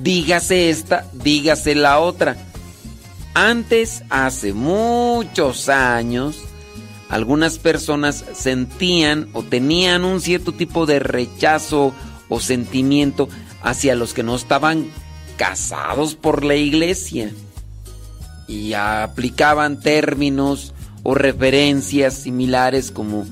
Dígase 0.01 0.71
esta, 0.71 1.05
dígase 1.13 1.75
la 1.75 1.99
otra. 1.99 2.35
Antes, 3.35 4.03
hace 4.09 4.53
muchos 4.53 5.69
años, 5.69 6.39
algunas 7.09 7.59
personas 7.59 8.25
sentían 8.33 9.29
o 9.33 9.43
tenían 9.43 10.03
un 10.03 10.21
cierto 10.21 10.51
tipo 10.51 10.87
de 10.87 10.99
rechazo 10.99 11.93
o 12.27 12.39
sentimiento 12.39 13.29
hacia 13.61 13.95
los 13.95 14.13
que 14.13 14.23
no 14.23 14.35
estaban 14.35 14.87
casados 15.37 16.15
por 16.15 16.43
la 16.43 16.55
iglesia 16.55 17.31
y 18.47 18.73
aplicaban 18.73 19.79
términos 19.79 20.73
o 21.03 21.13
referencias 21.13 22.15
similares 22.15 22.91
como 22.91 23.25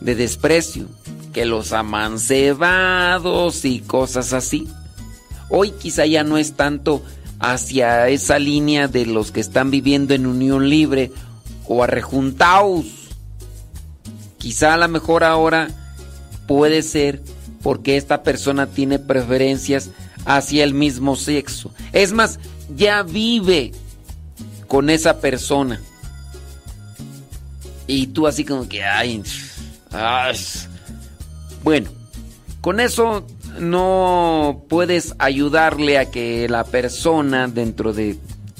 de 0.00 0.14
desprecio, 0.14 0.86
que 1.32 1.46
los 1.46 1.72
amancebados 1.72 3.64
y 3.64 3.80
cosas 3.80 4.32
así. 4.32 4.68
Hoy 5.48 5.70
quizá 5.72 6.06
ya 6.06 6.22
no 6.24 6.38
es 6.38 6.54
tanto 6.54 7.02
hacia 7.38 8.08
esa 8.08 8.38
línea 8.38 8.88
de 8.88 9.06
los 9.06 9.32
que 9.32 9.40
están 9.40 9.70
viviendo 9.70 10.14
en 10.14 10.26
unión 10.26 10.68
libre 10.68 11.10
o 11.66 11.82
arrejuntaos. 11.82 12.86
Quizá 14.38 14.74
a 14.74 14.76
lo 14.76 14.88
mejor 14.88 15.24
ahora 15.24 15.68
puede 16.46 16.82
ser 16.82 17.22
porque 17.62 17.96
esta 17.96 18.22
persona 18.22 18.66
tiene 18.66 18.98
preferencias 18.98 19.90
hacia 20.24 20.64
el 20.64 20.74
mismo 20.74 21.16
sexo. 21.16 21.72
Es 21.92 22.12
más, 22.12 22.38
ya 22.74 23.02
vive 23.02 23.72
con 24.68 24.90
esa 24.90 25.20
persona. 25.20 25.80
Y 27.86 28.08
tú 28.08 28.26
así 28.26 28.44
como 28.44 28.68
que, 28.68 28.82
ay, 28.82 29.22
ay. 29.92 30.36
Bueno, 31.62 31.90
con 32.60 32.80
eso 32.80 33.26
no 33.58 34.64
puedes 34.68 35.14
ayudarle 35.18 35.98
a 35.98 36.10
que 36.10 36.48
la 36.48 36.64
persona 36.64 37.48
dentro 37.48 37.92
de 37.92 38.18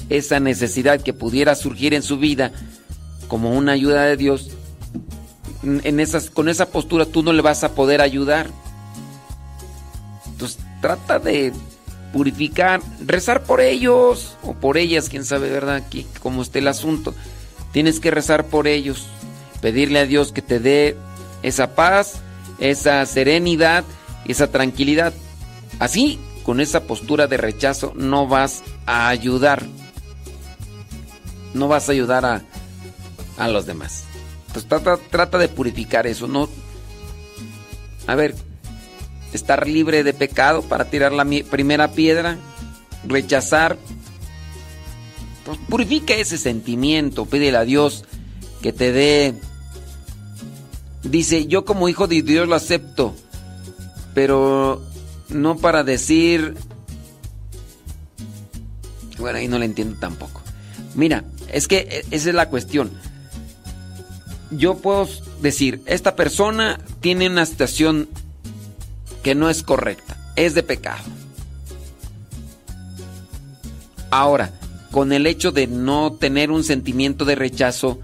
esa 0.09 0.39
necesidad 0.39 1.01
que 1.01 1.13
pudiera 1.13 1.55
surgir 1.55 1.93
en 1.93 2.03
su 2.03 2.17
vida 2.17 2.51
como 3.27 3.51
una 3.51 3.71
ayuda 3.71 4.03
de 4.03 4.17
Dios, 4.17 4.51
en 5.63 5.99
esas, 5.99 6.29
con 6.29 6.49
esa 6.49 6.67
postura 6.67 7.05
tú 7.05 7.23
no 7.23 7.33
le 7.33 7.41
vas 7.41 7.63
a 7.63 7.73
poder 7.73 8.01
ayudar. 8.01 8.47
Trata 10.83 11.17
de 11.17 11.53
purificar, 12.11 12.81
rezar 13.05 13.43
por 13.43 13.61
ellos 13.61 14.35
o 14.43 14.53
por 14.53 14.77
ellas, 14.77 15.07
quién 15.07 15.23
sabe, 15.23 15.49
¿verdad? 15.49 15.77
Aquí, 15.77 16.05
cómo 16.21 16.41
esté 16.41 16.59
el 16.59 16.67
asunto. 16.67 17.15
Tienes 17.71 18.01
que 18.01 18.11
rezar 18.11 18.47
por 18.47 18.67
ellos, 18.67 19.07
pedirle 19.61 19.99
a 19.99 20.05
Dios 20.05 20.33
que 20.33 20.41
te 20.41 20.59
dé 20.59 20.97
esa 21.41 21.73
paz, 21.73 22.15
esa 22.59 23.05
serenidad 23.05 23.85
esa 24.25 24.47
tranquilidad. 24.47 25.13
Así, 25.79 26.19
con 26.43 26.59
esa 26.59 26.83
postura 26.83 27.27
de 27.27 27.37
rechazo, 27.37 27.93
no 27.95 28.27
vas 28.27 28.63
a 28.85 29.07
ayudar. 29.09 29.63
No 31.53 31.67
vas 31.67 31.89
a 31.89 31.91
ayudar 31.91 32.25
a, 32.25 32.41
a 33.37 33.47
los 33.47 33.65
demás. 33.65 34.05
Entonces 34.47 34.69
trata, 34.69 34.97
trata 35.09 35.37
de 35.37 35.47
purificar 35.47 36.07
eso, 36.07 36.27
no. 36.27 36.49
A 38.07 38.15
ver, 38.15 38.35
estar 39.37 39.67
libre 39.67 40.03
de 40.03 40.13
pecado 40.13 40.61
para 40.61 40.85
tirar 40.85 41.11
la 41.11 41.25
primera 41.49 41.91
piedra, 41.91 42.37
rechazar. 43.05 43.77
Pues 45.45 45.57
purifica 45.67 46.13
ese 46.13 46.37
sentimiento, 46.37 47.25
pídele 47.25 47.57
a 47.57 47.65
Dios 47.65 48.05
que 48.61 48.71
te 48.71 48.91
dé. 48.91 49.35
Dice, 51.03 51.47
yo 51.47 51.65
como 51.65 51.89
hijo 51.89 52.07
de 52.07 52.21
Dios 52.21 52.47
lo 52.47 52.55
acepto, 52.55 53.13
pero 54.13 54.81
no 55.29 55.57
para 55.57 55.83
decir... 55.83 56.55
Bueno, 59.19 59.37
ahí 59.37 59.47
no 59.47 59.59
le 59.59 59.65
entiendo 59.65 59.97
tampoco. 59.99 60.41
Mira, 60.95 61.23
es 61.51 61.67
que 61.67 61.79
e- 61.79 62.05
esa 62.11 62.29
es 62.29 62.35
la 62.35 62.49
cuestión. 62.49 62.91
Yo 64.51 64.77
puedo 64.77 65.07
decir, 65.41 65.81
esta 65.85 66.15
persona 66.15 66.79
tiene 67.01 67.29
una 67.29 67.45
situación 67.45 68.07
que 69.23 69.33
no 69.33 69.49
es 69.49 69.63
correcta, 69.63 70.17
es 70.35 70.53
de 70.53 70.63
pecado. 70.63 71.03
Ahora, 74.11 74.51
con 74.91 75.11
el 75.11 75.25
hecho 75.25 75.51
de 75.51 75.65
no 75.65 76.13
tener 76.13 76.51
un 76.51 76.63
sentimiento 76.63 77.25
de 77.25 77.35
rechazo, 77.35 77.99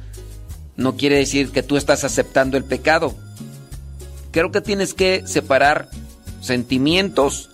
no 0.75 0.95
quiere 0.95 1.17
decir 1.17 1.51
que 1.51 1.61
tú 1.61 1.77
estás 1.77 2.03
aceptando 2.03 2.57
el 2.57 2.63
pecado. 2.63 3.13
Creo 4.31 4.51
que 4.51 4.61
tienes 4.61 4.93
que 4.93 5.27
separar 5.27 5.89
sentimientos, 6.41 7.49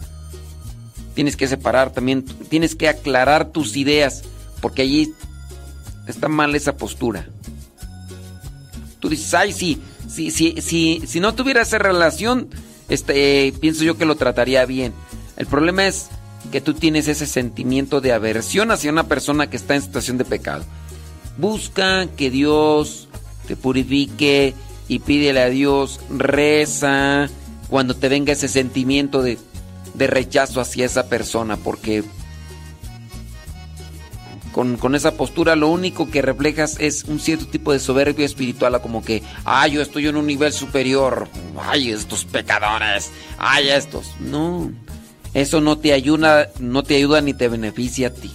tienes 1.16 1.36
que 1.36 1.48
separar 1.48 1.92
también, 1.92 2.24
tienes 2.24 2.76
que 2.76 2.88
aclarar 2.88 3.50
tus 3.50 3.76
ideas, 3.76 4.24
porque 4.62 4.84
allí 4.84 5.14
está 6.08 6.28
mal 6.28 6.56
esa 6.56 6.78
postura. 6.78 7.28
Tú 9.00 9.10
dices, 9.10 9.34
ay, 9.34 9.52
sí, 9.52 9.82
sí, 10.08 10.32
sí, 10.32 10.56
sí, 10.62 11.02
si 11.06 11.20
no 11.20 11.34
tuviera 11.34 11.62
esa 11.62 11.78
relación, 11.78 12.50
este, 12.90 13.54
pienso 13.60 13.84
yo 13.84 13.98
que 13.98 14.06
lo 14.06 14.16
trataría 14.16 14.66
bien. 14.66 14.94
El 15.38 15.48
problema 15.48 15.88
es 15.88 16.10
que 16.52 16.62
tú 16.62 16.74
tienes 16.74 17.08
ese 17.08 17.26
sentimiento 17.26 18.02
de 18.02 18.14
aversión 18.14 18.72
hacia 18.72 18.92
una 18.92 19.08
persona 19.08 19.50
que 19.50 19.58
está 19.58 19.76
en 19.76 19.82
situación 19.82 20.18
de 20.18 20.26
pecado. 20.26 20.64
Busca 21.38 22.08
que 22.16 22.30
Dios 22.30 23.08
te 23.48 23.56
purifique 23.56 24.54
y 24.88 25.00
pídele 25.00 25.42
a 25.42 25.50
Dios, 25.50 26.00
reza 26.10 27.30
cuando 27.70 27.96
te 27.96 28.10
venga 28.10 28.34
ese 28.34 28.48
sentimiento 28.48 29.22
de, 29.22 29.38
de 29.96 30.08
rechazo 30.08 30.62
hacia 30.62 30.86
esa 30.86 31.10
persona, 31.10 31.58
porque 31.58 32.04
con, 34.56 34.96
esa 34.96 35.12
postura 35.16 35.58
lo 35.58 35.68
único 35.68 36.10
que 36.10 36.22
reflejas 36.22 36.78
es 36.80 37.04
un 37.04 37.20
cierto 37.20 37.46
tipo 37.46 37.74
de 37.74 37.80
soberbia 37.80 38.26
espiritual, 38.26 38.82
como 38.82 39.04
que, 39.04 39.22
ay, 39.44 39.74
yo 39.74 39.82
estoy 39.82 40.08
en 40.08 40.16
un 40.16 40.26
nivel 40.26 40.54
superior, 40.54 41.28
ay, 41.60 41.92
estos 41.92 42.24
pecadores, 42.24 43.12
ay, 43.38 43.68
estos. 43.68 44.16
No, 44.22 44.72
eso 45.34 45.60
no 45.60 45.78
te 45.78 45.92
ayuda, 45.92 46.52
no 46.60 46.84
te 46.84 46.96
ayuda 46.96 47.20
ni 47.20 47.34
te 47.34 47.50
beneficia 47.50 48.08
a 48.08 48.12
ti. 48.12 48.32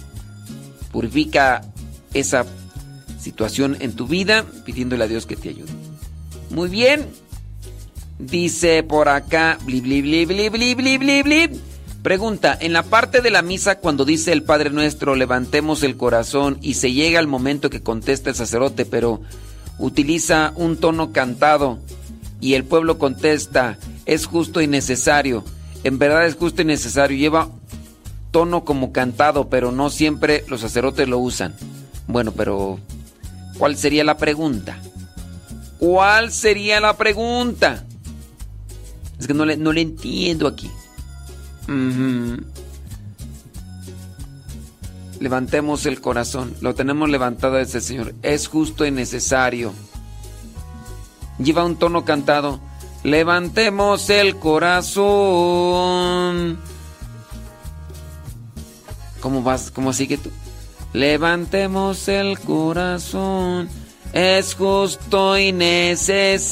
Purifica 0.91 1.63
esa 2.13 2.45
situación 3.19 3.77
en 3.79 3.95
tu 3.95 4.05
vida 4.05 4.45
pidiéndole 4.63 5.05
a 5.05 5.07
Dios 5.07 5.25
que 5.25 5.35
te 5.35 5.49
ayude. 5.49 5.71
Muy 6.51 6.69
bien. 6.69 7.07
Dice 8.19 8.83
por 8.83 9.09
acá, 9.09 9.57
blib, 9.65 9.81
blib, 9.81 10.27
blib. 11.23 11.70
Pregunta, 12.03 12.57
en 12.59 12.73
la 12.73 12.81
parte 12.81 13.21
de 13.21 13.29
la 13.29 13.43
misa 13.43 13.77
cuando 13.77 14.05
dice 14.05 14.31
el 14.31 14.41
Padre 14.41 14.71
Nuestro, 14.71 15.15
levantemos 15.15 15.83
el 15.83 15.97
corazón 15.97 16.57
y 16.61 16.73
se 16.73 16.93
llega 16.93 17.19
el 17.19 17.27
momento 17.27 17.69
que 17.69 17.83
contesta 17.83 18.31
el 18.31 18.35
sacerdote, 18.35 18.85
pero 18.85 19.21
utiliza 19.77 20.51
un 20.55 20.77
tono 20.77 21.11
cantado 21.11 21.79
y 22.39 22.55
el 22.55 22.63
pueblo 22.63 22.97
contesta, 22.97 23.77
es 24.07 24.25
justo 24.25 24.61
y 24.61 24.67
necesario. 24.67 25.45
En 25.83 25.99
verdad 25.99 26.25
es 26.25 26.35
justo 26.35 26.63
y 26.63 26.65
necesario. 26.65 27.17
Lleva 27.17 27.49
tono 28.31 28.65
como 28.65 28.91
cantado, 28.91 29.47
pero 29.49 29.71
no 29.71 29.91
siempre 29.91 30.43
los 30.47 30.61
sacerdotes 30.61 31.07
lo 31.07 31.19
usan. 31.19 31.53
Bueno, 32.07 32.31
pero 32.31 32.79
¿cuál 33.59 33.77
sería 33.77 34.03
la 34.03 34.17
pregunta? 34.17 34.79
¿Cuál 35.77 36.31
sería 36.31 36.79
la 36.79 36.97
pregunta? 36.97 37.85
Es 39.19 39.27
que 39.27 39.35
no 39.35 39.45
le, 39.45 39.55
no 39.55 39.71
le 39.71 39.81
entiendo 39.81 40.47
aquí. 40.47 40.69
Levantemos 45.19 45.85
el 45.85 46.01
corazón. 46.01 46.55
Lo 46.61 46.73
tenemos 46.73 47.09
levantado 47.09 47.59
ese 47.59 47.79
Señor. 47.79 48.15
Es 48.23 48.47
justo 48.47 48.85
y 48.85 48.91
necesario. 48.91 49.71
Lleva 51.37 51.63
un 51.63 51.75
tono 51.75 52.03
cantado. 52.05 52.59
Levantemos 53.03 54.09
el 54.09 54.37
corazón. 54.37 55.01
¿Cómo 59.21 59.43
vas? 59.43 59.69
¿Cómo 59.69 59.93
sigue 59.93 60.17
tú? 60.17 60.31
Levantemos 60.93 62.07
el 62.07 62.39
corazón. 62.39 63.69
Es 64.13 64.55
justo 64.55 65.37
y 65.37 65.51
necesario. 65.51 66.49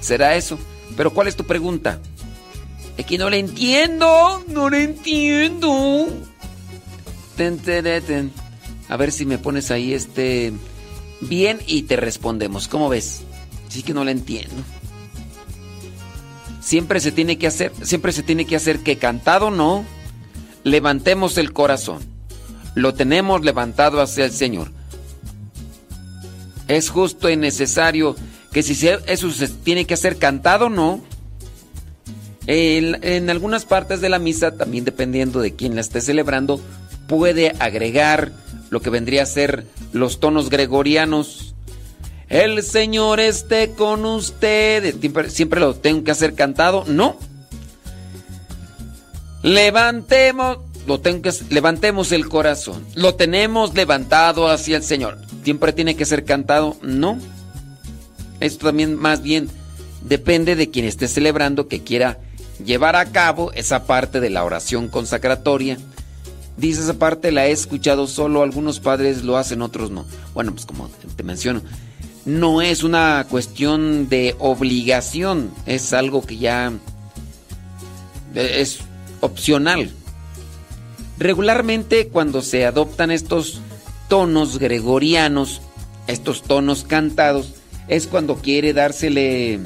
¿Será 0.00 0.36
eso? 0.36 0.58
Pero 0.96 1.12
¿cuál 1.12 1.28
es 1.28 1.36
tu 1.36 1.44
pregunta? 1.44 1.98
Es 2.98 3.06
que 3.06 3.16
no 3.16 3.30
le 3.30 3.38
entiendo. 3.38 4.44
No 4.48 4.68
le 4.68 4.82
entiendo. 4.82 6.08
Ten, 7.36 7.58
ten, 7.58 7.84
ten. 8.04 8.32
A 8.88 8.96
ver 8.96 9.12
si 9.12 9.24
me 9.24 9.38
pones 9.38 9.70
ahí 9.70 9.94
este 9.94 10.52
bien 11.20 11.58
y 11.66 11.82
te 11.82 11.96
respondemos. 11.96 12.68
¿Cómo 12.68 12.88
ves? 12.88 13.22
Sí 13.68 13.82
que 13.82 13.94
no 13.94 14.04
le 14.04 14.12
entiendo. 14.12 14.56
Siempre 16.60 17.00
se 17.00 17.12
tiene 17.12 17.38
que 17.38 17.46
hacer, 17.46 17.72
siempre 17.82 18.12
se 18.12 18.22
tiene 18.22 18.44
que 18.44 18.56
hacer 18.56 18.80
que 18.80 18.98
cantado 18.98 19.50
no. 19.50 19.84
Levantemos 20.64 21.38
el 21.38 21.52
corazón. 21.52 22.00
Lo 22.74 22.94
tenemos 22.94 23.44
levantado 23.44 24.00
hacia 24.00 24.24
el 24.24 24.32
Señor. 24.32 24.70
Es 26.66 26.90
justo 26.90 27.30
y 27.30 27.36
necesario 27.36 28.16
que 28.52 28.62
si 28.62 28.88
eso 29.06 29.30
se 29.30 29.48
tiene 29.48 29.86
que 29.86 29.94
hacer 29.94 30.18
cantado 30.18 30.68
no. 30.68 31.00
En, 32.50 33.04
en 33.04 33.28
algunas 33.28 33.66
partes 33.66 34.00
de 34.00 34.08
la 34.08 34.18
misa, 34.18 34.56
también 34.56 34.86
dependiendo 34.86 35.40
de 35.40 35.54
quién 35.54 35.74
la 35.74 35.82
esté 35.82 36.00
celebrando, 36.00 36.58
puede 37.06 37.52
agregar 37.58 38.32
lo 38.70 38.80
que 38.80 38.88
vendría 38.88 39.24
a 39.24 39.26
ser 39.26 39.66
los 39.92 40.18
tonos 40.18 40.48
gregorianos. 40.48 41.54
El 42.30 42.62
Señor 42.62 43.20
esté 43.20 43.72
con 43.72 44.06
ustedes. 44.06 44.96
Siempre, 45.28 45.60
lo 45.60 45.74
tengo 45.74 46.04
que 46.04 46.10
hacer 46.10 46.34
cantado. 46.34 46.84
No. 46.86 47.18
Levantemos, 49.42 50.58
lo 50.86 51.00
tengo 51.00 51.20
que, 51.20 51.32
levantemos 51.50 52.12
el 52.12 52.30
corazón. 52.30 52.82
Lo 52.94 53.14
tenemos 53.14 53.74
levantado 53.74 54.48
hacia 54.48 54.78
el 54.78 54.82
Señor. 54.82 55.18
Siempre 55.44 55.74
tiene 55.74 55.96
que 55.96 56.06
ser 56.06 56.24
cantado. 56.24 56.78
No. 56.80 57.18
Esto 58.40 58.68
también 58.68 58.96
más 58.96 59.22
bien 59.22 59.50
depende 60.02 60.56
de 60.56 60.70
quien 60.70 60.86
esté 60.86 61.08
celebrando 61.08 61.68
que 61.68 61.82
quiera 61.82 62.18
llevar 62.64 62.96
a 62.96 63.06
cabo 63.06 63.52
esa 63.52 63.84
parte 63.84 64.20
de 64.20 64.30
la 64.30 64.44
oración 64.44 64.88
consacratoria. 64.88 65.78
Dice 66.56 66.82
esa 66.82 66.94
parte, 66.94 67.30
la 67.30 67.46
he 67.46 67.52
escuchado 67.52 68.06
solo, 68.06 68.42
algunos 68.42 68.80
padres 68.80 69.22
lo 69.22 69.36
hacen, 69.36 69.62
otros 69.62 69.90
no. 69.90 70.04
Bueno, 70.34 70.52
pues 70.52 70.66
como 70.66 70.88
te 71.16 71.22
menciono, 71.22 71.62
no 72.24 72.60
es 72.60 72.82
una 72.82 73.26
cuestión 73.30 74.08
de 74.08 74.34
obligación, 74.38 75.50
es 75.66 75.92
algo 75.92 76.26
que 76.26 76.38
ya 76.38 76.72
es 78.34 78.80
opcional. 79.20 79.90
Regularmente 81.18 82.08
cuando 82.08 82.42
se 82.42 82.66
adoptan 82.66 83.10
estos 83.10 83.60
tonos 84.08 84.58
gregorianos, 84.58 85.60
estos 86.06 86.42
tonos 86.42 86.84
cantados, 86.84 87.54
es 87.88 88.06
cuando 88.06 88.36
quiere 88.36 88.72
dársele 88.72 89.60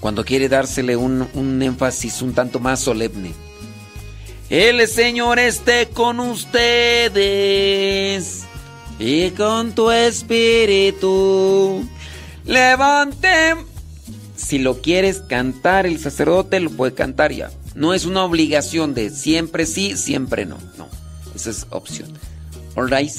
cuando 0.00 0.24
quiere 0.24 0.48
dársele 0.48 0.96
un, 0.96 1.28
un 1.34 1.62
énfasis 1.62 2.22
un 2.22 2.32
tanto 2.34 2.60
más 2.60 2.80
solemne. 2.80 3.32
El 4.50 4.86
Señor 4.88 5.38
esté 5.38 5.88
con 5.88 6.20
ustedes 6.20 7.18
y 8.98 9.30
con 9.30 9.72
tu 9.72 9.90
espíritu. 9.90 11.86
Levanten. 12.46 13.58
Si 14.36 14.58
lo 14.58 14.80
quieres 14.80 15.20
cantar, 15.20 15.84
el 15.86 15.98
sacerdote 15.98 16.60
lo 16.60 16.70
puede 16.70 16.94
cantar 16.94 17.32
ya. 17.32 17.50
No 17.74 17.92
es 17.92 18.06
una 18.06 18.24
obligación 18.24 18.94
de 18.94 19.10
siempre 19.10 19.66
sí, 19.66 19.96
siempre 19.96 20.46
no. 20.46 20.56
No, 20.78 20.88
esa 21.34 21.50
es 21.50 21.66
opción. 21.70 22.08
All 22.74 22.90
right. 22.90 23.12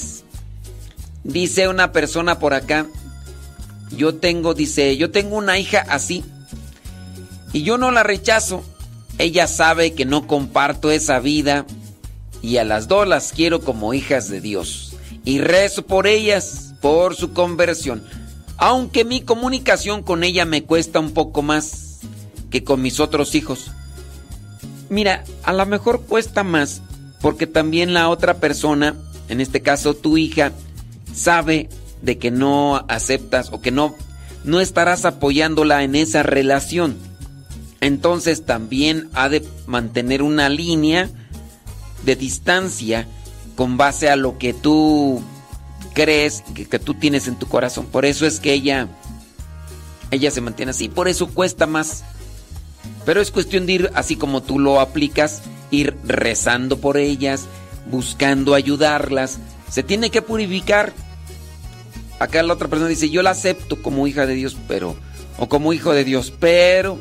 Dice 1.24 1.68
una 1.68 1.92
persona 1.92 2.40
por 2.40 2.56
acá. 2.56 2.88
Yo 3.92 4.16
tengo, 4.16 4.54
dice, 4.54 4.98
yo 4.98 5.12
tengo 5.12 5.36
una 5.36 5.60
hija 5.60 5.86
así. 5.90 6.24
Y 7.54 7.64
yo 7.64 7.78
no 7.78 7.92
la 7.92 8.04
rechazo. 8.04 8.64
Ella 9.18 9.48
sabe 9.48 9.94
que 9.94 10.06
no 10.06 10.28
comparto 10.28 10.92
esa 10.92 11.20
vida. 11.20 11.66
Y 12.42 12.58
a 12.58 12.64
las 12.64 12.88
dos 12.88 13.08
las 13.08 13.32
quiero 13.32 13.62
como 13.62 13.94
hijas 13.94 14.30
de 14.30 14.42
Dios. 14.42 14.96
Y 15.26 15.40
rezo 15.40 15.86
por 15.86 16.08
ellas, 16.08 16.74
por 16.82 17.16
su 17.16 17.34
conversión. 17.34 18.04
Aunque 18.58 19.06
mi 19.06 19.22
comunicación 19.22 20.04
con 20.04 20.24
ella 20.24 20.46
me 20.46 20.64
cuesta 20.64 21.00
un 21.00 21.12
poco 21.12 21.42
más 21.42 22.00
que 22.50 22.64
con 22.64 22.82
mis 22.82 23.00
otros 23.00 23.36
hijos. 23.36 23.72
Mira, 24.90 25.24
a 25.44 25.54
lo 25.54 25.66
mejor 25.66 26.02
cuesta 26.02 26.44
más 26.44 26.82
porque 27.22 27.48
también 27.48 27.94
la 27.94 28.10
otra 28.10 28.36
persona, 28.36 28.96
en 29.28 29.42
este 29.42 29.62
caso 29.62 29.94
tu 29.94 30.18
hija, 30.18 30.52
sabe 31.14 31.70
de 32.02 32.18
que 32.18 32.32
no 32.32 32.86
aceptas 32.88 33.50
o 33.52 33.62
que 33.62 33.72
no 33.72 33.96
no 34.46 34.62
estarás 34.62 35.04
apoyándola 35.04 35.84
en 35.84 35.96
esa 35.96 36.24
relación. 36.24 36.96
Entonces 37.82 38.46
también 38.46 39.10
ha 39.14 39.30
de 39.30 39.46
mantener 39.66 40.22
una 40.22 40.50
línea 40.50 41.10
de 42.04 42.16
distancia 42.16 43.08
con 43.56 43.78
base 43.78 44.10
a 44.10 44.16
lo 44.16 44.38
que 44.38 44.54
tú 44.54 45.22
crees 45.94 46.44
que, 46.54 46.80
tú 46.80 46.94
tienes 46.94 47.28
en 47.28 47.38
tu 47.38 47.48
corazón. 47.48 47.86
Por 47.86 48.06
eso 48.06 48.26
es 48.26 48.40
que 48.40 48.54
ella 48.54 48.88
ella 50.12 50.32
se 50.32 50.42
mantiene 50.42 50.72
así, 50.72 50.90
por 50.90 51.08
eso 51.08 51.28
cuesta 51.28 51.68
más. 51.68 52.04
Pero 53.06 53.22
es 53.22 53.32
cuestión 53.32 53.66
de 53.66 53.74
ir 53.74 53.92
así 53.94 54.16
como 54.16 54.42
tú 54.42 54.60
lo 54.60 54.80
aplicas, 54.80 55.42
ir 55.72 55.96
rezando 56.04 56.78
por 56.78 56.98
ellas, 56.98 57.46
buscando 57.90 58.56
ayudarlas. 58.56 59.40
Se 59.70 59.84
tiene 59.84 60.10
que 60.10 60.22
purificar. 60.22 60.94
Acá 62.20 62.44
la 62.44 62.54
otra 62.54 62.68
persona 62.68 62.90
dice, 62.90 63.10
yo 63.10 63.22
la 63.22 63.32
acepto 63.32 63.82
como 63.82 64.08
hija 64.08 64.26
de 64.26 64.36
Dios, 64.36 64.58
pero... 64.68 64.96
O 65.38 65.48
como 65.48 65.72
hijo 65.72 65.94
de 65.94 66.04
Dios, 66.04 66.34
pero... 66.38 67.00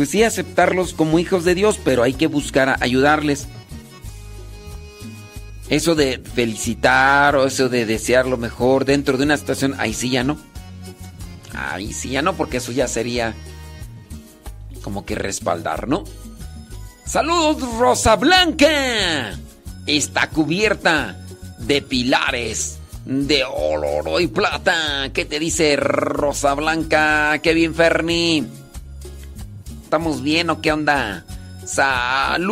Pues 0.00 0.08
sí, 0.08 0.22
aceptarlos 0.22 0.94
como 0.94 1.18
hijos 1.18 1.44
de 1.44 1.54
Dios, 1.54 1.78
pero 1.84 2.02
hay 2.02 2.14
que 2.14 2.26
buscar 2.26 2.82
ayudarles. 2.82 3.48
Eso 5.68 5.94
de 5.94 6.18
felicitar 6.18 7.36
o 7.36 7.46
eso 7.46 7.68
de 7.68 7.84
desear 7.84 8.24
lo 8.24 8.38
mejor 8.38 8.86
dentro 8.86 9.18
de 9.18 9.24
una 9.24 9.36
situación, 9.36 9.74
ahí 9.76 9.92
sí 9.92 10.08
ya 10.08 10.24
no. 10.24 10.38
Ahí 11.52 11.92
sí 11.92 12.08
ya 12.08 12.22
no, 12.22 12.34
porque 12.34 12.56
eso 12.56 12.72
ya 12.72 12.88
sería 12.88 13.34
como 14.80 15.04
que 15.04 15.16
respaldar, 15.16 15.86
¿no? 15.86 16.04
Saludos, 17.04 17.60
Rosa 17.78 18.16
Blanca. 18.16 19.38
Está 19.84 20.30
cubierta 20.30 21.20
de 21.58 21.82
pilares 21.82 22.78
de 23.04 23.44
oro 23.44 24.18
y 24.18 24.28
plata. 24.28 25.10
¿Qué 25.12 25.26
te 25.26 25.38
dice 25.38 25.76
Rosa 25.76 26.54
Blanca? 26.54 27.38
Qué 27.42 27.52
bien, 27.52 27.74
Ferni. 27.74 28.59
¿Estamos 29.90 30.22
bien 30.22 30.50
o 30.50 30.60
qué 30.62 30.70
onda? 30.70 31.24
Saludos. 31.64 32.44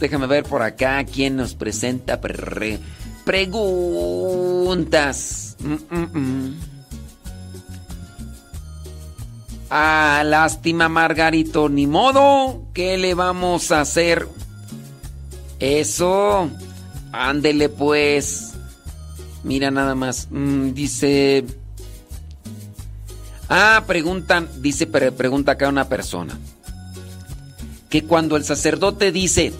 Déjame 0.00 0.26
ver 0.26 0.42
por 0.42 0.62
acá 0.62 1.04
quién 1.04 1.36
nos 1.36 1.54
presenta 1.54 2.20
pre- 2.20 2.80
preguntas. 3.24 3.94
Mm, 5.60 5.74
mm, 5.94 6.08
mm. 6.18 6.56
Ah, 9.70 10.24
lástima, 10.26 10.88
Margarito. 10.88 11.68
Ni 11.68 11.86
modo. 11.86 12.64
¿Qué 12.74 12.98
le 12.98 13.14
vamos 13.14 13.70
a 13.70 13.82
hacer? 13.82 14.26
Eso. 15.60 16.50
Ándele 17.12 17.68
pues. 17.68 18.54
Mira 19.44 19.70
nada 19.70 19.94
más. 19.94 20.26
Mm, 20.32 20.72
dice. 20.72 21.44
Ah, 23.48 23.84
preguntan. 23.86 24.48
Dice, 24.60 24.86
pre- 24.86 25.12
pregunta 25.12 25.52
acá 25.52 25.68
una 25.68 25.88
persona. 25.88 26.38
Que 27.90 28.04
cuando 28.04 28.36
el 28.36 28.44
sacerdote 28.44 29.12
dice, 29.12 29.52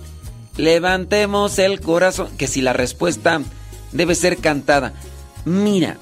levantemos 0.57 1.59
el 1.59 1.81
corazón, 1.81 2.29
que 2.37 2.47
si 2.47 2.61
la 2.61 2.73
respuesta 2.73 3.41
debe 3.93 4.15
ser 4.15 4.39
cantada. 4.39 4.93
Mira, 5.45 5.99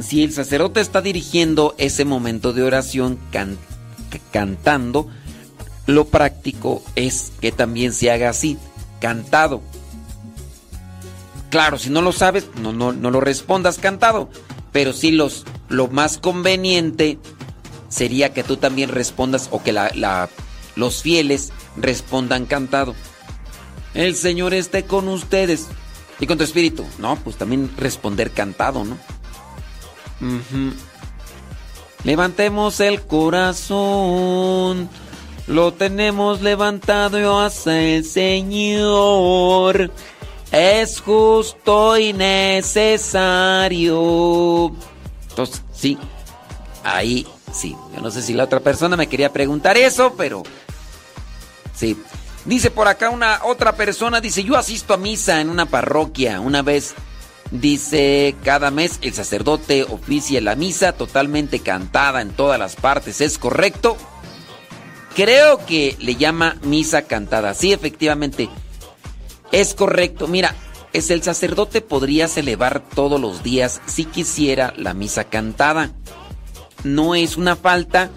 si 0.00 0.24
el 0.24 0.32
sacerdote 0.32 0.80
está 0.80 1.00
dirigiendo 1.00 1.74
ese 1.78 2.04
momento 2.04 2.52
de 2.52 2.62
oración 2.64 3.18
cantando, 4.32 5.08
lo 5.86 6.06
práctico 6.06 6.82
es 6.96 7.32
que 7.40 7.52
también 7.52 7.92
se 7.92 8.10
haga 8.10 8.30
así, 8.30 8.58
cantado. 9.00 9.60
Claro, 11.50 11.78
si 11.78 11.90
no 11.90 12.02
lo 12.02 12.10
sabes, 12.10 12.48
no, 12.60 12.72
no, 12.72 12.92
no 12.92 13.10
lo 13.12 13.20
respondas 13.20 13.78
cantado, 13.78 14.28
pero 14.74 14.92
sí 14.92 15.12
los, 15.12 15.44
lo 15.68 15.86
más 15.86 16.18
conveniente 16.18 17.18
sería 17.88 18.34
que 18.34 18.42
tú 18.42 18.56
también 18.56 18.90
respondas 18.90 19.48
o 19.52 19.62
que 19.62 19.72
la- 19.72 20.28
los 20.74 21.00
fieles 21.02 21.52
respondan 21.76 22.44
cantado. 22.46 22.96
El 23.94 24.16
Señor 24.16 24.52
esté 24.52 24.84
con 24.84 25.06
ustedes 25.08 25.68
y 26.18 26.26
con 26.26 26.38
tu 26.38 26.42
espíritu. 26.42 26.84
No, 26.98 27.14
pues 27.14 27.36
también 27.36 27.70
responder 27.76 28.32
cantado, 28.32 28.84
¿no? 28.84 28.98
Levantemos 32.02 32.80
el 32.80 33.02
corazón. 33.02 34.88
Lo 35.46 35.72
tenemos 35.74 36.40
levantado 36.42 37.40
hacia 37.40 37.80
el 37.96 38.04
Señor. 38.04 39.90
Es 40.54 41.00
justo 41.00 41.98
y 41.98 42.12
necesario. 42.12 43.12
Entonces, 45.28 45.62
sí. 45.74 45.98
Ahí, 46.84 47.26
sí. 47.52 47.74
Yo 47.92 48.00
no 48.00 48.12
sé 48.12 48.22
si 48.22 48.34
la 48.34 48.44
otra 48.44 48.60
persona 48.60 48.96
me 48.96 49.08
quería 49.08 49.32
preguntar 49.32 49.76
eso, 49.76 50.14
pero... 50.16 50.44
Sí. 51.74 52.00
Dice 52.44 52.70
por 52.70 52.86
acá 52.86 53.10
una 53.10 53.40
otra 53.42 53.74
persona, 53.74 54.20
dice, 54.20 54.44
yo 54.44 54.56
asisto 54.56 54.94
a 54.94 54.96
misa 54.96 55.40
en 55.40 55.50
una 55.50 55.66
parroquia. 55.66 56.38
Una 56.38 56.62
vez, 56.62 56.94
dice, 57.50 58.36
cada 58.44 58.70
mes 58.70 59.00
el 59.02 59.12
sacerdote 59.12 59.82
oficia 59.82 60.40
la 60.40 60.54
misa 60.54 60.92
totalmente 60.92 61.58
cantada 61.58 62.22
en 62.22 62.30
todas 62.30 62.60
las 62.60 62.76
partes. 62.76 63.20
¿Es 63.20 63.38
correcto? 63.38 63.96
Creo 65.16 65.66
que 65.66 65.96
le 65.98 66.14
llama 66.14 66.58
misa 66.62 67.02
cantada. 67.02 67.54
Sí, 67.54 67.72
efectivamente. 67.72 68.48
Es 69.52 69.74
correcto. 69.74 70.26
Mira, 70.26 70.54
es 70.92 71.10
el 71.10 71.22
sacerdote 71.22 71.80
podría 71.80 72.28
celebrar 72.28 72.82
todos 72.94 73.20
los 73.20 73.42
días 73.42 73.80
si 73.86 74.04
quisiera 74.04 74.72
la 74.76 74.94
misa 74.94 75.24
cantada. 75.24 75.90
No 76.84 77.14
es 77.14 77.36
una 77.36 77.56
falta, 77.56 78.10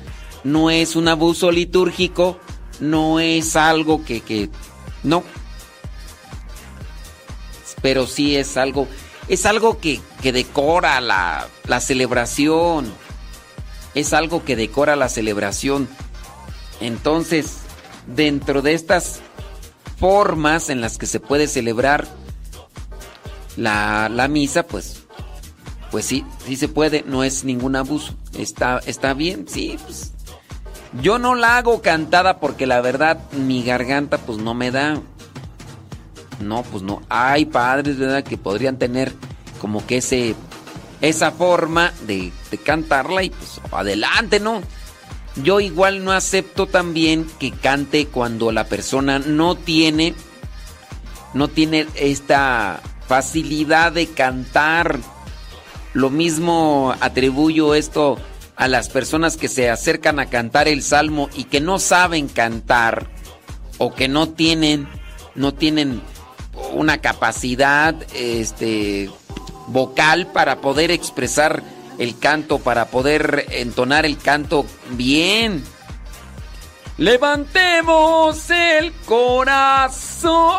no 0.44 0.70
es 0.70 0.96
un 0.96 1.08
abuso 1.08 1.52
litúrgico, 1.52 2.40
no 2.80 3.20
es 3.20 3.56
algo 3.56 4.06
que, 4.06 4.22
que 4.22 4.50
no. 5.04 5.24
Pero 7.82 8.06
sí 8.08 8.36
es 8.36 8.58
algo, 8.58 8.88
es 9.28 9.46
algo 9.46 9.80
que, 9.80 10.00
que 10.22 10.32
decora 10.32 11.02
la, 11.02 11.48
la 11.66 11.80
celebración. 11.80 12.94
Es 13.96 14.14
algo 14.14 14.46
que 14.46 14.56
decora 14.56 14.96
la 14.96 15.10
celebración. 15.10 15.88
Entonces, 16.80 17.58
dentro 18.06 18.62
de 18.62 18.74
estas 18.74 19.22
formas 19.98 20.70
en 20.70 20.82
las 20.82 20.98
que 20.98 21.06
se 21.06 21.20
puede 21.20 21.48
celebrar 21.48 22.08
la, 23.56 24.10
la 24.10 24.28
misa, 24.28 24.64
pues, 24.64 25.04
pues 25.92 26.06
sí, 26.06 26.26
sí 26.46 26.56
se 26.56 26.68
puede, 26.68 27.04
no 27.06 27.24
es 27.24 27.44
ningún 27.44 27.76
abuso. 27.76 28.14
Está, 28.38 28.80
está 28.86 29.14
bien, 29.14 29.46
sí, 29.48 29.78
pues. 29.84 30.14
Yo 31.02 31.20
no 31.20 31.36
la 31.36 31.58
hago 31.58 31.82
cantada 31.82 32.40
porque 32.40 32.66
la 32.66 32.82
verdad 32.82 33.20
mi 33.32 33.64
garganta 33.64 34.18
pues 34.18 34.38
no 34.38 34.54
me 34.54 34.72
da. 34.72 35.02
No, 36.40 36.64
pues 36.64 36.82
no. 36.84 37.02
Hay 37.10 37.46
padres, 37.46 37.98
¿verdad? 37.98 38.24
Que 38.24 38.38
podrían 38.38 38.78
tener 38.78 39.14
como 39.60 39.86
que 39.86 39.98
ese, 39.98 40.36
esa 41.02 41.32
forma 41.32 41.92
de, 42.06 42.32
de 42.52 42.58
cantarla 42.58 43.24
y 43.24 43.32
pues 43.32 43.60
adelante, 43.72 44.40
¿no? 44.40 44.62
Yo 45.44 45.60
igual 45.60 46.04
no 46.04 46.12
acepto 46.12 46.66
también 46.66 47.28
que 47.40 47.52
cante 47.52 48.08
cuando 48.08 48.52
la 48.52 48.66
persona 48.66 49.20
no 49.20 49.56
tiene, 49.56 50.16
no 51.34 51.48
tiene 51.48 51.88
esta 51.96 52.82
facilidad 53.08 53.92
de 53.92 54.08
cantar. 54.08 55.00
Lo 55.94 56.10
mismo 56.10 56.96
atribuyo 57.00 57.76
esto 57.76 58.18
a 58.56 58.68
las 58.68 58.90
personas 58.90 59.38
que 59.38 59.48
se 59.48 59.70
acercan 59.70 60.20
a 60.20 60.26
cantar 60.26 60.68
el 60.68 60.82
salmo 60.82 61.30
y 61.36 61.46
que 61.46 61.62
no 61.62 61.78
saben 61.78 62.28
cantar 62.28 63.10
o 63.78 63.94
que 63.94 64.08
no 64.08 64.30
tienen 64.30 64.88
no 65.36 65.54
tienen 65.54 66.02
una 66.74 66.98
capacidad 66.98 67.96
este 68.16 69.10
vocal 69.68 70.28
para 70.32 70.60
poder 70.62 70.90
expresar 70.90 71.62
el 71.98 72.18
canto, 72.20 72.60
para 72.60 72.86
poder 72.86 73.46
entonar 73.50 74.06
el 74.06 74.18
canto 74.18 74.66
bien. 74.92 75.64
Levantemos 76.98 78.50
el 78.50 78.92
corazón. 79.06 80.58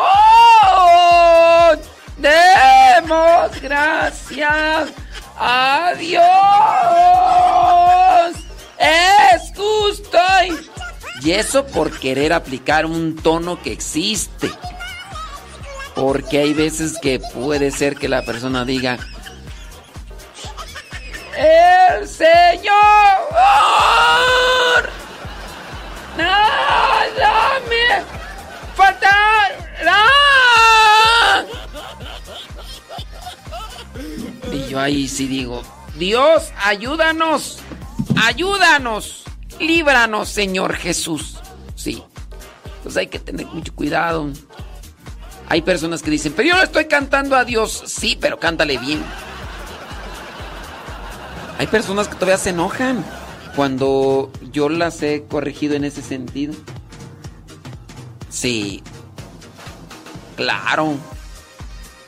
Demos 2.17 3.61
gracias 3.61 4.91
a 5.37 5.93
Dios. 5.99 6.25
Es 8.79 9.53
justo. 9.57 10.19
Y 11.23 11.33
eso 11.33 11.67
por 11.67 11.99
querer 11.99 12.33
aplicar 12.33 12.87
un 12.87 13.17
tono 13.17 13.61
que 13.61 13.73
existe. 13.73 14.51
Porque 15.95 16.39
hay 16.39 16.55
veces 16.55 16.97
que 17.03 17.19
puede 17.19 17.73
ser 17.73 17.97
que 17.97 18.09
la 18.09 18.23
persona 18.23 18.65
diga, 18.65 18.99
el 21.39 22.09
Señor 22.09 22.89
nada 26.17 27.61
me 27.69 28.03
faltará. 28.75 30.05
Y 34.53 34.69
yo 34.69 34.81
ahí 34.81 35.09
sí 35.09 35.27
digo, 35.27 35.63
Dios, 35.97 36.51
ayúdanos, 36.63 37.59
ayúdanos, 38.25 39.25
líbranos, 39.61 40.29
Señor 40.29 40.75
Jesús. 40.75 41.39
Sí, 41.75 42.03
pues 42.83 42.97
hay 42.97 43.07
que 43.07 43.19
tener 43.19 43.47
mucho 43.47 43.75
cuidado. 43.75 44.31
Hay 45.51 45.63
personas 45.63 46.03
que 46.03 46.11
dicen, 46.11 46.35
pero 46.37 46.49
yo 46.51 46.57
no 46.57 46.63
estoy 46.63 46.87
cantando 46.87 47.35
a 47.35 47.45
Dios. 47.45 47.85
Sí, 47.87 48.19
pero 48.21 48.39
cántale 48.39 48.77
bien. 48.77 49.03
Hay 51.59 51.67
personas 51.67 52.09
que 52.09 52.15
todavía 52.15 52.39
se 52.39 52.51
enojan 52.51 53.05
cuando 53.57 54.31
yo 54.53 54.69
las 54.69 55.03
he 55.03 55.25
corregido 55.25 55.75
en 55.75 55.85
ese 55.85 56.03
sentido. 56.03 56.55
Sí. 58.31 58.83
Claro. 60.37 60.95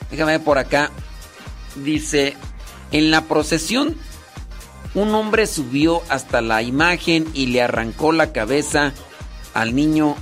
Déjame 0.09 0.33
ver 0.33 0.43
por 0.43 0.57
acá. 0.57 0.89
Dice, 1.75 2.35
en 2.91 3.11
la 3.11 3.21
procesión 3.21 3.97
un 4.93 5.15
hombre 5.15 5.47
subió 5.47 6.01
hasta 6.09 6.41
la 6.41 6.61
imagen 6.63 7.27
y 7.33 7.47
le 7.47 7.61
arrancó 7.61 8.11
la 8.11 8.33
cabeza 8.33 8.91
al 9.53 9.73
niño 9.73 10.15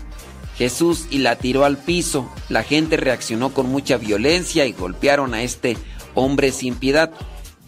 Jesús 0.58 1.08
y 1.10 1.20
la 1.20 1.38
tiró 1.38 1.66
al 1.66 1.78
piso. 1.78 2.32
La 2.50 2.64
gente 2.64 2.98
reaccionó 2.98 3.54
con 3.54 3.68
mucha 3.68 3.98
violencia 3.98 4.66
y 4.66 4.74
golpearon 4.74 5.34
a 5.34 5.42
este 5.42 5.78
hombre 6.14 6.52
sin 6.52 6.76
piedad. 6.76 7.12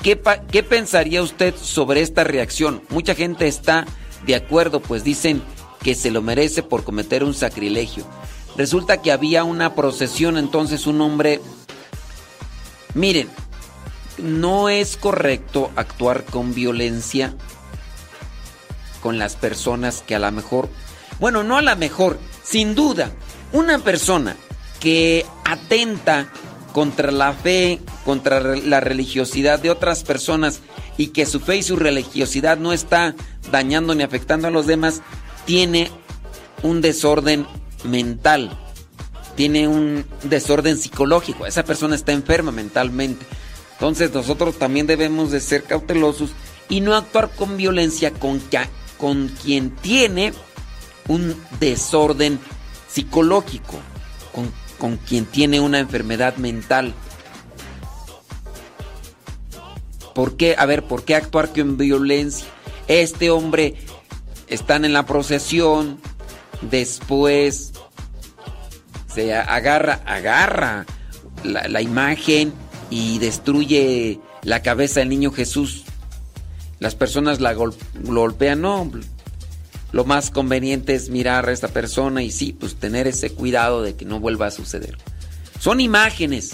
¿Qué, 0.03 0.19
¿Qué, 0.51 0.63
pensaría 0.63 1.21
usted 1.21 1.53
sobre 1.55 2.01
esta 2.01 2.23
reacción? 2.23 2.81
Mucha 2.89 3.13
gente 3.13 3.47
está 3.47 3.85
de 4.25 4.35
acuerdo, 4.35 4.79
pues 4.79 5.03
dicen 5.03 5.43
que 5.83 5.95
se 5.95 6.11
lo 6.11 6.21
merece 6.21 6.63
por 6.63 6.83
cometer 6.83 7.23
un 7.23 7.33
sacrilegio. 7.33 8.05
Resulta 8.57 9.01
que 9.01 9.11
había 9.11 9.43
una 9.43 9.75
procesión, 9.75 10.37
entonces 10.37 10.87
un 10.87 11.01
hombre... 11.01 11.39
Miren, 12.93 13.29
no 14.17 14.69
es 14.69 14.97
correcto 14.97 15.71
actuar 15.75 16.25
con 16.25 16.53
violencia 16.53 17.35
con 19.01 19.17
las 19.17 19.35
personas 19.35 20.03
que 20.05 20.15
a 20.15 20.19
lo 20.19 20.31
mejor... 20.31 20.69
Bueno, 21.19 21.43
no 21.43 21.57
a 21.57 21.61
lo 21.61 21.75
mejor, 21.75 22.19
sin 22.43 22.73
duda, 22.75 23.11
una 23.51 23.79
persona 23.79 24.35
que 24.79 25.25
atenta 25.45 26.31
contra 26.71 27.11
la 27.11 27.33
fe, 27.33 27.79
contra 28.05 28.39
la 28.39 28.79
religiosidad 28.79 29.59
de 29.59 29.69
otras 29.69 30.03
personas 30.03 30.61
y 30.97 31.07
que 31.07 31.25
su 31.25 31.39
fe 31.39 31.57
y 31.57 31.63
su 31.63 31.75
religiosidad 31.75 32.57
no 32.57 32.73
está 32.73 33.15
dañando 33.51 33.95
ni 33.95 34.03
afectando 34.03 34.47
a 34.47 34.51
los 34.51 34.67
demás, 34.67 35.01
tiene 35.45 35.91
un 36.63 36.81
desorden 36.81 37.45
mental, 37.83 38.57
tiene 39.35 39.67
un 39.67 40.05
desorden 40.23 40.77
psicológico, 40.77 41.45
esa 41.45 41.63
persona 41.63 41.95
está 41.95 42.11
enferma 42.11 42.51
mentalmente. 42.51 43.25
Entonces 43.73 44.13
nosotros 44.13 44.59
también 44.59 44.85
debemos 44.85 45.31
de 45.31 45.39
ser 45.39 45.63
cautelosos 45.63 46.31
y 46.69 46.81
no 46.81 46.95
actuar 46.95 47.31
con 47.31 47.57
violencia 47.57 48.11
con, 48.11 48.41
con 48.97 49.27
quien 49.27 49.71
tiene 49.71 50.33
un 51.07 51.35
desorden 51.59 52.39
psicológico, 52.87 53.79
con, 54.31 54.51
con 54.81 54.97
quien 54.97 55.25
tiene 55.25 55.59
una 55.59 55.77
enfermedad 55.77 56.37
mental. 56.37 56.95
¿Por 60.15 60.37
qué? 60.37 60.55
A 60.57 60.65
ver, 60.65 60.81
¿por 60.81 61.03
qué 61.03 61.13
actuar 61.13 61.49
con 61.53 61.77
violencia? 61.77 62.47
Este 62.87 63.29
hombre 63.29 63.75
están 64.47 64.83
en 64.83 64.93
la 64.93 65.05
procesión, 65.05 66.01
después 66.61 67.73
se 69.13 69.35
agarra, 69.35 70.01
agarra 70.03 70.87
la, 71.43 71.81
imagen 71.83 72.51
y 72.89 73.19
destruye 73.19 74.19
la 74.41 74.63
cabeza 74.63 75.01
del 75.01 75.09
niño 75.09 75.31
Jesús. 75.31 75.83
Las 76.79 76.95
personas 76.95 77.39
la 77.39 77.53
gol, 77.53 77.75
golpean, 78.01 78.61
no, 78.61 78.89
lo 79.91 80.05
más 80.05 80.31
conveniente 80.31 80.95
es 80.95 81.09
mirar 81.09 81.49
a 81.49 81.51
esta 81.51 81.67
persona 81.67 82.23
y 82.23 82.31
sí, 82.31 82.53
pues 82.53 82.75
tener 82.75 83.07
ese 83.07 83.31
cuidado 83.31 83.83
de 83.83 83.95
que 83.95 84.05
no 84.05 84.19
vuelva 84.19 84.47
a 84.47 84.51
suceder. 84.51 84.97
Son 85.59 85.79
imágenes. 85.79 86.53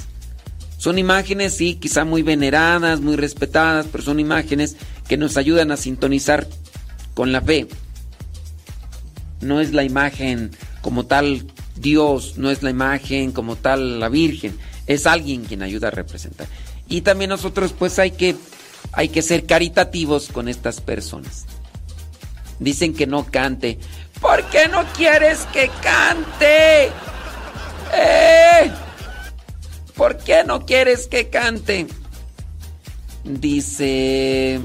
Son 0.78 1.00
imágenes, 1.00 1.54
sí, 1.56 1.76
quizá 1.76 2.06
muy 2.06 2.22
veneradas, 2.22 3.00
muy 3.00 3.16
respetadas, 3.16 3.88
pero 3.92 4.04
son 4.04 4.20
imágenes 4.20 4.78
que 5.08 5.18
nos 5.18 5.38
ayudan 5.38 5.72
a 5.72 5.78
sintonizar 5.78 6.48
con 7.14 7.32
la 7.32 7.42
fe. 7.42 7.68
No 9.42 9.60
es 9.60 9.74
la 9.74 9.84
imagen 9.84 10.52
como 10.82 11.06
tal 11.06 11.48
Dios, 11.76 12.38
no 12.38 12.52
es 12.52 12.64
la 12.64 12.70
imagen 12.70 13.32
como 13.32 13.56
tal 13.56 14.00
la 14.00 14.10
Virgen, 14.10 14.58
es 14.86 15.06
alguien 15.06 15.46
quien 15.46 15.64
ayuda 15.64 15.88
a 15.88 15.92
representar. 15.92 16.48
Y 16.88 17.02
también 17.02 17.30
nosotros 17.30 17.74
pues 17.78 18.00
hay 18.00 18.12
que, 18.12 18.36
hay 18.94 19.10
que 19.10 19.22
ser 19.22 19.46
caritativos 19.46 20.30
con 20.30 20.48
estas 20.48 20.80
personas. 20.82 21.46
Dicen 22.60 22.94
que 22.94 23.08
no 23.08 23.26
cante. 23.26 23.80
¿Por 24.20 24.44
qué 24.46 24.68
no 24.68 24.84
quieres 24.94 25.46
que 25.54 25.70
cante? 25.82 26.86
¿Eh? 27.94 28.72
¿Por 29.96 30.18
qué 30.18 30.44
no 30.44 30.66
quieres 30.66 31.08
que 31.08 31.30
cante? 31.30 31.88
Dice... 33.24 34.60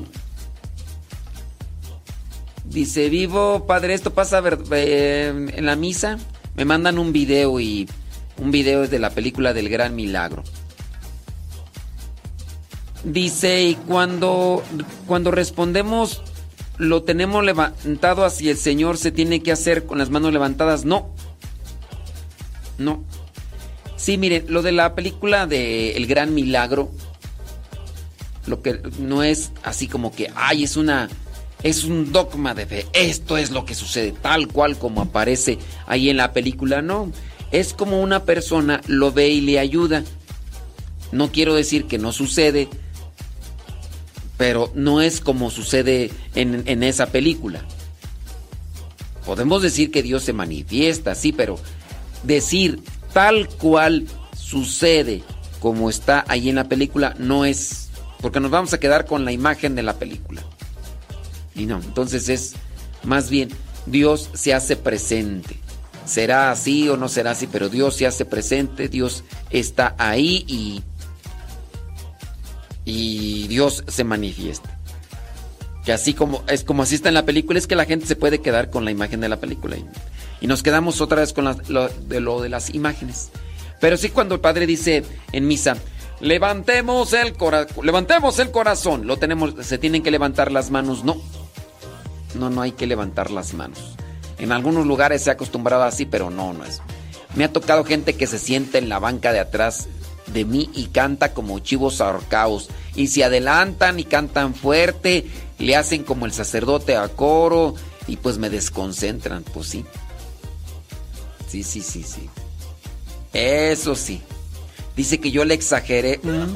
Dice, 2.65 3.11
vivo, 3.11 3.67
padre, 3.67 3.93
esto 3.93 4.15
pasa 4.15 4.43
eh, 4.71 5.51
en 5.55 5.67
la 5.67 5.77
misa. 5.77 6.19
Me 6.55 6.65
mandan 6.65 6.99
un 6.99 7.13
video 7.13 7.61
y 7.61 7.87
un 8.39 8.51
video 8.51 8.85
es 8.85 8.91
de 8.91 8.99
la 8.99 9.11
película 9.11 9.53
del 9.53 9.69
Gran 9.69 9.95
Milagro. 9.95 10.43
Dice, 13.05 13.63
y 13.63 13.75
cuando, 13.75 14.63
cuando 15.07 15.31
respondemos 15.31 16.23
lo 16.79 17.03
tenemos 17.03 17.45
levantado 17.45 18.25
hacia 18.25 18.51
el 18.51 18.57
Señor, 18.57 18.99
se 18.99 19.13
tiene 19.13 19.43
que 19.43 19.53
hacer 19.53 19.85
con 19.87 19.99
las 19.99 20.11
manos 20.11 20.33
levantadas. 20.33 20.85
No. 20.85 21.15
No. 22.79 23.05
Sí, 23.97 24.19
miren, 24.19 24.47
lo 24.49 24.63
de 24.63 24.73
la 24.73 24.95
película 24.95 25.47
de 25.47 25.93
El 25.93 26.07
Gran 26.07 26.35
Milagro, 26.35 26.91
lo 28.47 28.63
que 28.63 28.81
no 28.99 29.23
es 29.23 29.53
así 29.63 29.87
como 29.87 30.13
que, 30.13 30.31
ay, 30.35 30.65
es 30.65 30.77
una, 30.77 31.09
es 31.63 31.85
un 31.85 32.13
dogma 32.13 32.55
de 32.55 32.67
fe. 32.67 32.87
Esto 32.93 33.37
es 33.37 33.51
lo 33.51 33.65
que 33.65 33.75
sucede, 33.75 34.13
tal 34.13 34.49
cual 34.49 34.77
como 34.77 35.03
aparece 35.03 35.59
ahí 35.87 36.11
en 36.11 36.17
la 36.17 36.33
película. 36.33 36.83
No, 36.83 37.13
es 37.53 37.75
como 37.75 38.01
una 38.01 38.25
persona 38.25 38.81
lo 38.87 39.13
ve 39.13 39.29
y 39.29 39.41
le 39.41 39.59
ayuda. 39.59 40.03
No 41.13 41.31
quiero 41.31 41.55
decir 41.55 41.85
que 41.85 41.99
no 41.99 42.11
sucede, 42.11 42.69
pero 44.43 44.73
no 44.75 45.01
es 45.01 45.21
como 45.21 45.53
sucede 45.53 46.11
en, 46.35 46.65
en, 46.67 46.83
esa 46.83 47.13
película. 47.13 47.63
Podemos 49.25 49.63
decir 49.63 49.93
que 49.93 50.03
Dios 50.03 50.25
se 50.25 50.33
manifiesta, 50.33 51.15
sí, 51.15 51.31
pero 51.31 51.61
decir 52.25 52.83
tal 53.13 53.49
cual 53.49 54.09
sucede 54.37 55.23
como 55.61 55.89
está 55.89 56.25
ahí 56.27 56.49
en 56.49 56.57
la 56.57 56.69
película 56.69 57.15
no 57.21 57.45
es, 57.45 57.91
porque 58.21 58.41
nos 58.41 58.51
vamos 58.51 58.73
a 58.73 58.81
quedar 58.81 59.07
con 59.07 59.25
la 59.25 59.31
imagen 59.31 59.77
de 59.77 59.85
la 59.85 59.93
película. 59.93 60.43
Y 61.55 61.67
no, 61.67 61.77
entonces 61.77 62.29
es 62.29 62.55
más 63.05 63.31
bien 63.31 63.49
Dios 63.87 64.29
se 64.35 64.55
hace 64.55 64.75
presente. 64.75 65.57
Será 66.05 66.51
así 66.51 66.89
o 66.89 66.97
no 66.97 67.09
será 67.09 67.31
así, 67.31 67.47
pero 67.47 67.69
Dios 67.69 67.95
se 67.95 68.09
hace 68.09 68.25
presente, 68.25 68.89
Dios 68.89 69.23
está 69.51 69.95
ahí 69.99 70.45
y 70.49 70.83
y 72.85 73.47
Dios 73.49 73.85
se 73.89 74.05
manifieste. 74.05 74.69
Que 75.85 75.93
así 75.93 76.15
como 76.15 76.43
es 76.49 76.63
como 76.65 76.83
así 76.85 76.95
está 76.95 77.09
en 77.09 77.15
la 77.15 77.25
película, 77.25 77.59
es 77.59 77.67
que 77.67 77.75
la 77.77 77.85
gente 77.85 78.07
se 78.07 78.17
puede 78.17 78.41
quedar 78.41 78.71
con 78.71 78.85
la 78.85 78.91
imagen 78.93 79.21
de 79.21 79.29
la 79.29 79.39
película 79.39 79.77
y, 79.77 79.85
y 80.41 80.47
nos 80.47 80.63
quedamos 80.63 81.01
otra 81.01 81.21
vez 81.21 81.33
con 81.33 81.45
la- 81.45 81.57
lo, 81.69 81.89
de 81.89 82.21
lo 82.21 82.41
de 82.41 82.49
las 82.49 82.71
imágenes. 82.75 83.31
Pero 83.81 83.97
sí 83.97 84.11
cuando 84.11 84.37
el 84.37 84.41
padre 84.41 84.67
dice 84.67 85.03
en 85.33 85.49
misa, 85.49 85.77
levantemos 86.21 87.13
el 87.15 87.33
corazón, 87.35 87.85
levantemos 87.85 88.39
el 88.39 88.53
corazón, 88.53 89.07
lo 89.09 89.17
tenemos, 89.17 89.55
se 89.67 89.77
tienen 89.79 90.05
que 90.05 90.13
levantar 90.13 90.53
las 90.53 90.71
manos, 90.71 91.05
no. 91.05 91.17
No, 92.35 92.49
no 92.49 92.63
hay 92.63 92.73
que 92.73 92.87
levantar 92.87 93.31
las 93.33 93.53
manos. 93.53 93.79
En 94.39 94.53
algunos 94.53 94.87
lugares 94.87 95.23
se 95.23 95.31
ha 95.31 95.35
acostumbrado 95.35 95.83
así, 95.83 96.07
pero 96.07 96.31
no, 96.31 96.53
no 96.53 96.65
es. 96.65 96.81
Me 97.35 97.45
ha 97.45 97.53
tocado 97.53 97.85
gente 97.85 98.15
que 98.15 98.27
se 98.27 98.39
sienta 98.39 98.79
en 98.79 98.89
la 98.89 98.99
banca 99.01 99.33
de 99.33 99.41
atrás 99.41 99.89
de 100.33 100.45
mí 100.45 100.71
y 100.75 100.87
canta 100.87 101.33
como 101.33 101.59
chivos 101.59 102.01
ahorcados. 102.01 102.69
Y 102.95 103.09
se 103.09 103.25
adelantan 103.25 104.01
y 104.01 104.05
cantan 104.05 104.55
fuerte, 104.55 105.27
le 105.59 105.77
hacen 105.77 106.05
como 106.05 106.27
el 106.27 106.33
sacerdote 106.33 106.97
a 106.97 107.09
coro 107.09 107.75
y 108.07 108.17
pues 108.17 108.39
me 108.39 108.51
desconcentran, 108.51 109.43
pues 109.43 109.69
sí. 109.69 109.85
Sí, 111.49 111.63
sí, 111.63 111.83
sí, 111.83 112.03
sí. 112.03 112.29
Eso 113.33 113.95
sí. 113.95 114.23
Dice 114.97 115.21
que 115.21 115.31
yo 115.31 115.45
le 115.45 115.55
exageré. 115.55 116.21
Mm. 116.23 116.55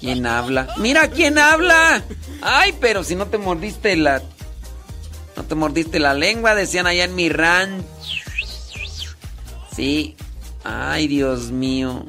¿Quién 0.00 0.26
habla? 0.26 0.74
Mira 0.78 1.08
quién 1.08 1.38
habla. 1.38 2.02
Ay, 2.40 2.74
pero 2.80 3.04
si 3.04 3.14
no 3.14 3.26
te 3.26 3.38
mordiste 3.38 3.96
la... 3.96 4.22
No 5.36 5.44
te 5.44 5.54
mordiste 5.54 5.98
la 5.98 6.14
lengua, 6.14 6.54
decían 6.54 6.86
allá 6.86 7.04
en 7.04 7.14
mi 7.14 7.28
ranch. 7.28 7.84
Sí. 9.74 10.16
Ay, 10.62 11.08
Dios 11.08 11.50
mío. 11.50 12.04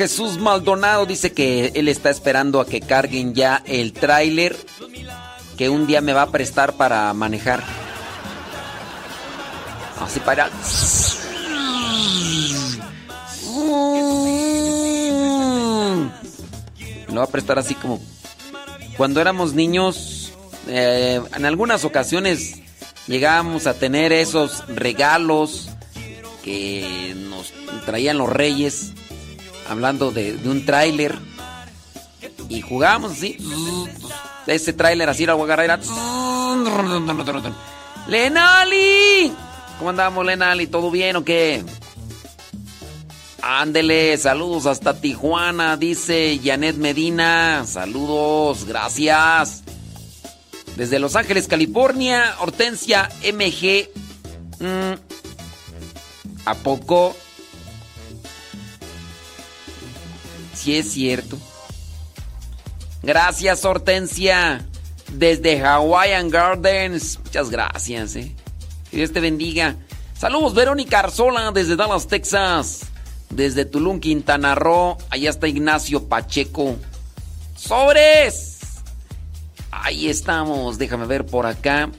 Jesús 0.00 0.38
Maldonado. 0.38 1.04
Dice 1.04 1.32
que 1.32 1.72
él 1.74 1.86
está 1.86 2.08
esperando 2.08 2.58
a 2.58 2.66
que 2.66 2.80
carguen 2.80 3.34
ya 3.34 3.62
el 3.66 3.92
tráiler 3.92 4.56
que 5.58 5.68
un 5.68 5.86
día 5.86 6.00
me 6.00 6.14
va 6.14 6.22
a 6.22 6.30
prestar 6.30 6.72
para 6.72 7.12
manejar. 7.12 7.62
Así 10.00 10.18
para. 10.20 10.48
Lo 17.08 17.16
va 17.16 17.24
a 17.24 17.26
prestar 17.26 17.58
así 17.58 17.74
como 17.74 18.00
cuando 18.96 19.20
éramos 19.20 19.52
niños. 19.52 20.32
eh, 20.66 21.20
en 21.36 21.44
algunas 21.44 21.84
ocasiones 21.84 22.54
llegábamos 23.06 23.66
a 23.66 23.74
tener 23.74 24.12
esos 24.14 24.66
regalos 24.66 25.68
que 26.42 27.14
nos 27.28 27.52
traían 27.84 28.16
los 28.16 28.30
reyes, 28.30 28.89
hablando 29.80 30.10
de, 30.10 30.38
un 30.44 30.66
tráiler. 30.66 31.18
Y 32.50 32.60
jugábamos 32.60 33.12
así. 33.12 33.38
Ese 34.46 34.74
tráiler 34.74 35.08
así 35.08 35.24
lo 35.24 35.36
voy 35.36 35.48
a 35.50 35.54
agarrar. 35.54 35.80
era- 35.80 35.80
¡Lenali! 38.06 39.32
¿Cómo 39.78 39.90
andamos, 39.90 40.26
Lenali? 40.26 40.66
¿Todo 40.66 40.90
bien 40.90 41.16
o 41.16 41.24
qué? 41.24 41.64
Ándele, 43.42 44.18
saludos 44.18 44.66
hasta 44.66 45.00
Tijuana, 45.00 45.78
dice 45.78 46.38
Janet 46.44 46.76
Medina. 46.76 47.64
Saludos, 47.66 48.66
gracias. 48.66 49.62
Desde 50.76 50.98
Los 50.98 51.16
Ángeles, 51.16 51.48
California, 51.48 52.34
Hortensia 52.40 53.08
MG. 53.22 53.88
Mm, 54.58 54.92
¿A 56.44 56.54
poco? 56.54 57.16
Sí 60.60 60.76
es 60.76 60.92
cierto. 60.92 61.38
Gracias, 63.02 63.64
Hortensia. 63.64 64.66
Desde 65.10 65.64
Hawaiian 65.64 66.28
Gardens. 66.28 67.18
Muchas 67.24 67.48
gracias, 67.48 68.14
eh. 68.16 68.36
Que 68.90 68.98
Dios 68.98 69.10
te 69.12 69.20
bendiga. 69.20 69.76
Saludos, 70.14 70.52
Verónica 70.52 70.98
Arzola, 70.98 71.50
desde 71.50 71.76
Dallas, 71.76 72.08
Texas. 72.08 72.80
Desde 73.30 73.64
Tulum, 73.64 74.00
Quintana 74.00 74.54
Roo. 74.54 74.98
Allá 75.08 75.30
está 75.30 75.48
Ignacio 75.48 76.08
Pacheco. 76.08 76.76
¡Sobres! 77.56 78.58
Ahí 79.70 80.08
estamos. 80.08 80.76
Déjame 80.76 81.06
ver 81.06 81.24
por 81.24 81.46
acá. 81.46 81.90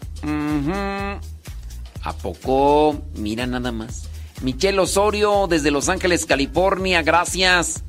¿A 2.03 2.13
poco? 2.13 3.01
Mira 3.15 3.47
nada 3.47 3.71
más. 3.71 4.03
Michelle 4.43 4.79
Osorio 4.79 5.47
desde 5.47 5.71
Los 5.71 5.89
Ángeles, 5.89 6.27
California. 6.27 7.01
Gracias. 7.01 7.83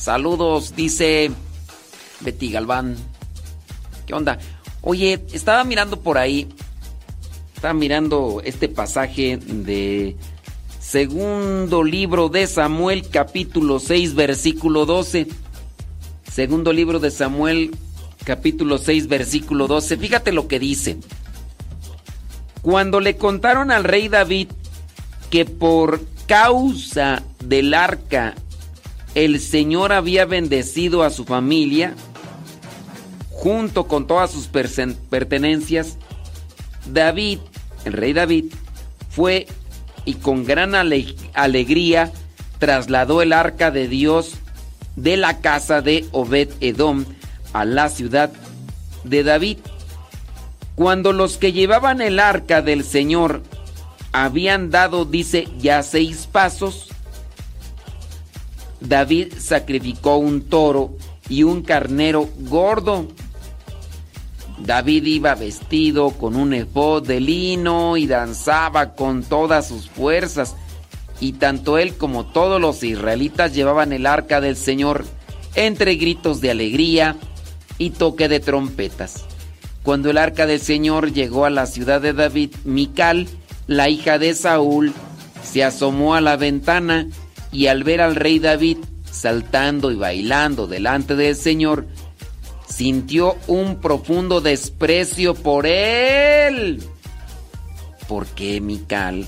Saludos, 0.00 0.74
dice 0.74 1.30
Betty 2.20 2.50
Galván. 2.50 2.96
¿Qué 4.06 4.14
onda? 4.14 4.38
Oye, 4.80 5.22
estaba 5.34 5.62
mirando 5.62 6.00
por 6.00 6.16
ahí. 6.16 6.48
Estaba 7.54 7.74
mirando 7.74 8.40
este 8.42 8.70
pasaje 8.70 9.36
de 9.36 10.16
segundo 10.78 11.84
libro 11.84 12.30
de 12.30 12.46
Samuel, 12.46 13.10
capítulo 13.10 13.78
6, 13.78 14.14
versículo 14.14 14.86
12. 14.86 15.26
Segundo 16.32 16.72
libro 16.72 16.98
de 16.98 17.10
Samuel, 17.10 17.70
capítulo 18.24 18.78
6, 18.78 19.06
versículo 19.06 19.66
12. 19.66 19.98
Fíjate 19.98 20.32
lo 20.32 20.48
que 20.48 20.58
dice. 20.58 20.96
Cuando 22.62 23.00
le 23.00 23.18
contaron 23.18 23.70
al 23.70 23.84
rey 23.84 24.08
David 24.08 24.48
que 25.28 25.44
por 25.44 26.00
causa 26.26 27.22
del 27.44 27.74
arca 27.74 28.34
el 29.14 29.40
Señor 29.40 29.92
había 29.92 30.24
bendecido 30.24 31.02
a 31.02 31.10
su 31.10 31.24
familia, 31.24 31.94
junto 33.30 33.86
con 33.88 34.06
todas 34.06 34.30
sus 34.30 34.46
pertenencias, 34.48 35.96
David, 36.92 37.38
el 37.84 37.92
rey 37.92 38.12
David, 38.12 38.46
fue 39.10 39.46
y 40.04 40.14
con 40.14 40.44
gran 40.44 40.74
ale- 40.74 41.14
alegría 41.34 42.12
trasladó 42.58 43.22
el 43.22 43.32
arca 43.32 43.70
de 43.70 43.88
Dios 43.88 44.32
de 44.96 45.16
la 45.16 45.40
casa 45.40 45.82
de 45.82 46.06
Obed 46.12 46.50
Edom 46.60 47.04
a 47.52 47.64
la 47.64 47.88
ciudad 47.88 48.30
de 49.04 49.22
David. 49.24 49.58
Cuando 50.74 51.12
los 51.12 51.36
que 51.36 51.52
llevaban 51.52 52.00
el 52.00 52.20
arca 52.20 52.62
del 52.62 52.84
Señor 52.84 53.42
habían 54.12 54.70
dado, 54.70 55.04
dice, 55.04 55.48
ya 55.58 55.82
seis 55.82 56.28
pasos, 56.30 56.88
David 58.80 59.34
sacrificó 59.38 60.16
un 60.16 60.42
toro 60.42 60.96
y 61.28 61.42
un 61.42 61.62
carnero 61.62 62.28
gordo. 62.40 63.06
David 64.58 65.04
iba 65.06 65.34
vestido 65.34 66.10
con 66.10 66.36
un 66.36 66.52
efod 66.52 67.06
de 67.06 67.20
lino 67.20 67.96
y 67.96 68.06
danzaba 68.06 68.94
con 68.94 69.22
todas 69.22 69.68
sus 69.68 69.88
fuerzas. 69.88 70.56
Y 71.20 71.34
tanto 71.34 71.78
él 71.78 71.96
como 71.96 72.26
todos 72.26 72.60
los 72.60 72.82
israelitas 72.82 73.54
llevaban 73.54 73.92
el 73.92 74.06
arca 74.06 74.40
del 74.40 74.56
Señor 74.56 75.04
entre 75.54 75.96
gritos 75.96 76.40
de 76.40 76.50
alegría 76.50 77.16
y 77.78 77.90
toque 77.90 78.28
de 78.28 78.40
trompetas. 78.40 79.24
Cuando 79.82 80.10
el 80.10 80.18
arca 80.18 80.46
del 80.46 80.60
Señor 80.60 81.12
llegó 81.12 81.44
a 81.44 81.50
la 81.50 81.66
ciudad 81.66 82.00
de 82.00 82.12
David, 82.12 82.54
Mical, 82.64 83.28
la 83.66 83.88
hija 83.88 84.18
de 84.18 84.34
Saúl, 84.34 84.92
se 85.42 85.64
asomó 85.64 86.14
a 86.14 86.20
la 86.20 86.36
ventana 86.36 87.08
y 87.52 87.66
al 87.66 87.84
ver 87.84 88.00
al 88.00 88.16
rey 88.16 88.38
David 88.38 88.78
saltando 89.10 89.90
y 89.90 89.96
bailando 89.96 90.66
delante 90.66 91.16
del 91.16 91.36
Señor, 91.36 91.86
sintió 92.68 93.36
un 93.46 93.80
profundo 93.80 94.40
desprecio 94.40 95.34
por 95.34 95.66
él. 95.66 96.82
¿Por 98.08 98.26
qué, 98.26 98.60
Mical? 98.60 99.26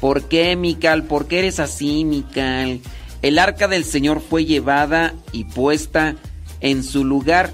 ¿Por 0.00 0.22
qué, 0.24 0.56
Mical? 0.56 1.04
¿Por 1.04 1.26
qué 1.26 1.40
eres 1.40 1.60
así, 1.60 2.04
Mical? 2.04 2.80
El 3.22 3.38
arca 3.38 3.68
del 3.68 3.84
Señor 3.84 4.20
fue 4.20 4.44
llevada 4.44 5.14
y 5.32 5.44
puesta 5.44 6.16
en 6.60 6.82
su 6.82 7.04
lugar 7.04 7.52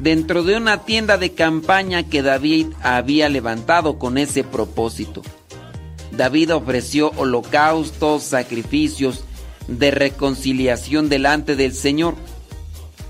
dentro 0.00 0.42
de 0.42 0.56
una 0.56 0.84
tienda 0.84 1.18
de 1.18 1.32
campaña 1.32 2.04
que 2.04 2.22
David 2.22 2.68
había 2.82 3.28
levantado 3.28 3.98
con 3.98 4.18
ese 4.18 4.44
propósito. 4.44 5.22
David 6.16 6.54
ofreció 6.54 7.12
holocaustos, 7.16 8.22
sacrificios 8.22 9.24
de 9.68 9.90
reconciliación 9.90 11.08
delante 11.08 11.56
del 11.56 11.74
Señor. 11.74 12.14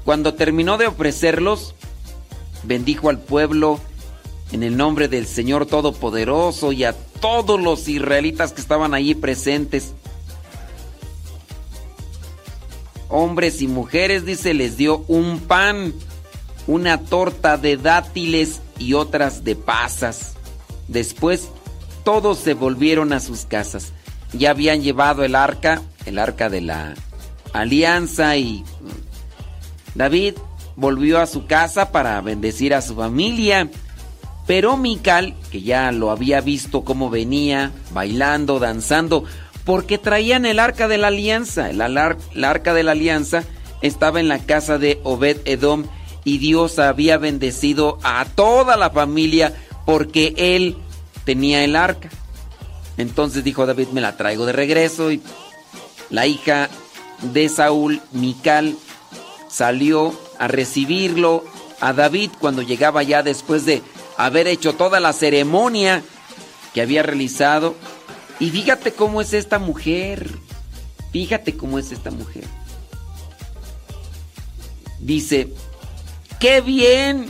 Cuando 0.04 0.34
terminó 0.34 0.78
de 0.78 0.86
ofrecerlos, 0.86 1.74
bendijo 2.62 3.08
al 3.08 3.18
pueblo 3.18 3.80
en 4.52 4.62
el 4.62 4.76
nombre 4.76 5.08
del 5.08 5.26
Señor 5.26 5.66
Todopoderoso 5.66 6.72
y 6.72 6.84
a 6.84 6.94
todos 7.20 7.60
los 7.60 7.88
israelitas 7.88 8.52
que 8.52 8.60
estaban 8.60 8.94
allí 8.94 9.14
presentes. 9.14 9.92
Hombres 13.08 13.62
y 13.62 13.68
mujeres, 13.68 14.24
dice, 14.24 14.52
les 14.54 14.76
dio 14.76 15.04
un 15.08 15.40
pan, 15.40 15.94
una 16.66 17.00
torta 17.00 17.56
de 17.56 17.76
dátiles 17.76 18.60
y 18.78 18.94
otras 18.94 19.44
de 19.44 19.54
pasas. 19.54 20.34
Después, 20.88 21.48
todos 22.06 22.38
se 22.38 22.54
volvieron 22.54 23.12
a 23.12 23.18
sus 23.18 23.46
casas. 23.46 23.92
Ya 24.32 24.50
habían 24.50 24.80
llevado 24.80 25.24
el 25.24 25.34
arca, 25.34 25.82
el 26.04 26.20
arca 26.20 26.48
de 26.48 26.60
la 26.60 26.94
alianza 27.52 28.36
y 28.36 28.62
David 29.96 30.34
volvió 30.76 31.18
a 31.18 31.26
su 31.26 31.46
casa 31.46 31.90
para 31.90 32.20
bendecir 32.20 32.74
a 32.74 32.80
su 32.80 32.94
familia. 32.94 33.68
Pero 34.46 34.76
Mical, 34.76 35.34
que 35.50 35.62
ya 35.62 35.90
lo 35.90 36.12
había 36.12 36.40
visto 36.40 36.84
cómo 36.84 37.10
venía, 37.10 37.72
bailando, 37.92 38.60
danzando, 38.60 39.24
porque 39.64 39.98
traían 39.98 40.46
el 40.46 40.60
arca 40.60 40.86
de 40.86 40.98
la 40.98 41.08
alianza. 41.08 41.70
El, 41.70 41.80
el 41.80 42.44
arca 42.44 42.72
de 42.72 42.84
la 42.84 42.92
alianza 42.92 43.42
estaba 43.82 44.20
en 44.20 44.28
la 44.28 44.38
casa 44.38 44.78
de 44.78 45.00
Obed 45.02 45.38
Edom 45.44 45.86
y 46.22 46.38
Dios 46.38 46.78
había 46.78 47.18
bendecido 47.18 47.98
a 48.04 48.26
toda 48.26 48.76
la 48.76 48.90
familia 48.90 49.54
porque 49.84 50.34
él 50.36 50.76
tenía 51.26 51.62
el 51.64 51.76
arca. 51.76 52.08
Entonces 52.96 53.44
dijo 53.44 53.66
David, 53.66 53.88
me 53.88 54.00
la 54.00 54.16
traigo 54.16 54.46
de 54.46 54.52
regreso 54.52 55.12
y 55.12 55.20
la 56.08 56.26
hija 56.26 56.70
de 57.20 57.50
Saúl, 57.50 58.00
Mical, 58.12 58.76
salió 59.50 60.18
a 60.38 60.48
recibirlo 60.48 61.44
a 61.80 61.92
David 61.92 62.30
cuando 62.40 62.62
llegaba 62.62 63.02
ya 63.02 63.22
después 63.22 63.66
de 63.66 63.82
haber 64.16 64.46
hecho 64.46 64.74
toda 64.74 65.00
la 65.00 65.12
ceremonia 65.12 66.02
que 66.72 66.80
había 66.80 67.02
realizado. 67.02 67.74
Y 68.38 68.50
fíjate 68.50 68.92
cómo 68.92 69.20
es 69.20 69.34
esta 69.34 69.58
mujer. 69.58 70.30
Fíjate 71.12 71.56
cómo 71.56 71.78
es 71.78 71.92
esta 71.92 72.10
mujer. 72.10 72.44
Dice, 75.00 75.52
qué 76.38 76.60
bien 76.60 77.26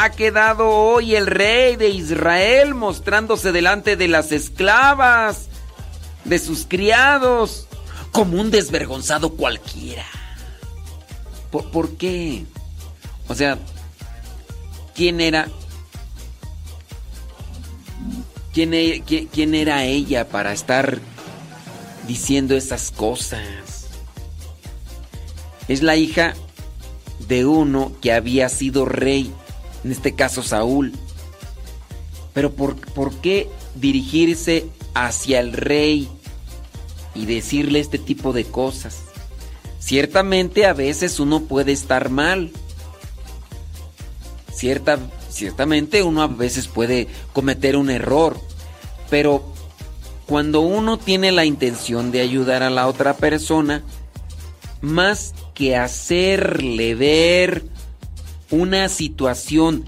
ha 0.00 0.10
quedado 0.10 0.68
hoy 0.70 1.16
el 1.16 1.26
rey 1.26 1.74
de 1.74 1.88
Israel 1.88 2.72
mostrándose 2.76 3.50
delante 3.50 3.96
de 3.96 4.06
las 4.06 4.30
esclavas, 4.30 5.48
de 6.24 6.38
sus 6.38 6.66
criados, 6.66 7.66
como 8.12 8.40
un 8.40 8.52
desvergonzado 8.52 9.30
cualquiera. 9.30 10.04
¿Por, 11.50 11.96
qué? 11.96 12.44
O 13.26 13.34
sea, 13.34 13.58
¿quién 14.94 15.20
era? 15.20 15.48
¿Quién, 18.52 18.74
e- 18.74 19.02
qui- 19.04 19.28
quién 19.32 19.52
era 19.56 19.84
ella 19.84 20.28
para 20.28 20.52
estar 20.52 21.00
diciendo 22.06 22.54
esas 22.54 22.92
cosas? 22.92 23.88
Es 25.66 25.82
la 25.82 25.96
hija 25.96 26.34
de 27.26 27.46
uno 27.46 27.92
que 28.00 28.12
había 28.12 28.48
sido 28.48 28.84
rey, 28.84 29.32
en 29.88 29.92
este 29.92 30.14
caso 30.14 30.42
Saúl. 30.42 30.92
Pero 32.34 32.52
¿por, 32.52 32.76
por 32.92 33.14
qué 33.22 33.48
dirigirse 33.74 34.66
hacia 34.92 35.40
el 35.40 35.54
rey 35.54 36.10
y 37.14 37.24
decirle 37.24 37.80
este 37.80 37.98
tipo 37.98 38.34
de 38.34 38.44
cosas? 38.44 38.98
Ciertamente 39.78 40.66
a 40.66 40.74
veces 40.74 41.20
uno 41.20 41.40
puede 41.44 41.72
estar 41.72 42.10
mal. 42.10 42.50
Cierta, 44.52 44.98
ciertamente 45.30 46.02
uno 46.02 46.20
a 46.20 46.26
veces 46.26 46.68
puede 46.68 47.08
cometer 47.32 47.74
un 47.74 47.88
error. 47.88 48.38
Pero 49.08 49.42
cuando 50.26 50.60
uno 50.60 50.98
tiene 50.98 51.32
la 51.32 51.46
intención 51.46 52.12
de 52.12 52.20
ayudar 52.20 52.62
a 52.62 52.68
la 52.68 52.88
otra 52.88 53.16
persona, 53.16 53.82
más 54.82 55.32
que 55.54 55.76
hacerle 55.76 56.94
ver 56.94 57.77
una 58.50 58.88
situación 58.88 59.84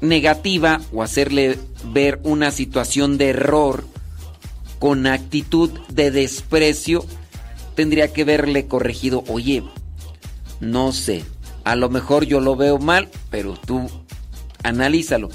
negativa 0.00 0.80
o 0.92 1.02
hacerle 1.02 1.58
ver 1.92 2.20
una 2.22 2.50
situación 2.50 3.18
de 3.18 3.30
error 3.30 3.84
con 4.78 5.06
actitud 5.06 5.70
de 5.88 6.10
desprecio, 6.10 7.04
tendría 7.74 8.12
que 8.12 8.24
verle 8.24 8.66
corregido, 8.66 9.24
oye, 9.28 9.62
no 10.60 10.92
sé, 10.92 11.24
a 11.64 11.76
lo 11.76 11.88
mejor 11.88 12.24
yo 12.24 12.40
lo 12.40 12.56
veo 12.56 12.78
mal, 12.78 13.08
pero 13.30 13.54
tú 13.54 13.88
analízalo. 14.62 15.30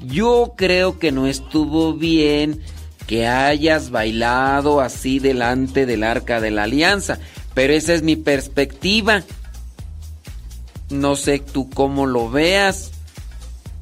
Yo 0.00 0.54
creo 0.56 0.98
que 0.98 1.12
no 1.12 1.26
estuvo 1.26 1.94
bien 1.94 2.60
que 3.06 3.26
hayas 3.26 3.90
bailado 3.90 4.80
así 4.80 5.18
delante 5.18 5.86
del 5.86 6.04
arca 6.04 6.40
de 6.40 6.50
la 6.50 6.64
alianza, 6.64 7.18
pero 7.54 7.72
esa 7.72 7.94
es 7.94 8.02
mi 8.02 8.16
perspectiva. 8.16 9.22
No 10.90 11.16
sé 11.16 11.38
tú 11.38 11.70
cómo 11.70 12.06
lo 12.06 12.30
veas, 12.30 12.90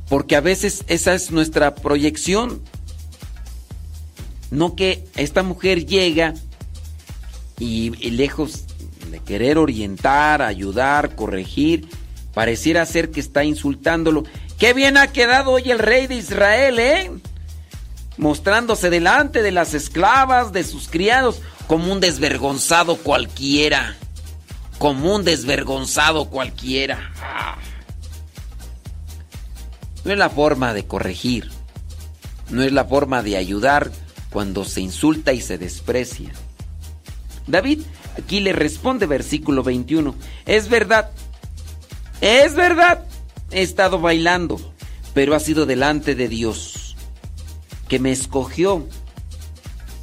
porque 0.08 0.36
a 0.36 0.40
veces 0.40 0.84
esa 0.88 1.14
es 1.14 1.30
nuestra 1.30 1.74
proyección. 1.74 2.62
No 4.50 4.76
que 4.76 5.04
esta 5.16 5.42
mujer 5.42 5.86
llega 5.86 6.34
y, 7.58 7.92
y 7.98 8.10
lejos 8.10 8.64
de 9.10 9.20
querer 9.20 9.58
orientar, 9.58 10.42
ayudar, 10.42 11.14
corregir, 11.14 11.88
pareciera 12.34 12.84
ser 12.86 13.10
que 13.10 13.20
está 13.20 13.44
insultándolo. 13.44 14.24
Qué 14.58 14.74
bien 14.74 14.96
ha 14.96 15.08
quedado 15.08 15.52
hoy 15.52 15.70
el 15.70 15.78
rey 15.78 16.06
de 16.06 16.16
Israel, 16.16 16.78
¿eh? 16.78 17.10
Mostrándose 18.16 18.90
delante 18.90 19.42
de 19.42 19.52
las 19.52 19.74
esclavas, 19.74 20.52
de 20.52 20.64
sus 20.64 20.88
criados, 20.88 21.40
como 21.66 21.92
un 21.92 22.00
desvergonzado 22.00 22.96
cualquiera. 22.96 23.96
Como 24.78 25.14
un 25.14 25.24
desvergonzado 25.24 26.30
cualquiera. 26.30 27.12
No 30.04 30.12
es 30.12 30.18
la 30.18 30.30
forma 30.30 30.72
de 30.72 30.86
corregir. 30.86 31.50
No 32.50 32.62
es 32.62 32.72
la 32.72 32.84
forma 32.84 33.22
de 33.22 33.36
ayudar 33.36 33.90
cuando 34.30 34.64
se 34.64 34.80
insulta 34.80 35.32
y 35.32 35.40
se 35.40 35.58
desprecia. 35.58 36.32
David 37.46 37.80
aquí 38.16 38.40
le 38.40 38.52
responde 38.52 39.06
versículo 39.06 39.62
21. 39.62 40.14
Es 40.46 40.68
verdad. 40.68 41.10
Es 42.20 42.54
verdad. 42.54 43.04
He 43.50 43.62
estado 43.62 44.00
bailando, 44.00 44.60
pero 45.14 45.34
ha 45.34 45.40
sido 45.40 45.64
delante 45.64 46.14
de 46.14 46.28
Dios, 46.28 46.96
que 47.88 47.98
me 47.98 48.12
escogió. 48.12 48.86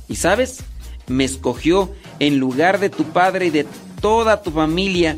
Y 0.07 0.15
sabes, 0.15 0.63
me 1.07 1.23
escogió 1.23 1.93
en 2.19 2.39
lugar 2.39 2.79
de 2.79 2.89
tu 2.89 3.03
padre 3.05 3.47
y 3.47 3.49
de 3.51 3.67
toda 4.05 4.43
tu 4.43 4.51
familia 4.51 5.17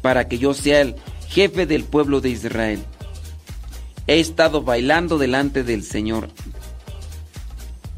para 0.00 0.28
que 0.28 0.38
yo 0.38 0.54
sea 0.54 0.80
el 0.80 0.96
jefe 1.28 1.66
del 1.66 1.84
pueblo 1.84 2.22
de 2.22 2.30
Israel. 2.30 2.82
He 4.06 4.18
estado 4.18 4.62
bailando 4.62 5.18
delante 5.18 5.62
del 5.62 5.84
Señor. 5.84 6.30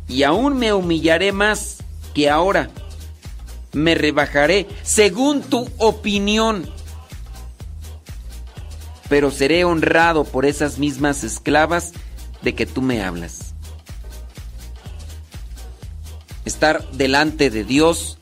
Y 0.09 0.25
aún 0.25 0.59
me 0.59 0.73
humillaré 0.73 1.31
más 1.31 1.77
que 2.13 2.29
ahora. 2.29 2.71
Me 3.73 3.95
rebajaré 3.95 4.67
según 4.83 5.43
tu 5.43 5.69
opinión. 5.79 6.69
Pero 9.09 9.31
seré 9.31 9.65
honrado 9.65 10.25
por 10.25 10.45
esas 10.45 10.77
mismas 10.81 11.23
esclavas 11.23 11.93
de 12.43 12.57
que 12.57 12.67
tú 12.67 12.83
me 12.83 13.01
hablas. 13.01 13.55
estar 16.47 16.89
delante 16.93 17.51
de 17.51 17.65
Dios 17.65 18.16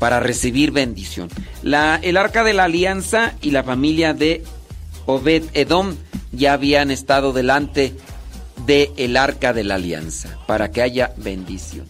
para 0.00 0.18
recibir 0.18 0.72
bendición. 0.72 1.28
El 1.62 2.16
arca 2.16 2.42
de 2.42 2.54
la 2.54 2.64
alianza 2.64 3.34
y 3.42 3.52
la 3.52 3.62
familia 3.62 4.14
de 4.14 4.42
Obed 5.06 5.44
Edom 5.52 5.94
ya 6.32 6.54
habían 6.54 6.90
estado 6.90 7.32
delante 7.32 7.94
de 8.66 8.90
el 8.96 9.16
arca 9.16 9.52
de 9.52 9.62
la 9.62 9.76
alianza 9.76 10.38
para 10.46 10.72
que 10.72 10.82
haya 10.82 11.12
bendición. 11.16 11.86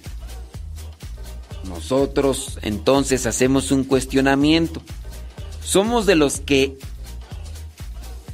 Nosotros 1.65 2.59
entonces 2.63 3.27
hacemos 3.27 3.71
un 3.71 3.85
cuestionamiento. 3.85 4.83
Somos 5.63 6.05
de 6.05 6.17
los 6.17 6.41
que 6.41 6.79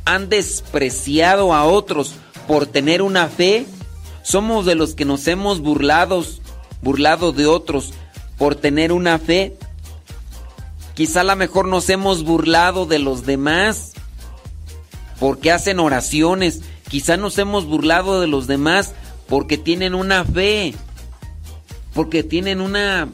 han 0.07 0.29
despreciado 0.31 1.53
a 1.53 1.65
otros 1.65 2.15
por 2.49 2.67
tener 2.67 3.03
una 3.03 3.29
fe. 3.29 3.67
Somos 4.23 4.65
de 4.65 4.75
los 4.75 4.95
que 4.95 5.05
nos 5.05 5.27
hemos 5.29 5.61
burlados, 5.61 6.41
burlado 6.81 7.33
de 7.33 7.47
otros 7.47 7.93
por 8.39 8.55
tener 8.55 8.93
una 8.93 9.19
fe. 9.19 9.57
Quizá 10.97 11.21
a 11.21 11.25
lo 11.25 11.37
mejor 11.37 11.69
nos 11.69 11.91
hemos 11.91 12.25
burlado 12.25 12.87
de 12.87 12.99
los 12.99 13.27
demás 13.27 13.93
porque 15.21 15.53
hacen 15.53 15.79
oraciones. 15.79 16.63
Quizá 16.89 17.19
nos 17.19 17.37
hemos 17.37 17.67
burlado 17.67 18.19
de 18.19 18.27
los 18.27 18.47
demás 18.47 18.95
porque 19.29 19.59
tienen 19.59 19.95
una 19.95 20.25
fe. 20.25 20.75
Porque 21.93 22.23
tienen 22.23 22.63
una, 22.63 23.11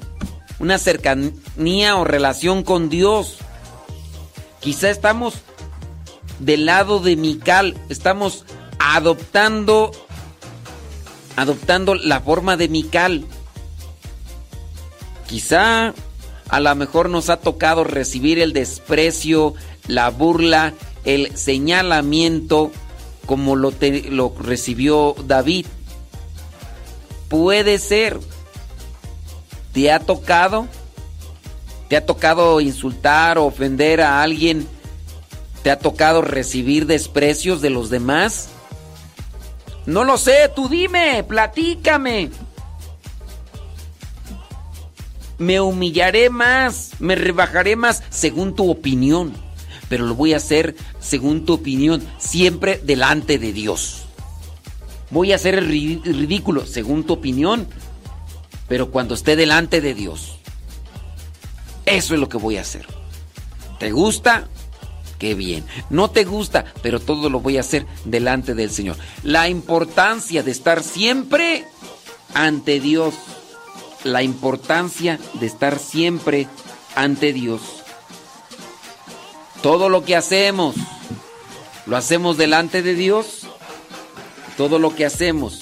una 0.60 0.78
cercanía 0.78 1.96
o 1.96 2.04
relación 2.04 2.62
con 2.62 2.88
Dios. 2.88 3.38
Quizá 4.60 4.88
estamos 4.88 5.34
del 6.38 6.66
lado 6.66 7.00
de 7.00 7.16
Mical. 7.16 7.76
Estamos 7.88 8.44
adoptando 8.78 9.90
adoptando 11.34 11.96
la 11.96 12.20
forma 12.20 12.56
de 12.56 12.68
Mical. 12.68 13.24
Quizá 15.26 15.94
a 16.52 16.60
lo 16.60 16.74
mejor 16.74 17.08
nos 17.08 17.30
ha 17.30 17.38
tocado 17.38 17.82
recibir 17.82 18.38
el 18.38 18.52
desprecio, 18.52 19.54
la 19.88 20.10
burla, 20.10 20.74
el 21.04 21.34
señalamiento 21.34 22.70
como 23.24 23.56
lo, 23.56 23.72
te- 23.72 24.10
lo 24.10 24.34
recibió 24.38 25.16
David. 25.26 25.64
Puede 27.30 27.78
ser. 27.78 28.20
¿Te 29.72 29.90
ha 29.90 30.00
tocado? 30.00 30.66
¿Te 31.88 31.96
ha 31.96 32.04
tocado 32.04 32.60
insultar 32.60 33.38
o 33.38 33.46
ofender 33.46 34.02
a 34.02 34.22
alguien? 34.22 34.68
¿Te 35.62 35.70
ha 35.70 35.78
tocado 35.78 36.20
recibir 36.20 36.84
desprecios 36.84 37.62
de 37.62 37.70
los 37.70 37.88
demás? 37.88 38.50
No 39.86 40.04
lo 40.04 40.18
sé, 40.18 40.50
tú 40.54 40.68
dime, 40.68 41.24
platícame. 41.26 42.30
Me 45.42 45.60
humillaré 45.60 46.30
más, 46.30 46.92
me 47.00 47.16
rebajaré 47.16 47.74
más 47.74 48.04
según 48.10 48.54
tu 48.54 48.70
opinión, 48.70 49.32
pero 49.88 50.06
lo 50.06 50.14
voy 50.14 50.34
a 50.34 50.36
hacer 50.36 50.76
según 51.00 51.44
tu 51.44 51.54
opinión, 51.54 52.00
siempre 52.18 52.80
delante 52.84 53.40
de 53.40 53.52
Dios. 53.52 54.04
Voy 55.10 55.32
a 55.32 55.34
hacer 55.34 55.56
el 55.56 55.68
ri- 55.68 56.00
ridículo 56.04 56.64
según 56.64 57.02
tu 57.02 57.14
opinión, 57.14 57.66
pero 58.68 58.92
cuando 58.92 59.14
esté 59.16 59.34
delante 59.34 59.80
de 59.80 59.94
Dios. 59.94 60.36
Eso 61.86 62.14
es 62.14 62.20
lo 62.20 62.28
que 62.28 62.36
voy 62.38 62.56
a 62.56 62.60
hacer. 62.60 62.86
¿Te 63.80 63.90
gusta? 63.90 64.46
Qué 65.18 65.34
bien. 65.34 65.64
No 65.90 66.08
te 66.08 66.22
gusta, 66.24 66.66
pero 66.82 67.00
todo 67.00 67.28
lo 67.28 67.40
voy 67.40 67.56
a 67.56 67.60
hacer 67.62 67.84
delante 68.04 68.54
del 68.54 68.70
Señor. 68.70 68.96
La 69.24 69.48
importancia 69.48 70.44
de 70.44 70.52
estar 70.52 70.84
siempre 70.84 71.64
ante 72.32 72.78
Dios. 72.78 73.12
La 74.04 74.22
importancia 74.22 75.18
de 75.34 75.46
estar 75.46 75.78
siempre 75.78 76.48
ante 76.94 77.32
Dios. 77.32 77.60
Todo 79.62 79.88
lo 79.88 80.04
que 80.04 80.16
hacemos, 80.16 80.74
lo 81.86 81.96
hacemos 81.96 82.36
delante 82.36 82.82
de 82.82 82.94
Dios. 82.94 83.46
Todo 84.56 84.78
lo 84.78 84.94
que 84.94 85.06
hacemos, 85.06 85.60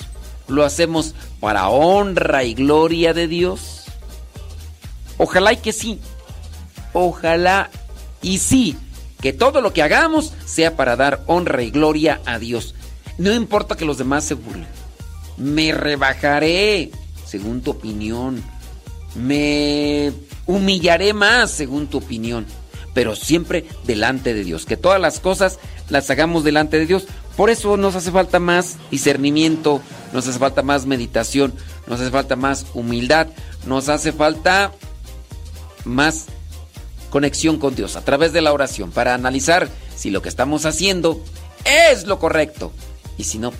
lo 0.49 0.65
hacemos 0.65 1.15
para 1.39 1.69
honra 1.69 2.45
y 2.45 2.55
gloria 2.55 3.15
de 3.15 3.29
Dios. 3.29 3.85
Ojalá 5.17 5.53
y 5.53 5.59
que 5.59 5.73
sí. 5.73 6.01
Ojalá 6.93 7.71
y 8.23 8.39
sí, 8.39 8.77
que 9.21 9.33
todo 9.33 9.61
lo 9.61 9.73
que 9.73 9.83
hagamos 9.83 10.33
sea 10.45 10.77
para 10.77 10.97
dar 10.97 11.23
honra 11.27 11.63
y 11.63 11.71
gloria 11.71 12.21
a 12.27 12.39
Dios. 12.39 12.75
No 13.19 13.33
importa 13.33 13.77
que 13.77 13.85
los 13.85 13.99
demás 13.99 14.25
se 14.25 14.35
burlen. 14.35 14.67
Me 15.37 15.73
rebajaré 15.73 16.91
según 17.31 17.63
tu 17.63 17.71
opinión. 17.71 18.43
Me 19.15 20.13
humillaré 20.47 21.13
más 21.13 21.51
según 21.51 21.87
tu 21.87 21.99
opinión. 21.99 22.47
Pero 22.93 23.15
siempre 23.15 23.67
delante 23.85 24.35
de 24.35 24.43
Dios. 24.43 24.67
Que 24.67 24.77
todas 24.77 25.01
las 25.01 25.21
cosas 25.21 25.59
las 25.89 26.11
hagamos 26.11 26.43
delante 26.43 26.79
de 26.79 26.87
Dios. 26.87 27.07
Por 27.37 27.51
eso 27.51 27.77
nos 27.77 27.95
hace 27.95 28.11
falta 28.11 28.41
más 28.41 28.77
discernimiento, 28.91 29.81
nos 30.13 30.27
hace 30.27 30.39
falta 30.39 30.63
más 30.63 30.87
meditación, 30.87 31.55
nos 31.87 32.01
hace 32.01 32.11
falta 32.11 32.37
más 32.37 32.67
humildad, 32.75 33.29
nos 33.65 33.89
hace 33.89 34.13
falta 34.13 34.73
más 35.85 36.27
conexión 37.09 37.59
con 37.59 37.75
Dios 37.75 37.97
a 37.97 38.05
través 38.05 38.33
de 38.33 38.43
la 38.43 38.53
oración 38.53 38.91
para 38.91 39.15
analizar 39.15 39.69
si 39.97 40.11
lo 40.11 40.21
que 40.21 40.29
estamos 40.29 40.67
haciendo 40.67 41.23
es 41.65 42.07
lo 42.07 42.19
correcto. 42.19 42.73
Y 43.17 43.25
si 43.25 43.39
no. 43.39 43.53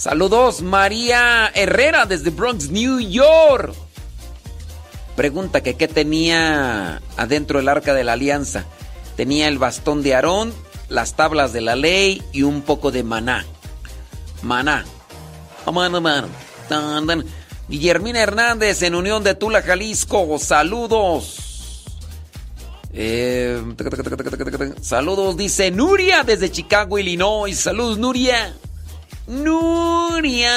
Saludos, 0.00 0.62
María 0.62 1.52
Herrera 1.54 2.06
desde 2.06 2.30
Bronx, 2.30 2.70
New 2.70 3.00
York. 3.00 3.74
Pregunta 5.14 5.62
que 5.62 5.74
qué 5.74 5.88
tenía 5.88 7.02
adentro 7.18 7.58
del 7.58 7.68
arca 7.68 7.92
de 7.92 8.02
la 8.02 8.14
alianza. 8.14 8.64
Tenía 9.18 9.46
el 9.46 9.58
bastón 9.58 10.02
de 10.02 10.14
Aarón, 10.14 10.54
las 10.88 11.16
tablas 11.16 11.52
de 11.52 11.60
la 11.60 11.76
ley 11.76 12.22
y 12.32 12.44
un 12.44 12.62
poco 12.62 12.90
de 12.90 13.02
maná. 13.02 13.44
Maná. 14.40 14.86
Guillermina 17.68 18.20
Hernández 18.20 18.80
en 18.80 18.94
Unión 18.94 19.22
de 19.22 19.34
Tula, 19.34 19.60
Jalisco. 19.60 20.38
Saludos. 20.38 21.84
Eh, 22.94 23.62
saludos, 24.80 25.36
dice 25.36 25.70
Nuria 25.70 26.22
desde 26.22 26.50
Chicago, 26.50 26.98
Illinois. 26.98 27.54
Saludos, 27.54 27.98
Nuria. 27.98 28.54
Nuria. 29.30 30.50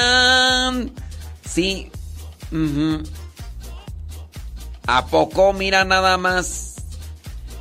Sí. 1.47 1.91
ujú. 2.51 3.03
¿A 4.87 5.05
poco? 5.05 5.53
Mira 5.53 5.85
nada 5.85 6.17
más. 6.17 6.73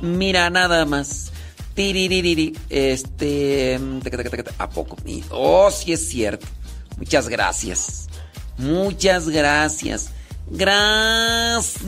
Mira 0.01 0.49
nada 0.49 0.85
más. 0.85 1.31
Tiriririri. 1.75 2.57
Este. 2.69 3.79
taca. 4.03 4.51
¿A 4.57 4.67
poco? 4.69 4.97
Oh, 5.29 5.69
sí 5.69 5.93
es 5.93 6.09
cierto. 6.09 6.47
Muchas 6.97 7.29
gracias. 7.29 8.09
Muchas 8.57 9.29
gracias. 9.29 10.09
Gracias. 10.49 11.87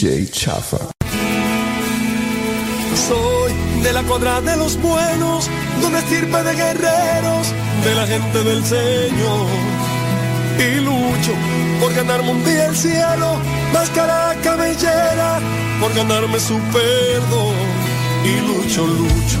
DJ 0.00 0.30
Chafa. 0.30 0.78
Soy 3.08 3.52
de 3.82 3.92
la 3.92 4.04
cuadra 4.04 4.40
de 4.40 4.56
los 4.56 4.80
buenos, 4.80 5.50
donde 5.80 5.98
estirpe 5.98 6.40
de 6.44 6.54
guerreros, 6.54 7.52
de 7.82 7.94
la 7.96 8.06
gente 8.06 8.44
del 8.44 8.64
Señor. 8.64 9.46
Y 10.56 10.80
lucho 10.82 11.32
por 11.80 11.92
ganarme 11.94 12.30
un 12.30 12.44
día 12.44 12.66
el 12.66 12.76
cielo, 12.76 13.40
máscara 13.72 14.36
cabellera, 14.40 15.40
por 15.80 15.92
ganarme 15.92 16.38
su 16.38 16.60
perdón. 16.70 17.56
Y 18.24 18.40
lucho, 18.46 18.86
lucho, 18.86 19.40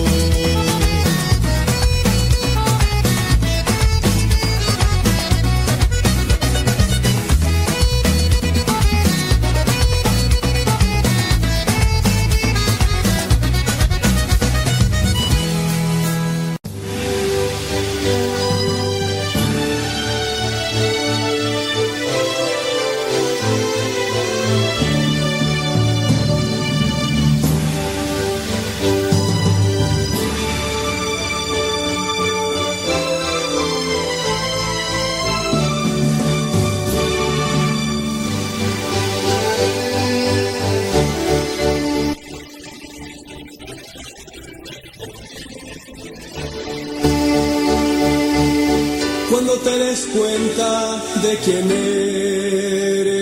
cuenta 50.13 51.01
de 51.21 51.37
quién 51.37 51.71
eres 51.71 53.19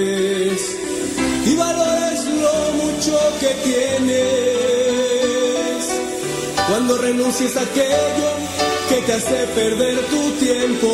y 1.45 1.55
valores 1.55 2.25
lo 2.25 2.73
mucho 2.83 3.17
que 3.39 3.49
tienes. 3.63 4.29
Cuando 6.67 6.97
renuncies 6.97 7.55
a 7.57 7.61
aquello 7.61 8.29
que 8.89 9.01
te 9.01 9.13
hace 9.13 9.47
perder 9.55 9.99
tu 10.07 10.31
tiempo 10.45 10.89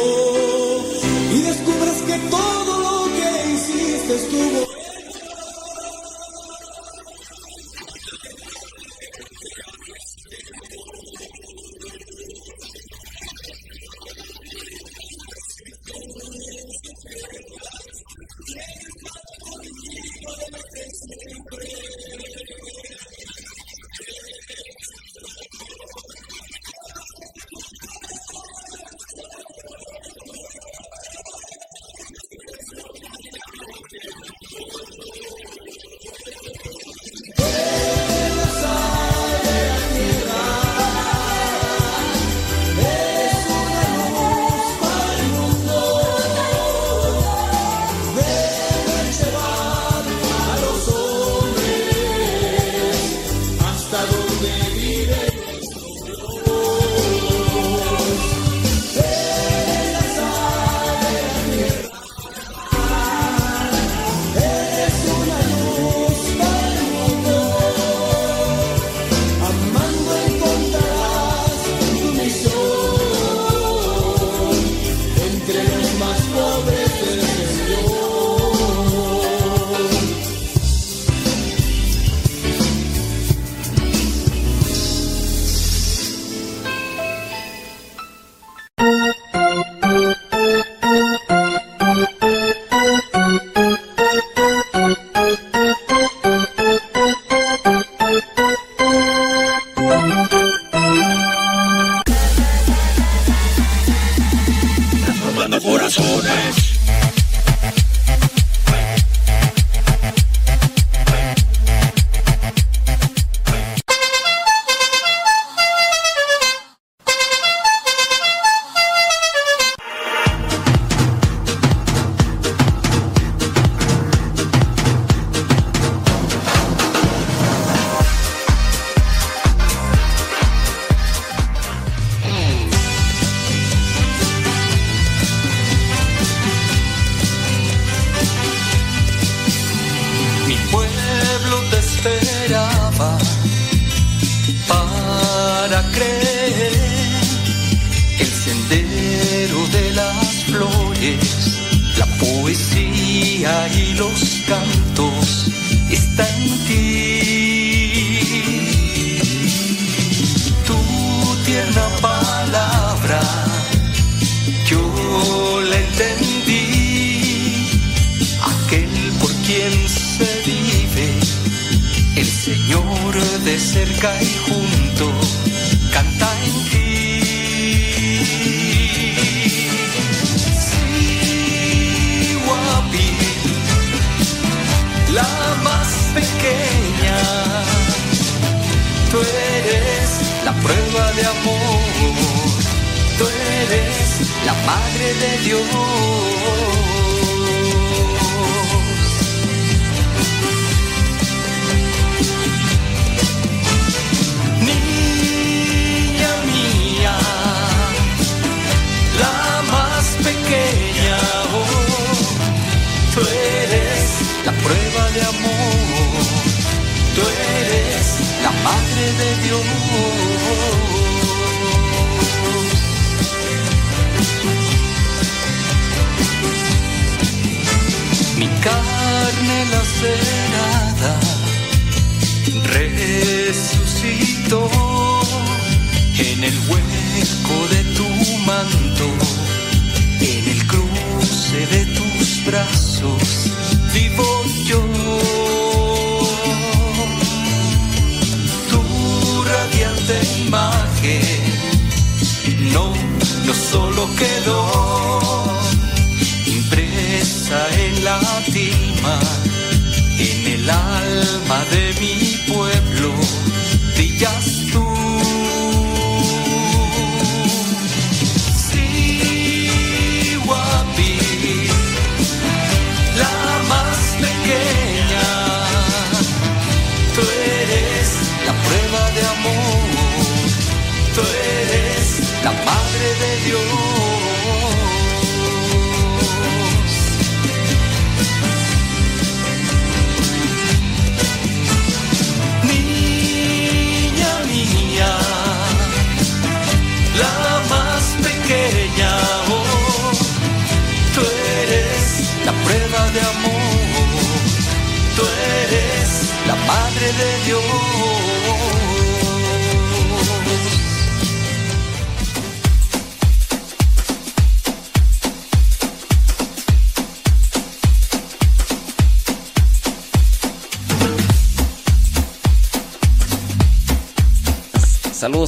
y 1.33 1.41
descubras 1.41 2.01
que 2.03 2.17
todo 2.29 2.79
lo 2.79 3.05
que 3.15 3.53
hiciste 3.53 4.15
estuvo 4.15 4.64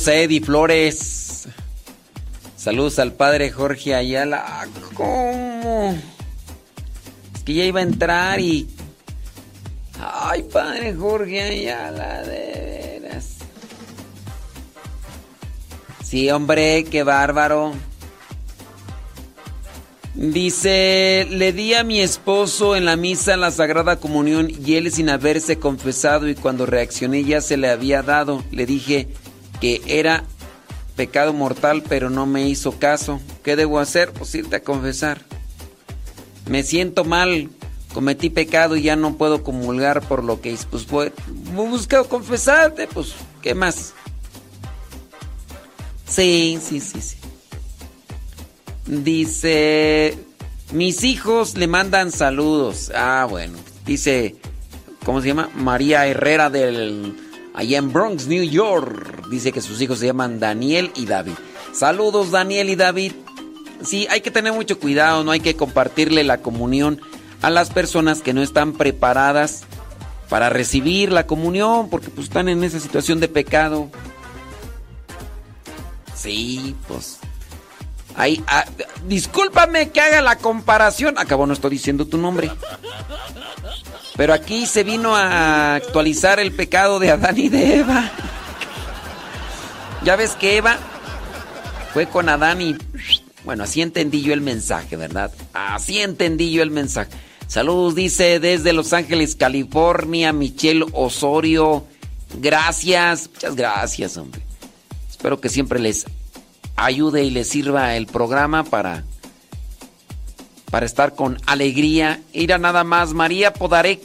A 0.07 0.15
Eddie 0.15 0.39
Flores. 0.39 1.47
Saludos 2.55 2.97
al 2.99 3.11
padre 3.13 3.51
Jorge 3.51 3.93
Ayala. 3.93 4.41
Ah, 4.47 4.65
¿Cómo? 4.93 5.97
Es 7.35 7.43
que 7.43 7.53
ya 7.53 7.65
iba 7.65 7.81
a 7.81 7.83
entrar 7.83 8.39
y. 8.39 8.69
Ay, 9.99 10.43
padre 10.43 10.95
Jorge 10.95 11.41
Ayala, 11.41 12.23
de 12.23 12.99
veras. 13.01 13.39
Sí, 16.03 16.29
hombre, 16.29 16.85
qué 16.85 17.03
bárbaro. 17.03 17.73
Dice, 20.13 21.27
le 21.29 21.51
di 21.51 21.73
a 21.73 21.83
mi 21.83 21.99
esposo 21.99 22.77
en 22.77 22.85
la 22.85 22.95
misa 22.95 23.35
la 23.35 23.51
Sagrada 23.51 23.97
Comunión 23.97 24.49
y 24.49 24.75
él 24.75 24.89
sin 24.91 25.09
haberse 25.09 25.59
confesado 25.59 26.29
y 26.29 26.35
cuando 26.35 26.65
reaccioné 26.65 27.25
ya 27.25 27.41
se 27.41 27.57
le 27.57 27.69
había 27.69 28.03
dado. 28.03 28.43
Le 28.51 28.65
dije 28.65 29.09
que 29.59 29.81
era 29.85 30.23
pecado 30.95 31.31
mortal 31.31 31.83
pero 31.87 32.09
no 32.09 32.25
me 32.25 32.47
hizo 32.47 32.73
caso. 32.79 33.19
¿Qué 33.43 33.55
debo 33.55 33.79
hacer? 33.79 34.11
Pues 34.11 34.33
irte 34.35 34.57
a 34.57 34.63
confesar. 34.63 35.21
Me 36.47 36.63
siento 36.63 37.03
mal, 37.03 37.49
cometí 37.93 38.29
pecado 38.29 38.75
y 38.75 38.83
ya 38.83 38.95
no 38.95 39.17
puedo 39.17 39.43
comulgar 39.43 40.01
por 40.07 40.23
lo 40.23 40.41
que 40.41 40.51
hice. 40.51 40.65
Pues 40.69 40.87
voy, 40.87 41.11
busca 41.53 42.03
confesarte, 42.03 42.87
pues, 42.87 43.13
¿qué 43.41 43.53
más? 43.53 43.93
Sí, 46.05 46.57
sí, 46.61 46.79
sí, 46.79 47.01
sí. 47.01 47.17
Dice, 48.85 50.17
mis 50.71 51.03
hijos 51.03 51.57
le 51.57 51.67
mandan 51.67 52.11
saludos. 52.11 52.91
Ah, 52.95 53.27
bueno. 53.29 53.57
Dice, 53.85 54.35
¿cómo 55.05 55.21
se 55.21 55.27
llama? 55.27 55.49
María 55.55 56.07
Herrera 56.07 56.49
del... 56.49 57.15
Allá 57.57 57.79
en 57.79 57.91
Bronx, 57.91 58.27
New 58.27 58.43
York. 58.43 59.27
Dice 59.29 59.51
que 59.51 59.61
sus 59.61 59.81
hijos 59.81 59.97
se 59.97 60.05
llaman 60.05 60.39
Daniel 60.39 60.91
y 60.95 61.07
David. 61.07 61.33
Saludos 61.73 62.29
Daniel 62.29 62.69
y 62.69 62.75
David. 62.75 63.13
Sí, 63.83 64.05
hay 64.11 64.21
que 64.21 64.29
tener 64.29 64.53
mucho 64.53 64.79
cuidado, 64.79 65.23
no 65.23 65.31
hay 65.31 65.39
que 65.39 65.55
compartirle 65.55 66.23
la 66.23 66.37
comunión 66.37 67.01
a 67.41 67.49
las 67.49 67.71
personas 67.71 68.21
que 68.21 68.33
no 68.33 68.43
están 68.43 68.73
preparadas 68.73 69.63
para 70.29 70.49
recibir 70.49 71.11
la 71.11 71.25
comunión, 71.25 71.89
porque 71.89 72.09
pues 72.09 72.27
están 72.27 72.47
en 72.47 72.63
esa 72.63 72.79
situación 72.79 73.19
de 73.19 73.27
pecado. 73.27 73.89
Sí, 76.13 76.75
pues 76.87 77.17
Ahí, 78.17 78.43
ah, 78.47 78.65
discúlpame 79.05 79.91
que 79.91 80.01
haga 80.01 80.21
la 80.21 80.37
comparación. 80.37 81.19
Acabo, 81.19 81.45
no 81.45 81.53
estoy 81.53 81.69
diciendo 81.69 82.07
tu 82.07 82.17
nombre. 82.17 82.51
Pero 84.17 84.33
aquí 84.33 84.65
se 84.65 84.83
vino 84.83 85.15
a 85.15 85.75
actualizar 85.75 86.39
el 86.39 86.51
pecado 86.51 86.99
de 86.99 87.11
Adán 87.11 87.37
y 87.37 87.49
de 87.49 87.77
Eva. 87.77 88.11
Ya 90.03 90.15
ves 90.15 90.31
que 90.31 90.57
Eva 90.57 90.77
fue 91.93 92.07
con 92.07 92.27
Adán 92.27 92.61
y... 92.61 92.75
Bueno, 93.45 93.63
así 93.63 93.81
entendí 93.81 94.23
yo 94.23 94.33
el 94.33 94.41
mensaje, 94.41 94.97
¿verdad? 94.97 95.31
Así 95.53 96.01
entendí 96.01 96.51
yo 96.51 96.63
el 96.63 96.71
mensaje. 96.71 97.11
Saludos, 97.47 97.95
dice 97.95 98.39
desde 98.41 98.73
Los 98.73 98.91
Ángeles, 98.91 99.35
California, 99.35 100.33
Michelle 100.33 100.85
Osorio. 100.91 101.85
Gracias, 102.39 103.29
muchas 103.33 103.55
gracias, 103.55 104.17
hombre. 104.17 104.41
Espero 105.09 105.39
que 105.39 105.47
siempre 105.47 105.79
les 105.79 106.05
ayude 106.75 107.23
y 107.23 107.29
les 107.31 107.47
sirva 107.47 107.95
el 107.95 108.05
programa 108.05 108.63
para, 108.63 109.05
para 110.69 110.85
estar 110.85 111.15
con 111.15 111.37
alegría. 111.45 112.21
Ir 112.33 112.53
a 112.53 112.57
nada 112.57 112.83
más, 112.83 113.13
María 113.13 113.53
Podarek, 113.53 114.01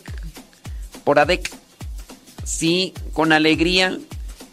Poradek, 1.05 1.51
sí, 2.45 2.95
con 3.13 3.33
alegría. 3.33 3.99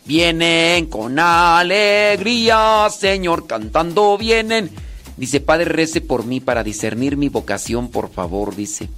Vienen 0.05 0.87
con 0.87 1.19
alegría, 1.19 2.87
Señor, 2.89 3.45
cantando 3.45 4.17
vienen. 4.17 4.71
Dice, 5.17 5.39
Padre, 5.39 5.65
rece 5.65 6.01
por 6.01 6.25
mí 6.25 6.39
para 6.39 6.63
discernir 6.63 7.15
mi 7.15 7.29
vocación, 7.29 7.89
por 7.89 8.09
favor, 8.09 8.55
dice. 8.55 8.89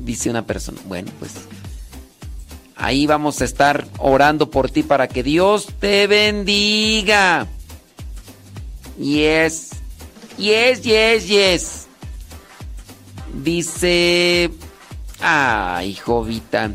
Dice 0.00 0.28
una 0.28 0.44
persona. 0.44 0.78
Bueno, 0.86 1.10
pues 1.18 1.32
ahí 2.76 3.06
vamos 3.06 3.40
a 3.40 3.46
estar 3.46 3.86
orando 3.98 4.50
por 4.50 4.70
ti 4.70 4.82
para 4.82 5.08
que 5.08 5.22
Dios 5.22 5.68
te 5.80 6.06
bendiga. 6.06 7.46
Yes. 8.98 9.70
Yes, 10.36 10.82
yes, 10.82 11.28
yes. 11.28 11.83
Dice. 13.42 14.50
Ay, 15.20 15.94
Jovita. 15.94 16.70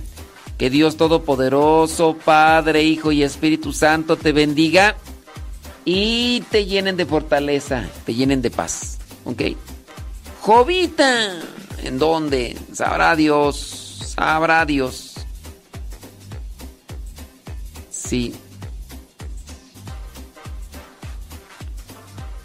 Que 0.58 0.70
Dios 0.70 0.98
Todopoderoso, 0.98 2.18
Padre, 2.18 2.84
Hijo 2.84 3.14
y 3.14 3.24
Espíritu 3.24 3.72
Santo 3.72 4.18
te 4.18 4.34
bendiga 4.34 4.98
y 5.86 6.42
te 6.52 6.66
llenen 6.66 6.98
de 6.98 7.06
fortaleza, 7.06 7.88
te 8.06 8.14
llenen 8.14 8.42
de 8.42 8.52
paz. 8.52 8.98
¿Ok? 9.24 9.42
Jovita. 10.42 11.40
¿En 11.82 11.98
dónde? 11.98 12.58
Sabrá 12.74 13.16
Dios. 13.16 14.14
Sabrá 14.16 14.66
Dios. 14.66 15.14
Sí. 17.90 18.36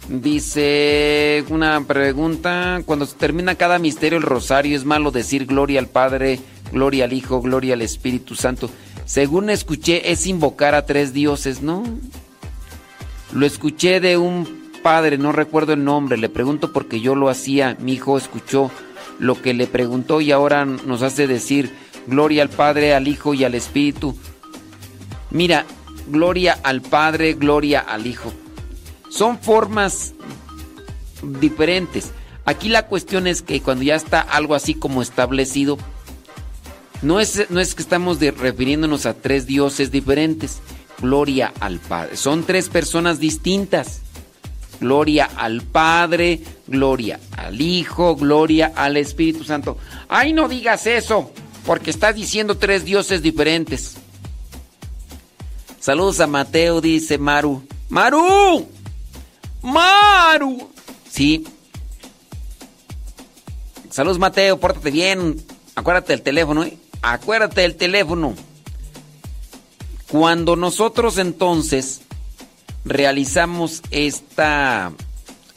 Dice 0.09 1.43
una 1.49 1.81
pregunta, 1.85 2.81
cuando 2.85 3.05
se 3.05 3.15
termina 3.15 3.55
cada 3.55 3.79
misterio 3.79 4.17
el 4.17 4.23
rosario, 4.23 4.77
¿es 4.77 4.85
malo 4.85 5.09
decir 5.11 5.47
gloria 5.47 5.79
al 5.79 5.87
Padre, 5.87 6.39
gloria 6.71 7.05
al 7.05 7.13
Hijo, 7.13 7.41
gloria 7.41 7.73
al 7.73 7.81
Espíritu 7.81 8.35
Santo? 8.35 8.69
Según 9.05 9.49
escuché, 9.49 10.11
es 10.11 10.27
invocar 10.27 10.75
a 10.75 10.85
tres 10.85 11.11
dioses, 11.11 11.61
¿no? 11.61 11.83
Lo 13.33 13.45
escuché 13.45 13.99
de 13.99 14.17
un 14.17 14.69
padre, 14.83 15.17
no 15.17 15.31
recuerdo 15.31 15.73
el 15.73 15.83
nombre, 15.83 16.17
le 16.17 16.29
pregunto 16.29 16.71
porque 16.71 17.01
yo 17.01 17.15
lo 17.15 17.29
hacía, 17.29 17.75
mi 17.79 17.93
hijo 17.93 18.17
escuchó 18.17 18.69
lo 19.17 19.41
que 19.41 19.55
le 19.55 19.65
preguntó 19.65 20.21
y 20.21 20.31
ahora 20.31 20.65
nos 20.65 21.01
hace 21.01 21.25
decir 21.25 21.71
gloria 22.07 22.43
al 22.43 22.49
Padre, 22.49 22.93
al 22.93 23.07
Hijo 23.07 23.33
y 23.33 23.43
al 23.43 23.55
Espíritu. 23.55 24.15
Mira, 25.31 25.65
gloria 26.07 26.59
al 26.63 26.81
Padre, 26.81 27.33
gloria 27.33 27.79
al 27.79 28.05
Hijo. 28.07 28.31
Son 29.15 29.39
formas 29.39 30.13
diferentes. 31.39 32.11
Aquí 32.43 32.67
la 32.67 32.87
cuestión 32.87 33.27
es 33.27 33.41
que 33.41 33.61
cuando 33.61 33.85
ya 33.85 33.95
está 33.95 34.19
algo 34.19 34.55
así 34.55 34.73
como 34.73 35.01
establecido, 35.01 35.77
no 37.01 37.21
es, 37.21 37.49
no 37.49 37.61
es 37.61 37.75
que 37.75 37.81
estamos 37.81 38.19
refiriéndonos 38.19 39.05
a 39.05 39.13
tres 39.13 39.45
dioses 39.45 39.89
diferentes. 39.89 40.59
Gloria 41.01 41.53
al 41.61 41.79
Padre. 41.79 42.17
Son 42.17 42.43
tres 42.43 42.67
personas 42.67 43.19
distintas. 43.19 44.01
Gloria 44.81 45.29
al 45.37 45.61
Padre, 45.61 46.41
gloria 46.67 47.21
al 47.37 47.61
Hijo, 47.61 48.17
gloria 48.17 48.73
al 48.75 48.97
Espíritu 48.97 49.45
Santo. 49.45 49.77
Ay, 50.09 50.33
no 50.33 50.49
digas 50.49 50.87
eso, 50.87 51.31
porque 51.65 51.89
estás 51.89 52.15
diciendo 52.15 52.57
tres 52.57 52.83
dioses 52.83 53.21
diferentes. 53.21 53.95
Saludos 55.79 56.19
a 56.19 56.27
Mateo, 56.27 56.81
dice 56.81 57.17
Maru. 57.17 57.63
¡Maru! 57.87 58.75
¡Maru! 59.65 60.69
Sí. 61.09 61.43
Saludos, 63.89 64.19
Mateo, 64.19 64.59
pórtate 64.59 64.91
bien. 64.91 65.43
Acuérdate 65.73 66.13
del 66.13 66.21
teléfono, 66.21 66.63
¿eh? 66.63 66.77
Acuérdate 67.01 67.61
del 67.61 67.75
teléfono. 67.75 68.35
Cuando 70.07 70.55
nosotros 70.55 71.17
entonces 71.17 72.01
realizamos 72.83 73.81
esta 73.89 74.93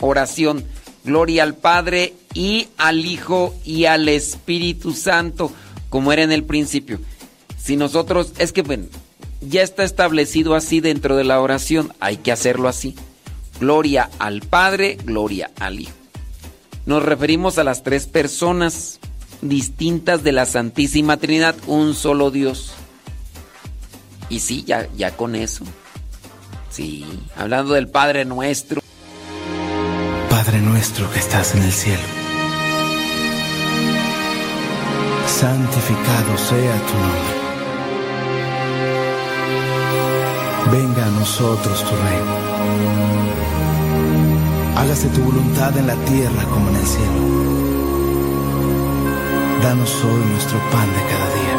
oración, 0.01 0.65
gloria 1.05 1.43
al 1.43 1.55
Padre 1.55 2.15
y 2.33 2.69
al 2.79 3.05
Hijo 3.05 3.55
y 3.63 3.85
al 3.85 4.09
Espíritu 4.09 4.93
Santo, 4.93 5.53
como 5.91 6.13
era 6.13 6.23
en 6.23 6.33
el 6.33 6.45
principio. 6.45 6.99
Si 7.63 7.77
nosotros, 7.77 8.33
es 8.39 8.55
que 8.55 8.63
bueno, 8.63 8.87
ya 9.43 9.63
está 9.63 9.85
establecido 9.85 10.55
así 10.55 10.81
dentro 10.81 11.15
de 11.15 11.25
la 11.25 11.43
oración, 11.43 11.93
hay 12.01 12.17
que 12.17 12.33
hacerlo 12.33 12.69
así. 12.69 12.97
Gloria 13.61 14.09
al 14.19 14.41
Padre, 14.41 14.97
gloria 15.05 15.51
al 15.59 15.81
Hijo. 15.81 15.93
Nos 16.87 17.03
referimos 17.03 17.59
a 17.59 17.65
las 17.65 17.83
tres 17.83 18.07
personas 18.07 18.99
distintas 19.43 20.23
de 20.23 20.33
la 20.33 20.47
Santísima 20.47 21.17
Trinidad, 21.17 21.55
un 21.67 21.95
solo 21.95 22.31
Dios. 22.31 22.73
Y 24.29 24.41
sí, 24.41 24.65
ya, 24.65 24.89
ya 24.97 25.17
con 25.17 25.35
eso. 25.35 25.65
Sí, 26.71 27.05
hablando 27.37 27.75
del 27.75 27.89
Padre 27.89 28.25
nuestro. 28.25 28.81
Padre 30.31 30.61
nuestro 30.61 31.11
que 31.11 31.19
estás 31.19 31.55
en 31.55 31.63
el 31.63 31.73
cielo, 31.73 32.03
santificado 35.27 36.39
sea 36.39 36.77
tu 36.87 36.95
nombre. 36.95 37.39
Venga 40.71 41.07
a 41.07 41.11
nosotros 41.11 41.85
tu 41.85 41.97
reino. 41.97 43.28
Hágase 44.79 45.09
tu 45.09 45.21
voluntad 45.23 45.77
en 45.77 45.89
la 45.89 45.97
tierra 46.05 46.45
como 46.45 46.69
en 46.71 46.77
el 46.77 46.87
cielo. 46.87 47.21
Danos 49.61 50.05
hoy 50.05 50.25
nuestro 50.31 50.59
pan 50.71 50.87
de 50.87 51.03
cada 51.11 51.29
día. 51.39 51.57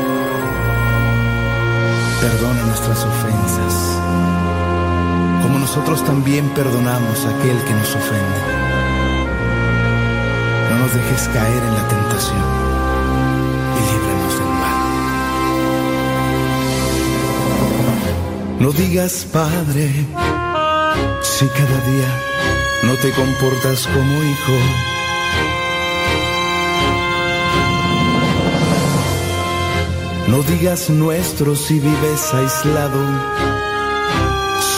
Perdona 2.21 2.63
nuestras 2.63 3.03
ofensas, 3.03 3.75
como 5.43 5.59
nosotros 5.59 6.01
también 6.05 6.47
perdonamos 6.55 7.25
a 7.25 7.29
aquel 7.35 7.57
que 7.65 7.73
nos 7.73 7.93
ofende. 7.93 8.41
No 10.69 10.77
nos 10.79 10.93
dejes 10.93 11.27
caer 11.27 11.63
en 11.69 11.73
la 11.73 11.87
tentación 11.89 12.45
y 13.75 13.79
líbranos 13.91 14.33
del 14.39 14.51
mal. 14.63 14.79
No 18.61 18.71
digas, 18.71 19.25
Padre, 19.29 20.05
si 21.21 21.47
cada 21.47 21.79
día 21.91 22.07
no 22.83 22.95
te 22.97 23.11
comportas 23.11 23.87
como 23.87 24.23
hijo. 24.23 24.53
No 30.27 30.43
digas 30.43 30.89
nuestro 30.89 31.55
si 31.55 31.79
vives 31.79 32.33
aislado, 32.33 33.01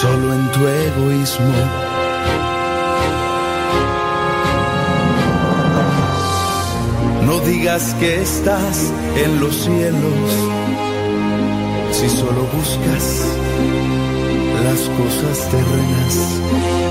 solo 0.01 0.33
en 0.33 0.51
tu 0.51 0.67
egoísmo. 0.67 1.53
No 7.25 7.39
digas 7.41 7.95
que 7.99 8.21
estás 8.21 8.91
en 9.23 9.39
los 9.39 9.55
cielos, 9.55 10.31
si 11.91 12.09
solo 12.09 12.43
buscas 12.55 13.25
las 14.63 14.79
cosas 14.97 15.49
terrenas. 15.49 16.90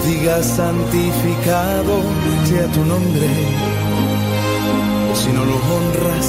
No 0.00 0.06
digas 0.06 0.46
santificado 0.46 2.00
sea 2.46 2.66
tu 2.72 2.84
nombre, 2.86 3.28
si 5.14 5.28
no 5.30 5.44
lo 5.44 5.56
honras 5.56 6.28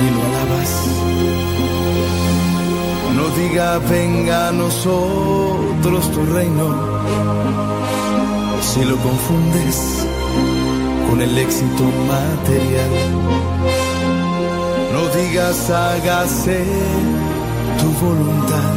ni 0.00 0.10
lo 0.14 0.20
alabas. 0.28 0.72
No 3.16 3.24
diga 3.42 3.78
venga 3.90 4.48
a 4.48 4.52
nosotros 4.52 6.12
tu 6.12 6.24
reino, 6.26 6.66
si 8.62 8.84
lo 8.84 8.96
confundes 8.96 10.06
con 11.10 11.20
el 11.22 11.36
éxito 11.36 11.84
material. 12.06 12.92
No 14.92 15.02
digas 15.20 15.70
hágase 15.70 16.64
tu 17.80 18.06
voluntad, 18.06 18.74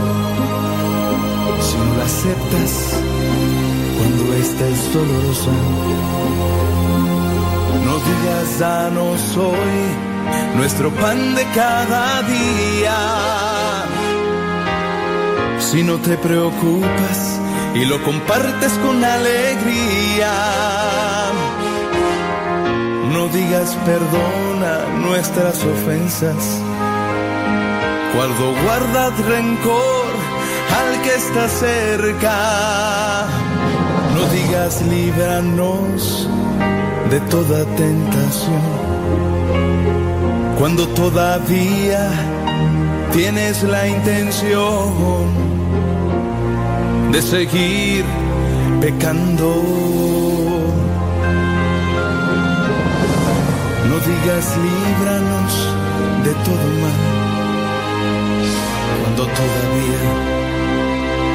si 1.67 1.77
no 1.77 1.97
la 1.97 2.05
aceptas 2.05 2.73
cuando 3.97 4.33
esta 4.35 4.67
es 4.67 4.93
dolorosa. 4.93 5.55
No 7.85 7.93
digas 8.07 8.59
danos 8.59 9.37
hoy 9.37 9.79
nuestro 10.55 10.91
pan 10.91 11.35
de 11.35 11.43
cada 11.53 12.21
día. 12.23 12.99
Si 15.59 15.83
no 15.83 15.97
te 15.97 16.17
preocupas 16.17 17.39
y 17.75 17.83
lo 17.85 18.01
compartes 18.03 18.71
con 18.83 19.03
alegría. 19.03 20.33
No 23.13 23.27
digas 23.27 23.77
perdona 23.85 24.73
nuestras 25.07 25.57
ofensas. 25.65 26.43
Cuando 28.13 28.43
guardad 28.63 29.11
rencor 29.27 29.96
que 31.07 31.15
está 31.15 31.47
cerca. 31.47 32.37
No 34.15 34.21
digas 34.37 34.81
líbranos 34.81 36.27
de 37.09 37.19
toda 37.33 37.59
tentación. 37.83 38.63
Cuando 40.59 40.85
todavía 40.89 42.03
tienes 43.13 43.63
la 43.63 43.87
intención 43.87 45.27
de 47.13 47.21
seguir 47.21 48.03
pecando. 48.81 49.49
No 53.89 53.97
digas 54.09 54.45
líbranos 54.65 55.53
de 56.25 56.33
todo 56.47 56.67
mal. 56.83 57.01
Cuando 59.01 59.23
todavía 59.39 60.36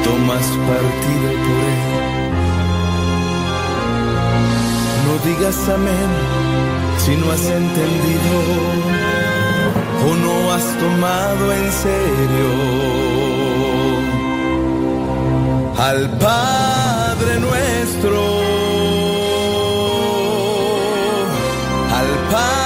tomas 0.03 0.45
partido 0.69 1.29
por 1.45 1.61
él. 1.73 1.83
No 5.05 5.13
digas 5.27 5.69
amén 5.69 6.09
si 6.97 7.15
no 7.15 7.31
has 7.31 7.45
entendido 7.45 8.33
o 10.07 10.15
no 10.25 10.51
has 10.53 10.65
tomado 10.83 11.53
en 11.53 11.71
serio 11.71 12.49
al 15.77 16.09
Padre 16.17 17.39
nuestro, 17.39 18.21
al 21.99 22.09
Padre 22.31 22.62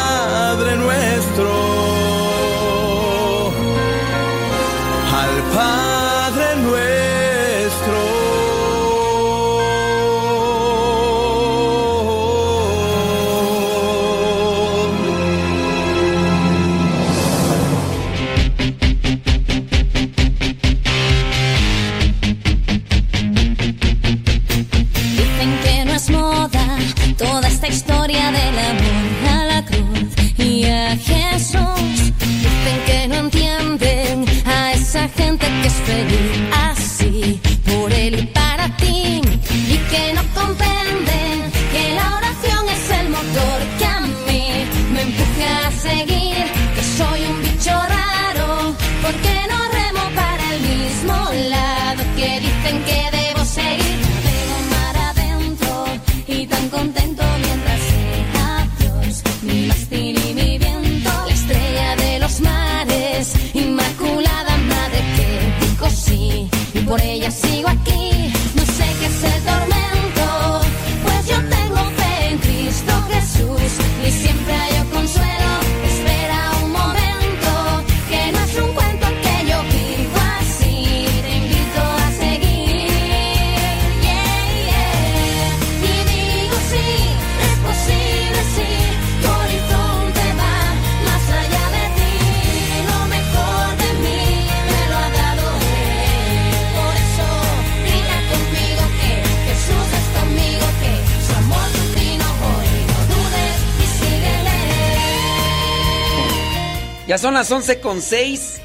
son 107.27 107.33
las 107.33 107.51
11 107.51 107.81
con 107.81 108.01
6. 108.01 108.61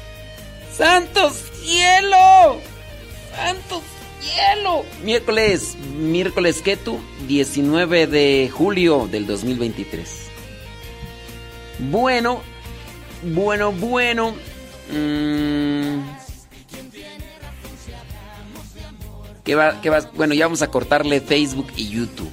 ¡Santos 0.71 1.33
cielo! 1.61 2.61
¡Santos 3.35 3.81
cielo! 4.21 4.85
Miércoles, 5.03 5.75
miércoles 5.97 6.61
Ketu, 6.61 6.97
19 7.27 8.07
de 8.07 8.49
julio 8.49 9.09
del 9.11 9.27
2023. 9.27 10.09
Bueno, 11.91 12.41
bueno, 13.23 13.73
bueno. 13.73 14.33
Mm, 14.89 15.99
¿Qué 19.43 19.55
va, 19.55 19.81
qué 19.81 19.89
va? 19.89 20.09
Bueno, 20.15 20.35
ya 20.35 20.45
vamos 20.45 20.61
a 20.61 20.71
cortarle 20.71 21.19
Facebook 21.19 21.67
y 21.75 21.89
YouTube. 21.89 22.31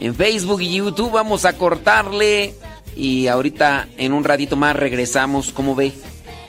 En 0.00 0.16
Facebook 0.16 0.62
y 0.62 0.74
YouTube 0.74 1.12
vamos 1.12 1.44
a 1.44 1.52
cortarle 1.52 2.56
y 2.96 3.26
ahorita 3.26 3.88
en 3.96 4.12
un 4.12 4.24
ratito 4.24 4.56
más 4.56 4.76
regresamos, 4.76 5.52
¿cómo 5.52 5.74
ve? 5.74 5.92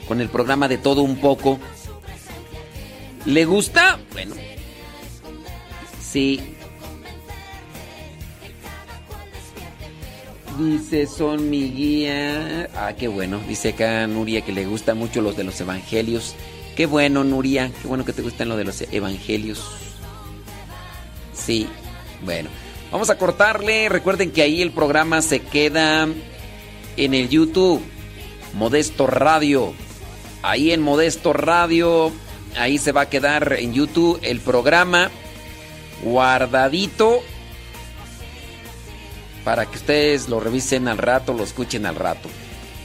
Con 0.06 0.20
el 0.20 0.28
programa 0.28 0.68
de 0.68 0.78
todo 0.78 1.02
un 1.02 1.16
poco. 1.16 1.58
¿Le 3.24 3.44
gusta? 3.44 3.98
Bueno. 4.12 4.34
Sí. 6.00 6.40
Dice, 10.58 11.06
son 11.06 11.50
mi 11.50 11.70
guía. 11.70 12.68
Ah, 12.76 12.92
qué 12.96 13.08
bueno. 13.08 13.40
Dice 13.48 13.70
acá 13.70 14.06
Nuria 14.06 14.42
que 14.42 14.52
le 14.52 14.66
gustan 14.66 14.98
mucho 14.98 15.20
los 15.20 15.36
de 15.36 15.44
los 15.44 15.60
evangelios. 15.60 16.36
Qué 16.76 16.86
bueno, 16.86 17.24
Nuria. 17.24 17.72
Qué 17.80 17.88
bueno 17.88 18.04
que 18.04 18.12
te 18.12 18.22
gustan 18.22 18.48
los 18.48 18.58
de 18.58 18.64
los 18.64 18.82
evangelios. 18.92 19.64
Sí. 21.32 21.66
Bueno. 22.24 22.50
Vamos 22.92 23.10
a 23.10 23.18
cortarle. 23.18 23.88
Recuerden 23.88 24.30
que 24.30 24.42
ahí 24.42 24.62
el 24.62 24.70
programa 24.70 25.22
se 25.22 25.40
queda 25.40 26.06
en 26.96 27.14
el 27.14 27.28
YouTube. 27.28 27.82
Modesto 28.54 29.06
Radio. 29.06 29.74
Ahí 30.42 30.72
en 30.72 30.80
Modesto 30.80 31.32
Radio. 31.32 32.12
Ahí 32.56 32.78
se 32.78 32.92
va 32.92 33.02
a 33.02 33.08
quedar 33.10 33.54
en 33.58 33.72
YouTube 33.72 34.18
el 34.22 34.40
programa 34.40 35.10
guardadito 36.02 37.22
para 39.44 39.66
que 39.66 39.76
ustedes 39.76 40.28
lo 40.28 40.40
revisen 40.40 40.88
al 40.88 40.98
rato, 40.98 41.34
lo 41.34 41.44
escuchen 41.44 41.86
al 41.86 41.96
rato. 41.96 42.28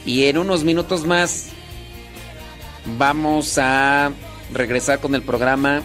Y 0.05 0.25
en 0.25 0.37
unos 0.37 0.63
minutos 0.63 1.05
más 1.05 1.47
vamos 2.97 3.57
a 3.57 4.11
regresar 4.53 4.99
con 4.99 5.15
el 5.15 5.21
programa 5.21 5.81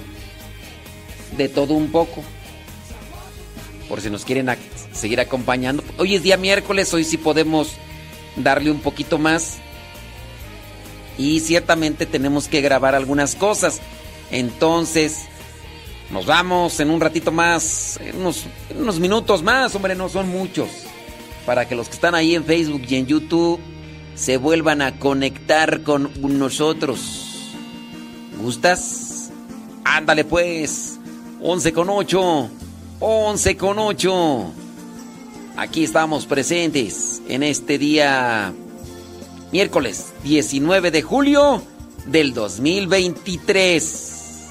de 1.36 1.48
todo 1.48 1.74
un 1.74 1.90
poco. 1.90 2.22
Por 3.88 4.00
si 4.00 4.10
nos 4.10 4.24
quieren 4.24 4.48
seguir 4.92 5.20
acompañando. 5.20 5.84
Hoy 5.98 6.14
es 6.16 6.22
día 6.22 6.36
miércoles, 6.36 6.92
hoy 6.92 7.04
sí 7.04 7.18
podemos 7.18 7.72
darle 8.36 8.70
un 8.70 8.80
poquito 8.80 9.18
más. 9.18 9.58
Y 11.16 11.40
ciertamente 11.40 12.06
tenemos 12.06 12.48
que 12.48 12.60
grabar 12.60 12.94
algunas 12.94 13.36
cosas. 13.36 13.80
Entonces, 14.30 15.26
nos 16.10 16.26
vamos 16.26 16.80
en 16.80 16.90
un 16.90 17.00
ratito 17.00 17.30
más, 17.30 17.98
en 18.00 18.16
unos, 18.20 19.00
minutos 19.00 19.42
más, 19.42 19.74
hombre, 19.74 19.94
no 19.94 20.08
son 20.08 20.28
muchos. 20.28 20.68
Para 21.46 21.68
que 21.68 21.74
los 21.74 21.88
que 21.88 21.94
están 21.94 22.14
ahí 22.14 22.34
en 22.34 22.44
Facebook 22.44 22.82
y 22.88 22.96
en 22.96 23.06
YouTube 23.06 23.60
se 24.14 24.38
vuelvan 24.38 24.82
a 24.82 24.98
conectar 24.98 25.82
con 25.82 26.10
nosotros. 26.38 27.52
¿Gustas? 28.40 29.30
Ándale 29.84 30.24
pues. 30.24 30.98
11 31.40 31.72
con 31.72 31.88
8. 31.90 32.50
11 33.00 33.56
con 33.56 33.78
8. 33.78 34.63
Aquí 35.56 35.84
estamos 35.84 36.26
presentes 36.26 37.22
en 37.28 37.44
este 37.44 37.78
día 37.78 38.52
miércoles 39.52 40.12
19 40.24 40.90
de 40.90 41.00
julio 41.00 41.62
del 42.06 42.34
2023. 42.34 44.48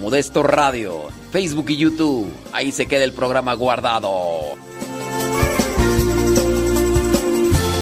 Modesto 0.00 0.42
Radio, 0.42 1.08
Facebook 1.30 1.66
y 1.68 1.76
YouTube. 1.76 2.32
Ahí 2.52 2.72
se 2.72 2.86
queda 2.86 3.04
el 3.04 3.12
programa 3.12 3.52
guardado. 3.52 4.56